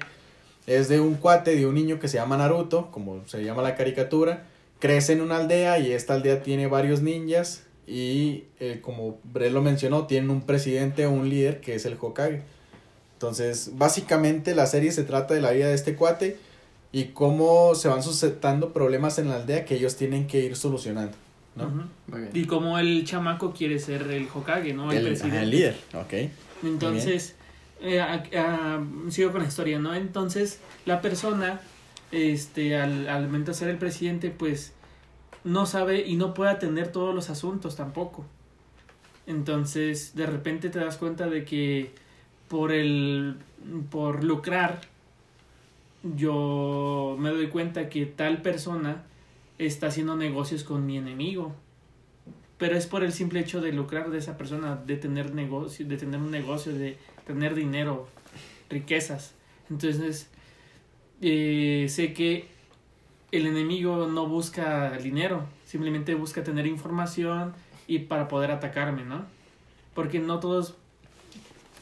es 0.68 0.88
de 0.88 1.00
un 1.00 1.16
cuate, 1.16 1.56
de 1.56 1.66
un 1.66 1.76
niño 1.76 2.00
que 2.00 2.08
se 2.08 2.18
llama 2.18 2.38
Naruto, 2.38 2.90
como 2.92 3.28
se 3.28 3.44
llama 3.44 3.62
la 3.62 3.76
caricatura, 3.76 4.46
crece 4.80 5.14
en 5.14 5.22
una 5.22 5.38
aldea 5.38 5.80
y 5.80 5.92
esta 5.92 6.14
aldea 6.14 6.44
tiene 6.44 6.68
varios 6.68 7.02
ninjas 7.02 7.64
y 7.86 8.46
eh, 8.60 8.80
como 8.82 9.20
Brel 9.24 9.54
lo 9.54 9.62
mencionó, 9.62 10.08
tienen 10.08 10.30
un 10.30 10.42
presidente 10.42 11.06
o 11.06 11.12
un 11.12 11.30
líder 11.30 11.60
que 11.60 11.76
es 11.76 11.86
el 11.86 11.98
Hokage. 12.00 12.42
Entonces, 13.14 13.72
básicamente 13.76 14.56
la 14.56 14.68
serie 14.68 14.92
se 14.92 15.04
trata 15.04 15.34
de 15.34 15.42
la 15.42 15.52
vida 15.52 15.68
de 15.68 15.74
este 15.74 15.96
cuate 15.96 16.38
y 16.92 17.06
cómo 17.06 17.76
se 17.76 17.88
van 17.88 18.04
suscitando 18.04 18.74
problemas 18.74 19.20
en 19.20 19.30
la 19.30 19.38
aldea 19.38 19.66
que 19.66 19.76
ellos 19.76 19.96
tienen 19.96 20.28
que 20.28 20.40
ir 20.40 20.56
solucionando, 20.56 21.18
Y 22.34 22.46
como 22.46 22.80
el 22.80 23.04
chamaco 23.06 23.54
quiere 23.54 23.80
ser 23.80 24.02
el 24.12 24.28
Hokage, 24.34 24.74
¿no? 24.74 24.92
El, 24.92 24.98
El, 25.00 25.04
presidente. 25.06 25.42
el 25.44 25.50
líder, 25.52 25.76
ok. 25.94 26.14
Entonces, 26.64 27.36
eh, 27.82 28.00
a- 28.02 28.24
a- 28.36 28.84
sigo 29.10 29.32
con 29.32 29.42
la 29.42 29.48
historia, 29.48 29.78
¿no? 29.80 29.94
Entonces, 29.94 30.60
la 30.86 31.02
persona, 31.02 31.60
este, 32.12 32.76
al, 32.78 33.08
al 33.08 33.26
momento 33.26 33.52
de 33.52 33.58
ser 33.58 33.70
el 33.70 33.78
presidente, 33.78 34.30
pues, 34.32 34.74
no 35.44 35.66
sabe 35.66 36.08
y 36.08 36.16
no 36.16 36.34
puede 36.34 36.52
atender 36.52 36.92
todos 36.92 37.14
los 37.14 37.30
asuntos 37.30 37.76
tampoco. 37.76 38.26
Entonces, 39.28 40.16
de 40.16 40.26
repente 40.26 40.70
te 40.70 40.80
das 40.80 40.98
cuenta 40.98 41.28
de 41.30 41.44
que 41.46 41.92
por 42.48 42.72
el, 42.72 43.36
por 43.90 44.24
lucrar, 44.24 44.82
yo 46.04 47.16
me 47.20 47.30
doy 47.30 47.48
cuenta 47.48 47.90
que 47.90 48.06
tal 48.06 48.42
persona 48.42 49.04
está 49.58 49.88
haciendo 49.88 50.16
negocios 50.16 50.64
con 50.64 50.86
mi 50.86 50.98
enemigo. 50.98 51.56
Pero 52.58 52.78
es 52.78 52.86
por 52.86 53.04
el 53.04 53.12
simple 53.12 53.40
hecho 53.40 53.62
de 53.62 53.74
lucrar 53.74 54.10
de 54.10 54.20
esa 54.20 54.38
persona, 54.38 54.76
de 54.76 54.96
tener 54.96 55.34
negocio, 55.34 55.86
de 55.86 55.98
tener 55.98 56.20
un 56.20 56.32
negocio, 56.32 56.74
de 56.74 56.98
tener 57.26 57.56
dinero, 57.56 58.08
riquezas. 58.70 59.36
Entonces, 59.70 60.30
eh, 61.22 61.88
sé 61.90 62.14
que 62.14 62.48
el 63.32 63.48
enemigo 63.48 64.08
no 64.08 64.28
busca 64.28 64.92
dinero, 64.98 65.46
simplemente 65.66 66.14
busca 66.14 66.44
tener 66.44 66.68
información 66.68 67.54
y 67.88 68.00
para 68.00 68.28
poder 68.28 68.52
atacarme, 68.52 69.04
¿no? 69.04 69.26
Porque 69.96 70.20
no 70.20 70.40
todos, 70.40 70.76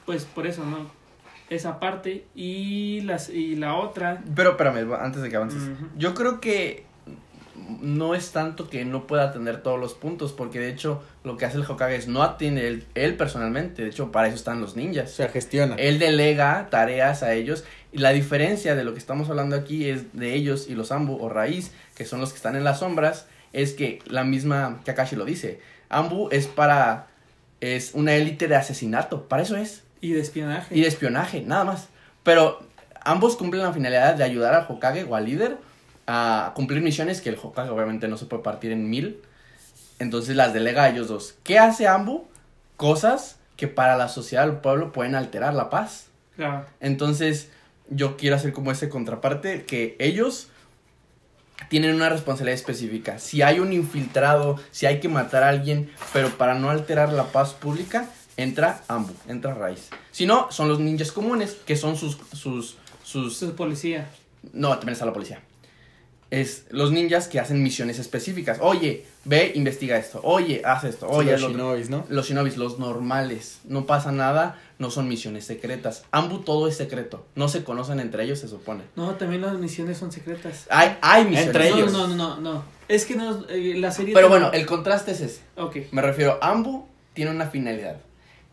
pues 0.05 0.25
por 0.25 0.47
eso, 0.47 0.65
¿no? 0.65 0.89
Esa 1.49 1.81
parte 1.81 2.25
y, 2.33 3.01
las, 3.01 3.29
y 3.29 3.57
la 3.57 3.75
otra. 3.75 4.23
Pero 4.33 4.51
espérame, 4.51 4.93
antes 4.93 5.21
de 5.21 5.29
que 5.29 5.35
avances. 5.35 5.61
Yo 5.97 6.13
creo 6.13 6.39
que 6.39 6.85
no 7.81 8.15
es 8.15 8.31
tanto 8.31 8.69
que 8.69 8.85
no 8.85 9.07
pueda 9.07 9.23
atender 9.23 9.61
todos 9.63 9.79
los 9.79 9.93
puntos, 9.93 10.31
porque 10.31 10.59
de 10.59 10.69
hecho 10.69 11.03
lo 11.23 11.37
que 11.37 11.45
hace 11.45 11.57
el 11.57 11.63
Hokage 11.63 11.95
es 11.95 12.07
no 12.07 12.23
atiende 12.23 12.67
él, 12.67 12.85
él 12.95 13.15
personalmente, 13.15 13.83
de 13.83 13.89
hecho 13.89 14.11
para 14.11 14.27
eso 14.27 14.35
están 14.35 14.61
los 14.61 14.73
O 14.73 14.77
ninjas. 14.77 15.11
sea, 15.11 15.29
gestiona. 15.29 15.75
Él 15.75 15.99
delega 15.99 16.67
tareas 16.69 17.23
a 17.23 17.33
ellos 17.33 17.63
y 17.91 17.99
la 17.99 18.11
diferencia 18.11 18.75
de 18.75 18.83
lo 18.83 18.93
que 18.93 18.99
estamos 18.99 19.29
hablando 19.29 19.55
aquí 19.55 19.89
es 19.89 20.13
de 20.13 20.33
ellos 20.33 20.67
y 20.69 20.75
los 20.75 20.91
Ambu 20.91 21.17
o 21.21 21.29
Raíz, 21.29 21.71
que 21.95 22.05
son 22.05 22.19
los 22.21 22.31
que 22.31 22.37
están 22.37 22.55
en 22.55 22.63
las 22.63 22.79
sombras, 22.79 23.27
es 23.53 23.73
que 23.73 23.99
la 24.05 24.23
misma 24.23 24.81
Kakashi 24.85 25.15
lo 25.15 25.25
dice. 25.25 25.59
Ambu 25.89 26.29
es 26.31 26.47
para 26.47 27.07
es 27.59 27.91
una 27.93 28.15
élite 28.15 28.47
de 28.47 28.55
asesinato, 28.55 29.27
para 29.27 29.43
eso 29.43 29.55
es 29.55 29.83
Y 30.01 30.13
de 30.13 30.21
espionaje. 30.21 30.75
y 30.75 30.81
de 30.81 30.87
espionaje, 30.87 31.41
nada 31.41 31.63
más. 31.63 31.89
Pero 32.23 32.61
ambos 33.03 33.35
cumplen 33.35 33.63
la 33.63 33.73
finalidad 33.73 34.15
de 34.15 34.23
ayudar 34.23 34.53
al 34.53 34.65
Hokage 34.67 35.03
o 35.03 35.15
al 35.15 35.25
líder 35.25 35.57
a 36.07 36.51
cumplir 36.55 36.81
misiones 36.81 37.21
que 37.21 37.29
el 37.29 37.37
Hokage 37.41 37.69
obviamente 37.69 38.07
no 38.07 38.17
se 38.17 38.25
puede 38.25 38.43
partir 38.43 38.71
en 38.71 38.89
mil. 38.89 39.21
Entonces 39.99 40.35
las 40.35 40.53
delega 40.53 40.83
a 40.83 40.89
ellos 40.89 41.07
dos. 41.07 41.35
¿Qué 41.43 41.59
hace 41.59 41.87
Ambu? 41.87 42.25
Cosas 42.77 43.37
que 43.55 43.67
para 43.67 43.95
la 43.95 44.09
sociedad 44.09 44.45
del 44.47 44.57
pueblo 44.57 44.91
pueden 44.91 45.15
alterar 45.15 45.53
la 45.53 45.69
paz. 45.69 46.07
Claro. 46.35 46.65
Entonces, 46.79 47.49
yo 47.89 48.17
quiero 48.17 48.35
hacer 48.35 48.53
como 48.53 48.71
ese 48.71 48.89
contraparte 48.89 49.65
que 49.65 49.95
ellos 49.99 50.47
tienen 51.69 51.93
una 51.93 52.09
responsabilidad 52.09 52.55
específica. 52.55 53.19
Si 53.19 53.43
hay 53.43 53.59
un 53.59 53.71
infiltrado, 53.71 54.59
si 54.71 54.87
hay 54.87 54.99
que 54.99 55.09
matar 55.09 55.43
a 55.43 55.49
alguien, 55.49 55.91
pero 56.11 56.29
para 56.29 56.55
no 56.55 56.71
alterar 56.71 57.13
la 57.13 57.25
paz 57.25 57.53
pública, 57.53 58.09
entra 58.37 58.81
Ambu, 58.87 59.13
entra 59.27 59.53
Rice. 59.53 59.89
Si 60.11 60.25
no, 60.25 60.51
son 60.51 60.67
los 60.67 60.79
ninjas 60.79 61.11
comunes, 61.11 61.53
que 61.65 61.75
son 61.75 61.95
sus 61.95 62.17
sus 62.33 62.77
sus 63.03 63.37
Su 63.37 63.55
policía. 63.55 64.09
no, 64.53 64.69
también 64.69 64.93
está 64.93 65.05
la 65.05 65.13
policía. 65.13 65.41
Es 66.31 66.65
los 66.69 66.93
ninjas 66.93 67.27
que 67.27 67.41
hacen 67.41 67.61
misiones 67.61 67.99
específicas. 67.99 68.59
Oye, 68.61 69.05
ve, 69.25 69.51
investiga 69.53 69.97
esto. 69.97 70.21
Oye, 70.23 70.61
haz 70.63 70.85
esto. 70.85 71.09
Oye, 71.09 71.37
los 71.37 71.51
shinobis, 71.51 71.89
¿no? 71.89 72.05
Los 72.07 72.29
shinobis, 72.29 72.55
los 72.55 72.79
normales. 72.79 73.59
No 73.65 73.85
pasa 73.85 74.13
nada, 74.13 74.57
no 74.79 74.91
son 74.91 75.09
misiones 75.09 75.43
secretas. 75.43 76.05
Ambu 76.11 76.39
todo 76.39 76.69
es 76.69 76.77
secreto. 76.77 77.27
No 77.35 77.49
se 77.49 77.65
conocen 77.65 77.99
entre 77.99 78.23
ellos, 78.23 78.39
se 78.39 78.47
supone. 78.47 78.83
No, 78.95 79.15
también 79.15 79.41
las 79.41 79.55
misiones 79.55 79.97
son 79.97 80.13
secretas. 80.13 80.67
Hay, 80.69 80.97
hay 81.01 81.25
misiones. 81.25 81.47
Entre 81.47 81.69
no, 81.69 81.75
ellos. 81.75 81.91
No, 81.91 82.07
no, 82.07 82.15
no, 82.15 82.37
no. 82.39 82.63
Es 82.87 83.03
que 83.03 83.17
no, 83.17 83.45
eh, 83.49 83.75
la 83.77 83.91
serie... 83.91 84.13
Pero 84.13 84.29
bueno, 84.29 84.51
el 84.53 84.65
contraste 84.65 85.11
es 85.11 85.19
ese. 85.19 85.41
Ok. 85.57 85.77
Me 85.91 86.01
refiero, 86.01 86.39
Ambu 86.41 86.85
tiene 87.13 87.31
una 87.31 87.47
finalidad. 87.47 87.97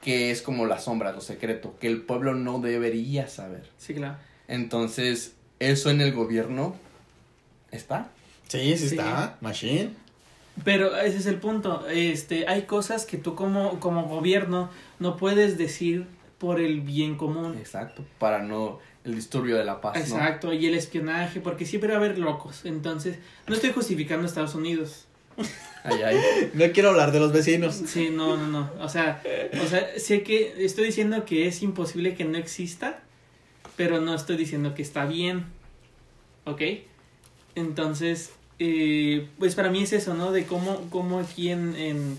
Que 0.02 0.32
es 0.32 0.42
como 0.42 0.66
la 0.66 0.80
sombra, 0.80 1.12
lo 1.12 1.20
secreto. 1.20 1.76
Que 1.78 1.86
el 1.86 2.02
pueblo 2.02 2.34
no 2.34 2.58
debería 2.58 3.28
saber. 3.28 3.70
Sí, 3.78 3.94
claro. 3.94 4.16
Entonces, 4.48 5.34
eso 5.60 5.90
en 5.90 6.00
el 6.00 6.12
gobierno 6.12 6.74
está. 7.70 8.08
Sí, 8.48 8.76
sí, 8.76 8.88
Sí. 8.88 8.96
está. 8.96 9.36
Machine. 9.40 9.90
Pero 10.64 10.96
ese 10.96 11.18
es 11.18 11.26
el 11.26 11.36
punto. 11.36 11.86
Este, 11.88 12.48
hay 12.48 12.62
cosas 12.62 13.06
que 13.06 13.16
tú 13.16 13.34
como, 13.34 13.78
como 13.80 14.04
gobierno 14.08 14.70
no 14.98 15.16
puedes 15.16 15.56
decir 15.58 16.06
por 16.38 16.60
el 16.60 16.80
bien 16.80 17.16
común. 17.16 17.56
Exacto. 17.58 18.04
Para 18.18 18.42
no. 18.42 18.78
El 19.04 19.14
disturbio 19.14 19.56
de 19.56 19.64
la 19.64 19.80
paz. 19.80 19.94
¿no? 19.96 20.02
Exacto, 20.02 20.52
y 20.52 20.66
el 20.66 20.74
espionaje, 20.74 21.40
porque 21.40 21.64
siempre 21.64 21.88
va 21.90 21.94
a 21.94 21.98
haber 21.98 22.18
locos. 22.18 22.64
Entonces, 22.66 23.18
no 23.46 23.54
estoy 23.54 23.72
justificando 23.72 24.24
a 24.24 24.26
Estados 24.28 24.54
Unidos. 24.54 25.06
Ay, 25.84 26.02
ay. 26.04 26.50
No 26.54 26.64
quiero 26.72 26.90
hablar 26.90 27.12
de 27.12 27.20
los 27.20 27.32
vecinos. 27.32 27.74
Sí, 27.86 28.10
no, 28.12 28.36
no, 28.36 28.48
no. 28.48 28.70
O 28.80 28.88
sea, 28.88 29.22
o 29.62 29.66
sea, 29.66 29.98
sé 29.98 30.22
que 30.22 30.62
estoy 30.64 30.86
diciendo 30.86 31.24
que 31.24 31.46
es 31.46 31.62
imposible 31.62 32.14
que 32.16 32.24
no 32.24 32.36
exista, 32.36 33.00
pero 33.76 34.00
no 34.00 34.14
estoy 34.14 34.36
diciendo 34.36 34.74
que 34.74 34.82
está 34.82 35.06
bien. 35.06 35.46
¿Ok? 36.44 36.60
Entonces, 37.58 38.30
eh, 38.58 39.26
pues 39.38 39.54
para 39.54 39.70
mí 39.70 39.82
es 39.82 39.92
eso, 39.92 40.14
¿no? 40.14 40.32
De 40.32 40.44
cómo, 40.44 40.86
cómo 40.90 41.18
aquí 41.20 41.50
en, 41.50 41.74
en, 41.76 42.18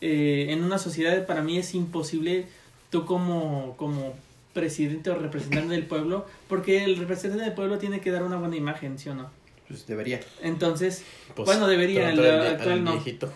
eh, 0.00 0.46
en 0.50 0.62
una 0.64 0.78
sociedad, 0.78 1.26
para 1.26 1.42
mí 1.42 1.58
es 1.58 1.74
imposible 1.74 2.46
tú 2.90 3.04
como, 3.06 3.74
como 3.76 4.14
presidente 4.52 5.10
o 5.10 5.14
representante 5.14 5.72
del 5.74 5.86
pueblo, 5.86 6.26
porque 6.48 6.84
el 6.84 6.96
representante 6.98 7.44
del 7.44 7.54
pueblo 7.54 7.78
tiene 7.78 8.00
que 8.00 8.10
dar 8.10 8.22
una 8.22 8.36
buena 8.36 8.56
imagen, 8.56 8.98
¿sí 8.98 9.08
o 9.08 9.14
no? 9.14 9.30
Pues 9.68 9.86
debería. 9.86 10.20
Entonces, 10.42 11.02
Pues, 11.34 11.46
Bueno, 11.46 11.66
debería, 11.66 12.10
el 12.10 12.18
al- 12.18 12.40
al 12.40 12.46
actual 12.48 12.84
no. 12.84 12.92
viejito. 12.92 13.32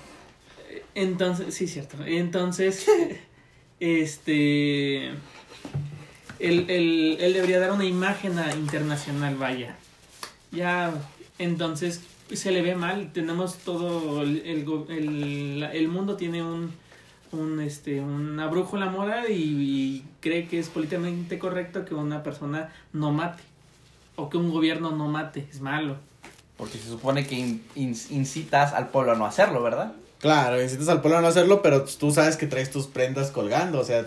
Entonces, 0.95 1.55
sí, 1.55 1.67
cierto. 1.69 1.97
Entonces, 2.05 2.87
este. 3.81 5.09
Él, 6.39 6.67
él, 6.69 7.17
él 7.21 7.33
debería 7.33 7.59
dar 7.59 7.73
una 7.73 7.85
imagen 7.87 8.39
a- 8.39 8.53
internacional, 8.55 9.37
vaya. 9.37 9.77
Ya, 10.53 10.93
entonces 11.39 12.01
se 12.33 12.51
le 12.51 12.63
ve 12.63 12.75
mal. 12.75 13.13
Tenemos 13.13 13.57
todo. 13.59 14.23
El, 14.23 14.43
el, 14.47 14.65
go- 14.65 14.87
el, 14.89 15.89
mundo 15.89 16.17
tiene 16.17 16.43
un. 16.43 16.73
un 17.33 17.61
este, 17.61 18.01
una 18.01 18.47
brújula 18.49 18.87
moral 18.87 19.31
y, 19.31 19.35
y 19.35 20.05
cree 20.21 20.47
que 20.49 20.59
es 20.59 20.69
políticamente 20.69 21.39
correcto 21.39 21.85
que 21.85 21.95
una 21.95 22.23
persona 22.23 22.73
no 22.93 23.13
mate. 23.13 23.43
O 24.17 24.31
que 24.31 24.39
un 24.39 24.51
gobierno 24.51 24.93
no 24.93 25.09
mate. 25.09 25.47
Es 25.51 25.61
malo. 25.61 25.97
Porque 26.57 26.79
se 26.79 26.89
supone 26.89 27.27
que 27.27 27.35
in- 27.35 27.63
in- 27.75 27.97
incitas 28.11 28.73
al 28.73 28.89
pueblo 28.89 29.13
a 29.13 29.15
no 29.17 29.27
hacerlo, 29.27 29.63
¿verdad? 29.63 29.93
Claro, 30.21 30.63
incitas 30.63 30.89
al 30.89 31.03
pueblo 31.03 31.19
a 31.19 31.21
no 31.21 31.29
hacerlo, 31.29 31.61
pero 31.61 31.85
tú 31.85 32.11
sabes 32.11 32.39
que 32.39 32.47
traes 32.47 32.71
tus 32.71 32.87
prendas 32.87 33.31
colgando, 33.31 33.79
o 33.81 33.85
sea, 33.85 34.07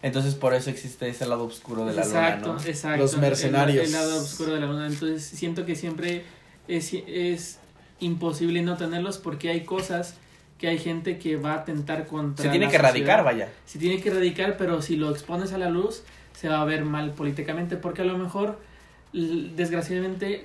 Entonces 0.00 0.36
por 0.36 0.54
eso 0.54 0.70
existe 0.70 1.08
ese 1.08 1.26
lado 1.26 1.42
oscuro 1.44 1.84
de 1.84 1.94
la 1.94 2.02
exacto, 2.02 2.48
luna, 2.52 2.60
¿no? 2.62 2.68
exacto. 2.68 3.02
Los 3.02 3.14
el- 3.14 3.20
mercenarios. 3.20 3.86
El, 3.86 3.92
lado 3.92 4.22
oscuro 4.22 4.52
de 4.54 4.60
la 4.60 4.66
luna. 4.66 4.86
Entonces 4.86 5.24
siento 5.24 5.66
que 5.66 5.74
siempre 5.74 6.22
es, 6.68 6.92
es 7.06 7.58
imposible 8.00 8.62
no 8.62 8.76
tenerlos 8.76 9.18
porque 9.18 9.50
hay 9.50 9.64
cosas 9.64 10.16
que 10.58 10.68
hay 10.68 10.78
gente 10.78 11.18
que 11.18 11.36
va 11.36 11.52
a 11.52 11.56
atentar 11.56 12.06
contra. 12.06 12.44
Se 12.44 12.50
tiene 12.50 12.66
la 12.66 12.70
que 12.70 12.76
erradicar, 12.76 13.20
sociedad. 13.20 13.24
vaya. 13.24 13.48
Se 13.66 13.78
tiene 13.78 14.00
que 14.00 14.08
erradicar, 14.08 14.56
pero 14.56 14.82
si 14.82 14.96
lo 14.96 15.10
expones 15.10 15.52
a 15.52 15.58
la 15.58 15.68
luz, 15.68 16.04
se 16.32 16.48
va 16.48 16.60
a 16.60 16.64
ver 16.64 16.84
mal 16.84 17.10
políticamente 17.12 17.76
porque 17.76 18.02
a 18.02 18.04
lo 18.04 18.16
mejor, 18.16 18.58
desgraciadamente, 19.12 20.44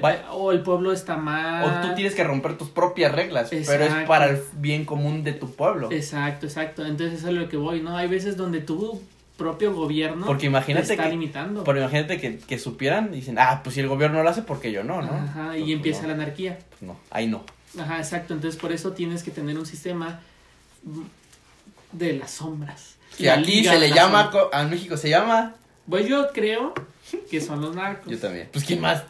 Vaya. 0.00 0.32
o 0.32 0.52
el 0.52 0.62
pueblo 0.62 0.92
está 0.92 1.16
mal. 1.16 1.64
O 1.64 1.88
tú 1.88 1.94
tienes 1.94 2.14
que 2.14 2.24
romper 2.24 2.56
tus 2.56 2.68
propias 2.68 3.12
reglas, 3.12 3.50
pero 3.50 3.84
es 3.84 3.92
para 4.06 4.26
el 4.26 4.40
bien 4.54 4.84
común 4.84 5.24
de 5.24 5.32
tu 5.32 5.50
pueblo. 5.50 5.90
Exacto, 5.90 6.46
exacto. 6.46 6.86
Entonces 6.86 7.18
eso 7.18 7.28
es 7.28 7.36
a 7.36 7.40
lo 7.40 7.48
que 7.48 7.56
voy, 7.56 7.80
¿no? 7.80 7.96
Hay 7.96 8.08
veces 8.08 8.36
donde 8.36 8.60
tu 8.60 9.00
propio 9.40 9.74
gobierno 9.74 10.26
Porque 10.26 10.42
te 10.42 10.46
imagínate 10.46 10.92
está 10.92 11.04
que, 11.04 11.10
limitando. 11.10 11.64
Pero 11.64 11.78
imagínate 11.80 12.20
que, 12.20 12.38
que 12.38 12.58
supieran 12.58 13.08
y 13.12 13.16
dicen, 13.16 13.38
ah, 13.38 13.60
pues 13.64 13.74
si 13.74 13.80
el 13.80 13.88
gobierno 13.88 14.22
lo 14.22 14.28
hace, 14.28 14.42
porque 14.42 14.70
yo 14.70 14.84
no, 14.84 15.00
¿no? 15.02 15.12
Ajá, 15.12 15.56
y 15.56 15.62
Pues, 15.62 15.72
empieza 15.72 16.02
no, 16.02 16.08
la 16.08 16.14
anarquía. 16.14 16.58
pues 16.68 16.82
no, 16.82 16.96
ahí 17.10 17.26
no. 17.26 17.42
Ajá, 17.78 17.98
exacto. 17.98 18.34
Entonces 18.34 18.60
por 18.60 18.70
eso 18.72 18.92
tienes 18.92 19.22
que 19.22 19.30
tener 19.30 19.58
un 19.58 19.64
sistema 19.66 20.20
de 21.92 22.12
las 22.14 22.30
sombras. 22.30 22.96
Que 23.16 23.24
La 23.26 23.34
aquí 23.34 23.64
se 23.64 23.78
le 23.78 23.90
llama, 23.90 24.30
a 24.52 24.64
México 24.64 24.96
se 24.96 25.08
llama. 25.10 25.54
Pues 25.88 26.06
yo 26.06 26.28
creo 26.32 26.74
que 27.30 27.40
son 27.40 27.60
los 27.60 27.74
narcos. 27.74 28.10
Yo 28.12 28.18
también. 28.18 28.48
Pues 28.52 28.64
quién 28.64 28.80
más. 28.80 29.02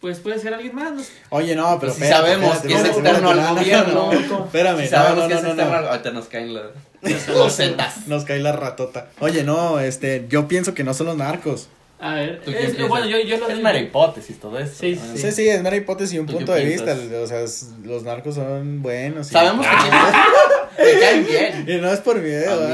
Pues 0.00 0.18
puede 0.18 0.38
ser 0.40 0.52
alguien 0.54 0.74
más. 0.74 0.92
no 0.92 1.00
sé. 1.02 1.12
oye, 1.30 1.54
no, 1.54 1.78
pero 1.78 1.92
Pues 1.92 1.94
si 1.94 2.02
espérate, 2.02 2.28
sabemos 2.32 2.56
espérate, 2.56 2.68
que 2.68 2.90
es 2.90 2.96
externo 2.96 3.30
al 3.30 3.54
gobierno. 3.56 3.94
no, 3.94 4.12
no, 4.20 4.44
Espérame, 4.46 4.80
Si 4.82 4.88
sabemos 4.88 5.18
no, 5.22 5.28
que 5.28 5.34
es 5.34 5.42
no, 5.42 5.48
externo 5.50 5.72
no. 5.72 5.78
al- 5.78 5.88
Ahorita 5.88 6.10
nos 6.10 6.26
caen 6.26 6.54
los, 6.54 6.62
los 7.02 7.56
zetas. 7.56 8.06
Nos 8.06 8.24
cae 8.24 8.38
la 8.38 8.52
ratota. 8.52 9.08
Oye, 9.20 9.44
no, 9.44 9.80
este, 9.80 10.26
yo 10.28 10.48
pienso 10.48 10.74
que 10.74 10.84
no 10.84 10.94
son 10.94 11.06
los 11.08 11.16
narcos. 11.16 11.68
A 12.00 12.14
ver, 12.14 12.40
¿Tú 12.44 12.50
qué 12.50 12.64
es- 12.66 12.88
bueno, 12.88 13.06
yo, 13.06 13.20
yo 13.20 13.36
lo 13.38 13.48
Es 13.48 13.60
mera 13.60 13.78
hipótesis 13.78 14.40
todo 14.40 14.58
esto. 14.58 14.76
Sí, 14.80 14.98
¿no? 15.00 15.12
sí. 15.16 15.22
Sí, 15.22 15.32
sí, 15.32 15.48
es 15.48 15.62
mera 15.62 15.76
hipótesis 15.76 16.14
y 16.14 16.18
un 16.18 16.26
¿Tú 16.26 16.32
qué 16.32 16.36
punto 16.38 16.52
de 16.54 16.64
vista. 16.64 16.96
O 17.22 17.26
sea, 17.28 17.40
es- 17.42 17.68
los 17.84 18.02
narcos 18.02 18.34
son 18.34 18.82
buenos. 18.82 19.28
y- 19.28 19.32
Sabemos 19.32 19.64
que 19.66 20.84
me 20.84 20.90
caen 21.00 21.26
bien. 21.26 21.64
Y 21.68 21.80
no 21.80 21.92
es 21.92 22.00
por 22.00 22.18
miedo. 22.20 22.68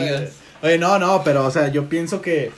Oye, 0.62 0.78
no, 0.78 0.98
no, 0.98 1.22
pero, 1.24 1.44
o 1.44 1.50
sea, 1.50 1.68
yo 1.68 1.88
pienso 1.90 2.22
que, 2.22 2.50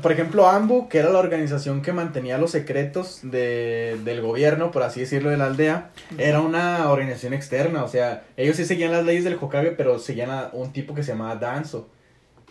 por 0.00 0.12
ejemplo, 0.12 0.48
AMBU, 0.48 0.88
que 0.88 0.98
era 0.98 1.10
la 1.10 1.18
organización 1.18 1.82
que 1.82 1.92
mantenía 1.92 2.38
los 2.38 2.50
secretos 2.52 3.20
de, 3.22 3.98
del 4.04 4.20
gobierno, 4.22 4.70
por 4.70 4.82
así 4.82 5.00
decirlo, 5.00 5.30
de 5.30 5.36
la 5.36 5.46
aldea, 5.46 5.90
era 6.18 6.40
una 6.40 6.90
organización 6.90 7.34
externa. 7.34 7.84
O 7.84 7.88
sea, 7.88 8.24
ellos 8.36 8.56
sí 8.56 8.64
seguían 8.64 8.92
las 8.92 9.04
leyes 9.04 9.24
del 9.24 9.38
Hokage, 9.40 9.72
pero 9.72 9.98
seguían 9.98 10.30
a 10.30 10.50
un 10.52 10.72
tipo 10.72 10.94
que 10.94 11.02
se 11.02 11.12
llamaba 11.12 11.36
Danzo. 11.36 11.88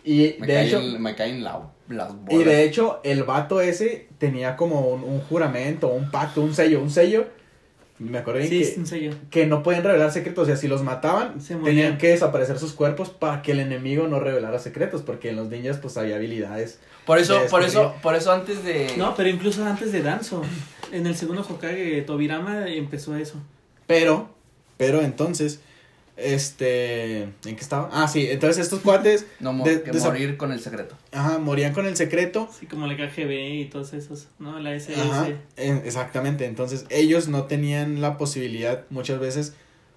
Y 0.04 0.36
Me, 0.40 0.48
de 0.48 0.54
caen, 0.54 0.68
hecho, 0.68 0.82
me 1.00 1.16
caen 1.16 1.44
la- 1.44 1.70
las 1.90 2.14
bolas. 2.16 2.34
y 2.42 2.44
de 2.44 2.64
hecho, 2.64 3.00
el 3.04 3.24
vato 3.24 3.60
ese 3.62 4.08
tenía 4.18 4.56
como 4.56 4.82
un, 4.88 5.04
un 5.04 5.20
juramento, 5.22 5.88
un 5.90 6.10
pacto, 6.12 6.42
un 6.42 6.54
sello, 6.54 6.82
un 6.82 6.90
sello. 6.90 7.28
Me 8.00 8.20
acuerdo 8.20 8.40
bien 8.42 8.52
Sí, 8.52 8.76
que, 8.76 8.86
sello. 8.86 9.12
que 9.32 9.48
no 9.48 9.64
podían 9.64 9.84
revelar 9.84 10.12
secretos. 10.12 10.44
O 10.44 10.46
sea, 10.46 10.56
si 10.56 10.68
los 10.68 10.84
mataban, 10.84 11.42
Se 11.42 11.56
tenían 11.56 11.98
que 11.98 12.10
desaparecer 12.10 12.60
sus 12.60 12.74
cuerpos 12.74 13.10
para 13.10 13.42
que 13.42 13.54
el 13.54 13.60
enemigo 13.60 14.08
no 14.08 14.20
revelara 14.20 14.60
secretos. 14.60 15.02
Porque 15.02 15.30
en 15.30 15.36
los 15.36 15.50
ninjas, 15.50 15.78
pues 15.78 15.98
había 15.98 16.16
habilidades. 16.18 16.80
Por 17.06 17.18
eso, 17.18 17.40
por 17.50 17.64
eso, 17.64 17.96
por 18.04 18.16
eso 18.16 18.32
antes 18.32 18.64
de. 18.64 18.94
No, 18.98 19.16
pero 19.16 19.30
incluso 19.30 19.66
antes 19.66 19.92
de 19.92 20.02
Danzo, 20.04 20.44
en 20.92 21.08
el 21.08 21.16
segundo 21.16 21.42
Hokage, 21.42 22.02
Tobirama 22.04 22.68
empezó 22.70 23.16
eso. 23.16 23.36
Pero, 23.88 24.30
pero 24.78 25.02
entonces, 25.02 25.62
este. 26.18 27.22
¿En 27.24 27.32
qué 27.44 27.62
estaba? 27.62 27.90
Ah, 27.92 28.08
sí, 28.08 28.28
entonces 28.30 28.64
estos 28.64 28.82
cuates, 28.82 29.26
No 29.40 29.54
mo- 29.54 29.64
de- 29.66 29.82
que 29.84 29.92
morir 29.94 30.38
con 30.38 30.52
el 30.52 30.60
secreto. 30.60 30.96
ajá, 31.12 31.38
morían 31.40 31.74
con 31.74 31.86
el 31.86 31.96
secreto. 31.96 32.50
Así 32.52 32.66
como 32.66 32.88
la 32.88 32.96
KGB 32.98 33.32
y 33.62 33.66
todos 33.66 33.94
esos, 33.94 34.28
¿no? 34.40 34.60
La 34.60 34.74
SS. 34.76 35.00
Ajá, 35.02 35.28
en- 35.56 35.78
exactamente. 35.86 36.46
Entonces, 36.46 36.86
ellos 36.90 37.28
no 37.28 37.44
tenían 37.46 38.02
la 38.02 38.18
posibilidad 38.18 38.84
muchas 38.90 39.20
veces 39.20 39.54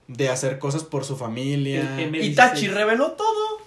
de 0.09 0.29
hacer 0.29 0.59
cosas 0.59 0.85
por 0.85 1.05
su 1.05 1.17
familia. 1.17 1.95
El 1.99 2.05
M- 2.15 2.19
Itachi 2.25 2.69
reveló 2.69 3.13
todo. 3.13 3.61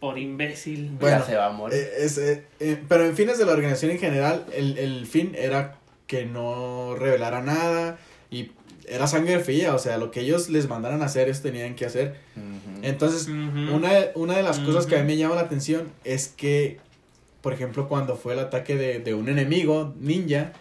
Por 0.00 0.18
imbécil. 0.18 0.90
Bueno, 1.00 1.18
ya 1.20 1.24
se 1.24 1.36
va 1.36 1.46
a 1.46 1.52
morir. 1.52 1.78
Eh, 1.78 1.90
es, 2.00 2.18
eh, 2.18 2.44
eh, 2.60 2.82
pero 2.88 3.06
en 3.06 3.16
fines 3.16 3.38
de 3.38 3.46
la 3.46 3.52
organización 3.52 3.90
en 3.92 3.98
general, 3.98 4.44
el, 4.54 4.76
el 4.76 5.06
fin 5.06 5.34
era 5.38 5.78
que 6.06 6.26
no 6.26 6.94
revelara 6.94 7.40
nada 7.40 7.96
y 7.96 8.13
era 8.88 9.06
sangre 9.06 9.38
fría, 9.40 9.74
o 9.74 9.78
sea, 9.78 9.98
lo 9.98 10.10
que 10.10 10.20
ellos 10.20 10.48
les 10.50 10.68
mandaran 10.68 11.02
a 11.02 11.06
hacer, 11.06 11.28
ellos 11.28 11.42
tenían 11.42 11.74
que 11.74 11.86
hacer. 11.86 12.16
Entonces, 12.82 13.28
una, 13.28 13.90
una 14.14 14.36
de 14.36 14.42
las 14.42 14.58
cosas 14.58 14.86
que 14.86 14.96
a 14.96 15.00
mí 15.00 15.06
me 15.06 15.16
llama 15.16 15.34
la 15.36 15.42
atención 15.42 15.88
es 16.04 16.28
que 16.28 16.78
por 17.40 17.52
ejemplo, 17.52 17.88
cuando 17.88 18.16
fue 18.16 18.32
el 18.32 18.38
ataque 18.38 18.74
de, 18.74 19.00
de 19.00 19.12
un 19.12 19.28
enemigo 19.28 19.92
ninja, 20.00 20.54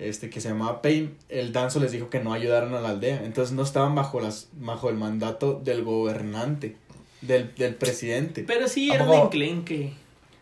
este 0.00 0.28
que 0.30 0.40
se 0.40 0.48
llamaba 0.48 0.82
Pain, 0.82 1.14
el 1.28 1.52
Danzo 1.52 1.78
les 1.78 1.92
dijo 1.92 2.10
que 2.10 2.18
no 2.18 2.32
ayudaran 2.32 2.74
a 2.74 2.80
la 2.80 2.88
aldea. 2.88 3.22
Entonces 3.24 3.54
no 3.54 3.62
estaban 3.62 3.94
bajo 3.94 4.18
las 4.18 4.48
bajo 4.54 4.90
el 4.90 4.96
mandato 4.96 5.60
del 5.62 5.84
gobernante, 5.84 6.74
del, 7.20 7.54
del 7.54 7.76
presidente. 7.76 8.42
Pero 8.44 8.66
sí 8.66 8.90
¿A 8.90 8.96
era 8.96 9.04
un 9.04 9.10
poco? 9.10 9.24
enclenque. 9.26 9.92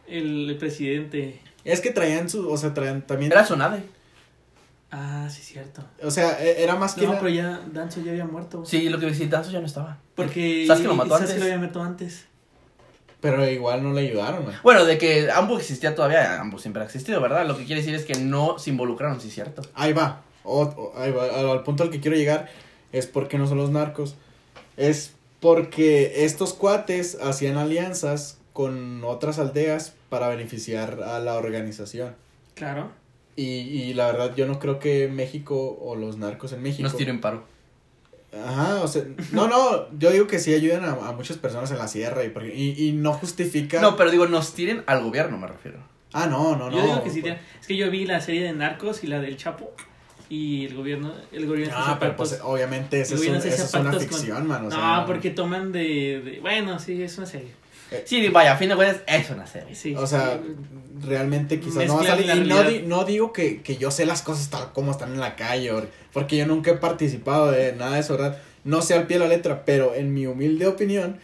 El, 0.09 0.49
el 0.49 0.57
presidente. 0.57 1.41
Es 1.63 1.83
que 1.83 1.91
traían 1.91 2.31
su, 2.31 2.49
o 2.51 2.57
sea, 2.57 2.73
traían 2.73 3.07
también, 3.07 3.31
Era 3.33 3.45
su 3.45 3.55
nave. 3.55 3.83
Ah, 4.99 5.29
sí, 5.31 5.43
cierto. 5.43 5.85
o 6.03 6.11
sea, 6.11 6.43
e- 6.43 6.63
era 6.63 6.75
más 6.75 6.95
que 6.95 7.05
No, 7.07 7.13
pero 7.17 7.29
ya 7.29 7.61
Danzo 7.71 8.01
ya 8.01 8.13
había 8.13 8.25
muerto. 8.25 8.65
Sí, 8.65 8.89
lo 8.89 8.99
que 8.99 9.05
decía, 9.07 9.27
Danzo 9.29 9.51
ya 9.51 9.61
no 9.61 9.67
estaba. 9.67 9.99
Porque. 10.15 10.65
¿Sabes 10.67 10.81
que 10.83 10.89
lo 10.89 10.95
mató 10.95 11.11
¿sabes 11.11 11.23
antes? 11.25 11.35
que 11.35 11.41
lo 11.41 11.55
había 11.55 11.67
matado 11.67 11.85
antes? 11.85 12.25
pero 13.21 13.49
igual 13.51 13.83
no 13.83 13.93
le 13.93 14.03
ayudaron. 14.03 14.45
¿no? 14.45 14.53
Bueno, 14.63 14.85
de 14.85 14.99
que 14.99 15.31
Ambu 15.31 15.57
existía 15.57 15.95
todavía, 15.95 16.41
Ambu 16.41 16.59
siempre 16.59 16.83
ha 16.83 16.85
existido, 16.85 17.21
¿verdad? 17.21 17.45
Lo 17.47 17.57
que 17.57 17.65
quiere 17.65 17.81
decir 17.81 17.95
es 17.95 18.05
que 18.05 18.15
no 18.15 18.59
se 18.59 18.71
involucraron, 18.71 19.21
sí, 19.21 19.31
cierto. 19.31 19.63
Ahí 19.75 19.93
va. 19.93 20.23
O- 20.45 20.63
o- 20.63 20.93
ahí 20.97 21.11
va. 21.11 21.25
Al, 21.25 21.49
al 21.49 21.63
punto 21.65 21.83
al 21.83 21.91
que 21.91 21.99
quiero 22.01 22.17
llegar 22.17 22.49
es 22.93 23.07
porque 23.07 23.37
no 23.37 23.47
son 23.49 23.59
los 23.59 23.71
narcos. 23.71 24.15
Es 24.77 25.13
porque 25.41 26.25
estos 26.25 26.55
cuates 26.55 27.19
hacían 27.21 27.57
alianzas 27.57 28.39
con 28.53 29.03
otras 29.05 29.39
aldeas 29.39 29.95
para 30.09 30.29
beneficiar 30.29 31.03
a 31.03 31.19
la 31.19 31.35
organización. 31.35 32.15
Claro. 32.55 32.91
Y, 33.37 33.45
y 33.45 33.95
la 33.95 34.07
verdad 34.07 34.35
yo 34.35 34.47
no 34.47 34.59
creo 34.59 34.79
que 34.79 35.09
México 35.09 35.79
o 35.81 35.95
los 35.95 36.17
narcos 36.17 36.53
en 36.53 36.63
México... 36.63 36.83
Nos 36.85 36.97
tiren 36.97 37.21
paro. 37.21 37.45
Ajá, 38.45 38.83
o 38.83 38.89
sea, 38.89 39.03
no, 39.33 39.47
no, 39.49 39.87
yo 39.99 40.11
digo 40.11 40.27
que 40.27 40.39
sí 40.39 40.53
ayudan 40.55 40.85
a, 40.85 40.91
a 41.09 41.13
muchas 41.13 41.37
personas 41.39 41.71
en 41.71 41.79
la 41.79 41.89
sierra 41.89 42.25
y, 42.25 42.29
porque- 42.31 42.55
y, 42.55 42.89
y 42.89 42.93
no 42.93 43.13
justifica... 43.15 43.81
No, 43.81 43.97
pero 43.97 44.11
digo, 44.11 44.27
nos 44.27 44.53
tiren 44.53 44.83
al 44.87 45.03
gobierno, 45.03 45.39
me 45.39 45.47
refiero. 45.47 45.79
Ah, 46.13 46.27
no, 46.27 46.57
no, 46.57 46.71
no. 46.71 46.77
Yo 46.77 46.83
digo 46.83 47.03
que 47.05 47.11
sí. 47.11 47.23
tiene- 47.23 47.39
Es 47.61 47.67
que 47.67 47.77
yo 47.77 47.91
vi 47.91 48.05
la 48.07 48.21
serie 48.21 48.43
de 48.43 48.53
Narcos 48.53 49.05
y 49.05 49.07
la 49.07 49.21
del 49.21 49.37
Chapo. 49.37 49.71
Y 50.29 50.65
el 50.67 50.75
gobierno. 50.75 51.15
El 51.31 51.47
gobierno 51.47 51.75
Ah, 51.77 51.99
pero 52.01 52.17
pues 52.17 52.41
obviamente 52.43 53.01
eso 53.01 53.15
es, 53.15 53.21
un- 53.29 53.37
eso 53.37 53.47
es 53.49 53.75
una 53.75 53.85
pactos 53.91 54.07
con- 54.07 54.19
ficción, 54.19 54.47
mano. 54.47 54.67
o 54.67 54.71
No, 54.71 54.77
sea, 54.77 55.05
porque 55.07 55.31
toman 55.31 55.73
de, 55.73 56.21
de- 56.25 56.39
Bueno, 56.41 56.79
sí, 56.79 57.01
es 57.03 57.17
una 57.19 57.27
serie. 57.27 57.53
Sí, 58.05 58.29
vaya, 58.29 58.53
a 58.53 58.57
fin 58.57 58.69
de 58.69 58.77
cuentas, 58.77 59.03
es 59.07 59.31
una 59.31 59.47
serie. 59.47 59.75
Sí. 59.75 59.95
O 59.97 60.07
sea, 60.07 60.41
realmente 61.05 61.61
quizás 61.61 61.87
no 61.87 61.95
va 61.97 62.01
a 62.03 62.05
salir. 62.07 62.27
Y 62.45 62.49
no, 62.49 62.63
di- 62.71 62.83
no 62.83 63.05
digo 63.05 63.33
que, 63.33 63.63
que 63.63 63.77
yo 63.77 63.91
sé 63.91 64.07
las 64.07 64.23
cosas 64.23 64.51
tal 64.51 64.73
como 64.73 64.91
están 64.93 65.13
en 65.13 65.21
la 65.21 65.37
calle, 65.37 65.71
or- 65.73 65.89
porque 66.13 66.37
yo 66.37 66.47
nunca 66.47 66.71
he 66.73 66.75
participado 66.77 67.51
de 67.51 67.73
nada 67.75 67.95
de 67.95 68.01
eso, 68.01 68.15
¿verdad? 68.17 68.39
No 68.65 68.83
sé 68.83 68.95
al 68.95 69.07
pie 69.07 69.19
de 69.19 69.25
la 69.25 69.29
letra, 69.29 69.65
pero 69.65 69.95
en 69.95 70.13
mi 70.13 70.27
humilde 70.27 70.67
opinión, 70.67 71.19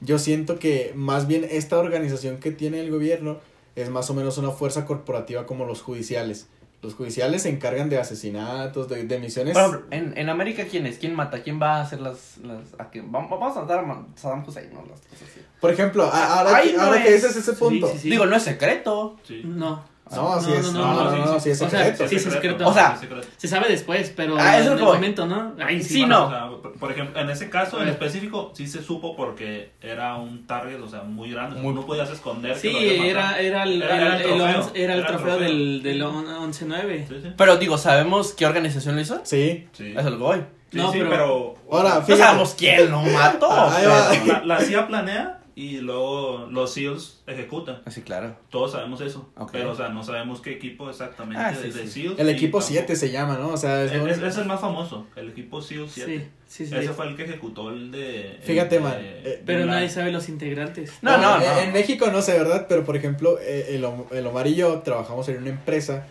yo 0.00 0.18
siento 0.18 0.58
que 0.58 0.92
más 0.94 1.26
bien 1.26 1.46
esta 1.50 1.78
organización 1.78 2.36
que 2.38 2.50
tiene 2.50 2.80
el 2.80 2.90
gobierno 2.90 3.38
es 3.76 3.88
más 3.88 4.10
o 4.10 4.14
menos 4.14 4.36
una 4.36 4.50
fuerza 4.50 4.84
corporativa 4.84 5.46
como 5.46 5.64
los 5.64 5.80
judiciales. 5.80 6.48
Los 6.82 6.94
judiciales 6.94 7.42
se 7.42 7.48
encargan 7.48 7.88
de 7.88 7.98
asesinatos, 7.98 8.88
de, 8.88 9.04
de 9.04 9.18
misiones. 9.20 9.56
En, 9.92 10.18
en 10.18 10.28
América, 10.28 10.64
¿quién 10.68 10.84
es? 10.86 10.98
¿Quién 10.98 11.14
mata? 11.14 11.40
¿Quién 11.42 11.62
va 11.62 11.76
a 11.76 11.82
hacer 11.82 12.00
las... 12.00 12.38
las 12.38 12.58
a 12.76 12.90
quién? 12.90 13.10
Vamos, 13.12 13.30
vamos 13.30 13.56
a 13.56 13.60
matar 13.60 13.78
a 13.84 14.04
Saddam 14.16 14.44
Hussein, 14.46 14.68
¿no? 14.74 14.80
Las 14.90 15.00
cosas 15.02 15.28
así. 15.30 15.40
Por 15.60 15.70
ejemplo, 15.70 16.04
a- 16.12 16.40
ahora, 16.40 16.56
Ahí 16.56 16.70
que, 16.72 16.76
no 16.76 16.82
ahora 16.82 17.00
que 17.02 17.14
es- 17.14 17.22
dices 17.22 17.36
ese 17.36 17.52
sí, 17.52 17.56
punto. 17.58 17.86
sí, 17.92 17.98
sí. 18.00 18.10
Digo, 18.10 18.26
no 18.26 18.34
es 18.34 18.42
secreto. 18.42 19.16
Sí. 19.22 19.42
No. 19.44 19.84
No, 20.16 20.40
sí 20.40 20.50
No, 20.50 20.56
es, 20.56 20.72
no, 20.72 20.78
no, 20.80 20.94
no, 20.94 21.04
no, 21.04 21.16
no, 21.16 21.26
no, 21.34 21.40
sí 21.40 21.50
es 21.50 21.62
O 21.62 21.68
sea, 21.70 21.84
secreto. 21.84 22.08
sí, 22.08 22.16
es 22.16 22.22
secreto. 22.24 22.68
O 22.68 22.72
sea, 22.74 22.96
secreto. 22.96 23.26
Se 23.36 23.48
sabe 23.48 23.68
después, 23.68 24.12
pero 24.16 24.36
Ah, 24.38 24.58
en 24.58 24.66
el 24.72 24.76
que 24.76 24.82
momento, 24.84 25.26
¿no? 25.26 25.54
Ahí 25.64 25.82
sí. 25.82 25.94
Sí, 25.94 26.06
no. 26.06 26.26
O 26.26 26.30
sea, 26.30 26.48
por- 26.78 26.92
ejemplo, 26.92 27.20
en 27.20 27.30
ese 27.30 27.48
caso 27.48 27.80
en 27.82 27.88
específico 27.88 28.52
sí 28.54 28.66
se 28.66 28.82
supo 28.82 29.16
porque 29.16 29.72
era 29.80 30.16
un 30.16 30.46
target, 30.46 30.80
o 30.80 30.88
sea, 30.88 31.02
muy 31.02 31.30
grande. 31.30 31.60
Muy- 31.60 31.74
no 31.74 31.86
podías 31.86 32.10
esconder. 32.10 32.54
que 32.54 32.58
Sí, 32.60 32.68
había 32.76 33.06
era, 33.06 33.38
era 33.40 33.62
el, 33.64 33.82
Era- 33.82 33.96
era 33.96 34.16
el, 34.16 34.22
trofeo. 34.22 34.70
el 34.74 34.80
Era 34.82 34.94
el 34.94 35.06
trofeo 35.06 35.38
del, 35.38 35.82
del 35.82 36.02
on- 36.02 36.26
11-9. 36.26 37.06
Sí, 37.08 37.14
sí. 37.22 37.32
Pero 37.36 37.56
digo, 37.56 37.78
¿sabemos 37.78 38.32
qué 38.34 38.46
organización 38.46 38.94
lo 38.96 39.00
hizo? 39.00 39.20
Sí. 39.24 39.68
Sí. 39.72 39.90
Eso 39.92 39.98
es 40.00 40.04
lo 40.06 40.10
que 40.12 40.16
voy. 40.24 40.38
Sí, 40.70 40.78
No, 40.78 40.90
sí, 40.90 40.98
pero- 40.98 41.10
pero... 41.10 41.54
Ahora, 41.70 42.02
No 42.06 42.16
sabemos 42.16 42.54
quién 42.58 42.90
lo 42.90 43.02
mató. 43.02 43.48
La, 43.48 44.42
la 44.44 44.60
CIA 44.60 44.86
planea 44.86 45.38
y 45.54 45.78
luego 45.78 46.46
los 46.50 46.72
SEALs 46.72 47.22
ejecutan. 47.26 47.82
Así, 47.84 48.00
claro. 48.02 48.36
Todos 48.50 48.72
sabemos 48.72 49.00
eso. 49.00 49.28
Pero, 49.52 49.72
o 49.72 49.74
sea, 49.76 49.88
no 49.90 50.02
sabemos 50.02 50.40
qué 50.40 50.52
equipo 50.52 50.88
exactamente 50.88 51.42
Ah, 51.42 51.54
sí, 51.54 51.68
de, 51.68 51.72
de 51.74 51.86
sí. 51.88 52.02
SEALs. 52.02 52.18
El 52.18 52.28
equipo 52.30 52.58
tampoco- 52.58 52.72
7 52.72 52.96
se 52.96 53.10
llama, 53.10 53.36
¿no? 53.38 53.48
O 53.50 53.56
sea, 53.56 53.84
es, 53.84 53.92
Es, 53.92 54.18
lo 54.18 54.26
es- 54.28 54.36
el 54.38 54.46
más 54.46 54.60
famoso, 54.60 55.06
el 55.16 55.28
equipo 55.30 55.60
SEAL 55.60 55.88
7. 55.88 56.18
Sí, 56.46 56.64
sí, 56.64 56.66
sí. 56.70 56.74
Ese 56.76 56.92
fue 56.94 57.08
el 57.08 57.16
que 57.16 57.24
ejecutó 57.24 57.70
el 57.70 57.90
de. 57.90 58.32
el 58.36 58.42
Fíjate, 58.42 58.76
de 58.76 58.80
man, 58.80 58.94
eh, 58.98 59.42
Pero 59.44 59.66
nadie 59.66 59.88
sabe 59.90 60.10
los 60.12 60.28
integrantes. 60.28 60.92
No, 61.02 61.18
no, 61.18 61.36
en- 61.36 61.42
no. 61.42 61.58
En 61.60 61.72
México 61.72 62.06
no 62.10 62.22
sé, 62.22 62.32
¿verdad? 62.38 62.66
Pero 62.68 62.84
por 62.84 62.96
ejemplo, 62.96 63.38
eh, 63.40 63.76
el, 63.76 63.86
el 64.16 64.26
Omar 64.26 64.46
y 64.46 64.54
yo 64.54 64.78
trabajamos 64.80 65.28
en 65.28 65.38
una 65.38 65.50
empresa, 65.50 66.06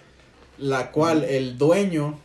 la 0.60 0.92
cual 0.92 1.24
el 1.24 1.58
dueño, 1.58 2.20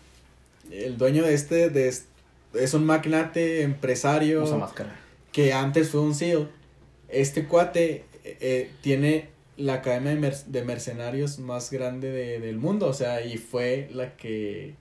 el 0.71 0.99
dueño 0.99 1.23
de 1.25 1.33
este, 1.35 1.71
de 1.71 1.89
es, 1.89 2.09
es 2.55 2.75
un 2.75 2.85
magnate 2.85 3.63
empresario 3.63 4.43
Usa 4.45 4.57
máscara. 4.59 4.97
que 5.33 5.53
antes 5.55 5.89
fue 5.91 6.01
un 6.03 6.15
SEAL. 6.15 6.49
Este 7.09 7.47
cuate 7.47 8.05
eh, 8.25 8.37
eh, 8.41 8.71
tiene 8.81 9.29
la 9.57 9.75
academia 9.75 10.11
de, 10.11 10.17
mer- 10.21 10.45
de 10.47 10.63
mercenarios 10.65 11.39
más 11.39 11.71
grande 11.71 12.11
de- 12.11 12.41
del 12.41 12.59
mundo, 12.59 12.87
o 12.89 12.93
sea, 12.93 13.25
y 13.25 13.39
fue 13.39 13.89
la 13.93 14.17
que 14.17 14.75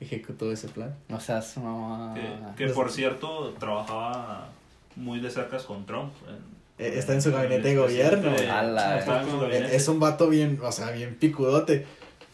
ejecutó 0.00 0.52
ese 0.52 0.68
plan. 0.68 0.94
O 1.12 1.20
sea, 1.20 1.38
es 1.38 1.56
una... 1.56 2.14
Que, 2.56 2.66
que, 2.66 2.72
por 2.72 2.90
cierto, 2.90 3.54
trabajaba 3.58 4.48
muy 4.96 5.20
de 5.20 5.30
cerca 5.30 5.58
con 5.58 5.84
Trump. 5.86 6.12
en- 6.28 6.60
Eh, 6.84 6.98
está 6.98 7.12
en 7.12 7.20
su 7.20 7.30
gabinete 7.32 7.68
de 7.68 7.76
gobierno. 7.76 8.30
en 8.30 9.30
su 9.30 9.38
gabinete. 9.40 9.76
Es 9.76 9.88
un 9.88 10.00
vato 10.00 10.28
bien, 10.28 10.58
o 10.62 10.72
sea, 10.72 10.90
bien 10.92 11.16
picudote. 11.16 11.84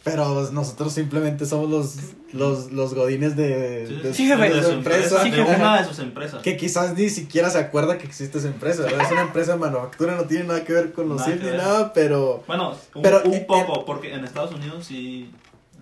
Pero 0.06 0.50
nosotros 0.52 0.92
simplemente 0.92 1.44
somos 1.46 1.68
los, 1.68 1.96
los, 2.32 2.70
los 2.70 2.94
godines 2.94 3.34
de, 3.34 3.86
Sí, 3.88 3.94
de, 3.96 4.14
Sí, 4.14 4.26
jefe. 4.28 4.48
de 4.48 4.54
de 4.54 4.62
su 4.62 4.70
empresa, 4.70 5.24
de 5.24 5.42
una 5.42 5.80
de 5.82 5.84
sus 5.84 5.98
empresas. 5.98 6.42
Que 6.42 6.56
quizás 6.56 6.94
ni 6.96 7.10
siquiera 7.10 7.50
se 7.50 7.58
acuerda 7.58 7.98
que 7.98 8.06
existe 8.06 8.38
esa 8.38 8.46
empresa, 8.46 8.84
¿verdad? 8.84 9.00
Es 9.04 9.10
una 9.10 9.22
empresa 9.22 9.52
de 9.54 9.58
manufactura, 9.58 10.14
no 10.14 10.22
tiene 10.22 10.44
nada 10.44 10.62
que 10.64 10.72
ver 10.72 10.92
con 10.92 11.08
los 11.08 11.22
que 11.24 11.34
ni 11.34 11.56
nada, 11.56 11.92
pero... 11.92 12.44
Bueno, 12.46 12.76
un, 12.94 13.02
Pero, 13.02 13.20
un 13.24 13.34
eh, 13.34 13.44
poco, 13.48 13.84
porque 13.84 14.14
en 14.14 14.24
Estados 14.24 14.52
Unidos 14.54 14.86
sí 14.86 15.28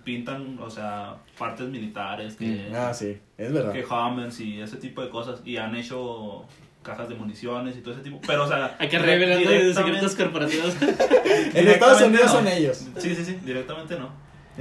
pintan, 0.03 0.57
o 0.59 0.69
sea, 0.71 1.17
partes 1.37 1.67
militares 1.67 2.35
que, 2.35 2.71
Ah, 2.75 2.93
sí, 2.93 3.17
es 3.37 3.53
verdad. 3.53 3.73
que 3.73 3.85
Hummers 3.85 4.39
y 4.39 4.59
ese 4.59 4.77
tipo 4.77 5.01
de 5.03 5.09
cosas. 5.09 5.41
Y 5.45 5.57
han 5.57 5.75
hecho 5.75 6.45
cajas 6.85 7.09
de 7.09 7.15
municiones 7.15 7.75
y 7.75 7.81
todo 7.81 7.93
ese 7.95 8.03
tipo. 8.03 8.21
Pero, 8.25 8.45
o 8.45 8.47
sea, 8.47 8.75
Hay 8.79 8.87
que 8.87 8.99
revelando 8.99 9.49
de 9.49 9.73
secretos 9.73 10.15
corporativos. 10.15 10.73
En 11.53 11.67
Estados 11.67 12.01
Unidos 12.01 12.27
no. 12.27 12.31
son 12.31 12.47
ellos. 12.47 12.85
Sí, 12.97 13.15
sí, 13.15 13.25
sí, 13.25 13.37
directamente 13.43 13.97
no. 13.97 14.09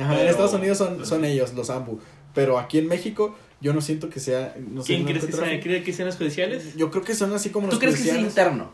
Ajá, 0.03 0.21
en 0.21 0.29
Estados 0.29 0.55
Unidos 0.55 0.79
son, 0.79 0.97
pues- 0.97 1.09
son 1.09 1.25
ellos, 1.25 1.53
los 1.55 1.71
AMBU. 1.71 2.01
Pero 2.35 2.59
aquí 2.59 2.79
en 2.79 2.89
México, 2.89 3.37
yo 3.61 3.73
no 3.73 3.81
siento 3.81 4.11
que 4.11 4.19
sea... 4.19 4.55
No 4.59 4.83
sé, 4.83 4.89
¿Quién 4.89 5.05
crees 5.05 5.25
que 5.25 5.85
que 5.85 5.93
sean 5.93 6.09
los 6.09 6.17
judiciales? 6.17 6.75
Yo 6.75 6.91
creo 6.91 7.05
que 7.05 7.15
son 7.15 7.33
así 7.33 7.51
como 7.51 7.69
¿Tú 7.69 7.73
los 7.73 7.81
crees 7.81 8.03
que 8.03 8.11
es 8.11 8.17
interno? 8.17 8.73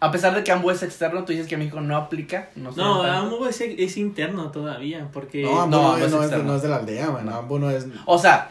A 0.00 0.10
pesar 0.10 0.34
de 0.34 0.44
que 0.44 0.52
Ambu 0.52 0.70
es 0.70 0.82
externo, 0.82 1.24
tú 1.24 1.32
dices 1.32 1.46
que 1.46 1.56
México 1.56 1.80
no 1.80 1.96
aplica. 1.96 2.50
No, 2.54 2.70
No. 2.72 3.02
AMBO 3.02 3.48
es, 3.48 3.60
es 3.60 3.96
interno 3.96 4.50
todavía, 4.50 5.08
porque... 5.12 5.42
No, 5.42 5.60
AMBU 5.62 5.76
No, 5.76 5.82
no, 5.82 5.92
AMBU 5.94 6.04
es, 6.04 6.10
no, 6.10 6.16
es 6.16 6.20
de, 6.20 6.26
externo. 6.26 6.44
no 6.52 6.56
es 6.56 6.62
de 6.62 6.68
la 6.68 6.76
aldea, 6.76 7.10
man. 7.10 7.28
AMBU 7.28 7.58
no 7.58 7.70
es... 7.70 7.86
O 8.06 8.18
sea, 8.18 8.50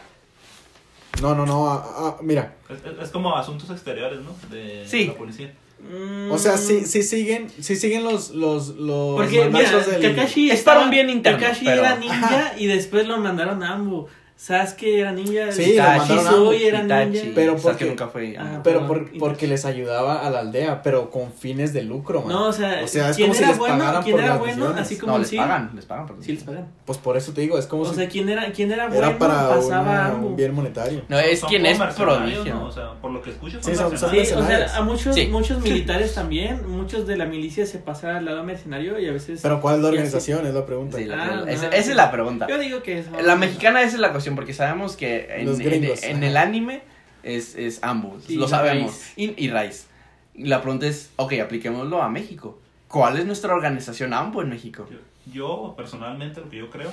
No, 1.22 1.34
no, 1.34 1.46
no. 1.46 1.68
ah, 1.68 1.84
ah, 1.96 2.16
mira, 2.22 2.54
Es, 2.68 2.76
es- 2.78 3.02
es 3.04 3.10
como 3.10 3.36
asuntos 3.36 3.70
exteriores, 3.70 4.20
¿no? 4.20 4.34
De 4.54 4.84
Sí. 4.86 5.06
la 5.06 5.14
policía. 5.14 5.52
mm, 5.80 6.30
o 6.32 6.38
sea, 6.38 6.56
sí, 6.56 6.84
sí 6.86 7.02
siguen, 7.02 7.48
sí 7.60 7.76
siguen 7.76 8.02
los, 8.04 8.30
los, 8.30 8.68
los 8.76 9.16
Porque, 9.16 9.44
mira, 9.50 9.70
del- 9.78 10.14
Kakashi 10.16 10.50
Es 10.50 10.58
estaba- 10.58 10.76
para 10.76 10.84
un 10.86 10.90
bien 10.90 11.08
interno, 11.10 11.38
Kakashi 11.38 11.64
pero- 11.64 11.82
era 11.82 11.96
ninja 11.96 12.54
y 12.58 12.66
después 12.66 13.06
lo 13.06 13.18
mandaron 13.18 13.62
a 13.62 13.74
Ambu. 13.74 14.06
Sasuke 14.38 15.00
era 15.00 15.12
ninja. 15.12 15.50
Sí, 15.50 15.64
lo 15.68 15.72
Itachi, 15.72 15.98
mandaron 16.12 16.26
a 16.26 16.30
Hisui 16.52 16.64
era 16.66 16.82
Itachi, 16.84 17.10
ninja. 17.10 17.28
Pero 17.34 17.52
o 17.54 17.56
porque- 17.56 17.78
que 17.84 17.90
nunca 17.90 18.08
fue... 18.08 18.36
Ah, 18.38 18.60
Pero 18.62 18.86
por- 18.86 19.18
porque 19.18 19.46
les 19.46 19.64
ayudaba 19.64 20.26
a 20.26 20.30
la 20.30 20.40
aldea, 20.40 20.82
pero 20.82 21.10
con 21.10 21.32
fines 21.32 21.72
de 21.72 21.82
lucro, 21.82 22.20
man. 22.20 22.28
No, 22.28 22.48
o 22.48 22.52
sea, 22.52 22.82
O 22.84 22.86
sea, 22.86 23.08
es 23.10 23.16
¿quién 23.16 23.28
como 23.28 23.34
si 23.34 23.42
era 23.42 23.48
les 23.52 23.58
bueno? 23.58 23.78
pagaran 23.78 24.02
¿Quién 24.02 24.16
por 24.16 24.24
era 24.24 24.36
bueno? 24.36 24.74
Así 24.76 24.98
como 24.98 25.12
no, 25.12 25.18
les 25.20 25.28
sí. 25.28 25.36
pagan, 25.38 25.70
les 25.74 25.86
pagan. 25.86 26.06
por 26.06 26.22
Sí, 26.22 26.32
les 26.34 26.44
pagan. 26.44 26.68
Pues 26.84 26.98
por 26.98 27.16
eso 27.16 27.32
te 27.32 27.40
digo, 27.40 27.58
es 27.58 27.66
como 27.66 27.82
O 27.84 27.88
si 27.88 27.94
sea, 27.94 28.08
¿quién 28.10 28.28
era, 28.28 28.52
quién 28.52 28.70
era 28.70 28.88
bueno? 28.88 29.06
era 29.06 29.18
para 29.18 29.48
pasaba 29.48 29.80
una- 29.80 30.14
un 30.14 30.36
bien 30.36 30.52
monetario. 30.54 31.02
No, 31.08 31.18
es 31.18 31.40
Son 31.40 31.48
quien 31.48 31.64
es 31.64 31.78
prodigio. 31.78 32.54
¿no? 32.54 32.66
O 32.66 32.70
sea, 32.72 32.92
por 33.00 33.10
lo 33.12 33.22
que 33.22 33.30
escucho, 33.30 33.58
Sí, 33.62 33.74
son- 33.74 33.96
son 33.96 34.10
Sí, 34.10 34.18
o 34.18 34.44
sea, 34.46 34.76
a 34.76 34.82
muchos, 34.82 35.14
Sí. 35.14 35.28
muchos 35.28 35.58
militares 35.62 36.14
también, 36.14 36.60
muchos 36.68 37.06
de 37.06 37.16
la 37.16 37.24
milicia 37.24 37.64
se 37.64 37.78
pasan 37.78 38.16
al 38.16 38.24
lado 38.26 38.44
mercenario 38.44 38.98
y 38.98 39.08
a 39.08 39.12
veces... 39.12 39.40
Pero 39.42 39.62
¿cuál 39.62 39.76
es 39.76 39.80
la 39.82 39.88
organización? 39.88 40.46
Es 40.46 40.52
la 40.52 40.66
pregunta. 40.66 40.98
Ah, 41.10 41.44
esa, 41.48 41.68
es 41.68 41.88
la 41.94 42.10
pregunta. 42.10 42.46
Yo 42.48 42.58
digo 42.58 42.82
que 42.82 42.98
es... 42.98 43.06
La 43.24 43.34
mexicana 43.36 43.80
esa 43.82 43.94
es 43.94 44.00
la 44.00 44.12
porque 44.34 44.52
sabemos 44.54 44.96
que 44.96 45.26
en, 45.40 45.46
Los 45.46 45.60
en- 45.60 45.66
gringos, 45.66 46.02
en 46.02 46.16
ajá. 46.16 46.26
el 46.26 46.36
anime 46.36 46.82
es, 47.22 47.54
es 47.54 47.78
ambos, 47.82 48.28
Y 48.28 48.36
lo 48.36 48.48
sabemos. 48.48 48.92
Rice. 49.16 49.34
Y, 49.38 49.44
y 49.46 49.50
Rice. 49.50 49.86
Y 50.34 50.44
la 50.46 50.60
pregunta 50.62 50.86
es, 50.86 51.12
ok, 51.16 51.34
apliquémoslo 51.42 52.02
a 52.02 52.08
México. 52.08 52.58
¿Cuál 52.88 53.18
es 53.18 53.26
nuestra 53.26 53.54
organización 53.54 54.12
AMBO 54.12 54.42
en 54.42 54.48
México? 54.50 54.86
Yo, 54.90 54.98
yo, 55.32 55.74
personalmente, 55.76 56.40
lo 56.40 56.48
que 56.50 56.56
yo 56.58 56.70
creo, 56.70 56.92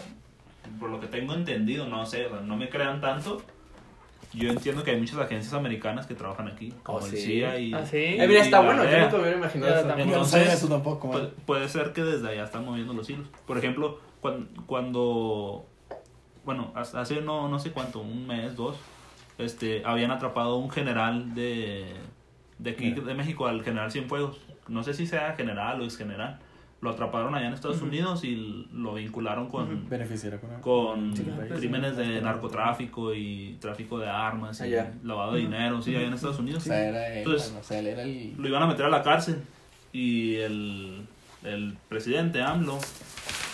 por 0.79 0.89
lo 0.89 0.99
que 0.99 1.07
tengo 1.07 1.33
entendido, 1.33 1.87
no 1.87 2.05
sé, 2.05 2.27
no 2.45 2.55
me 2.57 2.69
crean 2.69 2.99
tanto, 3.01 3.41
yo 4.33 4.49
entiendo 4.49 4.83
que 4.83 4.91
hay 4.91 4.99
muchas 4.99 5.19
agencias 5.19 5.53
americanas 5.53 6.07
que 6.07 6.15
trabajan 6.15 6.47
aquí, 6.47 6.73
como 6.81 6.97
Oh, 6.97 7.05
el 7.05 7.11
sí. 7.11 7.17
CIA 7.17 7.59
y... 7.59 7.73
Ah, 7.73 7.85
sí. 7.85 7.97
Eh, 7.97 8.25
mira, 8.27 8.39
y 8.39 8.43
está 8.43 8.61
la 8.61 8.65
bueno, 8.65 8.89
yo 8.89 8.97
no 8.97 9.07
te 9.09 9.15
hubiera 9.17 9.37
imaginado 9.37 9.75
eso. 9.75 9.87
no 9.87 9.97
Entonces, 10.03 10.31
sabía 10.31 10.53
eso 10.53 10.67
tampoco, 10.67 11.11
Pu- 11.11 11.13
man. 11.21 11.29
puede 11.45 11.69
ser 11.69 11.93
que 11.93 12.01
desde 12.01 12.27
allá 12.29 12.45
están 12.45 12.65
moviendo 12.65 12.93
los 12.93 13.07
hilos. 13.09 13.27
Por 13.45 13.59
ejemplo, 13.59 13.99
cuan- 14.21 14.47
cuando, 14.65 15.67
bueno, 16.45 16.71
hace 16.75 16.97
hace 16.97 17.21
no, 17.21 17.47
no 17.49 17.59
sé 17.59 17.71
cuánto, 17.71 17.99
un 18.01 18.27
mes, 18.27 18.55
dos, 18.55 18.75
este, 19.37 19.83
habían 19.85 20.11
atrapado 20.11 20.53
a 20.53 20.57
un 20.57 20.69
general 20.69 21.33
de, 21.35 21.85
de 22.59 22.69
aquí, 22.71 22.91
de 22.91 23.13
México, 23.13 23.47
al 23.47 23.63
general 23.63 23.91
Cienfuegos. 23.91 24.39
No 24.67 24.83
sé 24.83 24.93
si 24.93 25.05
sea 25.07 25.33
general 25.35 25.81
o 25.81 25.83
ex 25.83 25.97
general. 25.97 26.39
Lo 26.81 26.89
atraparon 26.89 27.33
allá 27.33 27.47
en 27.47 27.53
Estados. 27.53 27.81
Unidos 27.81 28.25
y 28.25 28.67
lo 28.73 28.93
vincularon 28.95 29.47
con, 29.49 29.87
con 29.87 29.87
con 30.61 31.15
Sí, 31.15 31.23
claro. 31.23 31.55
crímenes 31.55 31.95
de 31.95 32.21
narcotráfico 32.21 33.13
y 33.13 33.55
tráfico 33.61 33.99
de 33.99 34.09
armas 34.09 34.59
y 34.59 34.63
Allá. 34.63 34.93
lavado 35.01 35.33
de 35.33 35.39
dinero, 35.41 35.81
sí, 35.81 35.95
allá 35.95 36.07
en 36.07 36.13
Estados 36.13 36.39
O 36.39 36.41
Unidos. 36.41 36.63
sea, 36.63 36.83
era 36.89 37.07
él, 37.07 37.17
Entonces- 37.19 37.47
bueno, 37.51 37.61
o 37.61 37.63
sea, 37.63 37.79
él 37.79 37.87
era 37.87 38.01
el... 38.03 38.33
Lo 38.37 38.47
iban 38.49 38.63
a 38.63 38.67
meter 38.67 38.85
a 38.85 38.89
la 38.89 39.01
cárcel 39.01 39.41
y 39.93 40.35
el, 40.35 41.07
el 41.43 41.77
presidente 41.87 42.41
AMLO 42.41 42.77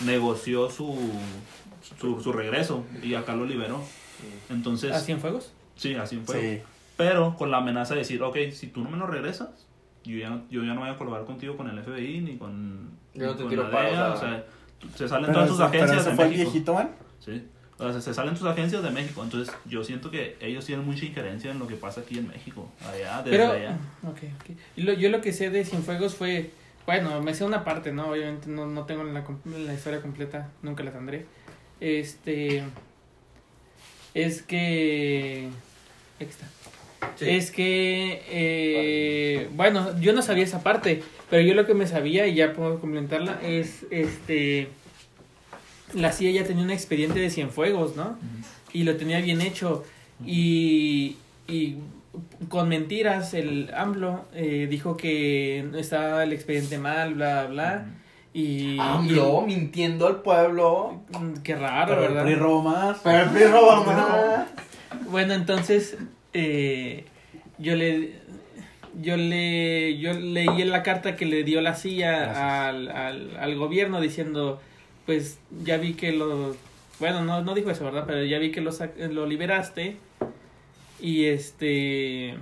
negoció 0.04 0.68
su, 0.70 0.96
su, 1.98 2.20
su 2.20 2.32
regreso 2.32 2.84
y 3.02 3.14
acá 3.14 3.34
lo 3.34 3.44
liberó. 3.46 3.82
Entonces, 4.50 4.92
¿A 4.92 5.00
Cienfuegos? 5.00 5.52
sí, 5.76 5.94
así 5.94 6.20
fue. 6.24 6.40
Sí. 6.58 6.62
Pero 6.96 7.36
con 7.36 7.50
la 7.50 7.58
amenaza 7.58 7.94
de 7.94 8.00
decir, 8.00 8.22
ok, 8.22 8.36
si 8.52 8.66
tú 8.66 8.82
no 8.82 8.90
me 8.90 8.98
lo 8.98 9.06
regresas, 9.06 9.48
yo 10.04 10.16
ya 10.18 10.30
no, 10.30 10.42
yo 10.50 10.62
ya 10.62 10.74
no 10.74 10.80
voy 10.80 10.90
a 10.90 10.96
colaborar 10.98 11.24
contigo 11.26 11.56
con 11.56 11.68
el 11.68 11.82
FBI 11.82 12.20
ni 12.20 12.36
con, 12.36 12.90
Yo 13.14 13.26
no 13.26 13.34
te 13.34 13.42
con 13.42 13.48
tiro 13.50 13.68
DEA, 13.70 14.12
o 14.12 14.16
sea. 14.16 14.16
o 14.16 14.18
sea, 14.18 14.44
se 14.96 15.08
salen 15.08 15.26
Pero 15.26 15.32
todas 15.34 15.48
eso, 15.48 15.56
sus 15.56 15.70
pero 15.70 15.82
agencias 15.84 16.00
eso 16.02 16.10
de 16.10 16.16
fue 16.16 16.24
el 16.26 16.30
México. 16.30 16.50
viejito, 16.50 16.74
man. 16.74 16.90
Sí. 17.20 17.46
O 17.78 17.90
sea, 17.90 18.00
se 18.02 18.12
salen 18.12 18.36
sus 18.36 18.46
agencias 18.46 18.82
de 18.82 18.90
México. 18.90 19.22
Entonces, 19.24 19.54
yo 19.64 19.82
siento 19.82 20.10
que 20.10 20.36
ellos 20.40 20.66
tienen 20.66 20.84
mucha 20.84 21.06
injerencia 21.06 21.50
en 21.50 21.58
lo 21.58 21.66
que 21.66 21.76
pasa 21.76 22.02
aquí 22.02 22.18
en 22.18 22.28
México. 22.28 22.68
Allá, 22.86 23.22
desde 23.22 23.30
Pero, 23.38 23.52
allá. 23.52 23.78
ok, 24.02 24.18
ok. 24.38 24.56
Y 24.76 24.82
lo- 24.82 24.92
yo 24.92 25.08
lo 25.08 25.22
que 25.22 25.32
sé 25.32 25.48
de 25.48 25.64
Cienfuegos 25.64 26.14
fue, 26.14 26.50
bueno, 26.84 27.22
me 27.22 27.32
sé 27.34 27.44
una 27.44 27.64
parte, 27.64 27.90
¿no? 27.92 28.10
Obviamente 28.10 28.48
no, 28.50 28.66
no 28.66 28.84
tengo 28.84 29.02
la, 29.04 29.24
com- 29.24 29.38
la 29.46 29.72
historia 29.72 30.02
completa, 30.02 30.50
nunca 30.62 30.82
la 30.84 30.92
tendré. 30.92 31.24
Este, 31.80 32.62
es 34.14 34.42
que, 34.42 35.48
aquí 36.16 36.30
está. 36.30 36.46
Sí. 37.16 37.30
Es 37.30 37.50
que, 37.50 38.22
eh, 38.28 39.48
bueno, 39.54 39.98
yo 40.00 40.12
no 40.12 40.22
sabía 40.22 40.44
esa 40.44 40.62
parte, 40.62 41.02
pero 41.28 41.42
yo 41.42 41.54
lo 41.54 41.66
que 41.66 41.74
me 41.74 41.86
sabía, 41.86 42.26
y 42.26 42.34
ya 42.34 42.52
puedo 42.52 42.78
complementarla, 42.78 43.40
es, 43.42 43.86
este, 43.90 44.68
la 45.94 46.12
CIA 46.12 46.30
ya 46.30 46.44
tenía 46.44 46.64
un 46.64 46.70
expediente 46.70 47.18
de 47.18 47.30
Cienfuegos, 47.30 47.96
¿no? 47.96 48.18
y 48.72 48.84
lo 48.84 48.96
tenía 48.96 49.20
bien 49.20 49.40
hecho 49.40 49.84
y, 50.24 51.16
y 51.48 51.76
con 52.48 52.68
mentiras 52.68 53.34
el 53.34 53.70
AMLO 53.74 54.26
eh, 54.34 54.66
dijo 54.68 54.96
que 54.96 55.64
estaba 55.76 56.24
el 56.24 56.32
expediente 56.32 56.78
mal, 56.78 57.14
bla, 57.14 57.46
bla, 57.46 57.86
y... 58.32 58.78
AMLO 58.78 59.42
mintiendo 59.42 60.06
al 60.06 60.22
pueblo. 60.22 61.00
y- 61.12 61.16
mm, 61.18 61.34
qué 61.42 61.56
raro, 61.56 61.88
Pero 61.94 62.02
el 62.06 62.08
¿verdad? 62.14 62.24
PRI 62.24 62.34
robó 62.36 62.62
más. 62.62 62.98
Pero 63.02 63.22
el 63.24 63.28
PRI 63.30 63.44
roba 63.44 63.82
más. 63.84 64.46
Bueno, 65.10 65.34
entonces 65.34 65.96
eh, 66.32 67.04
yo 67.58 67.74
le 67.76 68.20
yo 69.00 69.16
le 69.16 69.98
yo 69.98 70.12
leí 70.14 70.62
en 70.62 70.70
la 70.70 70.82
carta 70.82 71.14
que 71.16 71.24
le 71.24 71.44
dio 71.44 71.60
la 71.60 71.74
CIA 71.74 72.68
al, 72.68 72.88
al, 72.90 73.36
al 73.36 73.54
gobierno 73.56 74.00
diciendo 74.00 74.60
pues 75.06 75.38
ya 75.64 75.76
vi 75.76 75.94
que 75.94 76.10
lo 76.12 76.56
bueno 76.98 77.22
no 77.24 77.40
no 77.42 77.54
dijo 77.54 77.70
eso 77.70 77.84
verdad 77.84 78.02
pero 78.06 78.24
ya 78.24 78.38
vi 78.40 78.50
que 78.50 78.60
lo 78.60 78.70
lo 79.10 79.26
liberaste 79.26 79.96
y 81.00 81.26
este 81.26 82.34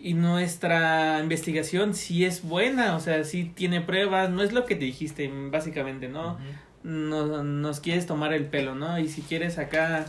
y 0.00 0.14
nuestra 0.14 1.18
investigación 1.20 1.94
sí 1.94 2.24
es 2.24 2.42
buena 2.42 2.94
o 2.94 3.00
sea 3.00 3.24
sí 3.24 3.50
tiene 3.54 3.80
pruebas 3.80 4.30
no 4.30 4.42
es 4.42 4.52
lo 4.52 4.64
que 4.64 4.76
te 4.76 4.84
dijiste 4.84 5.30
básicamente 5.50 6.08
no 6.08 6.38
nos, 6.82 7.44
nos 7.44 7.80
quieres 7.80 8.06
tomar 8.06 8.32
el 8.32 8.46
pelo, 8.46 8.74
¿no? 8.74 8.98
Y 8.98 9.08
si 9.08 9.22
quieres 9.22 9.58
acá... 9.58 10.06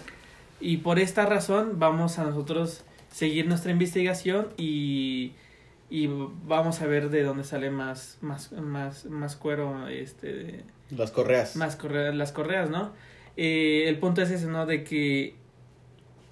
Y 0.61 0.77
por 0.77 0.99
esta 0.99 1.25
razón 1.25 1.79
vamos 1.79 2.19
a 2.19 2.25
nosotros 2.25 2.83
seguir 3.09 3.47
nuestra 3.47 3.71
investigación 3.71 4.49
y, 4.57 5.31
y 5.89 6.09
vamos 6.45 6.81
a 6.81 6.85
ver 6.85 7.09
de 7.09 7.23
dónde 7.23 7.45
sale 7.45 7.69
más, 7.69 8.17
más, 8.21 8.51
más, 8.51 9.05
más 9.05 9.37
cuero, 9.37 9.87
este, 9.87 10.65
Las 10.89 11.11
correas. 11.11 11.55
más 11.55 11.77
correas, 11.77 12.13
las 12.13 12.33
correas, 12.33 12.69
¿no? 12.69 12.91
Eh, 13.37 13.85
el 13.87 13.99
punto 13.99 14.21
es 14.21 14.31
ese, 14.31 14.47
¿no? 14.47 14.65
De 14.65 14.83
que, 14.83 15.35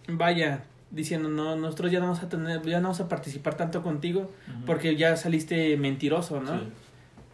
vaya, 0.09 0.65
diciendo, 0.91 1.29
no, 1.29 1.55
nosotros 1.55 1.91
ya 1.91 1.99
no 1.99 2.05
vamos 2.05 2.23
a 2.23 2.29
tener, 2.29 2.61
ya 2.63 2.77
no 2.79 2.83
vamos 2.89 3.01
a 3.01 3.09
participar 3.09 3.55
tanto 3.55 3.81
contigo 3.83 4.31
porque 4.65 4.95
ya 4.95 5.15
saliste 5.17 5.75
mentiroso, 5.77 6.39
¿no? 6.41 6.57
Sí. 6.59 6.67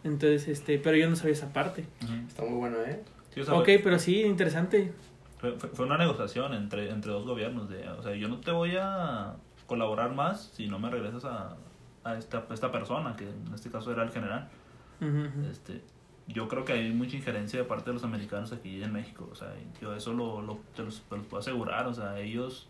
Entonces, 0.04 0.48
este, 0.48 0.78
pero 0.78 0.96
yo 0.96 1.08
no 1.08 1.16
sabía 1.16 1.32
esa 1.32 1.52
parte. 1.52 1.86
Está 2.28 2.42
muy 2.42 2.54
bueno, 2.58 2.78
¿eh? 2.86 3.02
Sí, 3.34 3.40
Ok, 3.48 3.68
pero 3.82 3.98
sí, 3.98 4.22
interesante. 4.22 4.92
Fue, 5.38 5.52
fue- 5.58 5.86
una 5.86 5.96
negociación 5.98 6.54
entre, 6.54 6.90
entre 6.90 7.10
dos 7.12 7.24
gobiernos. 7.26 7.68
De, 7.68 7.88
o 7.88 8.02
sea, 8.02 8.14
yo 8.14 8.28
no 8.28 8.38
te 8.38 8.50
voy 8.50 8.76
a 8.78 9.34
colaborar 9.66 10.14
más 10.14 10.50
si 10.54 10.66
no 10.68 10.78
me 10.78 10.90
regresas 10.90 11.24
a, 11.24 11.56
a 12.04 12.16
esta, 12.18 12.44
esta 12.52 12.70
persona, 12.70 13.16
que 13.16 13.24
en 13.24 13.54
este 13.54 13.70
caso 13.70 13.90
era 13.92 14.02
el 14.02 14.10
general. 14.10 14.48
Este, 15.50 15.82
yo 16.28 16.48
creo 16.48 16.64
que 16.64 16.72
hay 16.74 16.92
mucha 16.92 17.16
injerencia 17.16 17.58
de 17.58 17.64
parte 17.64 17.90
de 17.90 17.94
los 17.94 18.04
americanos 18.04 18.52
aquí 18.52 18.82
en 18.82 18.92
México. 18.92 19.28
O 19.30 19.34
sea, 19.34 19.52
yo 19.80 19.94
eso 19.94 20.12
lo, 20.12 20.40
lo- 20.42 20.60
te, 20.74 20.82
los, 20.82 21.02
te 21.02 21.16
los 21.16 21.26
puedo 21.26 21.40
asegurar. 21.40 21.86
O 21.86 21.94
sea, 21.94 22.18
ellos 22.20 22.68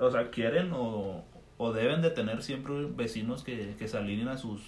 o 0.00 0.10
sea, 0.10 0.30
quieren 0.30 0.70
o, 0.72 1.24
o 1.56 1.72
deben 1.72 2.02
de 2.02 2.10
tener 2.10 2.42
siempre 2.42 2.86
vecinos 2.86 3.42
que, 3.42 3.74
que 3.78 3.88
se 3.88 3.96
alineen 3.98 4.28
a 4.28 4.36
sus, 4.36 4.60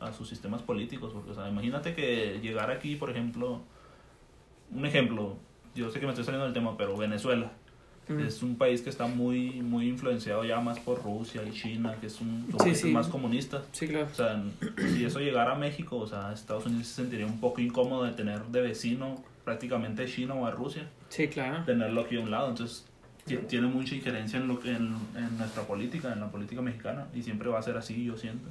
a 0.00 0.12
sus 0.12 0.28
sistemas 0.28 0.62
políticos. 0.62 1.12
Porque, 1.12 1.30
o 1.30 1.34
sea, 1.34 1.48
imagínate 1.48 1.94
que 1.94 2.38
llegar 2.42 2.70
aquí, 2.70 2.96
por 2.96 3.10
ejemplo, 3.10 3.60
un 4.70 4.84
ejemplo, 4.86 5.36
yo 5.74 5.90
sé 5.90 6.00
que 6.00 6.06
me 6.06 6.12
estoy 6.12 6.24
saliendo 6.24 6.44
del 6.44 6.54
tema, 6.54 6.76
pero 6.76 6.96
Venezuela. 6.96 7.52
Es 8.08 8.40
un 8.44 8.54
país 8.56 8.82
que 8.82 8.90
está 8.90 9.08
muy 9.08 9.62
muy 9.62 9.88
influenciado 9.88 10.44
ya 10.44 10.60
más 10.60 10.78
por 10.78 11.02
Rusia 11.02 11.42
y 11.44 11.50
China, 11.50 11.96
que 12.00 12.06
es 12.06 12.20
un, 12.20 12.46
son 12.56 12.60
Sí, 12.60 12.72
sí. 12.76 12.92
más 12.92 13.08
comunistas. 13.08 13.64
Sí, 13.72 13.88
claro. 13.88 14.06
O 14.06 14.14
sea, 14.14 14.40
si 14.76 15.04
eso 15.04 15.18
llegara 15.18 15.54
a 15.56 15.58
México, 15.58 15.96
o 15.96 16.06
sea, 16.06 16.32
Estados 16.32 16.66
Unidos 16.66 16.86
se 16.86 16.94
sentiría 17.02 17.26
un 17.26 17.40
poco 17.40 17.60
incómodo 17.60 18.04
de 18.04 18.12
tener 18.12 18.44
de 18.44 18.60
vecino 18.60 19.24
prácticamente 19.44 20.04
a 20.04 20.06
China 20.06 20.34
o 20.34 20.46
a 20.46 20.52
Rusia, 20.52 20.88
Sí, 21.08 21.26
claro. 21.26 21.64
tenerlo 21.64 22.02
aquí 22.02 22.16
a 22.16 22.20
un 22.20 22.30
lado. 22.30 22.48
Entonces, 22.50 22.86
tiene 23.26 23.66
mucha 23.66 23.94
injerencia 23.94 24.38
en, 24.38 24.48
lo 24.48 24.60
que, 24.60 24.70
en, 24.70 24.96
en 25.16 25.36
nuestra 25.38 25.62
política, 25.64 26.12
en 26.12 26.20
la 26.20 26.30
política 26.30 26.62
mexicana, 26.62 27.06
y 27.14 27.22
siempre 27.22 27.48
va 27.48 27.58
a 27.58 27.62
ser 27.62 27.76
así, 27.76 28.04
yo 28.04 28.16
siento. 28.16 28.48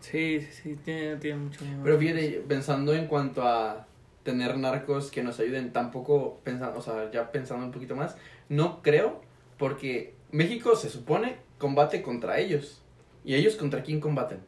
Sí, 0.00 0.40
sí, 0.40 0.48
sí, 0.62 0.78
tiene, 0.84 1.16
tiene 1.16 1.38
mucho. 1.38 1.60
Pero 1.82 1.98
fíjate, 1.98 2.44
pensando 2.46 2.92
en 2.94 3.06
cuanto 3.06 3.46
a 3.46 3.86
tener 4.24 4.58
narcos 4.58 5.10
que 5.10 5.22
nos 5.22 5.38
ayuden, 5.40 5.72
tampoco 5.72 6.40
pensando, 6.44 6.78
o 6.78 6.82
sea, 6.82 7.10
ya 7.10 7.30
pensando 7.32 7.64
un 7.64 7.72
poquito 7.72 7.96
más, 7.96 8.16
no 8.48 8.82
creo, 8.82 9.22
porque 9.58 10.14
México 10.30 10.76
se 10.76 10.90
supone 10.90 11.36
combate 11.58 12.02
contra 12.02 12.38
ellos. 12.38 12.80
¿Y 13.24 13.34
ellos 13.34 13.54
contra 13.56 13.82
quién 13.82 14.00
combaten? 14.00 14.40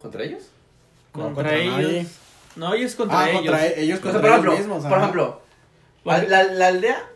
¿Contra 0.00 0.24
ellos? 0.24 0.48
No, 1.14 1.24
Contra, 1.24 1.44
contra 1.44 1.56
ellos. 1.58 1.76
nadie. 1.76 2.06
No, 2.56 2.74
ellos 2.74 2.94
contra 2.94 3.20
ah, 3.20 3.28
ellos. 3.30 3.42
contra 3.42 3.66
e- 3.66 3.80
ellos 3.82 3.98
O 3.98 4.02
sea, 4.02 4.12
contra 4.12 4.20
por 4.20 4.30
ejemplo, 4.30 4.52
ellos 4.52 4.66
mismos. 4.66 4.82
por 4.84 4.92
ajá. 4.92 5.00
ejemplo, 5.02 5.40
la, 6.04 6.42
la 6.44 6.66
aldea 6.68 7.10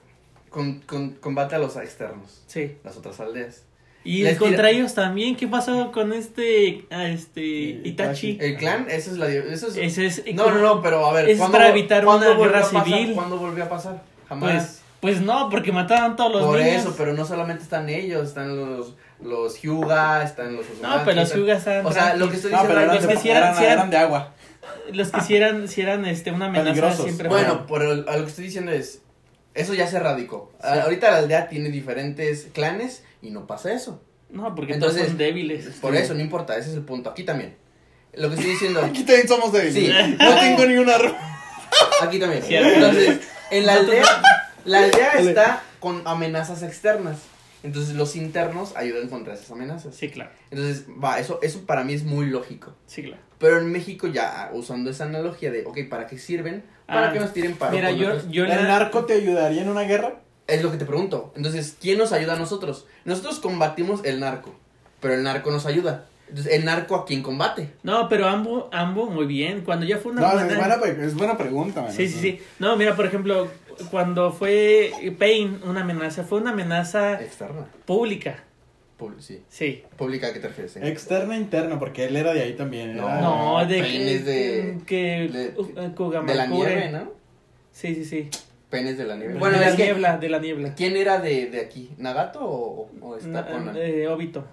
con, 0.49 0.81
con- 0.81 1.11
combate 1.15 1.55
a 1.55 1.59
los 1.59 1.77
externos, 1.77 2.43
Sí. 2.47 2.77
las 2.85 2.97
otras 2.97 3.19
aldeas. 3.21 3.65
Y 4.05 4.23
Les 4.23 4.39
contra 4.39 4.69
tira- 4.69 4.71
ellos 4.71 4.95
también. 4.95 5.37
¿Qué 5.37 5.47
pasó 5.49 5.91
con 5.93 6.13
este. 6.13 6.87
a 6.91 7.09
este. 7.09 7.43
Itachi? 7.43 8.39
El 8.41 8.57
clan, 8.57 8.87
esa 8.89 9.11
es 9.11 9.19
la... 9.19 9.29
Eso 9.29 9.67
es, 9.69 9.77
Ese 9.77 10.07
es. 10.07 10.23
no, 10.35 10.51
no, 10.51 10.59
no, 10.61 10.83
pero 10.83 11.05
a 11.05 11.13
ver, 11.13 11.29
es 11.29 11.37
¿cuándo 11.39 11.59
para 11.59 11.69
evitar 11.71 12.07
una 12.07 12.29
volvió 12.29 12.45
guerra 12.45 12.59
a 12.61 12.63
pasar? 12.63 12.85
civil. 12.85 13.13
¿Cuándo 13.15 13.37
volvió 13.39 13.65
a 13.65 13.69
pasar? 13.69 14.03
Jamás. 14.29 14.51
Pues, 14.51 14.83
pues 15.01 15.21
no, 15.21 15.51
porque 15.51 15.73
mataban 15.73 16.17
todos 16.17 16.33
los 16.33 16.45
Por 16.45 16.59
niños. 16.59 16.83
eso, 16.83 16.95
pero 16.97 17.13
no 17.13 17.25
solamente 17.27 17.65
están 17.65 17.89
ellos, 17.89 18.29
están 18.29 18.57
los, 18.57 18.95
los 19.21 19.61
Hyuga, 19.61 20.23
están 20.23 20.57
los 20.57 20.65
No, 20.81 21.03
pero 21.05 21.17
los 21.17 21.25
están- 21.25 21.41
Hyuga 21.41 21.57
estaban 21.57 21.87
O 21.87 21.93
sea, 21.93 22.15
lo 22.17 22.31
que 22.31 22.37
estoy 22.37 22.53
No, 22.53 22.59
diciendo 22.59 22.69
pero 22.69 22.81
eran, 22.81 22.95
los 22.97 23.07
de, 23.07 23.15
que 23.15 23.21
sí 23.21 23.29
eran- 23.31 23.43
eran- 23.43 23.57
sí 23.57 23.65
eran- 23.65 23.73
eran 23.79 23.91
de 23.91 23.97
agua. 23.99 24.35
Los 24.93 25.11
que 25.11 25.21
si 25.23 25.37
eran, 25.37 25.69
si 25.69 25.81
eran 25.83 26.07
este, 26.07 26.31
una 26.31 26.47
amenaza 26.47 26.93
siempre 26.93 27.29
Bueno, 27.29 27.67
a 28.09 28.17
lo 28.17 28.23
que 28.25 28.31
estoy 28.31 28.45
diciendo 28.45 28.71
es, 28.73 29.03
eso 29.61 29.75
ya 29.75 29.87
se 29.87 29.99
radicó. 29.99 30.53
A- 30.61 30.75
Sí. 30.75 30.81
Ahorita 30.81 31.11
la 31.11 31.19
aldea 31.19 31.49
tiene 31.49 31.71
diferentes 31.71 32.49
clanes 32.53 33.03
y 33.23 33.31
no 33.31 33.47
pasa 33.47 33.73
eso. 33.73 34.03
No, 34.31 34.55
porque 34.55 34.75
Entonces, 34.75 34.99
todos 34.99 35.09
son 35.11 35.19
débiles. 35.19 35.67
Por 35.81 35.95
eso, 35.97 36.15
no 36.15 36.21
importa, 36.21 36.57
ese 36.57 36.71
es 36.71 36.77
el 36.77 36.83
punto. 36.83 37.11
Aquí 37.11 37.25
también. 37.25 37.57
Lo 38.15 38.29
que 38.29 38.35
estoy 38.37 38.51
diciendo, 38.51 38.81
Aquí 38.85 39.05
también 39.05 39.29
somos 39.29 39.53
débiles. 39.53 39.75
Sí. 39.75 40.17
No 40.19 40.35
tengo 40.39 40.67
ni 40.67 40.77
una 40.77 40.97
aquí 42.03 42.19
también. 42.19 42.43
Entonces, 42.49 43.21
en 43.51 43.67
la 43.67 43.75
aldea, 43.75 44.05
la 44.65 44.79
aldea 44.85 45.13
está 45.15 45.63
con 45.81 46.03
amenazas 46.07 46.63
externas. 46.63 47.19
Entonces, 47.65 47.97
los 47.97 48.15
internos 48.17 48.77
ayudan 48.77 49.09
contra 49.09 49.35
esas 49.35 49.51
amenazas. 49.51 49.95
Sí, 49.97 50.11
claro. 50.11 50.31
Entonces, 50.51 50.85
va, 51.03 51.19
eso, 51.19 51.41
eso 51.43 51.67
para 51.67 51.83
mí 51.83 51.93
es 51.93 52.05
muy 52.05 52.27
lógico. 52.27 52.75
Sí, 52.87 53.03
claro. 53.03 53.21
Pero 53.39 53.59
en 53.59 53.71
México 53.73 54.07
ya, 54.07 54.51
usando 54.53 54.91
esa 54.91 55.05
analogía 55.05 55.51
de, 55.51 55.65
ok, 55.65 55.79
¿para 55.91 56.07
qué 56.07 56.19
sirven? 56.19 56.63
Para 56.89 57.11
Ah, 57.11 57.13
que 57.13 57.21
nos 57.21 57.33
tiren 57.35 57.55
paro. 57.55 57.73
Mira, 57.77 57.91
yo, 57.93 58.09
otros. 58.09 58.29
yo 58.31 58.45
¿El 58.45 58.51
la- 58.51 58.63
narco 58.63 59.05
te 59.05 59.13
ayudaría 59.13 59.63
en 59.63 59.69
una 59.69 59.83
guerra? 59.83 60.15
es 60.47 60.63
lo 60.63 60.71
que 60.73 60.79
te 60.79 60.87
pregunto. 60.87 61.31
Entonces, 61.37 61.77
¿quién 61.79 61.99
nos 61.99 62.13
ayuda 62.13 62.33
a 62.33 62.39
nosotros? 62.39 62.87
Nosotros 63.05 63.39
combatimos 63.39 64.03
el 64.07 64.19
narco, 64.21 64.55
pero 64.99 65.13
el 65.13 65.23
narco 65.23 65.51
nos 65.51 65.67
ayuda. 65.67 66.07
Entonces, 66.31 66.55
¿el 66.55 66.65
narco 66.65 66.95
a 66.97 67.05
quién 67.05 67.23
combate? 67.23 67.75
No, 67.83 68.09
pero 68.09 68.27
ambos, 68.27 68.65
ambos 68.73 69.11
muy 69.11 69.27
bien. 69.27 69.61
Cuando 69.63 69.85
ya 69.85 69.99
fue 69.99 70.13
una 70.13 70.23
No, 70.23 70.29
buena- 70.33 70.47
es 70.51 70.57
buena, 70.81 71.05
es 71.05 71.15
buena 71.15 71.37
pregunta, 71.37 71.83
man. 71.83 71.93
Sí, 71.93 72.09
sí, 72.09 72.19
sí. 72.19 72.41
No, 72.59 72.77
mira, 72.77 72.97
por 72.97 73.05
ejemplo, 73.05 73.49
cuando 73.91 74.33
fue 74.33 74.91
Pain 75.19 75.61
una 75.65 75.83
amenaza, 75.83 76.25
fue 76.25 76.41
una 76.41 76.51
amenaza 76.53 77.21
Externa. 77.21 77.67
pública. 77.85 78.43
Pub- 78.99 79.21
sí. 79.21 79.41
Sí. 79.49 79.85
¿Pública 79.97 80.27
a 80.27 80.33
qué 80.33 80.41
te 80.41 80.49
refieres? 80.49 80.77
Externa 80.77 81.37
e 81.37 81.39
interna, 81.39 81.79
porque 81.79 82.05
él 82.07 82.17
era 82.17 82.33
de 82.35 82.43
ahí 82.43 82.55
también. 82.55 82.97
No. 82.97 83.09
era- 83.09 83.21
No, 83.21 83.65
de 83.67 83.79
Pain 83.79 83.93
que, 83.93 84.19
de- 84.19 84.79
que 84.87 85.29
de- 85.33 85.55
uh, 85.57 86.25
De 86.27 86.35
la 86.35 86.47
nieve, 86.47 86.91
¿no? 86.91 87.13
Sí, 87.73 87.95
sí, 87.95 88.05
sí. 88.05 88.29
Penes 88.71 88.99
de 88.99 89.05
la 89.05 89.17
nieve. 89.17 89.35
de 89.35 89.39
Bueno, 89.39 89.57
la 89.59 89.69
es 89.69 89.77
que, 89.77 89.85
niebla, 89.85 90.19
de 90.19 90.29
la 90.29 90.39
niebla. 90.41 90.75
¿quién 90.75 90.97
era 90.97 91.21
de, 91.21 91.47
de 91.47 91.61
aquí? 91.61 91.91
¿Nagato 91.97 92.41
o, 92.45 92.91
o 93.01 93.17
está 93.17 93.29
Na- 93.29 93.47
Conan? 93.47 93.77
eh, 93.79 94.09
Obito. 94.09 94.45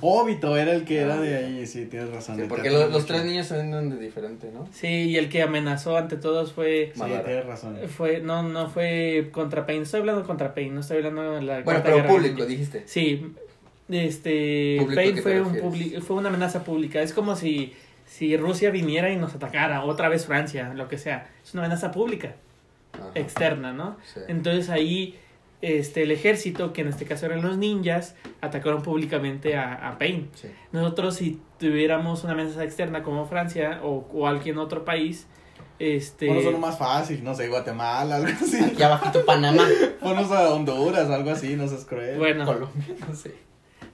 Obito 0.00 0.56
era 0.56 0.72
el 0.72 0.84
que 0.84 1.00
era 1.00 1.14
Ah, 1.14 1.20
de 1.20 1.36
ahí, 1.36 1.66
sí, 1.66 1.86
tienes 1.86 2.10
razón. 2.10 2.36
Sí, 2.36 2.42
de 2.42 2.48
porque 2.48 2.70
los, 2.70 2.90
los 2.90 3.04
tres 3.06 3.24
niños 3.24 3.46
se 3.46 3.56
ven 3.58 3.90
de 3.90 3.96
diferente, 3.98 4.50
¿no? 4.52 4.66
Sí, 4.72 4.86
y 4.88 5.16
el 5.18 5.28
que 5.28 5.42
amenazó 5.42 5.96
ante 5.98 6.16
todos 6.16 6.52
fue 6.52 6.90
Sí, 6.94 6.98
Madara. 6.98 7.24
tienes 7.24 7.44
razón. 7.46 7.78
fue 7.94 8.20
no 8.20 8.42
no 8.42 8.68
fue 8.70 9.28
contra 9.30 9.66
Pain, 9.66 9.82
estoy 9.82 10.00
hablando 10.00 10.24
contra 10.26 10.54
Pain, 10.54 10.74
no 10.74 10.80
estoy 10.80 10.96
hablando 10.98 11.32
de 11.34 11.42
la 11.42 11.60
Bueno, 11.60 11.80
pero 11.84 11.96
Guerra 11.96 12.08
público, 12.08 12.46
dijiste. 12.46 12.82
Sí, 12.86 13.34
este 13.88 14.76
¿Público 14.80 14.92
a 14.92 15.02
Pain 15.02 15.14
qué 15.14 15.22
te 15.22 15.22
fue 15.22 15.40
un 15.40 16.02
fue 16.02 16.16
una 16.16 16.28
amenaza 16.28 16.64
pública, 16.64 17.02
es 17.02 17.12
como 17.12 17.36
si 17.36 17.74
si 18.06 18.36
Rusia 18.36 18.70
viniera 18.70 19.10
y 19.10 19.16
nos 19.16 19.34
atacara, 19.34 19.82
otra 19.84 20.08
vez 20.08 20.26
Francia, 20.26 20.72
lo 20.74 20.88
que 20.88 20.98
sea. 20.98 21.30
Es 21.42 21.54
una 21.54 21.64
amenaza 21.64 21.90
pública, 21.90 22.36
Ajá, 22.92 23.10
externa, 23.14 23.72
¿no? 23.72 23.96
sí. 24.04 24.20
Entonces 24.28 24.70
ahí 24.70 25.18
este 25.62 26.02
el 26.02 26.10
ejército, 26.10 26.72
que 26.74 26.82
en 26.82 26.88
este 26.88 27.06
caso 27.06 27.24
eran 27.26 27.40
los 27.42 27.56
ninjas, 27.56 28.14
atacaron 28.42 28.82
públicamente 28.82 29.56
a, 29.56 29.88
a 29.88 29.98
Pain. 29.98 30.28
Sí. 30.34 30.48
Nosotros 30.72 31.16
si 31.16 31.40
tuviéramos 31.58 32.22
una 32.24 32.34
amenaza 32.34 32.62
externa 32.64 33.02
como 33.02 33.26
Francia 33.26 33.80
o 33.82 34.02
cualquier 34.02 34.58
otro 34.58 34.84
país, 34.84 35.26
este 35.78 36.28
Ponos 36.28 36.44
uno 36.44 36.58
más 36.58 36.78
fácil, 36.78 37.24
no 37.24 37.34
sé, 37.34 37.48
Guatemala, 37.48 38.16
algo 38.16 38.28
así. 38.28 38.62
Aquí 38.62 38.82
abajito 38.82 39.24
Panamá, 39.24 39.66
Ponos 40.00 40.30
a 40.30 40.52
Honduras, 40.52 41.08
algo 41.10 41.30
así, 41.30 41.56
no 41.56 41.66
seas 41.66 41.84
cruel. 41.84 42.18
bueno, 42.18 42.44
Colombia, 42.44 42.94
no 43.08 43.14
sé. 43.14 43.34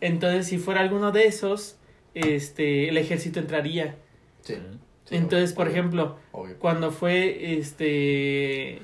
Entonces 0.01 0.47
si 0.47 0.59
fuera 0.59 0.81
alguno 0.81 1.13
de 1.13 1.27
esos, 1.27 1.77
este 2.15 2.89
el 2.89 2.97
ejército 2.97 3.41
entraría. 3.41 3.97
Sí. 4.43 4.55
Entonces, 5.11 5.51
obvio, 5.51 5.57
por 5.57 5.67
obvio, 5.67 5.73
ejemplo, 5.79 6.17
obvio. 6.33 6.57
cuando 6.59 6.91
fue 6.93 7.55
este 7.59 8.81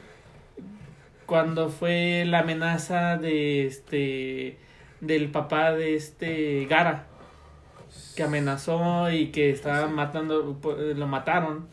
cuando 1.26 1.68
fue 1.70 2.24
la 2.26 2.40
amenaza 2.40 3.16
de 3.16 3.66
este 3.66 4.58
del 5.00 5.30
papá 5.30 5.72
de 5.72 5.94
este 5.94 6.66
Gara 6.66 7.06
que 8.14 8.22
amenazó 8.22 9.10
y 9.10 9.28
que 9.28 9.50
estaba 9.50 9.86
Sí. 9.88 9.92
matando 9.92 10.58
lo 10.96 11.06
mataron 11.06 11.68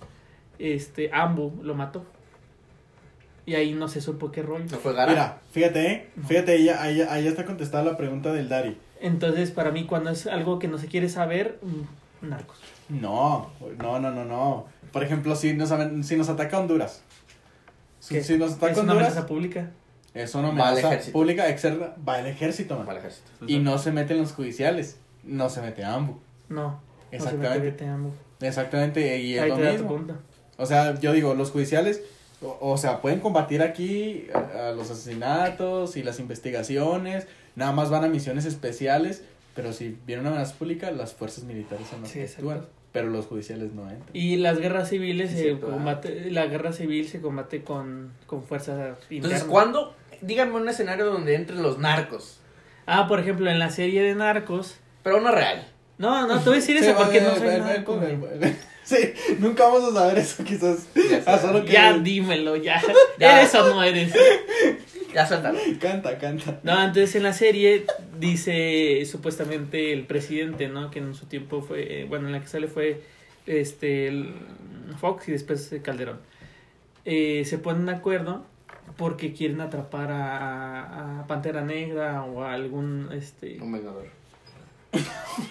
este 0.60 1.10
Ambu 1.14 1.62
lo 1.64 1.74
mató 1.76 2.06
y 3.46 3.56
ahí 3.56 3.74
no 3.74 3.88
se 3.88 4.02
supo 4.02 4.32
qué 4.32 4.42
rollo 4.42 4.66
¿No 4.72 4.78
fue 4.78 4.94
Gara? 4.94 5.12
Mira, 5.12 5.42
fíjate, 5.52 5.88
¿eh? 5.92 6.10
fíjate, 6.28 6.52
ahí, 6.54 6.64
ya- 6.66 6.82
ahí, 6.82 7.02
ahí 7.02 7.24
ya 7.26 7.30
está 7.30 7.46
contestada 7.46 7.84
la 7.84 7.98
pregunta 7.98 8.32
del 8.32 8.48
Dari. 8.50 8.78
Entonces 9.04 9.52
para 9.52 9.70
mí 9.72 9.86
cuando 9.86 10.10
es 10.10 10.26
algo 10.26 10.58
que 10.58 10.68
no 10.68 10.78
se 10.80 10.88
quiere 10.88 11.10
saber 11.10 11.60
mm, 11.62 12.28
narcos 12.30 12.58
No, 12.90 13.52
no, 13.78 14.00
no, 14.00 14.12
no, 14.12 14.26
no. 14.26 14.66
Por 14.92 15.04
ejemplo, 15.04 15.36
si 15.36 15.54
nos, 15.54 15.72
amen- 15.72 16.04
si 16.04 16.16
nos 16.16 16.30
ataca 16.30 16.60
Honduras. 16.60 17.02
Si, 18.00 18.16
¿Qué? 18.16 18.24
si 18.24 18.38
nos 18.38 18.54
ataca 18.54 18.72
es 18.74 18.78
una 18.80 18.92
Honduras, 18.94 19.08
amenaza 19.12 19.28
pública 19.28 19.72
es 20.14 20.36
una 20.36 20.50
Va 20.50 20.70
amenaza 20.70 21.12
pública 21.12 21.50
externa. 21.50 21.94
Va 22.08 22.20
el 22.20 22.28
ejército, 22.28 22.76
man. 22.76 22.86
Para 22.86 23.00
el 23.00 23.06
ejército. 23.06 23.30
Y 23.48 23.60
no 23.60 23.78
se 23.78 23.92
meten 23.92 24.18
los 24.20 24.32
judiciales. 24.34 24.98
No 25.24 25.50
se 25.50 25.62
mete 25.62 25.84
AMBU. 25.86 26.20
no 26.50 26.80
Exactamente. 27.12 27.50
no 27.50 27.54
se 27.56 27.72
mete 27.72 27.88
Ambu. 27.88 28.10
Exactamente, 28.42 29.20
y 29.20 29.36
es 29.36 29.42
ahí 29.42 29.50
lo 29.50 29.56
te 29.56 29.62
da 29.64 29.68
tu 29.70 29.74
mismo. 29.78 29.90
punto 29.96 30.16
O 30.58 30.66
sea, 30.66 31.00
yo 31.00 31.14
digo, 31.14 31.34
los 31.34 31.50
judiciales, 31.52 32.02
o, 32.44 32.72
o 32.72 32.78
sea, 32.78 33.02
pueden 33.02 33.20
combatir 33.20 33.62
aquí 33.62 34.28
a, 34.34 34.70
a 34.70 34.72
los 34.72 34.92
asesinatos 34.92 35.96
y 35.98 36.04
las 36.04 36.20
investigaciones, 36.20 37.28
nada 37.56 37.72
más 37.72 37.90
van 37.90 38.04
a 38.04 38.08
misiones 38.08 38.46
especiales, 38.46 39.24
pero 39.56 39.74
si 39.74 39.98
viene 40.06 40.22
una 40.22 40.32
amenaza 40.32 40.56
pública, 40.56 40.92
las 40.92 41.14
fuerzas 41.14 41.44
militares 41.44 41.88
son 41.88 42.02
las 42.02 42.10
Sí, 42.12 42.20
que 42.20 42.26
exacto. 42.26 42.52
actúan, 42.52 42.68
pero 42.92 43.10
los 43.10 43.26
judiciales 43.28 43.74
no 43.74 43.84
entran. 43.84 44.10
Y 44.14 44.38
las 44.38 44.60
guerras 44.60 44.90
civiles 44.90 45.30
Sí, 45.32 45.38
se 45.38 45.44
cierto, 45.44 45.68
ah. 45.70 45.74
combate, 45.74 46.32
la 46.32 46.46
guerra 46.48 46.74
civil 46.74 47.08
se 47.08 47.22
combate 47.22 47.64
con, 47.64 48.12
con 48.26 48.44
fuerzas 48.44 48.98
internas. 49.10 49.12
Entonces, 49.12 49.44
¿cuándo? 49.44 49.96
Díganme 50.22 50.56
un 50.56 50.70
escenario 50.70 51.06
donde 51.06 51.36
entren 51.36 51.62
los 51.62 51.78
narcos. 51.80 52.40
Ah, 52.86 53.08
por 53.08 53.20
ejemplo, 53.20 53.50
en 53.50 53.60
la 53.60 53.70
serie 53.70 54.02
de 54.02 54.14
Narcos. 54.16 54.76
Pero 55.04 55.22
no 55.22 55.32
real. 55.32 55.68
No, 55.98 56.28
no, 56.28 56.40
te 56.40 56.46
voy 56.46 56.54
a 56.58 56.60
decir 56.62 56.76
eso 56.78 56.96
porque 56.98 57.22
no 57.22 57.36
soy 57.36 57.60
narco. 57.60 58.00
Sí, 58.86 58.98
nunca 59.40 59.64
vamos 59.64 59.84
a 59.86 59.94
saber 59.94 60.18
eso, 60.18 60.44
quizás. 60.44 60.88
Ya. 60.94 61.24
Ah, 61.26 61.38
solo 61.38 61.64
que 61.64 61.72
Ya 61.72 61.98
dímelo, 61.98 62.56
ya. 62.58 62.82
Ya. 63.20 63.40
¿Eres 63.40 63.56
o 63.56 63.68
no 63.74 63.84
eres? 63.84 64.14
Ya 65.14 65.26
suéltalo. 65.26 65.60
canta, 65.80 66.18
canta. 66.18 66.60
No, 66.64 66.74
entonces 66.84 67.16
en 67.16 67.24
la 67.24 67.34
serie 67.34 67.86
dice 68.20 69.06
supuestamente 69.06 69.94
el 69.94 70.06
presidente, 70.06 70.68
¿no? 70.68 70.92
Que 70.92 71.00
en 71.00 71.14
su 71.14 71.28
tiempo 71.28 71.62
fue, 71.62 72.02
eh, 72.02 72.06
bueno, 72.06 72.28
en 72.28 72.34
la 72.34 72.42
que 72.42 72.48
sale 72.48 72.68
fue 72.68 73.02
este 73.46 74.08
el 74.08 74.34
Fox 75.00 75.28
y 75.30 75.32
después 75.32 75.74
Calderón. 75.84 76.20
Eh, 77.06 77.44
se 77.46 77.58
ponen 77.58 77.86
de 77.86 77.94
acuerdo 77.94 78.44
porque 78.98 79.34
quieren 79.34 79.62
atrapar 79.62 80.12
a, 80.12 81.20
a 81.22 81.28
Pantera 81.28 81.62
Negra 81.62 82.24
o 82.24 82.44
a 82.44 82.54
algún 82.54 83.10
este 83.14 83.60
Un 83.62 83.72
vengador. 83.72 84.23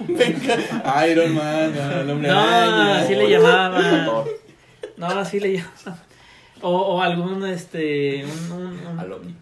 Venga, 0.00 1.06
Iron 1.08 1.34
Man, 1.34 1.74
el 1.74 2.10
hombre 2.10 2.28
No, 2.28 2.38
araña. 2.38 2.98
así 3.00 3.14
le 3.14 3.30
llamaban. 3.30 4.24
No, 4.96 5.06
así 5.06 5.40
le 5.40 5.52
llamaban. 5.54 6.00
O, 6.60 6.70
o 6.70 7.00
algún 7.02 7.44
este 7.46 8.24
un, 8.24 8.52
un- 8.52 8.86
un- 8.86 8.98
A 9.00 9.04
Loki. 9.04 9.34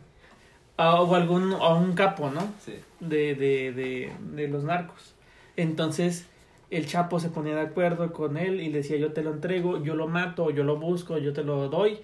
o, 0.78 0.82
o 0.84 1.14
algún 1.14 1.52
o 1.52 1.76
un 1.76 1.92
capo, 1.94 2.30
¿no? 2.30 2.40
Sí. 2.64 2.74
de, 3.00 3.34
de, 3.34 3.72
de, 3.72 4.12
de 4.34 4.48
los 4.48 4.64
narcos. 4.64 5.14
Entonces 5.56 6.26
el 6.70 6.86
Chapo 6.86 7.18
se 7.20 7.28
ponía 7.28 7.54
de 7.54 7.62
acuerdo 7.62 8.12
con 8.12 8.36
él 8.36 8.60
y 8.60 8.68
le 8.70 8.78
decía 8.78 8.96
yo 8.96 9.12
te 9.12 9.22
lo 9.22 9.32
entrego, 9.32 9.82
yo 9.82 9.94
lo 9.96 10.06
mato, 10.08 10.50
yo 10.50 10.62
lo 10.64 10.76
busco, 10.78 11.18
yo 11.18 11.32
te 11.34 11.42
lo 11.44 11.68
doy 11.68 11.98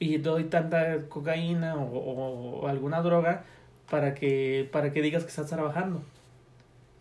y 0.00 0.16
doy 0.18 0.44
tanta 0.44 1.06
cocaína 1.08 1.76
o, 1.76 1.84
o- 1.84 2.60
o 2.62 2.68
alguna 2.68 3.02
droga 3.02 3.44
para 3.90 4.14
que 4.14 4.68
para 4.72 4.92
que 4.92 5.00
digas 5.02 5.22
que 5.22 5.28
estás 5.30 5.46
trabajando. 5.48 6.02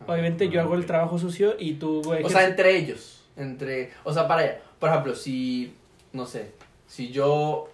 Obviamente 0.08 0.50
yo 0.50 0.62
hago 0.62 0.76
el 0.76 0.86
trabajo 0.86 1.18
sucio 1.20 1.56
y 1.60 1.74
tú 1.74 2.02
O 2.06 2.14
ejerces- 2.14 2.30
sea, 2.32 2.48
entre 2.48 2.78
ellos. 2.78 3.24
Entre. 3.38 3.92
O 4.04 4.14
sea, 4.14 4.28
para 4.28 4.42
allá. 4.42 4.62
Por 4.80 4.90
ejemplo, 4.90 5.16
si. 5.16 5.74
No 6.14 6.26
sé. 6.26 6.52
Si 6.88 7.10
yo 7.12 7.68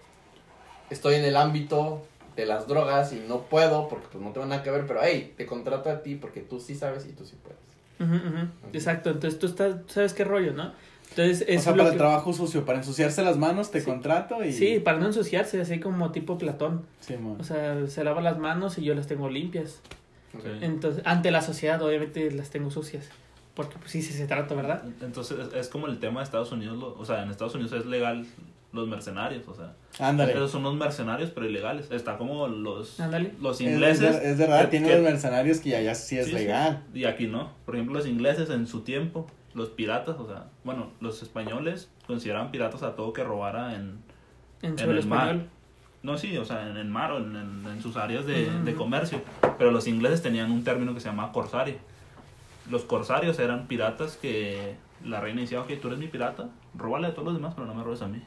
estoy 0.90 1.14
en 1.16 1.24
el 1.24 1.36
ámbito 1.36 2.02
de 2.36 2.46
las 2.46 2.66
drogas 2.66 3.12
y 3.12 3.22
no 3.28 3.42
puedo, 3.42 3.88
porque 3.88 4.06
pues 4.10 4.24
no 4.24 4.30
tengo 4.32 4.46
nada 4.46 4.62
que 4.62 4.70
ver, 4.70 4.86
pero 4.86 5.00
hey, 5.02 5.34
te 5.36 5.44
contrato 5.46 5.90
a 5.90 6.02
ti 6.02 6.14
porque 6.16 6.40
tú 6.40 6.58
sí 6.60 6.74
sabes 6.74 7.06
y 7.06 7.12
tú 7.12 7.24
sí 7.24 7.36
puedes. 7.42 7.60
Exacto, 8.72 9.10
entonces 9.10 9.38
tú 9.38 9.46
estás, 9.46 9.76
sabes 9.86 10.12
qué 10.14 10.24
rollo, 10.24 10.52
¿no? 10.54 10.72
Entonces 11.10 11.44
es 11.46 11.60
O 11.60 11.62
sea, 11.64 11.72
lo 11.72 11.76
para 11.78 11.90
que- 11.90 11.94
el 11.94 11.98
trabajo 11.98 12.32
sucio, 12.32 12.64
para 12.64 12.78
ensuciarse 12.78 13.22
las 13.22 13.36
manos, 13.36 13.70
te 13.70 13.80
Sí. 13.80 13.86
contrato 13.86 14.42
y... 14.42 14.52
Sí, 14.52 14.80
para 14.80 14.98
no 14.98 15.06
ensuciarse, 15.06 15.60
así 15.60 15.78
como 15.78 16.10
tipo 16.10 16.38
Platón. 16.38 16.86
Simón. 17.00 17.36
O 17.38 17.44
sea, 17.44 17.86
se 17.86 18.02
lava 18.02 18.22
las 18.22 18.38
manos 18.38 18.78
y 18.78 18.82
yo 18.84 18.94
las 18.94 19.06
tengo 19.06 19.28
limpias. 19.28 19.82
Entonces, 20.60 21.02
ante 21.06 21.30
la 21.30 21.42
sociedad, 21.42 21.80
obviamente 21.82 22.30
las 22.30 22.50
tengo 22.50 22.70
sucias. 22.70 23.08
Porque, 23.54 23.76
pues 23.78 23.90
sí, 23.90 24.00
sí 24.02 24.14
se 24.14 24.26
trata, 24.26 24.54
¿verdad? 24.54 24.82
Entonces 25.02 25.38
es, 25.38 25.52
es 25.54 25.68
como 25.68 25.86
el 25.86 25.98
tema 25.98 26.20
de 26.20 26.24
Estados 26.24 26.52
Unidos, 26.52 26.78
lo- 26.78 26.96
o 26.98 27.04
sea, 27.04 27.22
en 27.22 27.30
Estados 27.30 27.54
Unidos 27.54 27.72
es 27.72 27.84
legal 27.84 28.26
los 28.72 28.88
mercenarios, 28.88 29.46
o 29.46 29.54
sea, 29.54 29.74
Ándale. 29.98 30.32
esos 30.32 30.50
son 30.50 30.62
los 30.62 30.74
mercenarios 30.74 31.30
pero 31.34 31.46
ilegales. 31.46 31.90
Está 31.90 32.16
como 32.16 32.48
los 32.48 32.98
los 33.38 33.60
Es- 33.60 33.66
ingleses. 33.66 34.16
Es, 34.16 34.22
es 34.22 34.38
verdad, 34.38 34.62
que- 34.62 34.68
tiene 34.68 34.88
que- 34.88 34.94
los 34.94 35.02
mercenarios 35.02 35.58
que 35.60 35.76
allá 35.76 35.94
sí 35.94 36.16
es 36.18 36.24
Sí, 36.26 36.30
sí. 36.32 36.38
legal. 36.38 36.82
Y 36.94 37.04
aquí 37.04 37.26
no. 37.26 37.52
Por 37.66 37.74
ejemplo, 37.74 37.94
los 37.98 38.06
ingleses 38.06 38.48
en 38.48 38.66
su 38.66 38.80
tiempo, 38.80 39.26
los 39.52 39.68
piratas, 39.68 40.16
o 40.18 40.26
sea, 40.26 40.46
bueno, 40.64 40.90
los 41.00 41.22
españoles 41.22 41.90
consideraban 42.06 42.50
piratas 42.50 42.82
a 42.82 42.96
todo 42.96 43.12
que 43.12 43.22
robara 43.22 43.74
en... 43.74 43.98
En 44.62 44.78
En 44.78 44.90
el 44.90 45.06
mar. 45.06 45.44
No, 46.02 46.18
sí, 46.18 46.36
o 46.36 46.44
sea, 46.44 46.68
en 46.68 46.76
el 46.76 46.88
mar 46.88 47.12
o 47.12 47.18
en, 47.18 47.36
en- 47.36 47.66
en 47.72 47.80
sus 47.82 47.96
áreas 47.96 48.26
de, 48.26 48.46
Ujú. 48.48 48.64
de 48.64 48.74
comercio. 48.74 49.20
Pero 49.58 49.70
los 49.70 49.86
ingleses 49.86 50.20
tenían 50.22 50.50
un 50.50 50.64
término 50.64 50.94
que 50.94 51.00
se 51.00 51.08
llama 51.08 51.30
corsario. 51.32 51.76
Los 52.70 52.82
corsarios 52.82 53.38
eran 53.38 53.66
piratas 53.66 54.16
que 54.16 54.74
la 55.04 55.20
reina 55.20 55.40
decía, 55.42 55.60
ok, 55.60 55.70
tú 55.80 55.88
eres 55.88 55.98
mi 55.98 56.06
pirata, 56.08 56.48
róbale 56.76 57.08
a 57.08 57.10
todos 57.12 57.26
los 57.26 57.34
demás, 57.34 57.54
pero 57.54 57.66
no 57.66 57.74
me 57.74 57.82
robes 57.82 58.02
a 58.02 58.08
mí. 58.08 58.20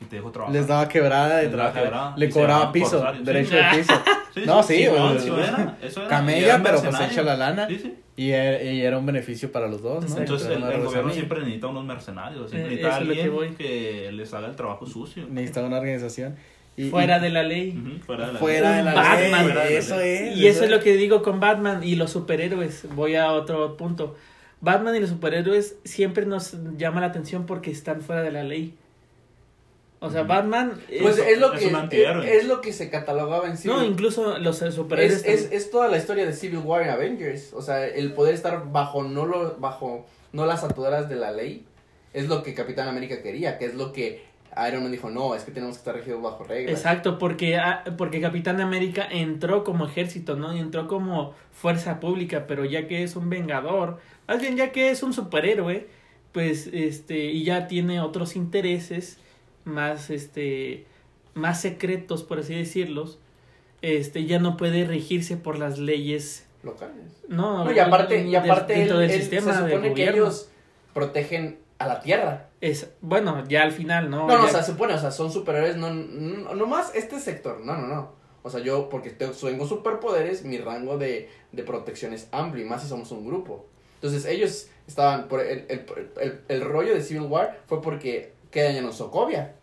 Y 0.00 0.04
te 0.06 0.16
dejo 0.16 0.30
trabajar. 0.30 0.54
Les 0.56 0.66
daba 0.66 0.88
quebrada 0.88 1.36
de 1.36 1.48
quebrada. 1.48 2.14
Le 2.16 2.28
cobraba 2.30 2.72
piso, 2.72 3.02
derecho 3.22 3.50
sí. 3.50 3.56
de 3.56 3.62
piso. 3.78 3.94
Sí, 4.32 4.44
No, 4.46 4.62
sí, 4.62 4.76
sí, 4.76 4.82
era, 4.84 5.76
eso 5.82 6.00
era. 6.00 6.08
Camella, 6.08 6.54
era 6.54 6.62
pero 6.62 6.80
pues 6.80 6.98
echa 7.00 7.20
la 7.22 7.36
lana. 7.36 7.68
Y 8.16 8.30
era, 8.30 8.62
y 8.62 8.80
era 8.80 8.96
un 8.96 9.04
beneficio 9.04 9.52
para 9.52 9.68
los 9.68 9.82
dos, 9.82 10.08
¿no? 10.08 10.16
Entonces 10.16 10.48
el, 10.48 10.62
gobierno 10.82 11.10
siempre 11.12 11.40
necesita 11.40 11.66
unos 11.66 11.84
mercenarios, 11.84 12.48
siempre 12.48 12.72
Eh, 12.72 12.76
necesita 12.76 12.88
que 12.88 13.10
alguien 13.10 13.34
voy. 13.34 13.50
que, 13.50 14.10
les 14.10 14.32
haga 14.32 14.48
el 14.48 14.56
trabajo 14.56 14.86
sucio. 14.86 15.26
Necesita 15.28 15.62
una 15.62 15.76
organización. 15.76 16.36
Y- 16.76 16.88
fuera 16.90 17.18
y- 17.18 17.20
de 17.20 17.30
la 17.30 17.42
ley. 17.42 18.00
Fuera 18.06 18.26
de 18.28 18.32
la 18.32 18.38
Fuera 18.38 18.76
de 18.76 18.82
la 18.82 18.94
Batman. 18.94 19.54
ley, 19.54 19.74
eso 19.74 20.00
es. 20.00 20.36
Y 20.36 20.46
eso 20.46 20.64
es 20.64 20.70
lo 20.70 20.80
que 20.80 20.96
digo 20.96 21.22
con 21.22 21.38
Batman 21.40 21.84
y 21.84 21.96
los 21.96 22.10
superhéroes. 22.12 22.86
Voy 22.94 23.14
a 23.16 23.32
otro 23.32 23.76
punto. 23.76 24.16
Batman 24.60 24.94
y 24.96 25.00
los 25.00 25.10
superhéroes 25.10 25.76
siempre 25.84 26.24
nos 26.24 26.56
llama 26.78 27.00
la 27.00 27.08
atención 27.08 27.46
porque 27.46 27.70
están 27.70 28.00
fuera 28.00 28.22
de 28.22 28.30
la 28.32 28.42
ley. 28.44 28.74
O 30.00 30.10
sea. 30.10 30.24
Batman... 30.24 30.80
es- 30.88 31.02
Pues 31.02 31.18
es 31.18 31.38
lo 31.38 31.52
que 31.52 31.66
es, 32.36 32.44
lo 32.46 32.60
que 32.60 32.72
se 32.72 32.90
catalogaba 32.90 33.46
en 33.46 33.56
Civil 33.56 33.76
no, 33.76 33.84
incluso 33.84 34.38
los 34.38 34.58
superhéroes... 34.58 35.24
es, 35.24 35.52
es 35.52 35.70
toda 35.70 35.88
la 35.88 35.96
historia 35.98 36.26
de 36.26 36.32
Civil 36.32 36.58
War 36.64 36.84
y 36.86 36.88
Avengers. 36.88 37.52
O 37.52 37.62
sea, 37.62 37.86
el 37.86 38.12
poder 38.12 38.34
estar 38.34 38.72
bajo 38.72 39.04
no 39.04 39.26
lo 39.26 39.56
bajo 39.58 40.06
no 40.32 40.46
las 40.46 40.64
ataduras 40.64 41.08
de 41.08 41.16
la 41.16 41.30
ley 41.30 41.66
es 42.14 42.26
lo 42.28 42.42
que 42.42 42.52
Capitán 42.54 42.88
América 42.88 43.22
quería, 43.22 43.58
que 43.58 43.66
es 43.66 43.74
lo 43.74 43.92
que 43.92 44.24
Iron 44.68 44.82
Man 44.82 44.92
dijo, 44.92 45.08
no, 45.10 45.34
es 45.34 45.44
que 45.44 45.50
tenemos 45.52 45.76
que 45.76 45.80
estar 45.80 45.94
regidos 45.94 46.20
bajo 46.22 46.44
reglas. 46.44 46.76
Exacto, 46.76 47.18
porque, 47.18 47.56
ah, 47.56 47.84
porque 47.96 48.20
Capitán 48.20 48.60
América 48.60 49.06
entró 49.10 49.64
como 49.64 49.86
ejército, 49.86 50.36
¿no? 50.36 50.54
Y 50.54 50.58
entró 50.60 50.88
como 50.88 51.34
fuerza 51.52 52.00
pública, 52.00 52.46
pero 52.46 52.64
ya 52.64 52.86
que 52.86 53.02
es 53.02 53.16
un 53.16 53.30
vengador, 53.30 53.98
más 54.28 54.40
bien 54.40 54.56
ya 54.56 54.70
que 54.72 54.90
es 54.90 55.02
un 55.02 55.12
superhéroe, 55.14 55.86
pues, 56.32 56.68
este, 56.72 57.26
y 57.26 57.44
ya 57.44 57.66
tiene 57.66 58.00
otros 58.00 58.36
intereses 58.36 59.18
más, 59.64 60.10
este, 60.10 60.86
más 61.34 61.60
secretos, 61.60 62.22
por 62.22 62.38
así 62.40 62.54
decirlos, 62.54 63.18
este, 63.80 64.26
ya 64.26 64.38
no 64.38 64.56
puede 64.56 64.84
regirse 64.86 65.36
por 65.36 65.58
las 65.58 65.78
leyes, 65.78 66.46
Locales. 66.62 66.94
¿no? 67.28 67.64
No, 67.64 67.72
y 67.72 67.78
aparte, 67.80 68.24
y 68.26 68.36
aparte 68.36 68.74
dentro 68.74 69.00
él- 69.00 69.08
del 69.08 69.10
él- 69.16 69.20
sistema 69.22 69.52
se 69.54 69.62
de 69.64 69.70
supone 69.72 69.94
que 69.94 70.08
ellos 70.10 70.48
protegen 70.94 71.58
a 71.78 71.86
la 71.86 72.00
Tierra. 72.00 72.48
Es, 72.62 72.88
bueno, 73.00 73.44
ya 73.48 73.64
al 73.64 73.72
final, 73.72 74.08
¿no? 74.08 74.28
No, 74.28 74.38
no, 74.38 74.42
Ya- 74.44 74.48
o 74.48 74.52
sea, 74.52 74.62
se 74.62 74.70
supone, 74.72 74.94
o 74.94 74.98
sea, 74.98 75.10
son 75.10 75.32
superhéroes, 75.32 75.76
no, 75.76 75.92
no, 75.92 76.54
no 76.54 76.66
más 76.66 76.94
este 76.94 77.18
sector, 77.18 77.60
no, 77.60 77.76
no, 77.76 77.88
no. 77.88 78.12
O 78.44 78.50
sea, 78.50 78.60
yo, 78.60 78.88
porque 78.88 79.10
te- 79.10 79.26
tengo 79.28 79.66
superpoderes, 79.66 80.44
mi 80.44 80.58
rango 80.58 80.96
de, 80.96 81.28
de 81.50 81.62
protección 81.64 82.12
es 82.12 82.28
amplio, 82.30 82.64
y 82.64 82.68
más 82.68 82.80
si 82.82 82.88
somos 82.88 83.10
un 83.10 83.26
grupo. 83.26 83.66
Entonces, 83.96 84.24
ellos 84.26 84.68
estaban, 84.86 85.26
por 85.26 85.40
el, 85.40 85.66
el, 85.68 85.84
el, 86.20 86.40
el 86.48 86.60
rollo 86.60 86.94
de 86.94 87.02
Civil 87.02 87.24
War 87.24 87.58
fue 87.66 87.82
porque, 87.82 88.32
¿qué 88.52 88.62
dañaron? 88.62 88.92
¿Sokovia? 88.92 89.56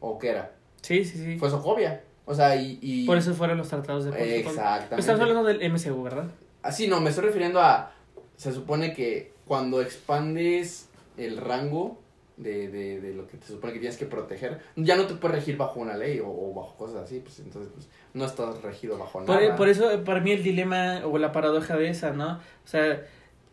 ¿O 0.00 0.18
qué 0.18 0.30
era? 0.30 0.52
sí, 0.80 1.04
sí, 1.04 1.18
sí. 1.18 1.38
Fue 1.38 1.48
Sokovia. 1.50 2.02
O 2.24 2.34
sea, 2.34 2.56
y... 2.56 2.78
y 2.80 3.04
Por 3.06 3.18
eso 3.18 3.34
fueron 3.34 3.58
los 3.58 3.68
tratados 3.68 4.04
de. 4.06 4.38
Exactamente. 4.40 4.96
Estamos 5.00 5.20
hablando 5.20 5.44
del 5.44 5.60
MCU, 5.70 6.02
¿verdad? 6.02 6.30
Así 6.62 6.88
no, 6.88 7.00
me 7.00 7.10
estoy 7.10 7.26
refiriendo 7.26 7.60
a. 7.60 7.92
Se 8.36 8.52
supone 8.52 8.94
que 8.94 9.32
cuando 9.46 9.80
expandes 9.82 10.88
el 11.16 11.36
rango 11.36 11.98
de, 12.36 12.68
de, 12.68 13.00
de 13.00 13.14
lo 13.14 13.26
que 13.26 13.36
te 13.36 13.46
supone 13.46 13.72
que 13.72 13.78
tienes 13.78 13.98
que 13.98 14.06
proteger, 14.06 14.60
ya 14.76 14.96
no 14.96 15.06
te 15.06 15.14
puedes 15.14 15.36
regir 15.36 15.56
bajo 15.56 15.80
una 15.80 15.96
ley 15.96 16.20
o, 16.20 16.28
o 16.28 16.54
bajo 16.54 16.74
cosas 16.76 17.02
así, 17.02 17.20
pues 17.20 17.38
entonces 17.40 17.70
pues, 17.74 17.88
no 18.14 18.24
estás 18.24 18.62
regido 18.62 18.98
bajo 18.98 19.24
Por, 19.24 19.40
nada. 19.40 19.56
por 19.56 19.68
eso, 19.68 20.02
para 20.04 20.20
mí, 20.20 20.32
el 20.32 20.42
dilema 20.42 21.02
o 21.04 21.18
la 21.18 21.32
paradoja 21.32 21.76
de 21.76 21.88
esa, 21.90 22.12
¿no? 22.12 22.34
O 22.34 22.66
sea, 22.66 23.04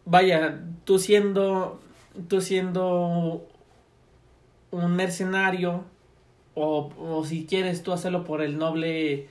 vaya, 0.05 0.59
tú 0.85 0.97
siendo, 0.97 1.79
tú 2.27 2.41
siendo 2.41 3.45
un 4.71 4.95
mercenario, 4.95 5.83
o, 6.55 6.91
o 6.99 7.23
si 7.25 7.45
quieres 7.45 7.83
tú 7.83 7.91
hacerlo 7.93 8.23
por 8.23 8.41
el 8.41 8.57
noble, 8.57 9.27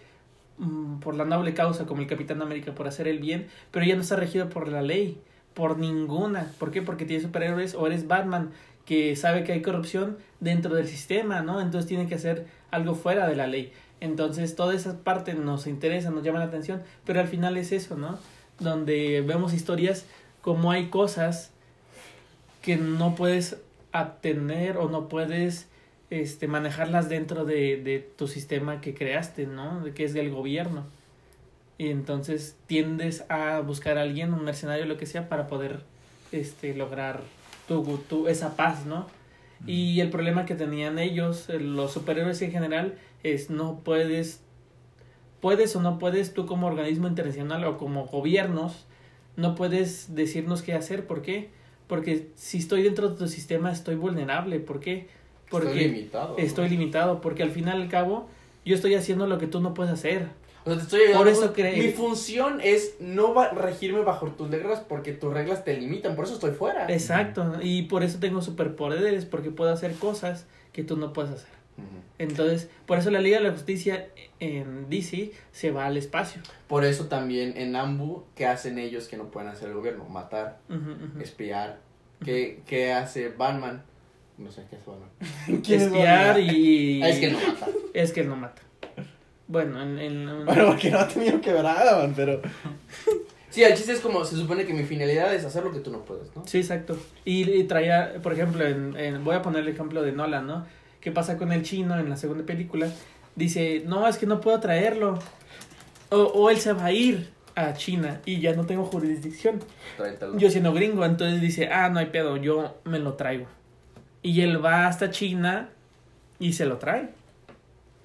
mm, 0.59 0.99
por 1.01 1.15
la 1.15 1.25
noble 1.25 1.55
causa, 1.55 1.87
como 1.87 2.01
el 2.03 2.07
Capitán 2.09 2.43
América, 2.43 2.75
por 2.75 2.87
hacer 2.89 3.09
el 3.09 3.19
bien, 3.19 3.49
pero 3.71 3.85
ya 3.85 3.95
no 3.95 4.03
está 4.03 4.17
regido 4.17 4.49
por 4.49 4.69
la 4.69 4.83
ley, 4.83 5.21
por 5.55 5.79
ninguna. 5.79 6.53
¿Por 6.59 6.71
qué? 6.71 6.83
Porque 6.83 7.05
tienes 7.05 7.25
superhéroes, 7.25 7.75
o 7.75 7.87
eres 7.87 8.07
Batman, 8.07 8.51
que 8.89 9.17
sabe 9.17 9.45
que 9.45 9.53
hay 9.53 9.61
corrupción 9.61 10.17
dentro 10.41 10.75
del 10.75 10.89
sistema, 10.89 11.43
¿no? 11.43 11.61
Entonces 11.61 11.87
tiene 11.87 12.09
que 12.09 12.15
hacer 12.15 12.47
algo 12.71 12.95
fuera 12.95 13.29
de 13.29 13.37
la 13.37 13.47
ley. 13.47 13.71
Entonces, 14.01 14.57
toda 14.57 14.75
esa 14.75 14.97
parte 15.05 15.35
nos 15.35 15.67
interesa, 15.67 16.11
nos 16.11 16.25
llama 16.25 16.39
la 16.39 16.47
atención, 16.47 16.83
pero 17.05 17.21
al 17.21 17.29
final 17.29 17.59
es 17.59 17.71
eso, 17.71 17.99
¿no? 17.99 18.19
Donde 18.59 19.21
vemos 19.21 19.53
historias 19.53 20.07
como 20.41 20.71
hay 20.71 20.89
cosas 20.89 21.51
que 22.63 22.79
no 22.79 23.15
puedes 23.15 23.59
obtener 23.93 24.79
o 24.79 24.89
no 24.89 25.09
puedes 25.09 25.69
este, 26.09 26.49
manejarlas 26.49 27.11
dentro 27.11 27.45
de, 27.45 27.77
de 27.77 27.99
tu 27.99 28.27
sistema 28.27 28.81
que 28.81 28.95
creaste, 28.95 29.47
¿no? 29.47 29.85
Que 29.95 30.05
es 30.05 30.15
del 30.15 30.31
gobierno. 30.31 30.87
Y 31.77 31.91
entonces 31.91 32.57
tiendes 32.67 33.27
a 33.29 33.61
buscar 33.61 33.99
a 33.99 34.03
alguien, 34.03 34.33
un 34.33 34.45
mercenario, 34.45 34.87
lo 34.87 34.97
que 34.97 35.05
sea, 35.05 35.29
para 35.29 35.47
poder 35.47 35.81
este, 36.33 36.75
lograr 36.75 37.21
tu, 37.69 37.99
tu, 38.09 38.27
esa 38.27 38.57
paz, 38.57 38.87
¿no? 38.87 39.07
Y 39.67 40.01
el 40.01 40.11
problema 40.11 40.47
que 40.47 40.55
tenían 40.55 40.99
ellos, 40.99 41.49
eh, 41.49 41.59
los 41.59 41.93
superhéroes 41.93 42.41
en 42.43 42.53
general, 42.53 42.95
es 43.23 43.51
no 43.51 43.81
puedes, 43.81 44.41
puedes 45.41 45.75
o 45.77 45.83
no 45.83 45.99
puedes 45.99 46.33
tú 46.33 46.47
como 46.47 46.69
organismo 46.69 47.09
internacional 47.09 47.65
o 47.65 47.77
como 47.77 48.07
gobiernos, 48.07 48.87
no 49.37 49.55
puedes 49.55 50.15
decirnos 50.15 50.63
qué 50.63 50.75
hacer. 50.75 51.07
¿Por 51.07 51.23
qué? 51.23 51.51
Porque 51.87 52.29
si 52.35 52.59
estoy 52.59 52.83
dentro 52.83 53.09
de 53.09 53.17
tu 53.17 53.29
sistema 53.29 53.73
estoy 53.73 53.95
vulnerable. 53.97 54.61
¿Por 54.61 54.81
qué? 54.81 55.09
Porque 55.51 55.69
estoy 55.69 55.85
limitado. 55.85 56.37
estoy 56.39 56.69
limitado. 56.69 57.21
Porque 57.21 57.43
al 57.43 57.51
fin 57.51 57.67
y 57.69 57.71
al 57.71 57.89
cabo 57.89 58.29
yo 58.65 58.75
estoy 58.75 58.95
haciendo 58.95 59.27
lo 59.27 59.39
que 59.39 59.47
tú 59.47 59.61
no 59.61 59.75
puedes 59.75 59.93
hacer. 59.93 60.29
O 60.69 60.75
sea, 60.75 60.77
te 60.79 60.83
estoy 60.83 61.01
ayudando. 61.01 61.19
Por 61.25 61.29
eso 61.29 61.53
cree- 61.53 61.77
Mi 61.83 61.93
función 61.93 62.61
es 62.63 62.97
no 63.01 63.35
regirme 63.53 64.01
bajo 64.03 64.27
tus 64.29 64.51
reglas 64.51 64.81
porque 64.81 65.13
tus 65.13 65.33
reglas 65.33 65.65
te 65.65 65.77
limitan, 65.79 66.15
por 66.17 66.25
eso 66.27 66.35
estoy 66.35 66.51
fuera. 66.53 66.87
Exacto. 66.93 67.55
Y 67.63 67.83
por 67.83 68.03
eso 68.03 68.19
tengo 68.19 68.43
superpoderes, 68.43 69.25
porque 69.25 69.51
puedo 69.51 69.73
hacer 69.73 69.93
cosas 69.95 70.47
que 70.73 70.85
tú 70.85 70.97
no 70.97 71.13
puedes 71.13 71.33
hacer. 71.33 71.59
Entonces, 72.19 72.69
por 72.87 72.99
eso 72.99 73.11
la 73.13 73.21
Liga 73.21 73.39
de 73.39 73.45
la 73.45 73.53
Justicia 73.53 74.09
en 74.41 74.91
DC 74.91 75.31
se 75.53 75.71
va 75.71 75.87
al 75.87 75.97
espacio. 75.97 76.43
Por 76.67 76.85
eso 76.85 77.07
también 77.07 77.57
en 77.57 77.77
Ambu, 77.77 78.25
¿qué 78.35 78.47
hacen 78.47 78.79
ellos 78.81 79.07
que 79.07 79.17
no 79.17 79.31
pueden 79.31 79.49
hacer 79.49 79.69
el 79.69 79.75
gobierno? 79.75 80.05
Matar, 80.09 80.59
espiar. 81.21 81.79
¿Qué, 82.25 82.63
qué 82.67 82.93
hace 82.93 83.29
Batman? 83.29 83.85
No 84.39 84.51
sé 84.51 84.65
qué 84.69 84.75
hace 84.77 84.91
Batman. 84.91 85.11
¿Quién 85.65 85.81
es 85.81 85.87
Espiar 85.87 86.35
Batman? 86.37 86.55
y... 86.57 87.03
Es 87.05 87.19
que 87.21 87.31
no 87.31 87.39
mata. 87.39 87.67
Es 87.95 88.13
que 88.13 88.21
él 88.23 88.29
no 88.29 88.37
mata. 88.37 88.63
Bueno, 89.49 89.83
en... 89.83 89.99
en- 89.99 90.45
Bueno, 90.47 90.67
porque 90.69 90.91
no 90.91 90.99
ha 91.01 91.09
tenido 91.09 91.41
que 91.41 91.53
ver 91.53 91.67
a 91.67 91.81
Adam, 91.81 92.13
pero. 92.15 92.41
Sí, 93.51 93.63
el 93.65 93.75
chiste 93.75 93.93
es 93.93 94.01
como, 94.01 94.25
se 94.27 94.37
supone 94.37 94.67
que 94.67 94.75
mi 94.75 94.85
finalidad 94.85 95.35
es 95.35 95.43
hacer 95.43 95.65
lo 95.65 95.73
que 95.73 95.81
tú 95.81 95.91
no 95.91 96.05
puedes, 96.05 96.29
¿no? 96.37 96.47
Sí, 96.47 96.59
exacto. 96.59 96.99
Y, 97.25 97.51
y 97.51 97.65
traía, 97.65 98.21
por 98.23 98.35
ejemplo, 98.35 98.65
en, 98.67 98.95
en- 98.97 99.25
voy 99.25 99.35
a 99.35 99.41
poner 99.43 99.63
el 99.63 99.69
ejemplo 99.69 100.03
de 100.03 100.13
Nolan, 100.13 100.47
¿no? 100.47 100.67
¿Qué 101.01 101.11
pasa 101.13 101.39
con 101.39 101.51
el 101.51 101.63
chino 101.63 101.99
en 101.99 102.11
la 102.11 102.17
segunda 102.19 102.45
película? 102.45 102.89
Dice, 103.37 103.83
no, 103.87 104.07
es 104.07 104.19
que 104.19 104.27
no 104.27 104.41
puedo 104.43 104.61
traerlo. 104.61 105.19
O, 106.11 106.17
o 106.19 106.51
él 106.51 106.59
se 106.59 106.75
va 106.75 106.85
a 106.87 106.93
ir 106.93 107.31
a 107.55 107.73
China 107.73 108.21
y 108.27 108.39
ya 108.41 108.53
no 108.55 108.67
tengo 108.67 108.85
jurisdicción. 108.85 109.61
Tráetelo. 109.97 110.37
Yo 110.39 110.51
siendo 110.51 110.75
gringo, 110.75 111.05
entonces 111.07 111.41
dice, 111.41 111.69
ah, 111.73 111.89
no 111.89 112.01
hay 112.01 112.07
pedo, 112.07 112.37
yo 112.37 112.77
me 112.85 112.99
lo 112.99 113.15
traigo. 113.15 113.47
Y 114.23 114.43
él 114.43 114.63
va 114.63 114.87
hasta 114.87 115.11
China 115.11 115.71
y 116.39 116.53
se 116.53 116.67
lo 116.67 116.77
trae. 116.77 117.09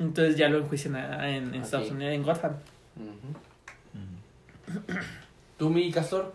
Entonces 0.03 0.35
ya 0.35 0.49
lo 0.49 0.59
enjuician 0.59 0.95
en, 0.95 1.03
en 1.23 1.47
Aquí. 1.49 1.57
Estados 1.59 1.91
Unidos, 1.91 2.13
en 2.13 2.23
Gotham. 2.23 2.53
Ujú. 2.97 4.79
¿Tú, 5.57 5.69
mi 5.69 5.91
castor? 5.91 6.33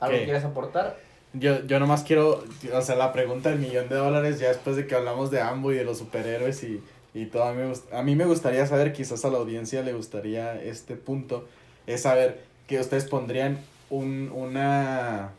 ¿Algo 0.00 0.12
¿Qué? 0.12 0.20
que 0.20 0.24
quieras 0.26 0.44
aportar? 0.44 0.98
Yo, 1.32 1.64
yo 1.66 1.80
nomás 1.80 2.02
quiero, 2.02 2.44
o 2.72 2.82
sea, 2.82 2.94
la 2.96 3.12
pregunta 3.12 3.50
del 3.50 3.58
millón 3.58 3.88
de 3.88 3.96
dólares, 3.96 4.38
ya 4.38 4.48
después 4.48 4.76
de 4.76 4.86
que 4.86 4.94
hablamos 4.94 5.30
de 5.30 5.40
Ambo 5.40 5.72
y 5.72 5.76
de 5.76 5.84
los 5.84 5.98
superhéroes 5.98 6.62
y, 6.62 6.82
y 7.14 7.26
todo, 7.26 7.44
a 7.44 7.52
mí, 7.52 7.72
a 7.92 8.02
mí 8.02 8.16
me 8.16 8.24
gustaría 8.26 8.66
saber, 8.66 8.92
quizás 8.92 9.24
a 9.24 9.30
la 9.30 9.38
audiencia 9.38 9.82
le 9.82 9.92
gustaría 9.92 10.62
este 10.62 10.96
punto, 10.96 11.48
es 11.86 12.02
saber 12.02 12.44
que 12.66 12.80
ustedes 12.80 13.06
pondrían 13.06 13.58
un, 13.90 14.30
una, 14.34 15.30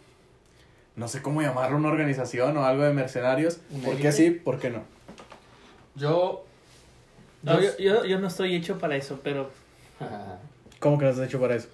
no 0.96 1.08
sé 1.08 1.22
cómo 1.22 1.42
llamarlo, 1.42 1.78
una 1.78 1.90
organización 1.90 2.58
o 2.58 2.66
algo 2.66 2.84
de 2.84 2.94
mercenarios, 2.94 3.60
¿Una 3.72 3.86
¿por 3.86 3.98
qué 3.98 4.12
sí, 4.12 4.32
por 4.32 4.60
qué 4.60 4.72
no? 4.72 4.84
Yo... 5.96 6.44
No, 7.54 7.62
yo, 7.62 7.78
yo, 7.78 8.06
yo 8.06 8.20
no 8.20 8.28
estoy 8.28 8.56
hecho 8.56 8.78
para 8.78 8.96
eso, 8.96 9.20
pero... 9.24 9.50
¿Cómo 10.80 10.98
que 10.98 11.06
no 11.06 11.12
has 11.12 11.20
hecho 11.20 11.40
para 11.40 11.56
eso? 11.56 11.70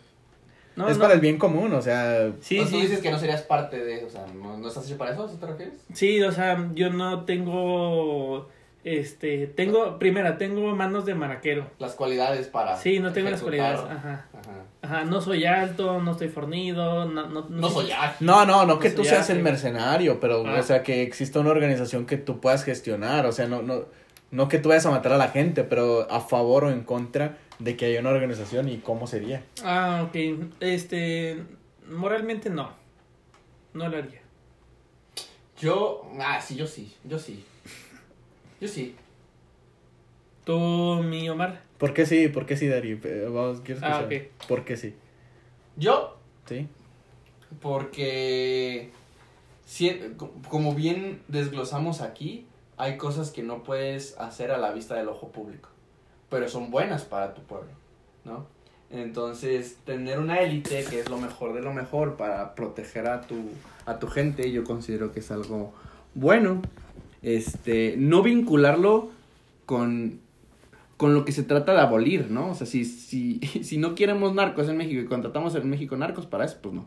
No, 0.76 0.88
es 0.88 0.98
no. 0.98 1.04
para 1.04 1.14
el 1.14 1.20
bien 1.20 1.38
común, 1.38 1.72
o 1.74 1.82
sea, 1.82 2.32
Sí, 2.42 2.60
O 2.60 2.64
sea, 2.64 2.68
sí. 2.72 2.74
Tú 2.74 2.82
dices 2.82 3.00
que 3.00 3.12
no 3.12 3.20
serías 3.20 3.42
parte 3.44 3.84
de, 3.84 4.06
o 4.06 4.10
sea, 4.10 4.26
¿no, 4.28 4.58
no 4.58 4.68
estás 4.68 4.86
hecho 4.88 4.98
para 4.98 5.12
eso? 5.12 5.24
¿A 5.24 5.26
eso 5.28 5.36
te 5.38 5.46
refieres? 5.46 5.76
Sí, 5.94 6.22
o 6.24 6.32
sea, 6.32 6.70
yo 6.74 6.90
no 6.90 7.26
tengo... 7.26 8.50
Este, 8.84 9.48
tengo, 9.48 9.98
primera, 9.98 10.38
tengo 10.38 10.76
manos 10.76 11.06
de 11.06 11.16
maraquero. 11.16 11.68
Las 11.80 11.94
cualidades 11.94 12.48
para... 12.48 12.76
Sí, 12.76 13.00
no 13.00 13.14
tengo 13.14 13.30
las 13.30 13.42
cualidades. 13.42 13.80
Ajá. 13.80 14.26
Ajá. 14.34 14.52
Ajá, 14.82 15.04
no 15.06 15.22
soy 15.22 15.46
alto, 15.46 16.02
no 16.02 16.12
estoy 16.12 16.28
fornido, 16.28 17.06
no, 17.06 17.28
no, 17.30 17.46
No 17.50 17.70
soy 17.70 17.90
ágil. 17.92 18.28
No, 18.28 18.46
no, 18.46 18.66
no 18.66 18.80
que 18.80 18.90
Pues 18.90 18.96
tú 18.96 19.06
seas 19.06 19.30
el 19.30 19.42
mercenario, 19.42 20.20
pero, 20.20 20.46
Ah. 20.46 20.60
o 20.60 20.64
sea, 20.64 20.84
que 20.84 21.04
exista 21.04 21.40
una 21.40 21.52
organización 21.52 22.06
que 22.06 22.18
tú 22.18 22.42
puedas 22.42 22.66
gestionar, 22.66 23.26
o 23.26 23.32
sea, 23.32 23.48
no, 23.48 23.62
no, 23.62 23.86
no 24.34 24.48
que 24.50 24.58
tú 24.60 24.70
vayas 24.70 24.86
a 24.86 24.92
matar 24.92 25.14
a 25.14 25.18
la 25.18 25.30
gente, 25.30 25.64
pero 25.64 26.12
a 26.12 26.20
favor 26.20 26.66
o 26.66 26.72
en 26.72 26.84
contra 26.84 27.38
de 27.60 27.78
que 27.78 27.86
haya 27.86 28.00
una 28.02 28.10
organización 28.10 28.68
y 28.68 28.78
cómo 28.80 29.08
sería. 29.08 29.44
Ah, 29.64 30.06
ok. 30.10 30.16
Este, 30.60 31.38
moralmente 31.90 32.50
no. 32.50 32.72
No 33.74 33.88
lo 33.88 33.98
haría. 33.98 34.20
Yo... 35.60 36.02
Ah, 36.20 36.42
sí, 36.42 36.56
yo 36.56 36.68
sí. 36.68 36.94
Yo 37.06 37.18
sí. 37.20 37.44
Yo 38.60 38.68
sí. 38.68 38.96
¿Tú, 40.46 40.58
mi 41.04 41.30
Omar? 41.30 41.62
¿Por 41.78 41.94
qué 41.94 42.06
sí? 42.06 42.28
¿Por 42.28 42.46
qué 42.46 42.58
sí, 42.58 42.68
Dari? 42.68 43.00
Eh, 43.04 43.28
Vamos, 43.30 43.62
quiero 43.62 43.82
Ah, 43.84 44.00
escuchar. 44.02 44.24
¿Por 44.48 44.66
qué 44.66 44.78
sí? 44.78 44.94
Yo, 45.78 46.18
¿Sí? 46.48 46.68
porque 47.62 48.90
si- 49.66 50.02
como 50.50 50.74
bien 50.76 51.22
desglosamos 51.28 52.02
aquí, 52.02 52.46
hay 52.78 52.98
cosas 52.98 53.32
que 53.32 53.44
no 53.44 53.64
puedes 53.64 54.18
hacer 54.20 54.52
a 54.52 54.58
la 54.58 54.72
vista 54.72 54.96
del 54.96 55.10
ojo 55.10 55.32
público, 55.32 55.70
pero 56.30 56.48
son 56.50 56.72
buenas 56.72 57.04
para 57.04 57.34
tu 57.34 57.42
pueblo, 57.44 57.70
¿no? 58.26 58.46
Entonces, 58.90 59.78
tener 59.86 60.20
una 60.20 60.40
élite 60.42 60.86
que 60.88 61.00
es 61.00 61.10
lo 61.10 61.18
mejor 61.18 61.54
de 61.54 61.62
lo 61.62 61.74
mejor 61.74 62.16
para 62.16 62.54
proteger 62.54 63.08
a 63.08 63.22
tu, 63.22 63.36
a 63.88 63.98
tu 63.98 64.08
gente, 64.08 64.52
yo 64.52 64.64
considero 64.64 65.12
que 65.12 65.20
es 65.20 65.32
algo 65.32 65.74
bueno. 66.14 66.62
Este, 67.24 67.96
no 67.98 68.22
vincularlo 68.22 69.10
con, 69.66 70.20
con 70.98 71.16
lo 71.16 71.26
que 71.26 71.32
se 71.32 71.42
trata 71.42 71.74
de 71.74 71.80
abolir, 71.80 72.30
¿no? 72.30 72.52
O 72.52 72.56
sea, 72.56 72.68
si, 72.68 72.86
si, 72.86 73.40
si 73.64 73.78
no 73.78 73.96
queremos 73.96 74.36
narcos 74.36 74.70
en 74.70 74.78
México 74.78 75.02
y 75.02 75.06
contratamos 75.06 75.56
en 75.56 75.70
México 75.70 75.98
narcos 75.98 76.28
para 76.28 76.46
eso, 76.46 76.58
pues 76.62 76.76
no. 76.76 76.86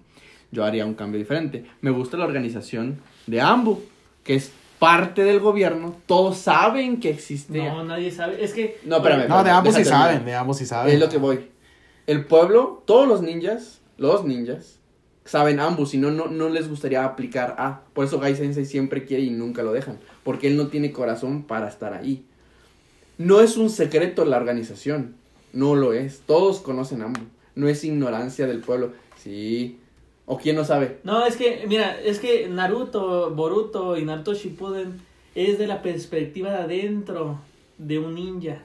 Yo 0.53 0.65
haría 0.65 0.87
un 0.87 0.95
cambio 0.95 1.19
diferente. 1.19 1.65
Me 1.81 1.91
gusta 1.91 2.17
la 2.17 2.25
organización 2.25 3.01
de 3.27 3.41
AMBU, 3.41 3.83
que 4.23 4.37
es 4.37 4.53
parte 4.79 5.25
del 5.25 5.41
gobierno. 5.41 5.97
Todos 6.07 6.39
saben 6.39 7.01
que 7.01 7.11
existe. 7.11 7.59
No, 7.59 7.85
nadie 7.85 8.11
sabe. 8.11 8.43
Es 8.43 8.53
que. 8.53 8.79
No, 8.85 8.97
espérame. 8.97 9.29
No, 9.29 9.45
de 9.45 9.51
ambos 9.51 9.75
sí 9.75 9.85
saben, 9.85 10.25
de 10.25 10.35
ambos 10.35 10.59
sí 10.59 10.67
saben. 10.67 10.95
Es 10.95 11.01
lo 11.01 11.09
que 11.09 11.19
voy. 11.19 11.49
El 12.07 12.25
pueblo, 12.25 12.83
todos 12.87 13.09
los 13.09 13.23
ninjas, 13.23 13.81
los 13.97 14.25
ninjas, 14.25 14.79
saben 15.25 15.59
ambos, 15.59 15.91
si 15.91 15.99
no, 15.99 16.11
no, 16.11 16.29
no 16.29 16.49
les 16.49 16.69
gustaría 16.69 17.05
aplicar 17.05 17.57
A. 17.59 17.83
Por 17.93 18.05
eso 18.05 18.21
Gai 18.21 18.37
Sensei 18.37 18.65
siempre 18.65 19.05
quiere 19.05 19.25
y 19.25 19.31
nunca 19.31 19.63
lo 19.63 19.73
dejan, 19.73 19.99
porque 20.23 20.47
él 20.47 20.57
no 20.57 20.69
tiene 20.69 20.93
corazón 20.93 21.43
para 21.43 21.69
estar 21.69 21.95
ahí. 21.95 22.25
No 23.19 23.41
es 23.41 23.57
un 23.57 23.71
secreto 23.71 24.25
la 24.25 24.37
organización, 24.37 25.17
no 25.53 25.75
lo 25.75 25.93
es. 25.93 26.21
Todos 26.27 26.61
conocen 26.61 27.03
ambos. 27.03 27.23
No 27.55 27.69
es 27.69 27.83
ignorancia 27.83 28.47
del 28.47 28.61
pueblo. 28.61 28.93
Sí. 29.17 29.81
¿O 30.27 30.39
quién 30.39 30.57
no 30.57 30.65
sabe? 30.65 30.99
No, 31.05 31.25
es 31.25 31.37
que, 31.37 31.65
mira, 31.69 31.99
es 32.01 32.19
que 32.19 32.49
Naruto, 32.49 33.31
Boruto 33.31 33.97
y 33.97 34.05
Naruto 34.05 34.35
Shippuden 34.35 35.01
es 35.37 35.59
de 35.59 35.67
la 35.69 35.83
perspectiva 35.83 36.51
de 36.51 36.57
adentro 36.57 37.39
de 37.79 37.99
un 38.01 38.15
ninja. 38.17 38.63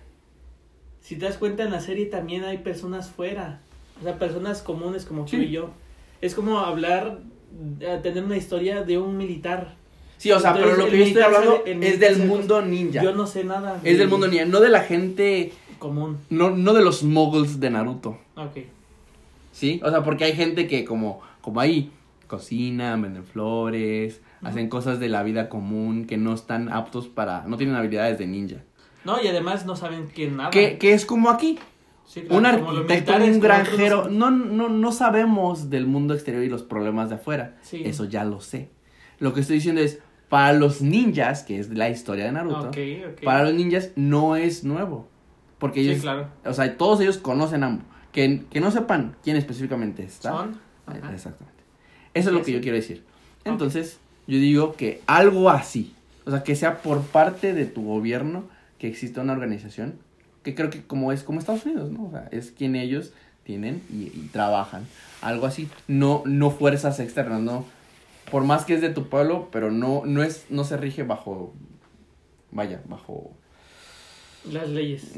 Si 1.02 1.16
te 1.18 1.26
das 1.26 1.38
cuenta, 1.38 1.64
en 1.64 1.72
la 1.72 1.80
serie 1.82 2.06
también 2.08 2.44
hay 2.46 2.58
personas 2.60 3.10
fuera. 3.12 3.60
O 4.00 4.04
sea, 4.04 4.18
personas 4.18 4.62
comunes 4.62 5.06
como 5.06 5.24
tú 5.26 5.32
Sí. 5.32 5.38
y 5.44 5.52
yo. 5.52 5.70
Es 6.22 6.34
como 6.34 6.60
hablar, 6.60 7.20
eh, 7.80 8.00
tener 8.02 8.24
una 8.24 8.38
historia 8.38 8.84
de 8.84 8.98
un 8.98 9.18
militar. 9.18 9.76
Sí, 10.18 10.32
o 10.32 10.40
sea, 10.40 10.52
Entonces, 10.52 10.74
pero 10.76 10.86
lo 10.86 10.92
que 10.92 10.98
yo 11.00 11.04
estoy 11.06 11.22
hablando 11.24 11.64
el 11.66 11.84
es 11.84 12.00
del 12.00 12.18
mundo 12.28 12.62
ninja. 12.62 13.04
Yo 13.04 13.14
no 13.14 13.26
sé 13.28 13.44
nada. 13.44 13.80
Es 13.84 13.98
del 13.98 14.08
mundo 14.08 14.28
ninja, 14.28 14.46
no 14.46 14.60
de 14.60 14.70
la 14.70 14.82
gente, 14.82 15.52
Común. 15.80 16.18
no, 16.30 16.52
no 16.52 16.74
de 16.74 16.84
los 16.84 17.04
moguls 17.04 17.60
de 17.60 17.70
Naruto. 17.72 18.18
Ok. 18.36 18.58
¿Sí? 19.52 19.80
O 19.84 19.90
sea, 19.90 20.04
porque 20.04 20.24
hay 20.26 20.34
gente 20.34 20.68
que 20.68 20.86
como, 20.86 21.22
como 21.42 21.60
ahí 21.60 21.92
cocinan, 22.28 23.02
venden 23.02 23.26
flores, 23.26 24.22
hacen 24.42 24.70
cosas 24.70 25.00
de 25.00 25.10
la 25.10 25.22
vida 25.24 25.50
común 25.50 26.06
que 26.06 26.18
no 26.18 26.34
están 26.34 26.72
aptos 26.72 27.08
para, 27.10 27.44
no 27.46 27.58
tienen 27.58 27.76
habilidades 27.76 28.18
de 28.18 28.28
ninja. 28.28 28.58
No, 29.04 29.22
y 29.22 29.28
además 29.28 29.66
no 29.66 29.76
saben 29.76 30.08
que 30.08 30.30
nada. 30.30 30.50
Que, 30.50 30.78
que 30.78 30.94
es 30.94 31.06
como 31.06 31.30
aquí, 31.30 31.60
Sí, 32.06 32.22
claro, 32.24 32.40
un 32.40 32.46
arquitecto, 32.46 33.16
un 33.16 33.40
granjero, 33.40 34.10
no 34.10 34.32
no, 34.32 34.46
no, 34.46 34.70
no 34.70 34.92
sabemos 34.92 35.70
del 35.70 35.88
mundo 35.88 36.14
exterior 36.14 36.44
y 36.44 36.50
los 36.50 36.62
problemas 36.62 37.08
de 37.08 37.16
afuera. 37.16 37.58
Sí. 37.62 37.84
Eso 37.86 38.04
ya 38.04 38.26
lo 38.26 38.42
sé. 38.42 38.70
Lo 39.20 39.34
que 39.34 39.40
estoy 39.40 39.58
diciendo 39.58 39.80
es, 39.80 40.00
para 40.28 40.52
los 40.52 40.82
ninjas, 40.82 41.44
que 41.44 41.58
es 41.60 41.70
la 41.70 41.90
historia 41.90 42.26
de 42.26 42.34
Naruto, 42.34 42.72
para 43.24 43.44
los 43.44 43.54
ninjas 43.54 43.92
no 43.96 44.36
es 44.36 44.66
nuevo. 44.66 45.08
Porque 45.58 45.84
Sí, 45.84 45.90
ellos, 45.92 46.02
claro. 46.02 46.28
o 46.44 46.54
sea, 46.54 46.76
todos 46.76 47.00
ellos 47.00 47.18
conocen 47.18 47.64
ambos. 47.64 47.86
Que, 48.12 48.44
que 48.50 48.60
no 48.60 48.72
sepan 48.72 49.16
quién 49.24 49.38
específicamente 49.38 50.04
está. 50.04 50.32
Son. 50.32 50.60
Ajá. 50.86 51.14
Exactamente. 51.14 51.62
Eso 52.14 52.30
es 52.30 52.36
lo 52.36 52.44
que 52.44 52.52
yo 52.52 52.62
quiero 52.62 52.76
decir. 52.76 53.04
Entonces, 53.46 54.00
yo 54.28 54.38
digo 54.38 54.74
que 54.74 55.02
algo 55.08 55.50
así, 55.50 55.94
o 56.26 56.32
sea, 56.32 56.44
que 56.44 56.56
sea 56.56 56.82
por 56.82 57.02
parte 57.02 57.54
de 57.54 57.66
tu 57.66 57.84
gobierno 57.84 58.44
que 58.78 58.88
exista 58.88 59.22
una 59.22 59.34
organización, 59.34 59.96
que 60.44 60.56
creo 60.56 60.70
que 60.70 60.84
como 60.84 61.12
es 61.12 61.24
como 61.24 61.40
Estados 61.40 61.66
Unidos, 61.66 61.92
¿no? 61.92 62.06
O 62.06 62.12
sea, 62.12 62.28
es 62.32 62.52
quien 62.52 62.76
ellos 62.76 63.14
tienen 63.44 63.82
y, 63.92 64.04
y 64.04 64.30
trabajan. 64.32 64.86
Algo 65.22 65.46
así, 65.46 65.70
no, 65.88 66.24
no 66.26 66.52
fuerzas 66.52 67.00
externas, 67.00 67.42
no. 67.42 67.66
Por 68.30 68.44
más 68.44 68.66
que 68.66 68.74
es 68.74 68.82
de 68.82 68.90
tu 68.90 69.10
pueblo, 69.10 69.50
pero 69.52 69.72
no, 69.72 70.04
no 70.06 70.24
es, 70.24 70.46
no 70.50 70.64
se 70.64 70.78
rige 70.78 71.04
bajo, 71.04 71.54
vaya, 72.52 72.82
bajo, 72.86 73.32
Las 74.50 74.70
leyes. 74.70 75.14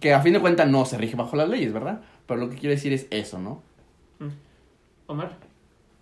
Que 0.00 0.12
a 0.12 0.20
fin 0.20 0.34
de 0.34 0.40
cuentas 0.40 0.68
no 0.68 0.84
se 0.84 0.98
rige 0.98 1.16
bajo 1.16 1.36
las 1.36 1.48
leyes, 1.48 1.72
¿verdad? 1.72 2.02
Pero 2.26 2.40
lo 2.40 2.50
que 2.50 2.56
quiero 2.56 2.74
decir 2.74 2.92
es 2.92 3.06
eso, 3.10 3.38
¿no? 3.38 3.62
Omar. 5.12 5.32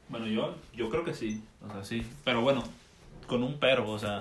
Bueno, 0.09 0.27
yo, 0.27 0.55
yo 0.75 0.91
creo 0.91 1.05
que 1.05 1.15
sí, 1.15 1.43
o 1.67 1.73
sea, 1.73 1.85
sí. 1.85 2.07
Pero 2.25 2.41
bueno, 2.41 2.65
con 3.27 3.43
un 3.43 3.59
pero, 3.59 3.89
o 3.89 3.99
sea, 3.99 4.21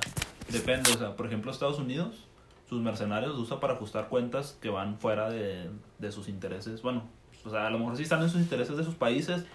depende, 0.49 0.91
o 0.91 0.98
sea, 0.98 1.16
por 1.16 1.26
ejemplo, 1.26 1.52
Estados 1.52 1.80
Unidos, 1.80 2.28
sus 2.68 2.82
mercenarios 2.82 3.32
los 3.32 3.41
usa 3.41 3.60
para 3.60 3.74
ajustar 3.74 4.07
cuentas 4.07 4.57
que 4.61 4.70
van 4.70 4.99
fuera 4.99 5.30
de, 5.30 5.70
de 5.98 6.11
sus 6.11 6.30
intereses. 6.30 6.82
Bueno, 6.84 7.03
o 7.44 7.49
sea, 7.49 7.68
a 7.68 7.70
lo 7.70 7.80
mejor 7.80 7.98
sí 7.98 8.03
están 8.03 8.22
en 8.22 8.30
sus 8.30 8.41
intereses 8.41 8.78
de 8.78 8.84
sus 8.84 8.95
países, 8.95 9.45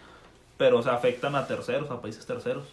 pero, 0.56 0.78
o 0.78 0.82
sea, 0.82 0.94
afectan 0.94 1.36
a 1.36 1.46
terceros, 1.46 1.90
a 1.90 2.00
países 2.00 2.26
terceros. 2.26 2.64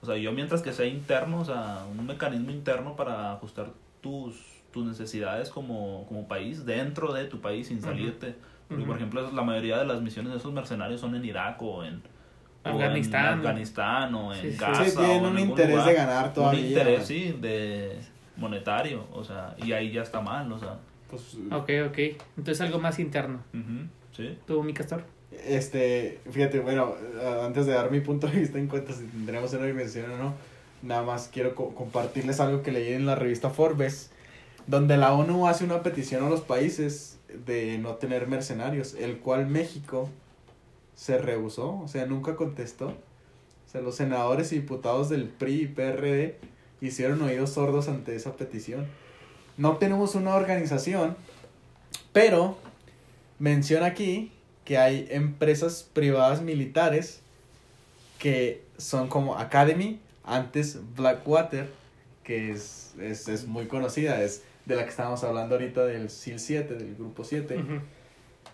O 0.00 0.06
sea, 0.06 0.16
yo 0.16 0.32
mientras 0.32 0.62
que 0.62 0.72
sea 0.72 0.86
interno, 0.86 1.40
o 1.40 1.44
sea, 1.44 1.84
un 1.90 2.06
mecanismo 2.06 2.50
interno 2.50 2.96
para 2.96 3.32
ajustar 3.32 3.70
tus, 4.00 4.36
tus 4.72 4.84
necesidades 4.84 5.48
como, 5.50 6.06
como 6.08 6.26
país, 6.26 6.64
dentro 6.64 7.12
de 7.12 7.26
tu 7.26 7.40
país, 7.40 7.68
sin 7.68 7.80
salirte. 7.80 8.34
Porque, 8.68 8.84
por 8.84 8.96
ejemplo, 8.96 9.30
la 9.32 9.42
mayoría 9.42 9.78
de 9.78 9.84
las 9.84 10.00
misiones 10.00 10.32
de 10.32 10.38
esos 10.38 10.52
mercenarios 10.52 11.00
son 11.00 11.14
en 11.14 11.24
Irak 11.24 11.60
o 11.62 11.84
en, 11.84 12.02
o 12.64 12.68
en 12.68 12.74
Afganistán. 12.74 14.14
O 14.14 14.34
en 14.34 14.40
Sí. 14.52 14.56
Gaza. 14.58 14.84
Sí, 14.84 14.96
tienen 14.96 15.24
o 15.24 15.28
en 15.28 15.32
un 15.34 15.38
interés 15.38 15.70
lugar. 15.76 15.86
de 15.88 15.94
ganar 15.94 16.32
todavía. 16.32 16.60
Un 16.60 16.66
interés, 16.66 17.06
sí, 17.06 17.36
de 17.40 17.98
monetario, 18.36 19.04
o 19.12 19.22
sea, 19.22 19.54
y 19.62 19.72
ahí 19.72 19.92
ya 19.92 20.02
está 20.02 20.20
mal, 20.20 20.50
o 20.50 20.58
sea. 20.58 20.78
Pues, 21.10 21.36
Ok, 21.52 21.70
ok. 21.88 21.98
Entonces 22.38 22.60
algo 22.62 22.78
más 22.78 22.98
interno. 22.98 23.40
sí. 24.16 24.38
¿Tú, 24.46 24.62
mi 24.62 24.72
castor? 24.72 25.04
Este, 25.46 26.20
fíjate, 26.30 26.60
bueno, 26.60 26.94
antes 27.44 27.66
de 27.66 27.72
dar 27.72 27.90
mi 27.90 28.00
punto 28.00 28.26
de 28.26 28.38
vista 28.40 28.58
en 28.58 28.68
cuanto 28.68 28.92
si 28.92 29.04
tendremos 29.04 29.52
una 29.54 29.66
dimensión 29.66 30.10
o 30.12 30.16
no, 30.16 30.34
nada 30.82 31.02
más 31.02 31.28
quiero 31.32 31.54
co- 31.54 31.74
compartirles 31.74 32.40
algo 32.40 32.62
que 32.62 32.72
leí 32.72 32.92
en 32.92 33.06
la 33.06 33.14
revista 33.14 33.48
Forbes, 33.50 34.10
donde 34.66 34.96
la 34.96 35.12
ONU 35.12 35.46
hace 35.48 35.64
una 35.64 35.82
petición 35.82 36.24
a 36.24 36.28
los 36.30 36.40
países 36.42 37.11
de 37.46 37.78
no 37.78 37.96
tener 37.96 38.26
mercenarios, 38.26 38.94
el 38.94 39.18
cual 39.18 39.46
México 39.46 40.08
se 40.94 41.18
rehusó, 41.18 41.80
o 41.80 41.88
sea, 41.88 42.06
nunca 42.06 42.36
contestó. 42.36 42.88
O 42.88 43.70
sea, 43.72 43.80
los 43.80 43.96
senadores 43.96 44.52
y 44.52 44.56
diputados 44.56 45.08
del 45.08 45.28
PRI 45.28 45.62
y 45.62 45.66
PRD 45.66 46.36
hicieron 46.80 47.22
oídos 47.22 47.50
sordos 47.50 47.88
ante 47.88 48.14
esa 48.14 48.36
petición. 48.36 48.86
No 49.56 49.76
tenemos 49.78 50.14
una 50.14 50.34
organización, 50.34 51.16
pero 52.12 52.58
menciona 53.38 53.86
aquí 53.86 54.32
que 54.64 54.78
hay 54.78 55.06
empresas 55.10 55.88
privadas 55.92 56.42
militares 56.42 57.20
que 58.18 58.62
son 58.78 59.08
como 59.08 59.36
Academy, 59.38 60.00
antes 60.24 60.78
Blackwater, 60.94 61.68
que 62.22 62.52
es, 62.52 62.92
es, 63.00 63.28
es 63.28 63.46
muy 63.46 63.66
conocida, 63.66 64.22
es 64.22 64.42
de 64.64 64.76
la 64.76 64.84
que 64.84 64.90
estábamos 64.90 65.22
hablando 65.24 65.54
ahorita 65.56 65.84
del 65.84 66.08
SEAL 66.10 66.38
7, 66.38 66.74
del 66.74 66.94
grupo 66.94 67.24
7, 67.24 67.56
Ujú. 67.56 67.80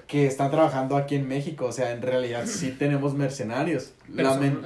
que 0.06 0.26
están 0.26 0.50
trabajando 0.50 0.96
aquí 0.96 1.16
en 1.16 1.28
México, 1.28 1.66
o 1.66 1.72
sea, 1.72 1.92
en 1.92 2.00
realidad 2.02 2.44
sí 2.46 2.70
tenemos 2.78 3.14
mercenarios. 3.14 3.92
Pero 4.14 4.34
son 4.34 4.62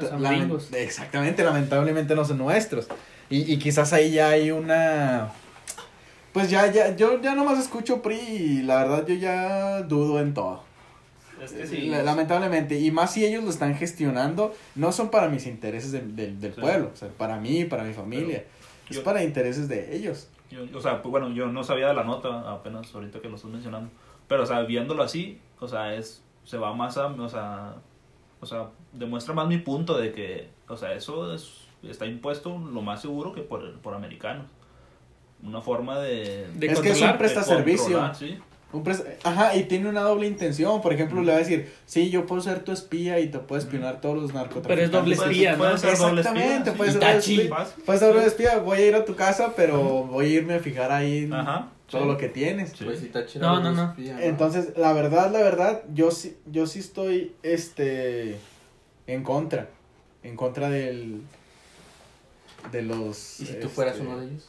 exactamente, 0.75 1.43
lamentablemente 1.43 2.15
no 2.15 2.25
son 2.25 2.39
nuestros. 2.39 2.87
Y, 3.29 3.53
y 3.53 3.59
quizás 3.59 3.93
ahí 3.93 4.13
ya 4.13 4.29
hay 4.31 4.51
una... 4.51 5.33
Pues 6.33 6.49
ya, 6.49 6.71
ya, 6.71 6.97
yo 6.97 7.21
ya 7.21 7.35
nomás 7.35 7.59
escucho 7.59 8.01
PRI 8.03 8.19
y 8.19 8.63
la 8.63 8.85
verdad 8.85 9.07
yo 9.07 9.15
ya 9.17 9.83
dudo 9.83 10.19
en 10.21 10.33
todo. 10.33 10.63
Es 11.43 11.53
que 11.53 11.67
sí. 11.67 11.89
La- 11.89 12.03
Lamentablemente, 12.03 12.79
y 12.79 12.91
más 12.91 13.13
si 13.13 13.25
ellos 13.27 13.43
lo 13.45 13.51
están 13.51 13.75
gestionando, 13.75 14.55
no 14.77 14.93
son 14.93 15.11
para 15.11 15.29
mis 15.29 15.47
intereses 15.47 15.93
de- 15.93 16.01
del- 16.01 16.41
del 16.41 16.55
Sí. 16.55 16.61
pueblo, 16.61 16.91
o 16.95 16.97
sea, 16.97 17.09
para 17.09 17.39
mí, 17.39 17.65
para 17.65 17.83
mi 17.85 17.93
familia, 17.93 18.45
es 18.89 18.97
yo- 18.97 19.03
para 19.05 19.23
intereses 19.25 19.69
de 19.69 19.95
ellos. 19.97 20.29
Yo- 20.53 20.79
o 20.79 20.81
sea, 20.81 21.03
pues 21.03 21.11
bueno, 21.11 21.31
yo 21.31 21.47
no 21.49 21.65
sabía 21.65 21.89
de 21.89 21.95
la 21.95 22.05
nota 22.05 22.51
apenas 22.53 22.95
ahorita 22.95 23.21
que 23.21 23.29
lo 23.29 23.37
estás 23.37 23.51
mencionando. 23.51 23.91
Pero, 24.29 24.43
o 24.43 24.47
sea, 24.47 24.61
viéndolo 24.63 25.03
así, 25.03 25.41
o 25.59 25.67
sea, 25.67 25.95
es, 25.95 26.23
se 26.45 26.59
va 26.59 26.73
más 26.75 26.97
a, 26.99 27.07
o 27.07 27.29
sea, 27.29 27.75
o 28.41 28.47
sea, 28.47 28.69
demuestra 28.93 29.35
más 29.35 29.49
mi 29.49 29.59
punto 29.59 29.97
de 29.97 30.13
que, 30.13 30.49
o 30.69 30.77
sea, 30.77 30.93
eso 30.95 31.33
es, 31.35 31.67
está 31.83 32.07
impuesto 32.07 32.59
lo 32.59 32.83
más 32.83 33.01
seguro 33.01 33.33
que 33.33 33.43
por, 33.43 33.79
por 33.81 33.95
americanos. 33.95 34.47
Una 35.43 35.61
forma 35.61 35.99
de... 35.99 36.49
De 36.55 36.67
Es 36.67 36.81
que 36.81 36.91
es 36.91 37.01
un 37.01 37.09
controlar. 37.09 37.19
presta 37.19 37.41
de 37.41 37.47
servicio. 37.47 37.85
controlar, 37.85 38.15
sí. 38.15 38.39
Un 38.73 38.83
pres- 38.85 39.05
Ajá, 39.23 39.55
y 39.55 39.65
tiene 39.65 39.89
una 39.89 40.01
doble 40.01 40.27
intención. 40.27 40.81
Por 40.81 40.93
ejemplo, 40.95 41.21
le 41.23 41.31
va 41.33 41.37
a 41.37 41.41
decir, 41.41 41.71
sí, 41.85 42.09
yo 42.11 42.25
puedo 42.27 42.41
ser 42.41 42.61
tu 42.65 42.73
espía 42.73 43.21
y 43.21 43.29
te 43.29 43.39
puedo 43.39 43.61
espionar 43.61 44.01
todos 44.01 44.17
los 44.17 44.33
narcotraficantes. 44.33 44.69
Pero 44.69 44.83
es 44.83 44.91
doble 44.91 45.15
espía, 45.15 45.53
¿no? 45.53 45.59
puede 45.59 45.79
ser 45.79 45.99
doble 45.99 46.21
espía, 46.23 46.33
Exactamente, 46.33 46.71
sí. 46.71 46.77
puede 46.77 46.91
ser 46.93 47.01
doble 47.01 47.13
Itachi. 47.15 47.41
espía. 47.41 47.67
Puede 47.85 47.99
ser 47.99 48.09
doble 48.15 48.27
espía, 48.27 48.59
voy 48.59 48.79
a 48.79 48.87
ir 48.87 48.95
a 48.95 49.05
tu 49.05 49.15
casa, 49.15 49.53
pero 49.55 49.83
voy 50.05 50.27
a 50.27 50.29
irme 50.29 50.55
a 50.55 50.61
fijar 50.61 50.91
ahí. 50.91 51.29
Ajá, 51.33 51.69
todo 51.91 52.03
Sí. 52.03 52.09
lo 52.09 52.17
que 52.17 52.29
tienes. 52.31 52.71
Sí. 52.71 52.85
Pues 52.85 53.03
chida 53.27 53.43
No, 53.47 53.61
no, 53.73 53.95
Entonces, 54.21 54.73
la 54.79 54.93
verdad, 54.95 55.31
la 55.31 55.41
verdad, 55.43 55.83
yo 55.93 56.11
sí, 56.11 56.37
yo 56.47 56.67
sí 56.67 56.79
estoy, 56.79 57.35
este, 57.43 58.37
en 59.07 59.23
contra, 59.23 59.69
en 60.23 60.35
contra 60.37 60.71
del, 60.71 61.21
de 62.71 62.83
los... 62.83 63.41
¿Y 63.41 63.47
si 63.47 63.55
tú 63.61 63.69
fueras 63.69 63.97
este, 63.97 64.07
uno 64.07 64.19
de 64.21 64.27
ellos? 64.29 64.49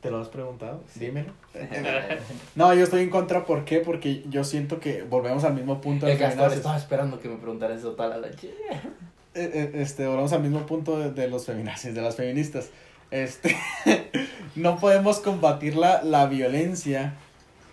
¿Te 0.00 0.10
lo 0.10 0.20
has 0.20 0.28
preguntado? 0.28 0.82
Dímelo. 0.94 1.32
No, 2.54 2.72
yo 2.74 2.84
estoy 2.84 3.02
en 3.02 3.10
contra, 3.10 3.44
¿por 3.44 3.64
qué? 3.64 3.78
Porque 3.80 4.22
yo 4.28 4.44
siento 4.44 4.80
que 4.80 5.02
volvemos 5.02 5.44
al 5.44 5.54
mismo 5.54 5.80
punto 5.80 6.06
de 6.06 6.12
El 6.12 6.18
feminazis. 6.18 6.56
estaba 6.58 6.76
esperando 6.76 7.20
que 7.20 7.28
me 7.28 7.36
preguntaras 7.36 7.78
eso 7.78 7.92
tal 7.92 8.12
a 8.12 8.16
la 8.18 8.30
chica. 8.34 8.54
Eh, 9.34 9.50
eh, 9.54 9.70
Este, 9.74 10.06
volvemos 10.06 10.32
al 10.32 10.42
mismo 10.42 10.64
punto 10.66 10.98
de, 10.98 11.10
de 11.10 11.28
los 11.28 11.46
feminazis, 11.46 11.94
de 11.94 12.02
las 12.02 12.16
feministas. 12.16 12.70
Este, 13.10 13.56
no 14.56 14.78
podemos 14.78 15.20
combatir 15.20 15.76
la, 15.76 16.02
la 16.02 16.26
violencia 16.26 17.14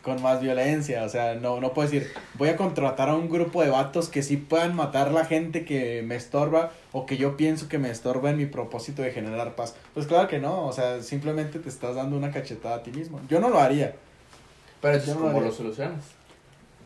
con 0.07 0.21
más 0.21 0.39
violencia. 0.41 1.03
O 1.03 1.09
sea, 1.09 1.35
no, 1.35 1.59
no 1.59 1.73
puedo 1.73 1.89
decir, 1.89 2.09
voy 2.35 2.47
a 2.47 2.55
contratar 2.55 3.09
a 3.09 3.15
un 3.15 3.29
grupo 3.29 3.61
de 3.61 3.69
vatos 3.69 4.07
que 4.07 4.23
sí 4.23 4.37
puedan 4.37 4.73
matar 4.73 5.11
la 5.11 5.25
gente 5.25 5.65
que 5.65 6.01
me 6.01 6.15
estorba 6.15 6.71
o 6.93 7.05
que 7.05 7.17
yo 7.17 7.35
pienso 7.35 7.67
que 7.67 7.77
me 7.77 7.91
estorba 7.91 8.29
en 8.29 8.37
mi 8.37 8.45
propósito 8.45 9.01
de 9.01 9.11
generar 9.11 9.55
paz. 9.55 9.75
Pues 9.93 10.07
claro 10.07 10.29
que 10.29 10.39
no, 10.39 10.65
o 10.65 10.71
sea, 10.71 11.01
simplemente 11.03 11.59
te 11.59 11.67
estás 11.67 11.95
dando 11.95 12.15
una 12.15 12.31
cachetada 12.31 12.77
a 12.77 12.83
ti 12.83 12.91
mismo. 12.91 13.19
Yo 13.27 13.41
no 13.41 13.49
lo 13.49 13.59
haría. 13.59 13.95
Pero 14.79 14.93
entonces, 14.93 15.13
Yo 15.13 15.19
no 15.19 15.25
lo 15.27 15.33
¿cómo 15.33 15.37
haría. 15.39 15.49
lo 15.51 15.55
solucionas? 15.57 16.05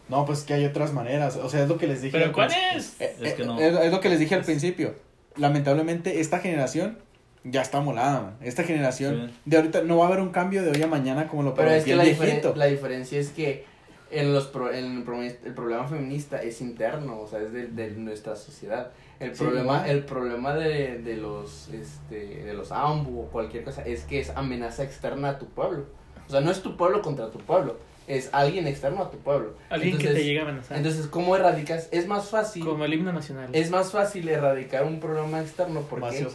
No, 0.09 0.25
pues 0.25 0.41
que 0.41 0.55
hay 0.55 0.65
otras 0.65 0.91
maneras. 0.91 1.35
O 1.35 1.47
sea, 1.47 1.61
es 1.61 1.69
lo 1.69 1.77
que 1.77 1.85
les 1.85 2.01
dije. 2.01 2.17
¿Pero 2.17 2.33
cuál 2.33 2.49
es? 2.75 2.99
Eh, 2.99 3.15
Es 3.21 3.33
que 3.35 3.43
eh, 3.43 3.45
no. 3.45 3.59
es, 3.59 3.75
es 3.85 3.91
lo 3.91 3.99
que 4.01 4.09
les 4.09 4.19
dije 4.19 4.33
al 4.33 4.43
principio. 4.43 4.95
Lamentablemente, 5.37 6.19
esta 6.19 6.39
generación 6.39 6.97
ya 7.43 7.61
está 7.61 7.79
molada, 7.81 8.21
man. 8.21 8.37
Esta 8.41 8.63
generación 8.63 9.27
Sí. 9.29 9.39
de 9.45 9.57
ahorita 9.57 9.81
no 9.83 9.97
va 9.97 10.05
a 10.05 10.07
haber 10.07 10.19
un 10.19 10.29
cambio 10.29 10.61
de 10.63 10.71
hoy 10.71 10.81
a 10.83 10.87
mañana 10.87 11.27
como 11.27 11.43
lo 11.43 11.53
Pero 11.53 11.71
es 11.71 11.83
que 11.83 11.91
el 11.93 11.97
la, 11.97 12.03
diferen- 12.05 12.25
viejito. 12.25 12.53
la 12.55 12.65
diferencia 12.65 13.19
es 13.19 13.29
que 13.29 13.65
en 14.11 14.33
los 14.33 14.47
pro- 14.47 14.71
en 14.73 14.97
el, 14.97 15.03
pro- 15.03 15.21
el 15.23 15.35
problema 15.55 15.87
feminista 15.87 16.41
es 16.41 16.59
interno, 16.61 17.19
o 17.21 17.27
sea, 17.27 17.39
es 17.39 17.51
de, 17.53 17.67
de 17.67 17.91
nuestra 17.91 18.35
sociedad. 18.35 18.91
El 19.19 19.35
Sí, 19.35 19.43
problema, 19.43 19.87
el 19.87 20.03
problema 20.03 20.53
de, 20.55 20.97
de 20.99 21.15
los 21.17 21.69
este 21.69 22.43
de 22.43 22.53
los 22.53 22.71
AMBU 22.71 23.21
o 23.21 23.25
cualquier 23.27 23.63
cosa 23.63 23.83
es 23.83 24.03
que 24.03 24.19
es 24.19 24.31
amenaza 24.31 24.83
externa 24.83 25.29
a 25.29 25.37
tu 25.39 25.45
pueblo. 25.45 25.85
O 26.27 26.31
sea, 26.31 26.41
no 26.41 26.51
es 26.51 26.61
tu 26.61 26.75
pueblo 26.75 27.01
contra 27.01 27.29
tu 27.29 27.37
pueblo, 27.39 27.77
es 28.07 28.29
alguien 28.33 28.67
externo 28.67 29.03
a 29.03 29.11
tu 29.11 29.17
pueblo. 29.19 29.53
Alguien 29.69 29.97
que 29.97 30.07
te 30.07 30.23
llega 30.23 30.41
a 30.41 30.45
amenazar. 30.45 30.77
Entonces, 30.77 31.07
¿cómo 31.07 31.35
erradicas? 31.35 31.87
Es 31.91 32.07
más 32.07 32.29
fácil 32.29 32.65
como 32.65 32.83
el 32.85 32.93
himno 32.93 33.13
nacional. 33.13 33.49
es 33.53 33.69
más 33.69 33.91
fácil 33.91 34.27
erradicar 34.27 34.85
un 34.85 34.99
problema 34.99 35.39
externo 35.41 35.81
porque 35.89 36.05
Macio. 36.05 36.29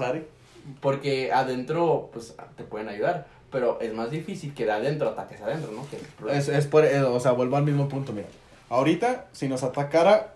Porque 0.81 1.33
adentro 1.33 2.11
pues 2.13 2.35
te 2.57 2.65
pueden 2.65 2.89
ayudar, 2.89 3.27
pero 3.51 3.81
es 3.81 3.93
más 3.95 4.11
difícil 4.11 4.55
que 4.55 4.65
de 4.67 4.73
adentro 4.73 5.09
ataques 5.11 5.41
adentro, 5.41 5.71
¿no? 5.73 5.87
Que 5.89 5.99
Es, 6.37 6.49
es 6.49 6.67
por, 6.67 6.85
eh, 6.85 7.01
o 7.03 7.21
sea, 7.21 7.33
vuelvo 7.33 7.57
al 7.57 7.65
mismo 7.65 7.89
punto, 7.89 8.13
mira. 8.13 8.29
Ahorita, 8.69 9.27
si 9.33 9.49
nos 9.49 9.63
atacara, 9.63 10.35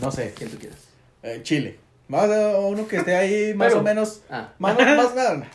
no 0.00 0.10
sé, 0.12 0.34
Quien 0.36 0.50
tú 0.50 0.58
quieras. 0.58 0.78
eh, 1.22 1.40
Chile. 1.42 1.78
Más 2.08 2.28
eh, 2.30 2.54
uno 2.58 2.86
que 2.86 2.96
esté 2.96 3.14
ahí 3.16 3.54
más 3.54 3.68
Pero- 3.68 3.80
o 3.80 3.82
menos, 3.82 4.20
Ah, 4.28 4.52
más, 4.58 4.76
más, 4.76 5.14
nada, 5.14 5.48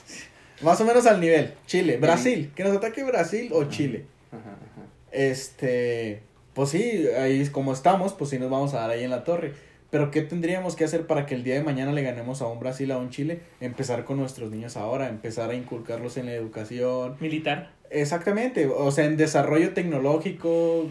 más 0.62 0.82
o 0.82 0.86
menos 0.86 1.06
al 1.06 1.20
nivel. 1.22 1.54
Chile, 1.68 1.98
Brasil. 1.98 2.52
Que 2.56 2.64
nos 2.64 2.76
ataque 2.76 3.04
Brasil 3.04 3.52
o 3.54 3.66
Chile. 3.66 4.06
ajá, 4.32 4.40
ajá. 4.52 4.88
Este, 5.12 6.24
pues 6.54 6.70
sí, 6.70 7.06
ahí 7.20 7.41
es 7.41 7.49
como 7.52 7.74
estamos, 7.74 8.14
pues 8.14 8.32
sí 8.32 8.40
nos 8.40 8.49
vamos 8.49 8.74
a 8.74 8.80
dar 8.80 8.90
ahí 8.90 9.04
en 9.04 9.12
la 9.12 9.24
torre. 9.24 9.54
Pero 9.89 10.11
¿qué 10.11 10.22
tendríamos 10.22 10.76
que 10.76 10.84
hacer 10.84 11.07
para 11.07 11.26
que 11.26 11.35
el 11.35 11.43
día 11.43 11.55
de 11.55 11.64
mañana 11.64 11.93
le 11.93 12.01
ganemos 12.01 12.41
a 12.41 12.47
un 12.47 12.59
Brasil, 12.59 12.91
a 12.91 12.97
un 12.97 13.09
Chile? 13.09 13.39
Empezar 13.61 14.03
con 14.03 14.18
nuestros 14.18 14.51
niños 14.51 14.76
ahora, 14.76 15.07
empezar 15.07 15.49
a 15.49 15.55
inculcarlos 15.55 16.18
en 16.18 16.26
la 16.26 16.34
educación. 16.34 17.15
Militar. 17.19 17.72
Exactamente, 17.89 18.68
o 18.68 18.91
sea, 18.91 19.05
en 19.05 19.15
desarrollo 19.15 19.73
tecnológico, 19.73 20.88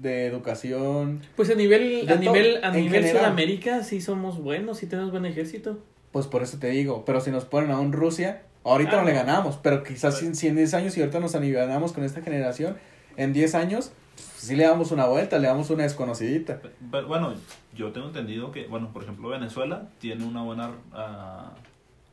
de, 0.00 0.26
educación. 0.26 1.20
Pues 1.36 1.50
a 1.50 1.54
nivel, 1.54 2.08
a 2.08 2.16
nivel, 2.16 2.62
a 2.62 2.70
nivel 2.70 3.02
general. 3.02 3.22
Sudamérica 3.24 3.82
sí 3.82 4.00
somos 4.00 4.40
buenos, 4.40 4.78
sí 4.78 4.86
tenemos 4.86 5.10
buen 5.10 5.26
ejército. 5.26 5.78
Pues 6.12 6.26
por 6.26 6.42
eso 6.42 6.58
te 6.58 6.68
digo, 6.68 7.04
pero 7.04 7.20
si 7.20 7.30
nos 7.30 7.44
ponen 7.44 7.70
a 7.70 7.78
un 7.80 7.92
Rusia, 7.92 8.42
ahorita 8.64 8.92
Ah, 8.92 9.00
no 9.00 9.06
le 9.06 9.12
no. 9.12 9.18
ganamos, 9.18 9.58
pero 9.62 9.82
quizás 9.82 10.22
en, 10.22 10.34
si 10.34 10.48
en 10.48 10.56
10 10.56 10.74
años 10.74 10.96
y 10.96 11.00
ahorita 11.00 11.20
nos 11.20 11.34
anivelamos 11.34 11.92
con 11.92 12.04
esta 12.04 12.20
generación, 12.20 12.76
en 13.16 13.32
10 13.32 13.54
años 13.54 13.92
sí 14.36 14.56
le 14.56 14.64
damos 14.64 14.90
una 14.90 15.06
vuelta, 15.06 15.38
le 15.38 15.48
damos 15.48 15.70
una 15.70 15.84
desconocidita. 15.84 16.60
Pero, 16.90 17.06
bueno, 17.06 17.34
yo 17.74 17.92
tengo 17.92 18.08
entendido 18.08 18.50
que, 18.52 18.66
bueno, 18.66 18.92
por 18.92 19.02
ejemplo, 19.02 19.28
Venezuela 19.28 19.88
tiene 19.98 20.24
una 20.24 20.42
buena 20.42 20.70
ah, 20.92 21.52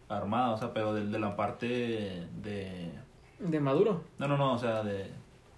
armada, 0.10 0.52
o 0.52 0.58
sea, 0.58 0.74
pero 0.74 0.94
de, 0.94 1.06
de 1.06 1.20
la 1.20 1.36
parte 1.36 1.68
de... 2.42 2.92
De 3.40 3.60
Maduro. 3.60 4.04
No, 4.18 4.28
no, 4.28 4.38
no, 4.38 4.54
o 4.54 4.58
sea, 4.58 4.84
de, 4.84 5.08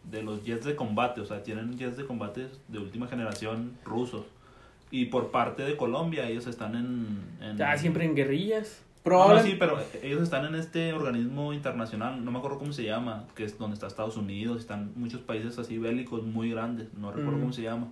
de 0.09 0.23
los 0.23 0.43
jets 0.43 0.65
de 0.65 0.75
combate, 0.75 1.21
o 1.21 1.25
sea, 1.25 1.43
tienen 1.43 1.77
jets 1.77 1.97
de 1.97 2.05
combate 2.05 2.47
de 2.67 2.79
última 2.79 3.07
generación 3.07 3.77
rusos. 3.83 4.25
Y 4.91 5.05
por 5.05 5.31
parte 5.31 5.63
de 5.63 5.77
Colombia, 5.77 6.27
ellos 6.27 6.47
están 6.47 6.75
en... 6.75 7.37
en 7.41 7.61
Ah, 7.61 7.77
siempre 7.77 8.05
en 8.05 8.13
guerrillas. 8.13 8.83
No, 9.03 9.09
Probable- 9.09 9.41
no, 9.41 9.47
sí, 9.47 9.55
pero 9.57 9.79
ellos 10.03 10.21
están 10.21 10.45
en 10.45 10.53
este 10.55 10.93
organismo 10.93 11.53
internacional, 11.53 12.23
no 12.23 12.31
me 12.31 12.37
acuerdo 12.37 12.59
cómo 12.59 12.71
se 12.71 12.83
llama, 12.83 13.25
que 13.35 13.43
es 13.45 13.57
donde 13.57 13.73
está 13.73 13.87
Estados 13.87 14.15
Unidos, 14.15 14.59
están 14.59 14.91
muchos 14.95 15.21
países 15.21 15.57
así 15.57 15.79
bélicos 15.79 16.21
muy 16.23 16.51
grandes, 16.51 16.93
no 16.93 17.09
recuerdo 17.11 17.37
Mm. 17.37 17.41
cómo 17.41 17.53
se 17.53 17.63
llama. 17.63 17.87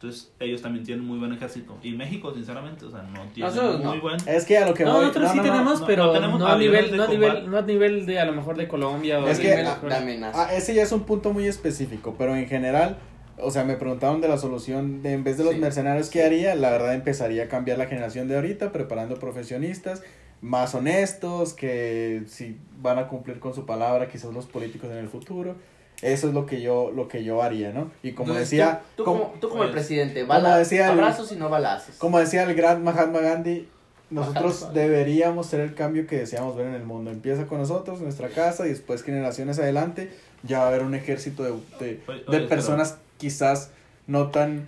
Entonces, 0.00 0.32
ellos 0.40 0.60
también 0.62 0.84
tienen 0.84 1.04
muy 1.04 1.18
buen 1.18 1.32
ejército. 1.32 1.76
Y 1.82 1.92
México, 1.92 2.32
sinceramente, 2.34 2.84
o 2.86 2.90
sea, 2.90 3.02
no 3.02 3.22
tiene 3.34 3.48
Nosotros 3.48 3.84
muy 3.84 3.96
no. 3.96 4.02
buen... 4.02 4.16
Es 4.26 4.44
que 4.46 4.56
a 4.58 4.66
lo 4.66 4.74
que 4.74 4.84
No, 4.84 4.92
voy... 4.94 5.00
nosotros 5.06 5.30
sí 5.32 5.36
no, 5.38 5.42
no, 5.44 5.50
tenemos, 5.52 5.80
no, 5.80 5.86
pero 5.86 6.02
no 6.06 6.12
no, 6.12 6.20
tenemos 6.20 6.42
a 6.42 6.58
nivel, 6.58 6.90
de 6.90 6.96
no 6.96 7.02
a 7.04 7.08
nivel, 7.08 7.50
no 7.50 7.58
a 7.58 7.62
nivel 7.62 8.06
de 8.06 8.18
a 8.20 8.24
lo 8.24 8.32
mejor 8.32 8.56
de 8.56 8.66
Colombia 8.68 9.18
o 9.20 9.28
Es 9.28 9.36
de 9.38 9.42
que- 9.44 9.48
Nivel 9.56 9.66
de 9.88 9.94
amenaza. 9.94 10.46
Ah, 10.48 10.54
ese 10.54 10.74
ya 10.74 10.82
es 10.82 10.92
un 10.92 11.04
punto 11.04 11.32
muy 11.32 11.46
específico, 11.46 12.14
pero 12.18 12.34
en 12.36 12.46
general, 12.48 12.96
o 13.38 13.50
sea, 13.50 13.64
me 13.64 13.76
preguntaron 13.76 14.20
de 14.20 14.28
la 14.28 14.36
solución 14.38 15.02
de 15.02 15.12
en 15.12 15.24
vez 15.24 15.38
de 15.38 15.44
los 15.44 15.54
Sí. 15.54 15.60
mercenarios, 15.60 16.10
¿qué 16.10 16.22
haría? 16.22 16.54
La 16.54 16.70
verdad 16.70 16.94
empezaría 16.94 17.44
a 17.44 17.48
cambiar 17.48 17.78
la 17.78 17.86
generación 17.86 18.28
de 18.28 18.36
ahorita, 18.36 18.72
preparando 18.72 19.18
profesionistas 19.18 20.02
más 20.44 20.74
honestos, 20.74 21.54
que 21.54 22.22
si 22.28 22.56
van 22.82 22.98
a 22.98 23.08
cumplir 23.08 23.40
con 23.40 23.54
su 23.54 23.64
palabra, 23.64 24.08
quizás 24.08 24.32
los 24.34 24.44
políticos 24.46 24.90
en 24.90 24.98
el 24.98 25.08
futuro. 25.08 25.56
Eso 26.02 26.28
es 26.28 26.34
lo 26.34 26.44
que 26.44 26.60
yo, 26.60 26.90
lo 26.94 27.08
que 27.08 27.24
yo 27.24 27.42
haría, 27.42 27.72
¿no? 27.72 27.90
Y 28.02 28.12
como 28.12 28.32
Entonces, 28.32 28.50
decía, 28.50 28.82
tú, 28.94 29.04
tú 29.04 29.04
como, 29.04 29.22
como, 29.24 29.40
tú 29.40 29.48
como 29.48 29.62
el 29.62 29.70
pues, 29.70 29.86
presidente, 29.86 30.20
como 30.20 30.34
bala- 30.34 30.58
decía 30.58 30.86
el- 30.92 30.98
abrazos 30.98 31.32
y 31.32 31.36
no 31.36 31.48
balazos. 31.48 31.94
como 31.96 32.18
decía 32.18 32.42
el 32.42 32.54
gran 32.54 32.84
Mahatma 32.84 33.20
Gandhi, 33.20 33.68
nosotros 34.10 34.60
Mahatma. 34.62 34.80
deberíamos 34.80 35.46
ser 35.46 35.60
el 35.60 35.74
cambio 35.74 36.06
que 36.06 36.16
deseamos 36.18 36.56
ver 36.56 36.66
en 36.66 36.74
el 36.74 36.84
mundo. 36.84 37.10
Empieza 37.10 37.46
con 37.46 37.58
nosotros, 37.58 38.00
nuestra 38.02 38.28
casa, 38.28 38.66
y 38.66 38.70
después 38.70 39.02
generaciones 39.02 39.58
adelante, 39.58 40.12
ya 40.42 40.58
va 40.58 40.64
a 40.64 40.68
haber 40.68 40.82
un 40.82 40.94
ejército 40.94 41.42
de, 41.42 41.52
de, 41.80 42.00
Oye, 42.06 42.24
de 42.28 42.36
oye, 42.36 42.46
personas 42.48 42.98
quizás 43.16 43.70
no 44.06 44.30
tan... 44.30 44.66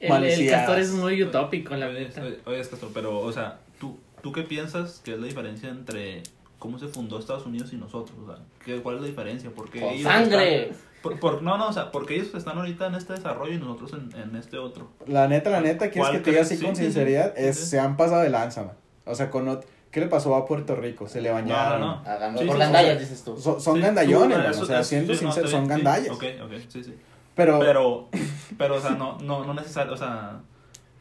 El, 0.00 0.24
el 0.24 0.50
castor 0.50 0.78
es 0.80 0.90
muy 0.90 1.22
utópico, 1.22 1.76
la 1.76 1.86
Oye, 1.88 2.00
neta. 2.00 2.22
oye, 2.22 2.38
oye, 2.46 2.58
Castro, 2.68 2.90
pero, 2.92 3.18
o 3.20 3.32
sea, 3.32 3.58
¿tú, 4.28 4.32
¿tú 4.32 4.32
qué 4.32 4.42
piensas 4.42 5.00
que 5.04 5.12
es 5.14 5.18
la 5.18 5.26
diferencia 5.26 5.68
entre 5.68 6.22
cómo 6.58 6.78
se 6.78 6.88
fundó 6.88 7.18
Estados 7.18 7.46
Unidos 7.46 7.72
y 7.72 7.76
nosotros? 7.76 8.16
O 8.22 8.26
sea, 8.26 8.38
¿qué, 8.64 8.80
¿cuál 8.82 8.96
es 8.96 9.02
la 9.02 9.08
diferencia? 9.08 9.50
Porque 9.54 9.80
Con 9.80 9.90
ellos 9.90 10.02
sangre. 10.10 10.62
están- 10.70 10.76
por, 11.02 11.20
por- 11.20 11.42
no, 11.42 11.56
no, 11.58 11.68
o 11.68 11.72
sea, 11.72 11.92
porque 11.92 12.16
ellos 12.16 12.34
están 12.34 12.58
ahorita 12.58 12.88
en 12.88 12.94
este 12.96 13.12
desarrollo 13.12 13.52
y 13.54 13.58
nosotros 13.58 13.92
en, 13.92 14.20
en 14.20 14.34
este 14.36 14.58
otro. 14.58 14.88
La 15.06 15.28
neta, 15.28 15.48
la 15.50 15.60
neta, 15.60 15.90
quieres 15.90 16.10
¿Cuál 16.10 16.12
que 16.18 16.18
te 16.24 16.30
diga 16.30 16.42
así 16.42 16.56
Sí, 16.56 16.64
con 16.64 16.74
sí, 16.74 16.82
sinceridad, 16.82 17.34
Sí, 17.36 17.44
es, 17.44 17.56
sí. 17.58 17.66
se 17.66 17.78
han 17.78 17.96
pasado 17.96 18.22
de 18.22 18.30
lanza, 18.30 18.64
man. 18.64 18.74
O 19.04 19.14
sea, 19.14 19.30
con 19.30 19.60
¿qué 19.92 20.00
le 20.00 20.08
pasó 20.08 20.34
a 20.34 20.44
Puerto 20.44 20.74
Rico? 20.74 21.06
Se 21.08 21.20
le 21.20 21.30
bañaron. 21.30 21.80
No, 21.80 22.02
no, 22.04 22.30
no. 22.32 22.38
Sí, 22.38 22.44
por 22.46 22.58
gandallas, 22.58 22.94
sí. 22.94 23.04
dices 23.04 23.22
tú. 23.24 23.36
So- 23.40 23.60
son 23.60 23.76
Sí, 23.76 23.80
gandallones, 23.82 24.36
tú, 24.38 24.42
man, 24.42 24.50
eso- 24.52 24.62
o 24.62 24.66
sea, 24.66 24.82
siendo 24.82 25.14
sí, 25.14 25.24
no, 25.24 25.30
sinceros, 25.32 25.50
está 25.50 25.60
son 25.60 25.68
gandallas. 25.68 26.10
ok, 26.10 26.24
ok, 26.44 26.52
sí, 26.68 26.82
sí. 26.84 26.94
Pero, 27.36 27.60
Pero, 27.60 28.08
pero, 28.58 28.74
o 28.76 28.80
sea, 28.80 28.90
no, 28.90 29.16
no, 29.20 29.44
no 29.44 29.54
necesario, 29.54 29.92
o 29.92 29.96
sea, 29.96 30.40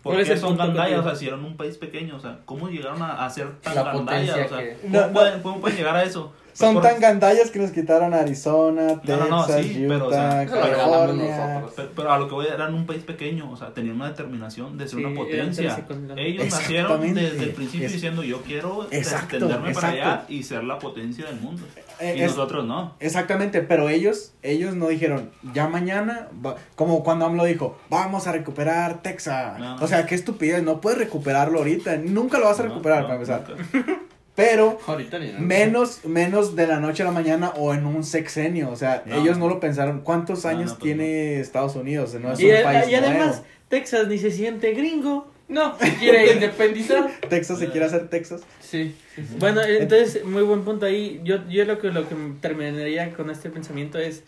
¿por 0.03 0.14
¿Cuál 0.14 0.22
es 0.22 0.30
qué 0.30 0.38
son 0.38 0.57
gandallas? 0.57 0.99
O 0.99 1.03
sea, 1.03 1.15
si 1.15 1.28
eran 1.28 1.44
un 1.44 1.57
país 1.57 1.78
pequeño, 1.78 2.15
o 2.15 2.19
sea, 2.19 2.40
¿cómo 2.45 2.69
llegaron 2.69 3.02
a, 3.02 3.26
a 3.26 3.30
ser 3.30 3.52
tan 3.61 3.76
La 3.76 3.84
gandallas? 3.84 4.45
O 4.45 4.49
sea, 4.49 4.57
que- 4.60 4.78
¿cómo, 4.82 4.94
No, 4.94 5.07
no. 5.07 5.14
Pueden, 5.14 5.41
¿cómo 5.41 5.61
pueden 5.61 5.78
llegar 5.78 5.95
a 5.95 6.03
eso? 6.03 6.34
Son 6.58 6.74
Por- 6.76 6.84
tan 6.84 7.00
gandallas 7.00 7.52
que 7.52 7.60
nos 7.60 7.70
quitaron 7.72 8.14
Arizona, 8.16 9.00
Texas, 9.02 9.20
no, 9.20 9.28
no, 9.28 9.46
sí, 9.46 9.86
Utah, 9.86 9.88
pero, 9.88 10.08
o 10.08 10.12
sea, 10.12 10.46
California. 10.48 11.64
Pero, 11.76 11.90
pero 11.96 12.12
a 12.12 12.18
lo 12.18 12.28
que 12.28 12.34
voy, 12.34 12.48
eran 12.48 12.74
un 12.74 12.86
país 12.86 13.04
pequeño, 13.04 13.52
o 13.52 13.56
sea, 13.56 13.74
tenían 13.74 13.96
una 13.98 14.08
determinación 14.10 14.78
de 14.78 14.88
ser 14.88 15.00
Sí, 15.00 15.06
una 15.06 15.16
potencia. 15.16 15.78
Ellos 16.16 16.46
nacieron 16.50 17.14
desde 17.14 17.44
el 17.44 17.52
principio 17.52 17.86
Es- 17.86 17.94
diciendo 17.94 18.24
yo 18.24 18.42
quiero 18.42 18.88
Exacto, 18.90 19.36
extenderme 19.36 19.74
para 19.74 19.90
allá 19.90 20.26
y 20.30 20.42
ser 20.44 20.64
la 20.64 20.80
potencia 20.80 21.26
del 21.28 21.40
mundo. 21.40 21.64
Eh, 22.00 22.16
y 22.18 22.22
es- 22.22 22.32
nosotros 22.36 22.66
no. 22.66 22.96
Exactamente, 23.00 23.62
pero 23.62 23.90
ellos, 23.90 24.34
ellos 24.42 24.76
no 24.76 24.88
dijeron, 24.88 25.30
ya 25.54 25.68
mañana, 25.68 26.28
va-", 26.44 26.56
como 26.76 27.04
cuando 27.04 27.26
AMLO 27.26 27.46
dijo, 27.46 27.78
vamos 27.90 28.26
a 28.28 28.32
recuperar 28.32 29.02
Texas. 29.04 29.60
No. 29.60 29.76
O 29.76 29.88
sea, 29.88 30.06
qué 30.06 30.16
estupidez, 30.16 30.64
no 30.64 30.82
puedes 30.82 30.98
recuperarlo 30.98 31.60
ahorita, 31.60 31.98
nunca 31.98 32.40
lo 32.40 32.46
vas 32.46 32.60
a 32.60 32.64
No, 32.64 32.70
recuperar 32.70 33.02
no, 33.04 33.08
para 33.10 33.16
empezar. 33.20 33.46
Pero 34.38 34.80
Ahorita 34.85 35.18
ni 35.18 35.27
nada. 35.30 35.39
menos, 35.39 36.05
menos 36.05 36.55
de 36.55 36.68
la 36.68 36.80
noche 36.80 37.01
a 37.01 37.07
la 37.07 37.11
mañana 37.11 37.49
o 37.57 37.73
en 37.73 37.88
un 37.88 38.03
sexenio, 38.03 38.69
o 38.69 38.76
sea, 38.76 39.01
No. 39.05 39.15
ellos 39.19 39.38
no 39.39 39.49
lo 39.49 39.59
pensaron. 39.59 40.01
¿Cuántos 40.01 40.43
No, 40.43 40.49
años 40.51 40.69
no, 40.73 40.77
pues 40.77 40.84
tiene 40.84 41.39
Estados 41.39 41.76
Unidos? 41.76 42.14
No 42.22 42.31
es 42.31 42.39
Y, 42.39 42.51
un 42.51 42.61
país 42.64 42.88
y 42.88 42.93
además, 42.93 43.27
nuevo. 43.38 43.45
Texas 43.68 44.07
ni 44.07 44.19
se 44.19 44.30
siente 44.30 44.73
gringo. 44.73 45.27
No, 45.49 45.76
se 45.80 45.91
quiere 45.95 46.34
independizar. 46.34 47.09
Texas 47.30 47.57
se 47.57 47.69
quiere 47.69 47.88
hacer 47.88 48.09
Texas. 48.09 48.41
Sí. 48.61 48.95
sí, 49.15 49.23
sí. 49.27 49.35
Bueno, 49.39 49.61
entonces, 49.64 50.23
muy 50.23 50.43
buen 50.43 50.61
punto 50.64 50.85
ahí. 50.85 51.19
Yo, 51.23 51.38
yo 51.49 51.65
lo 51.65 51.80
que 51.80 51.88
lo 51.88 52.07
que 52.07 52.15
terminaría 52.39 53.11
con 53.15 53.31
este 53.31 53.49
pensamiento 53.49 53.97
es, 53.97 54.22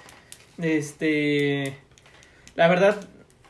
Este, 0.60 1.76
la 2.56 2.68
verdad, 2.68 3.00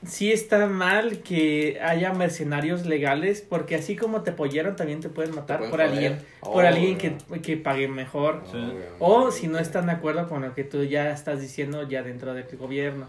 sí 0.06 0.32
está 0.32 0.66
mal 0.68 1.20
que 1.20 1.80
haya 1.82 2.14
mercenarios 2.14 2.86
legales, 2.86 3.42
porque 3.48 3.76
así 3.76 3.96
como 3.96 4.22
te 4.22 4.32
apoyaron, 4.32 4.76
también 4.76 5.02
te 5.02 5.10
pueden 5.10 5.36
matar 5.36 5.60
por 5.60 5.70
joder. 5.72 5.88
alguien, 5.88 6.20
Oh, 6.42 6.54
por 6.54 6.66
alguien 6.66 6.98
que, 6.98 7.16
que 7.42 7.58
pague 7.58 7.88
mejor. 7.88 8.44
Sí. 8.52 8.58
O 9.00 9.32
si 9.32 9.48
no 9.48 9.60
están 9.60 9.88
de 9.88 9.92
acuerdo 9.94 10.28
con 10.30 10.42
lo 10.42 10.54
que 10.56 10.64
tú 10.64 10.84
ya 10.84 11.12
estás 11.12 11.42
diciendo 11.42 11.88
ya 11.88 12.02
dentro 12.04 12.34
del 12.34 12.46
gobierno. 12.58 13.08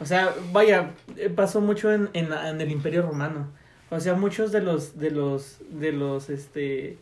O 0.00 0.06
sea, 0.06 0.32
vaya, 0.52 0.90
eh, 1.16 1.28
pasó 1.28 1.60
mucho 1.60 1.92
en, 1.92 2.08
en, 2.12 2.32
en 2.32 2.60
el 2.60 2.70
Imperio 2.70 3.02
Romano. 3.02 3.48
O 3.90 3.98
sea, 4.00 4.14
muchos 4.14 4.52
de 4.52 4.60
los, 4.60 4.98
de 4.98 5.10
los, 5.10 5.56
de 5.70 5.92
los, 5.92 6.30
este, 6.30 6.98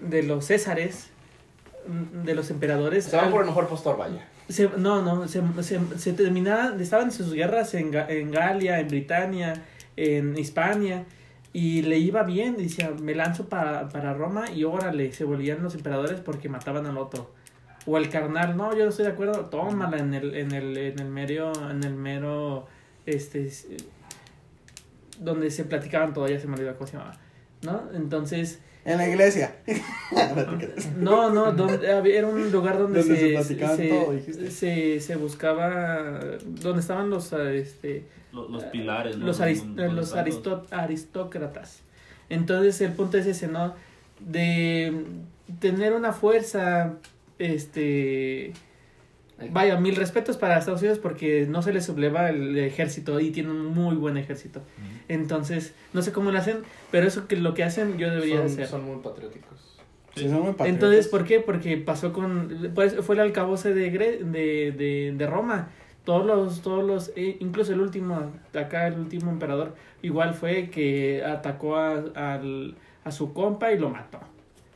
de 0.00 0.22
los 0.22 0.46
césares, 0.46 1.10
mm, 1.86 2.24
de 2.24 2.34
los 2.34 2.50
emperadores. 2.50 3.04
Se 3.04 3.16
van 3.16 3.26
al- 3.26 3.30
por 3.32 3.40
el 3.42 3.46
mejor 3.48 3.68
postor, 3.68 3.96
vaya. 3.98 4.26
Se- 4.48 4.68
no, 4.76 5.02
no, 5.02 5.28
se, 5.28 5.42
se, 5.62 5.80
se 5.98 6.12
terminaban, 6.12 6.80
estaban 6.80 7.10
sus 7.12 7.32
guerras 7.32 7.74
en, 7.74 7.94
en 7.94 8.30
Galia, 8.30 8.80
en 8.80 8.88
Britania, 8.88 9.62
en 9.96 10.36
Hispania, 10.38 11.04
y 11.52 11.82
le 11.82 11.98
iba 11.98 12.22
bien, 12.22 12.56
decía, 12.56 12.90
me 13.00 13.14
lanzo 13.14 13.48
para, 13.48 13.88
para 13.88 14.14
Roma 14.14 14.50
y 14.50 14.64
órale, 14.64 15.12
se 15.12 15.24
volvían 15.24 15.62
los 15.62 15.74
emperadores 15.74 16.20
porque 16.20 16.48
mataban 16.48 16.86
al 16.86 16.98
otro. 16.98 17.32
O 17.86 17.96
el 17.96 18.10
carnal, 18.10 18.56
no, 18.56 18.76
yo 18.76 18.84
no 18.84 18.90
estoy 18.90 19.06
de 19.06 19.12
acuerdo, 19.12 19.46
tómala 19.46 19.96
en 19.98 20.12
el, 20.12 20.34
en 20.34 20.52
el, 20.52 20.76
en 20.76 20.98
el 20.98 21.06
mero, 21.08 21.52
en 21.70 21.82
el 21.84 21.94
mero, 21.94 22.66
este, 23.06 23.50
donde 25.18 25.50
se 25.50 25.64
platicaban 25.64 26.12
todo, 26.12 26.28
ya 26.28 26.38
se 26.38 26.46
me 26.46 26.54
olvidó 26.54 26.74
cómo 26.74 26.86
se 26.86 26.96
llamaba, 26.98 27.16
¿no? 27.62 27.82
Entonces, 27.94 28.60
En 28.92 28.98
la 28.98 29.08
iglesia. 29.08 29.54
No 30.96 31.30
no, 31.30 31.52
no, 31.52 31.52
donde, 31.52 31.92
había- 31.92 32.18
era 32.18 32.26
un 32.26 32.50
lugar 32.50 32.78
donde, 32.78 33.00
Donde 33.00 33.14
se 33.16 33.20
se, 33.20 33.32
platicaban 33.34 33.76
se, 33.76 33.88
todo, 33.88 34.12
dijiste. 34.12 34.50
se, 34.50 35.00
se 35.00 35.16
buscaba, 35.16 36.18
donde 36.44 36.80
estaban 36.80 37.10
los, 37.10 37.32
ah, 37.32 37.52
este, 37.52 38.04
Los, 38.32 38.50
los 38.50 38.64
pilares, 38.64 39.16
¿no? 39.18 39.26
los, 39.26 39.40
aris- 39.40 40.66
aristócratas. 40.70 41.80
Entonces 42.30 42.80
el 42.80 42.92
punto 42.92 43.18
es 43.18 43.26
ese, 43.26 43.48
¿no? 43.48 43.74
De 44.20 45.04
tener 45.60 45.92
una 45.92 46.12
fuerza, 46.12 46.94
este, 47.38 48.52
vaya, 49.50 49.78
mil 49.80 49.94
respetos 49.96 50.36
para 50.36 50.58
Estados 50.58 50.80
Unidos 50.80 50.98
porque 50.98 51.46
no 51.48 51.62
se 51.62 51.72
les 51.72 51.84
subleva 51.86 52.30
el 52.30 52.58
ejército 52.58 53.20
y 53.20 53.30
tienen 53.30 53.52
un 53.52 53.66
muy 53.66 53.96
buen 53.96 54.16
ejército. 54.16 54.62
Entonces, 55.08 55.74
no 55.92 56.02
sé 56.02 56.12
cómo 56.12 56.30
lo 56.30 56.38
hacen, 56.38 56.58
pero 56.90 57.06
eso 57.06 57.26
que 57.28 57.36
lo 57.36 57.54
que 57.54 57.64
hacen 57.64 57.98
yo 57.98 58.10
debería 58.10 58.38
son, 58.38 58.46
hacer. 58.46 58.66
son 58.66 58.84
muy 58.84 58.96
patrióticos. 59.02 59.78
Sí, 60.14 60.24
son 60.24 60.32
muy 60.42 60.52
patriotas. 60.52 60.68
Entonces, 60.68 61.08
¿por 61.08 61.24
qué? 61.24 61.40
Porque 61.40 61.76
pasó 61.76 62.12
con, 62.12 62.72
pues 62.74 62.96
fue 63.02 63.14
el 63.14 63.20
alcabose 63.20 63.72
de, 63.74 63.92
Gre- 63.92 64.18
de, 64.18 64.72
de, 64.72 65.14
de 65.16 65.26
Roma. 65.26 65.68
Todos 66.04 66.24
los, 66.26 66.62
todos 66.62 66.82
los, 66.84 67.12
eh, 67.16 67.36
incluso 67.40 67.72
el 67.72 67.80
último, 67.80 68.32
acá 68.58 68.86
el 68.88 68.98
último 68.98 69.30
emperador, 69.30 69.74
igual 70.02 70.32
fue 70.34 70.70
que 70.70 71.22
atacó 71.22 71.76
a, 71.76 71.92
al- 72.14 72.76
a 73.04 73.10
su 73.12 73.32
compa 73.34 73.72
y 73.72 73.78
lo 73.78 73.90
mató. 73.90 74.18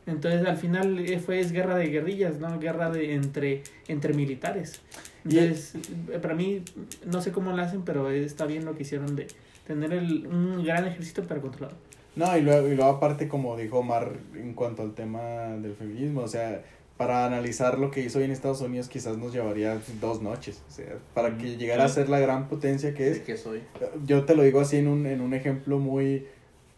Entonces, 0.06 0.44
al 0.46 0.56
final 0.56 0.98
eh, 0.98 1.18
fue 1.20 1.40
es 1.40 1.52
guerra 1.52 1.76
de 1.76 1.86
guerrillas, 1.86 2.38
¿no? 2.40 2.58
Guerra 2.58 2.90
de 2.90 3.14
entre, 3.14 3.62
entre 3.88 4.14
militares. 4.14 4.80
Y- 5.24 5.38
Entonces, 5.38 5.74
eh, 6.12 6.18
para 6.20 6.34
mí, 6.34 6.62
no 7.06 7.20
sé 7.22 7.30
cómo 7.32 7.52
lo 7.52 7.62
hacen, 7.62 7.82
pero 7.82 8.10
está 8.10 8.46
bien 8.46 8.64
lo 8.64 8.74
que 8.74 8.82
hicieron 8.82 9.14
de 9.14 9.28
tener 9.66 9.92
el, 9.92 10.26
un 10.26 10.64
gran 10.64 10.86
ejército 10.86 11.22
para 11.22 11.40
controlarlo. 11.40 11.78
No, 12.16 12.36
y 12.36 12.42
luego, 12.42 12.68
y 12.68 12.74
luego 12.74 12.90
aparte, 12.90 13.28
como 13.28 13.56
dijo 13.56 13.78
Omar, 13.78 14.12
en 14.34 14.52
cuanto 14.54 14.82
al 14.82 14.92
tema 14.94 15.22
del 15.62 15.74
feminismo, 15.74 16.20
o 16.22 16.28
sea, 16.28 16.62
para 16.98 17.24
analizar 17.24 17.78
lo 17.78 17.90
que 17.90 18.00
hizo 18.00 18.18
hoy 18.18 18.24
en 18.26 18.32
Estados 18.32 18.60
Unidos 18.60 18.88
quizás 18.88 19.16
nos 19.16 19.32
llevaría 19.32 19.80
dos 20.00 20.20
noches, 20.20 20.62
o 20.68 20.70
sea, 20.70 20.98
para 21.14 21.38
que 21.38 21.56
llegara 21.56 21.84
a 21.84 21.88
sí. 21.88 21.94
ser 21.94 22.08
la 22.10 22.20
gran 22.20 22.48
potencia 22.48 22.92
que 22.92 23.08
es. 23.08 23.14
¿De 23.18 23.22
qué 23.22 23.36
soy? 23.36 23.62
Yo 24.04 24.24
te 24.24 24.34
lo 24.34 24.42
digo 24.42 24.60
así 24.60 24.76
en 24.76 24.88
un, 24.88 25.06
en 25.06 25.20
un 25.22 25.32
ejemplo 25.32 25.78
muy, 25.78 26.26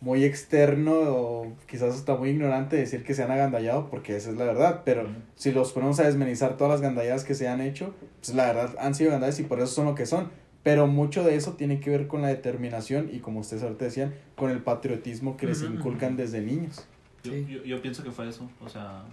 muy 0.04 0.22
externo 0.22 0.92
o 0.92 1.56
quizás 1.66 1.94
hasta 1.94 2.14
muy 2.14 2.28
ignorante 2.28 2.76
decir 2.76 3.02
que 3.04 3.14
se 3.14 3.22
han 3.22 3.30
agandallado, 3.30 3.88
porque 3.88 4.14
esa 4.14 4.30
es 4.30 4.36
la 4.36 4.44
verdad, 4.44 4.82
pero 4.84 5.08
si 5.34 5.50
los 5.50 5.72
ponemos 5.72 5.98
a 5.98 6.04
desmenizar 6.04 6.58
todas 6.58 6.72
las 6.72 6.80
gandalladas 6.82 7.24
que 7.24 7.34
se 7.34 7.48
han 7.48 7.62
hecho, 7.62 7.94
pues 8.20 8.34
la 8.36 8.46
verdad 8.46 8.74
han 8.78 8.94
sido 8.94 9.10
gandalladas 9.12 9.40
y 9.40 9.44
por 9.44 9.58
eso 9.60 9.68
son 9.68 9.86
lo 9.86 9.94
que 9.94 10.04
son. 10.04 10.28
Pero 10.62 10.86
mucho 10.86 11.24
de 11.24 11.36
eso 11.36 11.54
tiene 11.54 11.80
que 11.80 11.88
ver 11.90 12.06
con 12.06 12.20
la 12.22 12.28
determinación 12.28 13.08
y 13.12 13.20
como 13.20 13.40
ustedes 13.40 13.62
ahorita 13.62 13.86
decían, 13.86 14.14
con 14.36 14.50
el 14.50 14.62
patriotismo 14.62 15.36
que 15.38 15.46
les 15.46 15.62
inculcan 15.62 16.16
desde 16.16 16.40
niños. 16.42 16.86
Yo, 17.22 17.32
Sí. 17.32 17.46
yo, 17.48 17.64
yo 17.64 17.80
pienso 17.80 18.02
que 18.02 18.10
fue 18.10 18.28
eso, 18.28 18.50
o 18.62 18.68
sea, 18.68 19.04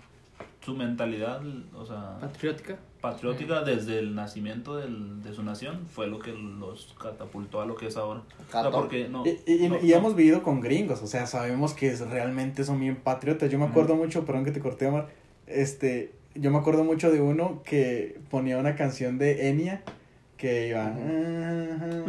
su 0.59 0.76
mentalidad, 0.76 1.41
o 1.73 1.85
sea, 1.85 2.18
Patriótica. 2.19 2.77
Patriótica 3.02 3.64
desde 3.64 3.99
el 3.99 4.14
nacimiento 4.15 4.78
del, 4.78 5.23
de 5.23 5.34
su 5.34 5.44
nación 5.44 5.88
fue 5.91 6.07
lo 6.07 6.19
que 6.19 6.32
los 6.34 6.95
catapultó 7.02 7.60
a 7.61 7.65
lo 7.65 7.76
que 7.76 7.88
es 7.88 7.98
ahora. 7.98 8.22
O 8.48 8.52
sea, 8.52 8.69
porque 8.72 9.10
no, 9.10 9.23
Y, 9.26 9.40
y- 9.45 9.68
no, 9.69 9.78
y 9.82 9.90
no. 9.90 9.95
hemos 9.98 10.15
vivido 10.15 10.44
con 10.44 10.61
gringos, 10.61 11.02
o 11.02 11.07
sea, 11.07 11.26
sabemos 11.26 11.73
que 11.73 11.88
es- 11.88 12.07
realmente 12.07 12.64
son 12.64 12.80
bien 12.80 12.95
patriotas. 12.95 13.49
Yo 13.52 13.57
me 13.60 13.65
acuerdo 13.65 13.95
mucho, 13.95 14.23
perdón 14.26 14.45
que 14.45 14.52
te 14.52 14.60
corté, 14.60 14.86
Omar, 14.86 15.10
este, 15.48 16.11
yo 16.36 16.52
me 16.52 16.57
acuerdo 16.60 16.84
mucho 16.84 17.11
de 17.11 17.19
uno 17.22 17.61
que 17.65 18.19
ponía 18.30 18.57
una 18.57 18.76
canción 18.76 19.18
de 19.18 19.49
Enya 19.49 19.82
que 20.41 20.69
iba... 20.69 20.91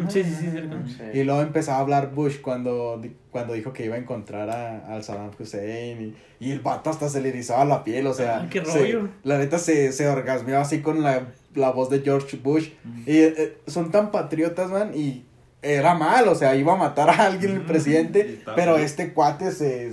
Sí, 0.09 0.24
sí, 0.24 0.30
sí, 0.34 0.50
sí, 0.50 0.59
Sí. 0.96 1.18
Y 1.18 1.24
luego 1.24 1.42
empezaba 1.42 1.78
a 1.78 1.80
hablar 1.82 2.10
Bush 2.12 2.40
cuando, 2.40 3.00
cuando 3.30 3.52
dijo 3.52 3.72
que 3.74 3.84
iba 3.84 3.94
a 3.94 3.98
encontrar 3.98 4.48
a, 4.50 4.86
al 4.92 5.04
Saddam 5.04 5.30
Hussein 5.38 6.14
y, 6.40 6.46
y 6.46 6.50
el 6.52 6.60
vato 6.60 6.88
hasta 6.90 7.09
se 7.10 7.20
le 7.20 7.28
erizaba 7.28 7.64
la 7.66 7.84
piel, 7.84 8.06
o 8.06 8.14
sea, 8.14 8.38
Ah, 8.40 8.46
qué 8.50 8.64
se- 8.64 8.78
rollo. 8.78 9.09
la 9.22 9.38
neta 9.38 9.59
se, 9.59 9.92
se 9.92 10.09
orgasmeaba 10.09 10.62
así 10.62 10.80
con 10.80 11.02
la, 11.02 11.26
la 11.54 11.70
voz 11.70 11.90
de 11.90 12.00
George 12.00 12.38
Bush 12.42 12.70
y 13.06 13.18
eh, 13.18 13.59
son 13.66 13.90
tan 13.90 14.10
patriotas, 14.10 14.70
man, 14.70 14.92
y 14.94 15.24
era 15.60 15.94
mal, 15.94 16.26
o 16.28 16.34
sea, 16.34 16.56
iba 16.56 16.72
a 16.72 16.76
matar 16.76 17.10
a 17.10 17.26
alguien 17.26 17.52
el 17.52 17.62
presidente, 17.62 18.40
pero 18.56 18.74
bien. 18.74 18.86
este 18.86 19.12
cuate 19.12 19.52
se... 19.52 19.92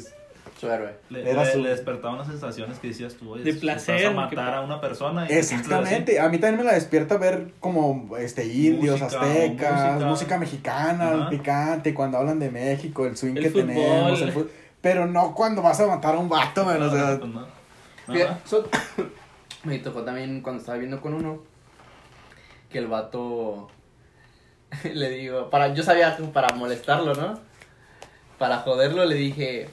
Su 0.60 0.70
héroe. 0.70 0.94
Le, 1.10 1.30
Era 1.32 1.46
le- 1.46 1.52
su- 1.54 1.60
le 1.62 1.70
despertaba 1.70 2.16
unas 2.16 2.28
sensaciones 2.28 2.80
que 2.80 2.90
decías 2.90 3.14
tú, 3.16 3.32
oye, 3.32 3.44
De 3.44 3.54
placer, 3.54 4.14
Vas 4.14 4.26
a 4.26 4.30
que- 4.30 4.36
matar 4.36 4.54
a 4.56 4.62
una 4.62 4.82
persona. 4.82 5.26
y 5.30 5.34
Exactamente, 5.34 6.20
a 6.20 6.28
mí 6.28 6.38
también 6.38 6.58
me 6.58 6.64
la 6.66 6.74
despierta 6.74 7.16
ver 7.18 7.54
como 7.62 8.18
este 8.18 8.46
indios, 8.46 9.00
Música, 9.02 9.22
aztecas, 9.22 9.92
música, 9.94 10.10
música. 10.10 10.38
mexicana, 10.38 11.12
el 11.14 11.20
Ajá. 11.22 11.30
picante, 11.30 11.94
cuando 11.94 12.18
hablan 12.18 12.40
de 12.40 12.52
México, 12.52 13.06
el 13.06 13.16
swing 13.16 13.38
El 13.38 13.44
que 13.44 13.50
fútbol. 13.52 13.68
tenemos, 13.68 14.22
el 14.22 14.34
fut- 14.34 14.50
pero 14.82 15.06
no 15.08 15.34
cuando 15.34 15.62
vas 15.62 15.80
a 15.80 15.88
matar 15.88 16.16
a 16.16 16.20
un 16.20 16.28
vato, 16.28 16.66
man, 16.66 16.82
o 16.82 16.86
así. 16.88 16.96
sea, 16.96 17.12
No, 17.12 17.20
pues 17.20 17.32
no. 17.34 19.08
Me 19.64 19.80
tocó 19.80 20.04
también 20.04 20.42
cuando 20.42 20.60
estaba 20.62 20.78
viendo 20.78 21.00
con 21.02 21.14
uno 21.14 21.42
que 22.70 22.78
el 22.80 22.88
vato 22.88 23.70
le 24.94 25.10
digo, 25.10 25.50
para 25.50 25.74
yo 25.74 25.84
sabía 25.84 26.16
que 26.18 26.24
para 26.24 26.54
molestarlo, 26.56 27.14
¿no? 27.16 27.40
Para 28.38 28.58
joderlo 28.60 29.06
le 29.06 29.16
dije, 29.16 29.68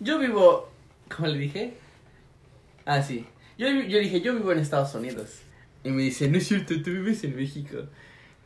"Yo 0.00 0.18
vivo, 0.18 0.68
¿cómo 1.14 1.28
le 1.28 1.38
dije? 1.38 1.74
Ah, 2.84 3.02
sí. 3.02 3.26
Yo 3.58 3.68
yo 3.68 3.98
dije, 3.98 4.20
"Yo 4.20 4.34
vivo 4.34 4.52
en 4.52 4.58
Estados 4.58 4.94
Unidos." 4.94 5.40
Y 5.84 5.90
me 5.90 6.02
dice, 6.02 6.28
"No 6.28 6.38
es 6.38 6.46
cierto, 6.48 6.74
tú 6.82 6.90
vives 6.90 7.24
en 7.24 7.36
México." 7.36 7.78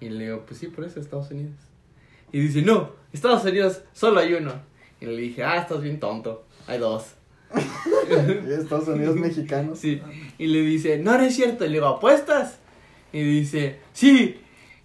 Y 0.01 0.09
le 0.09 0.25
digo, 0.25 0.45
"Pues 0.47 0.61
sí, 0.61 0.69
por 0.69 0.85
eso 0.85 1.01
Estados 1.01 1.31
Unidos." 1.31 1.57
Y 2.33 2.41
dice, 2.41 2.63
"No, 2.63 2.93
Estados 3.13 3.45
Unidos 3.45 3.83
solo 3.93 4.21
hay 4.21 4.35
uno." 4.35 4.53
Y 5.01 5.07
le 5.07 5.17
dije, 5.17 5.43
"Ah, 5.45 5.59
estás 5.59 5.83
bien 5.83 5.99
tonto. 6.01 6.45
Hay 6.67 6.79
dos." 6.79 7.15
Estados 8.49 8.89
Unidos 8.89 9.17
mexicanos. 9.17 9.79
Sí. 9.79 10.01
Y 10.39 10.47
le 10.47 10.61
dice, 10.61 10.99
no, 10.99 11.17
no 11.17 11.25
es 11.25 11.35
cierto. 11.35 11.65
Y 11.65 11.69
le 11.69 11.75
digo, 11.75 11.87
¿apuestas? 11.87 12.59
Y 13.13 13.23
dice, 13.23 13.81
sí. 13.93 14.41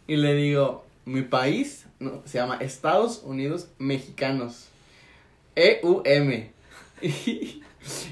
Y 0.08 0.16
le 0.16 0.34
digo, 0.34 0.86
mi 1.06 1.22
país 1.22 1.86
no, 2.00 2.24
se 2.26 2.40
llama 2.40 2.58
Estados 2.58 3.22
Unidos 3.24 3.70
Mexicanos. 3.78 4.70
E-U-M. 5.56 6.52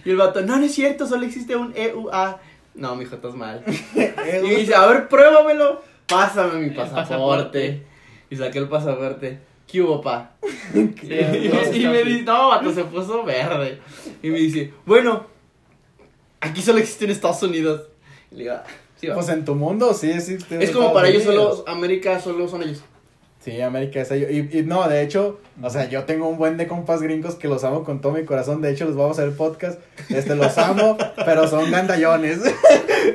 Y, 0.06 0.10
el 0.10 0.18
vato, 0.18 0.41
no, 0.41 0.57
no 0.57 0.65
es 0.65 0.74
cierto, 0.74 1.07
solo 1.07 1.26
existe 1.26 1.56
un 1.56 1.74
E-U-A. 1.76 2.40
No, 2.76 2.95
mijo, 2.95 3.15
estás 3.15 3.34
mal. 3.34 3.64
Y 3.95 4.48
me 4.48 4.56
dice, 4.56 4.76
a 4.76 4.86
ver, 4.86 5.07
pruébamelo. 5.07 5.82
Pásame 6.07 6.60
mi 6.60 6.70
pasaporte. 6.70 7.84
Y 8.30 8.36
saqué 8.36 8.60
el 8.60 8.68
pasaporte. 8.70 9.40
¿Qué 9.68 9.82
hubo, 9.82 10.02
pa? 10.02 10.34
Y, 10.74 11.88
me 11.88 12.03
dice, 12.03 12.24
no, 12.24 12.49
vato, 12.49 12.72
se 12.72 12.84
puso 12.84 13.24
verde. 13.24 13.80
Y 14.22 14.30
me 14.30 14.38
dice, 14.38 14.74
bueno, 14.86 15.26
aquí 16.40 16.61
solo 16.61 16.80
existe 16.80 17.06
en 17.06 17.11
Estados 17.11 17.41
Unidos. 17.41 17.82
Y 18.32 18.36
le 18.36 18.44
digo, 18.44 18.56
"Ah, 18.56 18.64
sí, 18.99 19.07
va". 19.07 19.15
Pues 19.15 19.30
en 19.30 19.45
tu 19.45 19.56
mundo 19.56 19.94
sí 19.94 20.11
es 20.11 20.72
como 20.72 20.94
para 20.94 21.07
ellos 21.07 21.24
solo, 21.24 21.64
América 21.68 22.20
solo 22.20 22.48
son 22.48 22.64
ellos. 22.64 22.84
Sí, 23.44 23.60
América 23.60 23.99
es 23.99 24.10
ello. 24.11 24.30
Y, 24.30 24.57
y 24.57 24.64
no, 24.64 24.88
de 24.88 25.02
hecho, 25.02 25.41
o 25.61 25.70
sea, 25.70 25.90
yo 25.90 26.06
tengo 26.06 26.30
un 26.30 26.38
buen 26.38 26.56
de 26.56 26.65
compas 26.65 27.02
gringos 27.02 27.36
que 27.36 27.49
los 27.49 27.65
amo 27.65 27.84
con 27.84 27.99
todo 27.99 28.14
mi 28.14 28.24
corazón. 28.24 28.61
De 28.61 28.72
hecho, 28.72 28.86
los 28.86 28.95
vamos 28.95 29.20
a 29.20 29.24
hacer 29.24 29.36
podcast. 29.36 29.80
Este, 30.10 30.36
los 30.36 30.57
amo, 30.57 30.98
pero 31.26 31.48
son 31.48 31.70
gandallones. 31.72 32.40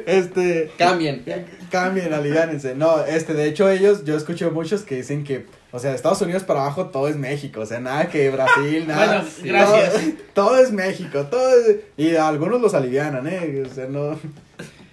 Este, 0.04 0.70
Cambien. 0.78 1.24
cambien, 1.70 2.12
aliviánense. 2.12 2.74
No, 2.74 3.04
este, 3.04 3.32
de 3.32 3.46
hecho, 3.46 3.70
ellos, 3.70 4.04
yo 4.04 4.16
escucho 4.16 4.50
muchos 4.50 4.82
que 4.82 4.96
dicen 4.96 5.24
que, 5.24 5.46
o 5.70 5.78
sea, 5.78 5.94
Estados 5.94 6.20
Unidos 6.20 6.44
para 6.44 6.60
abajo 6.60 6.86
todo 6.86 7.08
es 7.08 7.16
México. 7.16 7.60
O 7.60 7.66
sea, 7.66 7.80
nada 7.80 8.08
que 8.08 8.28
Brasil, 8.30 8.86
nada. 8.86 9.22
Bueno, 9.22 9.28
gracias. 9.44 9.94
Todo, 9.94 10.02
todo 10.48 10.58
es 10.58 10.72
México, 10.72 11.24
todo 11.26 11.50
es. 11.50 11.76
Y 11.96 12.16
a 12.16 12.28
algunos 12.28 12.60
los 12.60 12.74
alivianan, 12.74 13.26
¿eh? 13.26 13.62
O 13.66 13.74
sea, 13.74 13.86
no, 13.86 14.18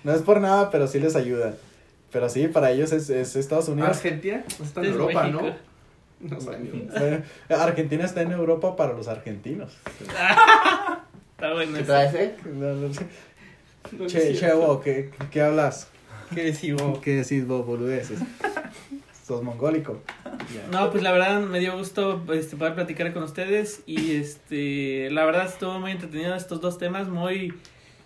no 0.04 0.14
es 0.14 0.22
por 0.22 0.40
nada, 0.40 0.70
pero 0.70 0.88
sí 0.88 1.00
les 1.00 1.16
ayuda. 1.16 1.56
Pero 2.16 2.30
sí, 2.30 2.48
para 2.48 2.72
ellos 2.72 2.94
es, 2.94 3.10
es 3.10 3.36
Estados 3.36 3.68
Unidos. 3.68 3.90
Argentina 3.90 4.42
está 4.64 4.80
en 4.80 4.86
Es 4.86 4.92
Europa, 4.94 5.24
México. 5.24 5.44
¿no? 6.22 6.30
No 7.50 7.62
Argentina 7.62 8.06
está 8.06 8.22
en 8.22 8.32
Europa 8.32 8.78
para 8.78 8.94
los 8.94 9.10
argentinos. 9.10 9.74
Está 10.00 11.54
bueno. 11.54 11.74
¿Qué 11.74 11.80
eso. 11.80 11.88
traes, 11.88 12.16
eh? 12.16 12.36
No, 12.46 12.74
no 12.74 12.94
sé. 12.94 13.06
No 13.92 14.06
es 14.06 14.14
Che, 14.14 14.34
che, 14.34 14.54
vos, 14.54 14.82
¿qué, 14.82 15.12
qué 15.30 15.42
hablas? 15.42 15.90
¿Qué 16.34 16.46
decís 16.46 16.74
vos? 16.76 17.00
¿Qué 17.00 17.16
decís 17.16 17.46
vos, 17.46 17.66
boludeces? 17.66 18.22
Sos 19.28 19.44
mongólico. 19.44 20.02
No, 20.72 20.92
pues 20.92 21.04
la 21.04 21.12
verdad 21.12 21.42
me 21.42 21.60
dio 21.60 21.78
gusto 21.78 22.24
este, 22.34 22.56
poder 22.56 22.76
platicar 22.76 23.12
con 23.12 23.24
ustedes 23.24 23.82
y 23.86 24.16
este 24.16 25.10
la 25.12 25.26
verdad 25.26 25.48
estuvo 25.48 25.82
muy 25.82 25.92
entretenido 25.92 26.34
estos 26.34 26.62
dos 26.62 26.78
temas 26.78 27.10
muy 27.10 27.54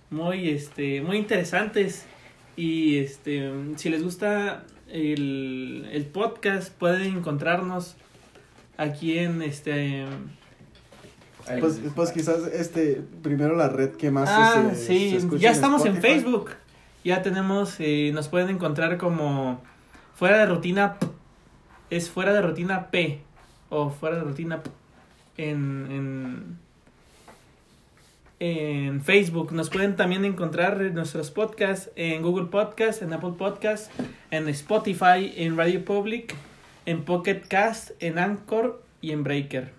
muy 0.09 0.49
este 0.49 1.01
muy 1.01 1.17
interesantes 1.17 2.07
y 2.59 2.97
este 2.97 3.51
si 3.77 3.89
les 3.89 4.03
gusta 4.03 4.65
el, 4.89 5.87
el 5.91 6.05
podcast 6.05 6.73
pueden 6.73 7.17
encontrarnos 7.17 7.95
aquí 8.75 9.17
en 9.17 9.41
este 9.41 10.05
Pues, 11.59 11.79
pues 11.95 12.11
quizás 12.11 12.45
este 12.47 13.01
primero 13.23 13.55
la 13.55 13.69
red 13.69 13.91
que 13.91 14.11
más 14.11 14.29
ah 14.29 14.69
este, 14.71 14.75
se 14.75 14.87
sí 14.87 15.15
escucha 15.15 15.41
ya 15.41 15.51
estamos 15.51 15.85
en. 15.85 16.01
Facebook 16.01 16.51
ya 17.03 17.21
tenemos 17.21 17.75
eh, 17.79 18.11
nos 18.13 18.27
pueden 18.27 18.49
encontrar 18.49 18.97
como 18.97 19.61
fuera 20.13 20.39
de 20.39 20.45
rutina 20.47 20.97
es 21.89 22.09
fuera 22.09 22.33
de 22.33 22.41
rutina 22.41 22.91
P 22.91 23.21
o 23.69 23.89
fuera 23.89 24.17
de 24.17 24.23
rutina 24.23 24.61
P 24.61 24.69
en, 25.37 25.87
en 25.89 26.59
en 28.39 29.01
Facebook 29.03 29.51
nos 29.51 29.69
pueden 29.69 29.95
también 29.95 30.23
encontrar 30.25 30.79
nuestros 30.93 31.29
podcasts 31.31 31.89
en 31.95 32.21
Google 32.21 32.45
Podcast 32.47 33.01
en 33.01 33.11
Apple 33.13 33.33
Podcast 33.37 33.91
en 34.31 34.47
Spotify 34.49 35.33
en 35.35 35.57
Radio 35.57 35.83
Public 35.83 36.33
en 36.85 37.03
Pocket 37.03 37.41
Cast 37.47 37.91
en 37.99 38.17
Anchor 38.17 38.81
y 39.01 39.11
en 39.11 39.23
Breaker 39.23 39.77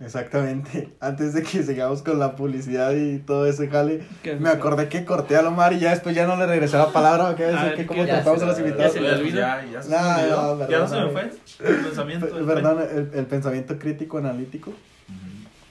Exactamente. 0.00 0.88
Antes 1.00 1.34
de 1.34 1.42
que 1.44 1.62
sigamos 1.62 2.02
con 2.02 2.18
la 2.18 2.34
publicidad 2.34 2.92
y 2.92 3.18
todo 3.18 3.46
ese 3.46 3.68
jale, 3.68 4.02
me 4.40 4.48
acordé 4.48 4.88
que 4.88 5.04
corté 5.04 5.36
a 5.36 5.42
Lomar 5.42 5.72
y 5.72 5.78
ya 5.78 5.90
después 5.90 6.14
ya 6.16 6.26
no 6.26 6.36
le 6.36 6.46
regresé 6.46 6.76
la 6.76 6.88
palabra. 6.92 7.34
¿Qué 7.36 7.44
A 7.44 7.48
decir? 7.64 7.74
que. 7.76 7.86
¿Cómo 7.86 8.04
Ya 8.04 8.14
tratamos 8.16 8.42
a 8.42 8.46
los 8.46 8.58
invitados? 8.58 8.86
ya 8.86 8.90
se 8.92 9.00
le 9.00 9.12
olvidó. 9.14 9.36
Ya, 9.38 9.64
ya 9.72 9.82
se 9.82 9.90
No, 9.90 10.68
ya 10.68 10.78
no 10.80 10.88
se 10.88 11.00
me 11.00 11.08
fue 11.10 11.22
el 11.22 11.76
pensamiento. 11.76 12.26
Pe- 12.26 12.44
Perdón, 12.44 12.78
el, 12.82 13.10
el 13.18 13.26
pensamiento 13.26 13.78
crítico 13.78 14.18
analítico. 14.18 14.72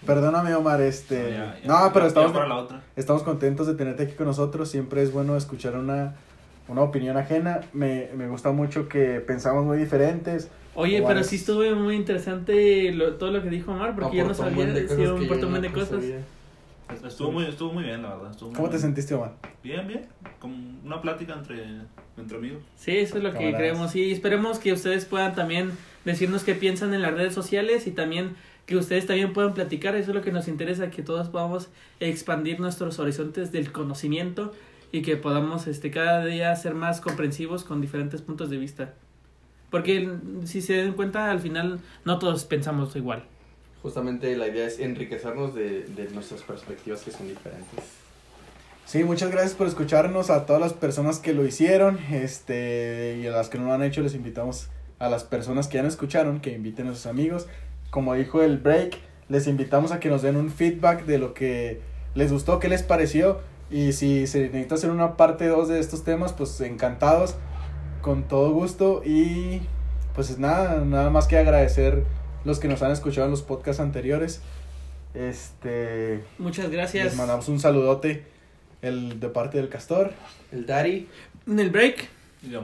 Perdóname, 0.05 0.53
Omar, 0.55 0.81
este... 0.81 1.21
No, 1.23 1.29
ya, 1.29 1.57
ya, 1.63 1.67
no, 1.67 1.93
pero 1.93 2.05
ya, 2.05 2.07
estamos, 2.09 2.31
ya 2.31 2.33
para 2.37 2.47
la 2.47 2.55
otra. 2.55 2.81
estamos 2.95 3.23
contentos 3.23 3.67
de 3.67 3.75
tenerte 3.75 4.03
aquí 4.03 4.13
con 4.13 4.27
nosotros. 4.27 4.69
Siempre 4.69 5.01
es 5.01 5.11
bueno 5.13 5.35
escuchar 5.37 5.77
una, 5.77 6.15
una 6.67 6.81
opinión 6.81 7.17
ajena. 7.17 7.61
Me, 7.73 8.09
me 8.15 8.27
gusta 8.27 8.51
mucho 8.51 8.87
que 8.89 9.19
pensamos 9.21 9.63
muy 9.65 9.77
diferentes. 9.77 10.49
Oye, 10.75 11.03
pero 11.05 11.19
es- 11.19 11.27
sí 11.27 11.35
estuvo 11.37 11.63
muy 11.75 11.95
interesante 11.95 12.91
lo- 12.93 13.13
todo 13.15 13.31
lo 13.31 13.41
que 13.43 13.49
dijo 13.49 13.71
Omar, 13.71 13.95
porque 13.95 14.17
yo 14.17 14.27
no 14.27 14.33
sabía, 14.33 14.65
de 14.65 14.85
cosas 14.87 14.99
un 15.09 15.27
montón 15.27 15.61
de 15.61 15.71
cosas. 15.71 15.89
sabía. 15.89 16.17
Estuvo 17.07 17.31
muy, 17.31 17.45
estuvo 17.45 17.73
muy 17.73 17.83
bien, 17.83 18.01
la 18.03 18.09
verdad. 18.15 18.31
estuvo 18.31 18.49
muy 18.49 18.55
¿Cómo 18.57 18.69
te 18.69 18.77
sentiste, 18.77 19.13
Omar? 19.15 19.31
Bien, 19.63 19.87
bien. 19.87 20.05
Como 20.39 20.55
una 20.83 21.01
plática 21.01 21.33
entre, 21.33 21.63
entre 22.17 22.37
amigos. 22.37 22.61
Sí, 22.75 22.97
eso 22.97 23.17
es 23.17 23.23
lo 23.23 23.31
que 23.33 23.53
creemos. 23.53 23.95
Y 23.95 24.11
esperemos 24.11 24.59
que 24.59 24.73
ustedes 24.73 25.05
puedan 25.05 25.33
también 25.33 25.71
decirnos 26.05 26.43
qué 26.43 26.53
piensan 26.55 26.93
en 26.93 27.01
las 27.01 27.13
redes 27.13 27.33
sociales 27.33 27.87
y 27.87 27.91
también 27.91 28.35
que 28.65 28.77
ustedes 28.77 29.05
también 29.07 29.33
puedan 29.33 29.53
platicar. 29.53 29.95
Eso 29.95 30.11
es 30.11 30.15
lo 30.15 30.21
que 30.21 30.31
nos 30.31 30.47
interesa, 30.47 30.89
que 30.89 31.01
todos 31.01 31.29
podamos 31.29 31.69
expandir 31.99 32.59
nuestros 32.59 32.99
horizontes 32.99 33.51
del 33.51 33.71
conocimiento 33.71 34.53
y 34.91 35.01
que 35.01 35.17
podamos 35.17 35.67
este 35.67 35.91
cada 35.91 36.25
día 36.25 36.55
ser 36.55 36.75
más 36.75 37.01
comprensivos 37.01 37.63
con 37.63 37.81
diferentes 37.81 38.21
puntos 38.21 38.49
de 38.49 38.57
vista. 38.57 38.93
Porque 39.69 40.09
si 40.45 40.61
se 40.61 40.73
den 40.73 40.93
cuenta, 40.93 41.31
al 41.31 41.39
final 41.39 41.79
no 42.05 42.19
todos 42.19 42.45
pensamos 42.45 42.95
igual. 42.95 43.23
Justamente 43.81 44.37
la 44.37 44.47
idea 44.47 44.67
es 44.67 44.79
enriquecernos 44.79 45.55
de, 45.55 45.85
de 45.85 46.09
nuestras 46.11 46.41
perspectivas 46.43 47.01
que 47.01 47.11
son 47.11 47.27
diferentes. 47.27 48.03
Sí, 48.85 49.03
muchas 49.03 49.31
gracias 49.31 49.53
por 49.53 49.67
escucharnos 49.67 50.29
a 50.29 50.45
todas 50.45 50.61
las 50.61 50.73
personas 50.73 51.19
que 51.19 51.33
lo 51.33 51.45
hicieron, 51.45 51.97
este, 52.11 53.17
y 53.21 53.27
a 53.27 53.31
las 53.31 53.49
que 53.49 53.57
no 53.57 53.65
lo 53.65 53.73
han 53.73 53.81
hecho 53.81 54.01
les 54.01 54.13
invitamos 54.13 54.67
a 54.99 55.09
las 55.09 55.23
personas 55.23 55.67
que 55.67 55.77
ya 55.77 55.83
no 55.83 55.87
escucharon 55.87 56.39
que 56.39 56.51
inviten 56.51 56.87
a 56.87 56.93
sus 56.93 57.05
amigos. 57.05 57.47
Como 57.93 58.15
dijo 58.15 58.41
el 58.41 58.57
break, 58.57 58.97
les 59.29 59.45
invitamos 59.45 59.91
a 59.91 59.99
que 59.99 60.09
nos 60.09 60.23
den 60.23 60.35
un 60.35 60.49
feedback 60.49 61.05
de 61.05 61.19
lo 61.19 61.35
que 61.35 61.79
les 62.15 62.31
gustó, 62.31 62.57
qué 62.57 62.67
les 62.67 62.81
pareció 62.81 63.39
y 63.69 63.93
si 63.93 64.25
se 64.25 64.47
necesita 64.47 64.73
hacer 64.73 64.89
una 64.89 65.15
parte 65.15 65.45
2 65.45 65.67
de 65.67 65.79
estos 65.79 66.03
temas, 66.03 66.33
pues 66.33 66.59
encantados, 66.61 67.35
con 68.01 68.23
todo 68.23 68.51
gusto 68.51 69.03
y 69.05 69.61
pues 70.15 70.39
nada, 70.39 70.83
nada 70.83 71.11
más 71.11 71.27
que 71.27 71.37
agradecer 71.37 72.03
los 72.45 72.59
que 72.59 72.67
nos 72.67 72.81
han 72.81 72.89
escuchado 72.91 73.25
en 73.25 73.31
los 73.31 73.43
podcasts 73.43 73.79
anteriores. 73.79 74.41
Este, 75.13 76.23
Muchas 76.39 76.71
gracias. 76.71 77.05
les 77.05 77.15
mandamos 77.15 77.47
un 77.47 77.59
saludote 77.59 78.23
el 78.81 79.19
de 79.19 79.29
parte 79.29 79.59
del 79.59 79.69
castor. 79.69 80.13
El 80.51 80.65
Daddy. 80.65 81.07
En 81.45 81.59
el 81.59 81.69
break. 81.69 82.09
Y 82.41 82.55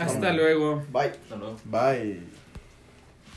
Hasta 0.00 0.32
luego. 0.32 0.82
Bye. 0.92 1.10
hasta 1.10 1.36
luego. 1.36 1.56
Bye. 1.64 2.41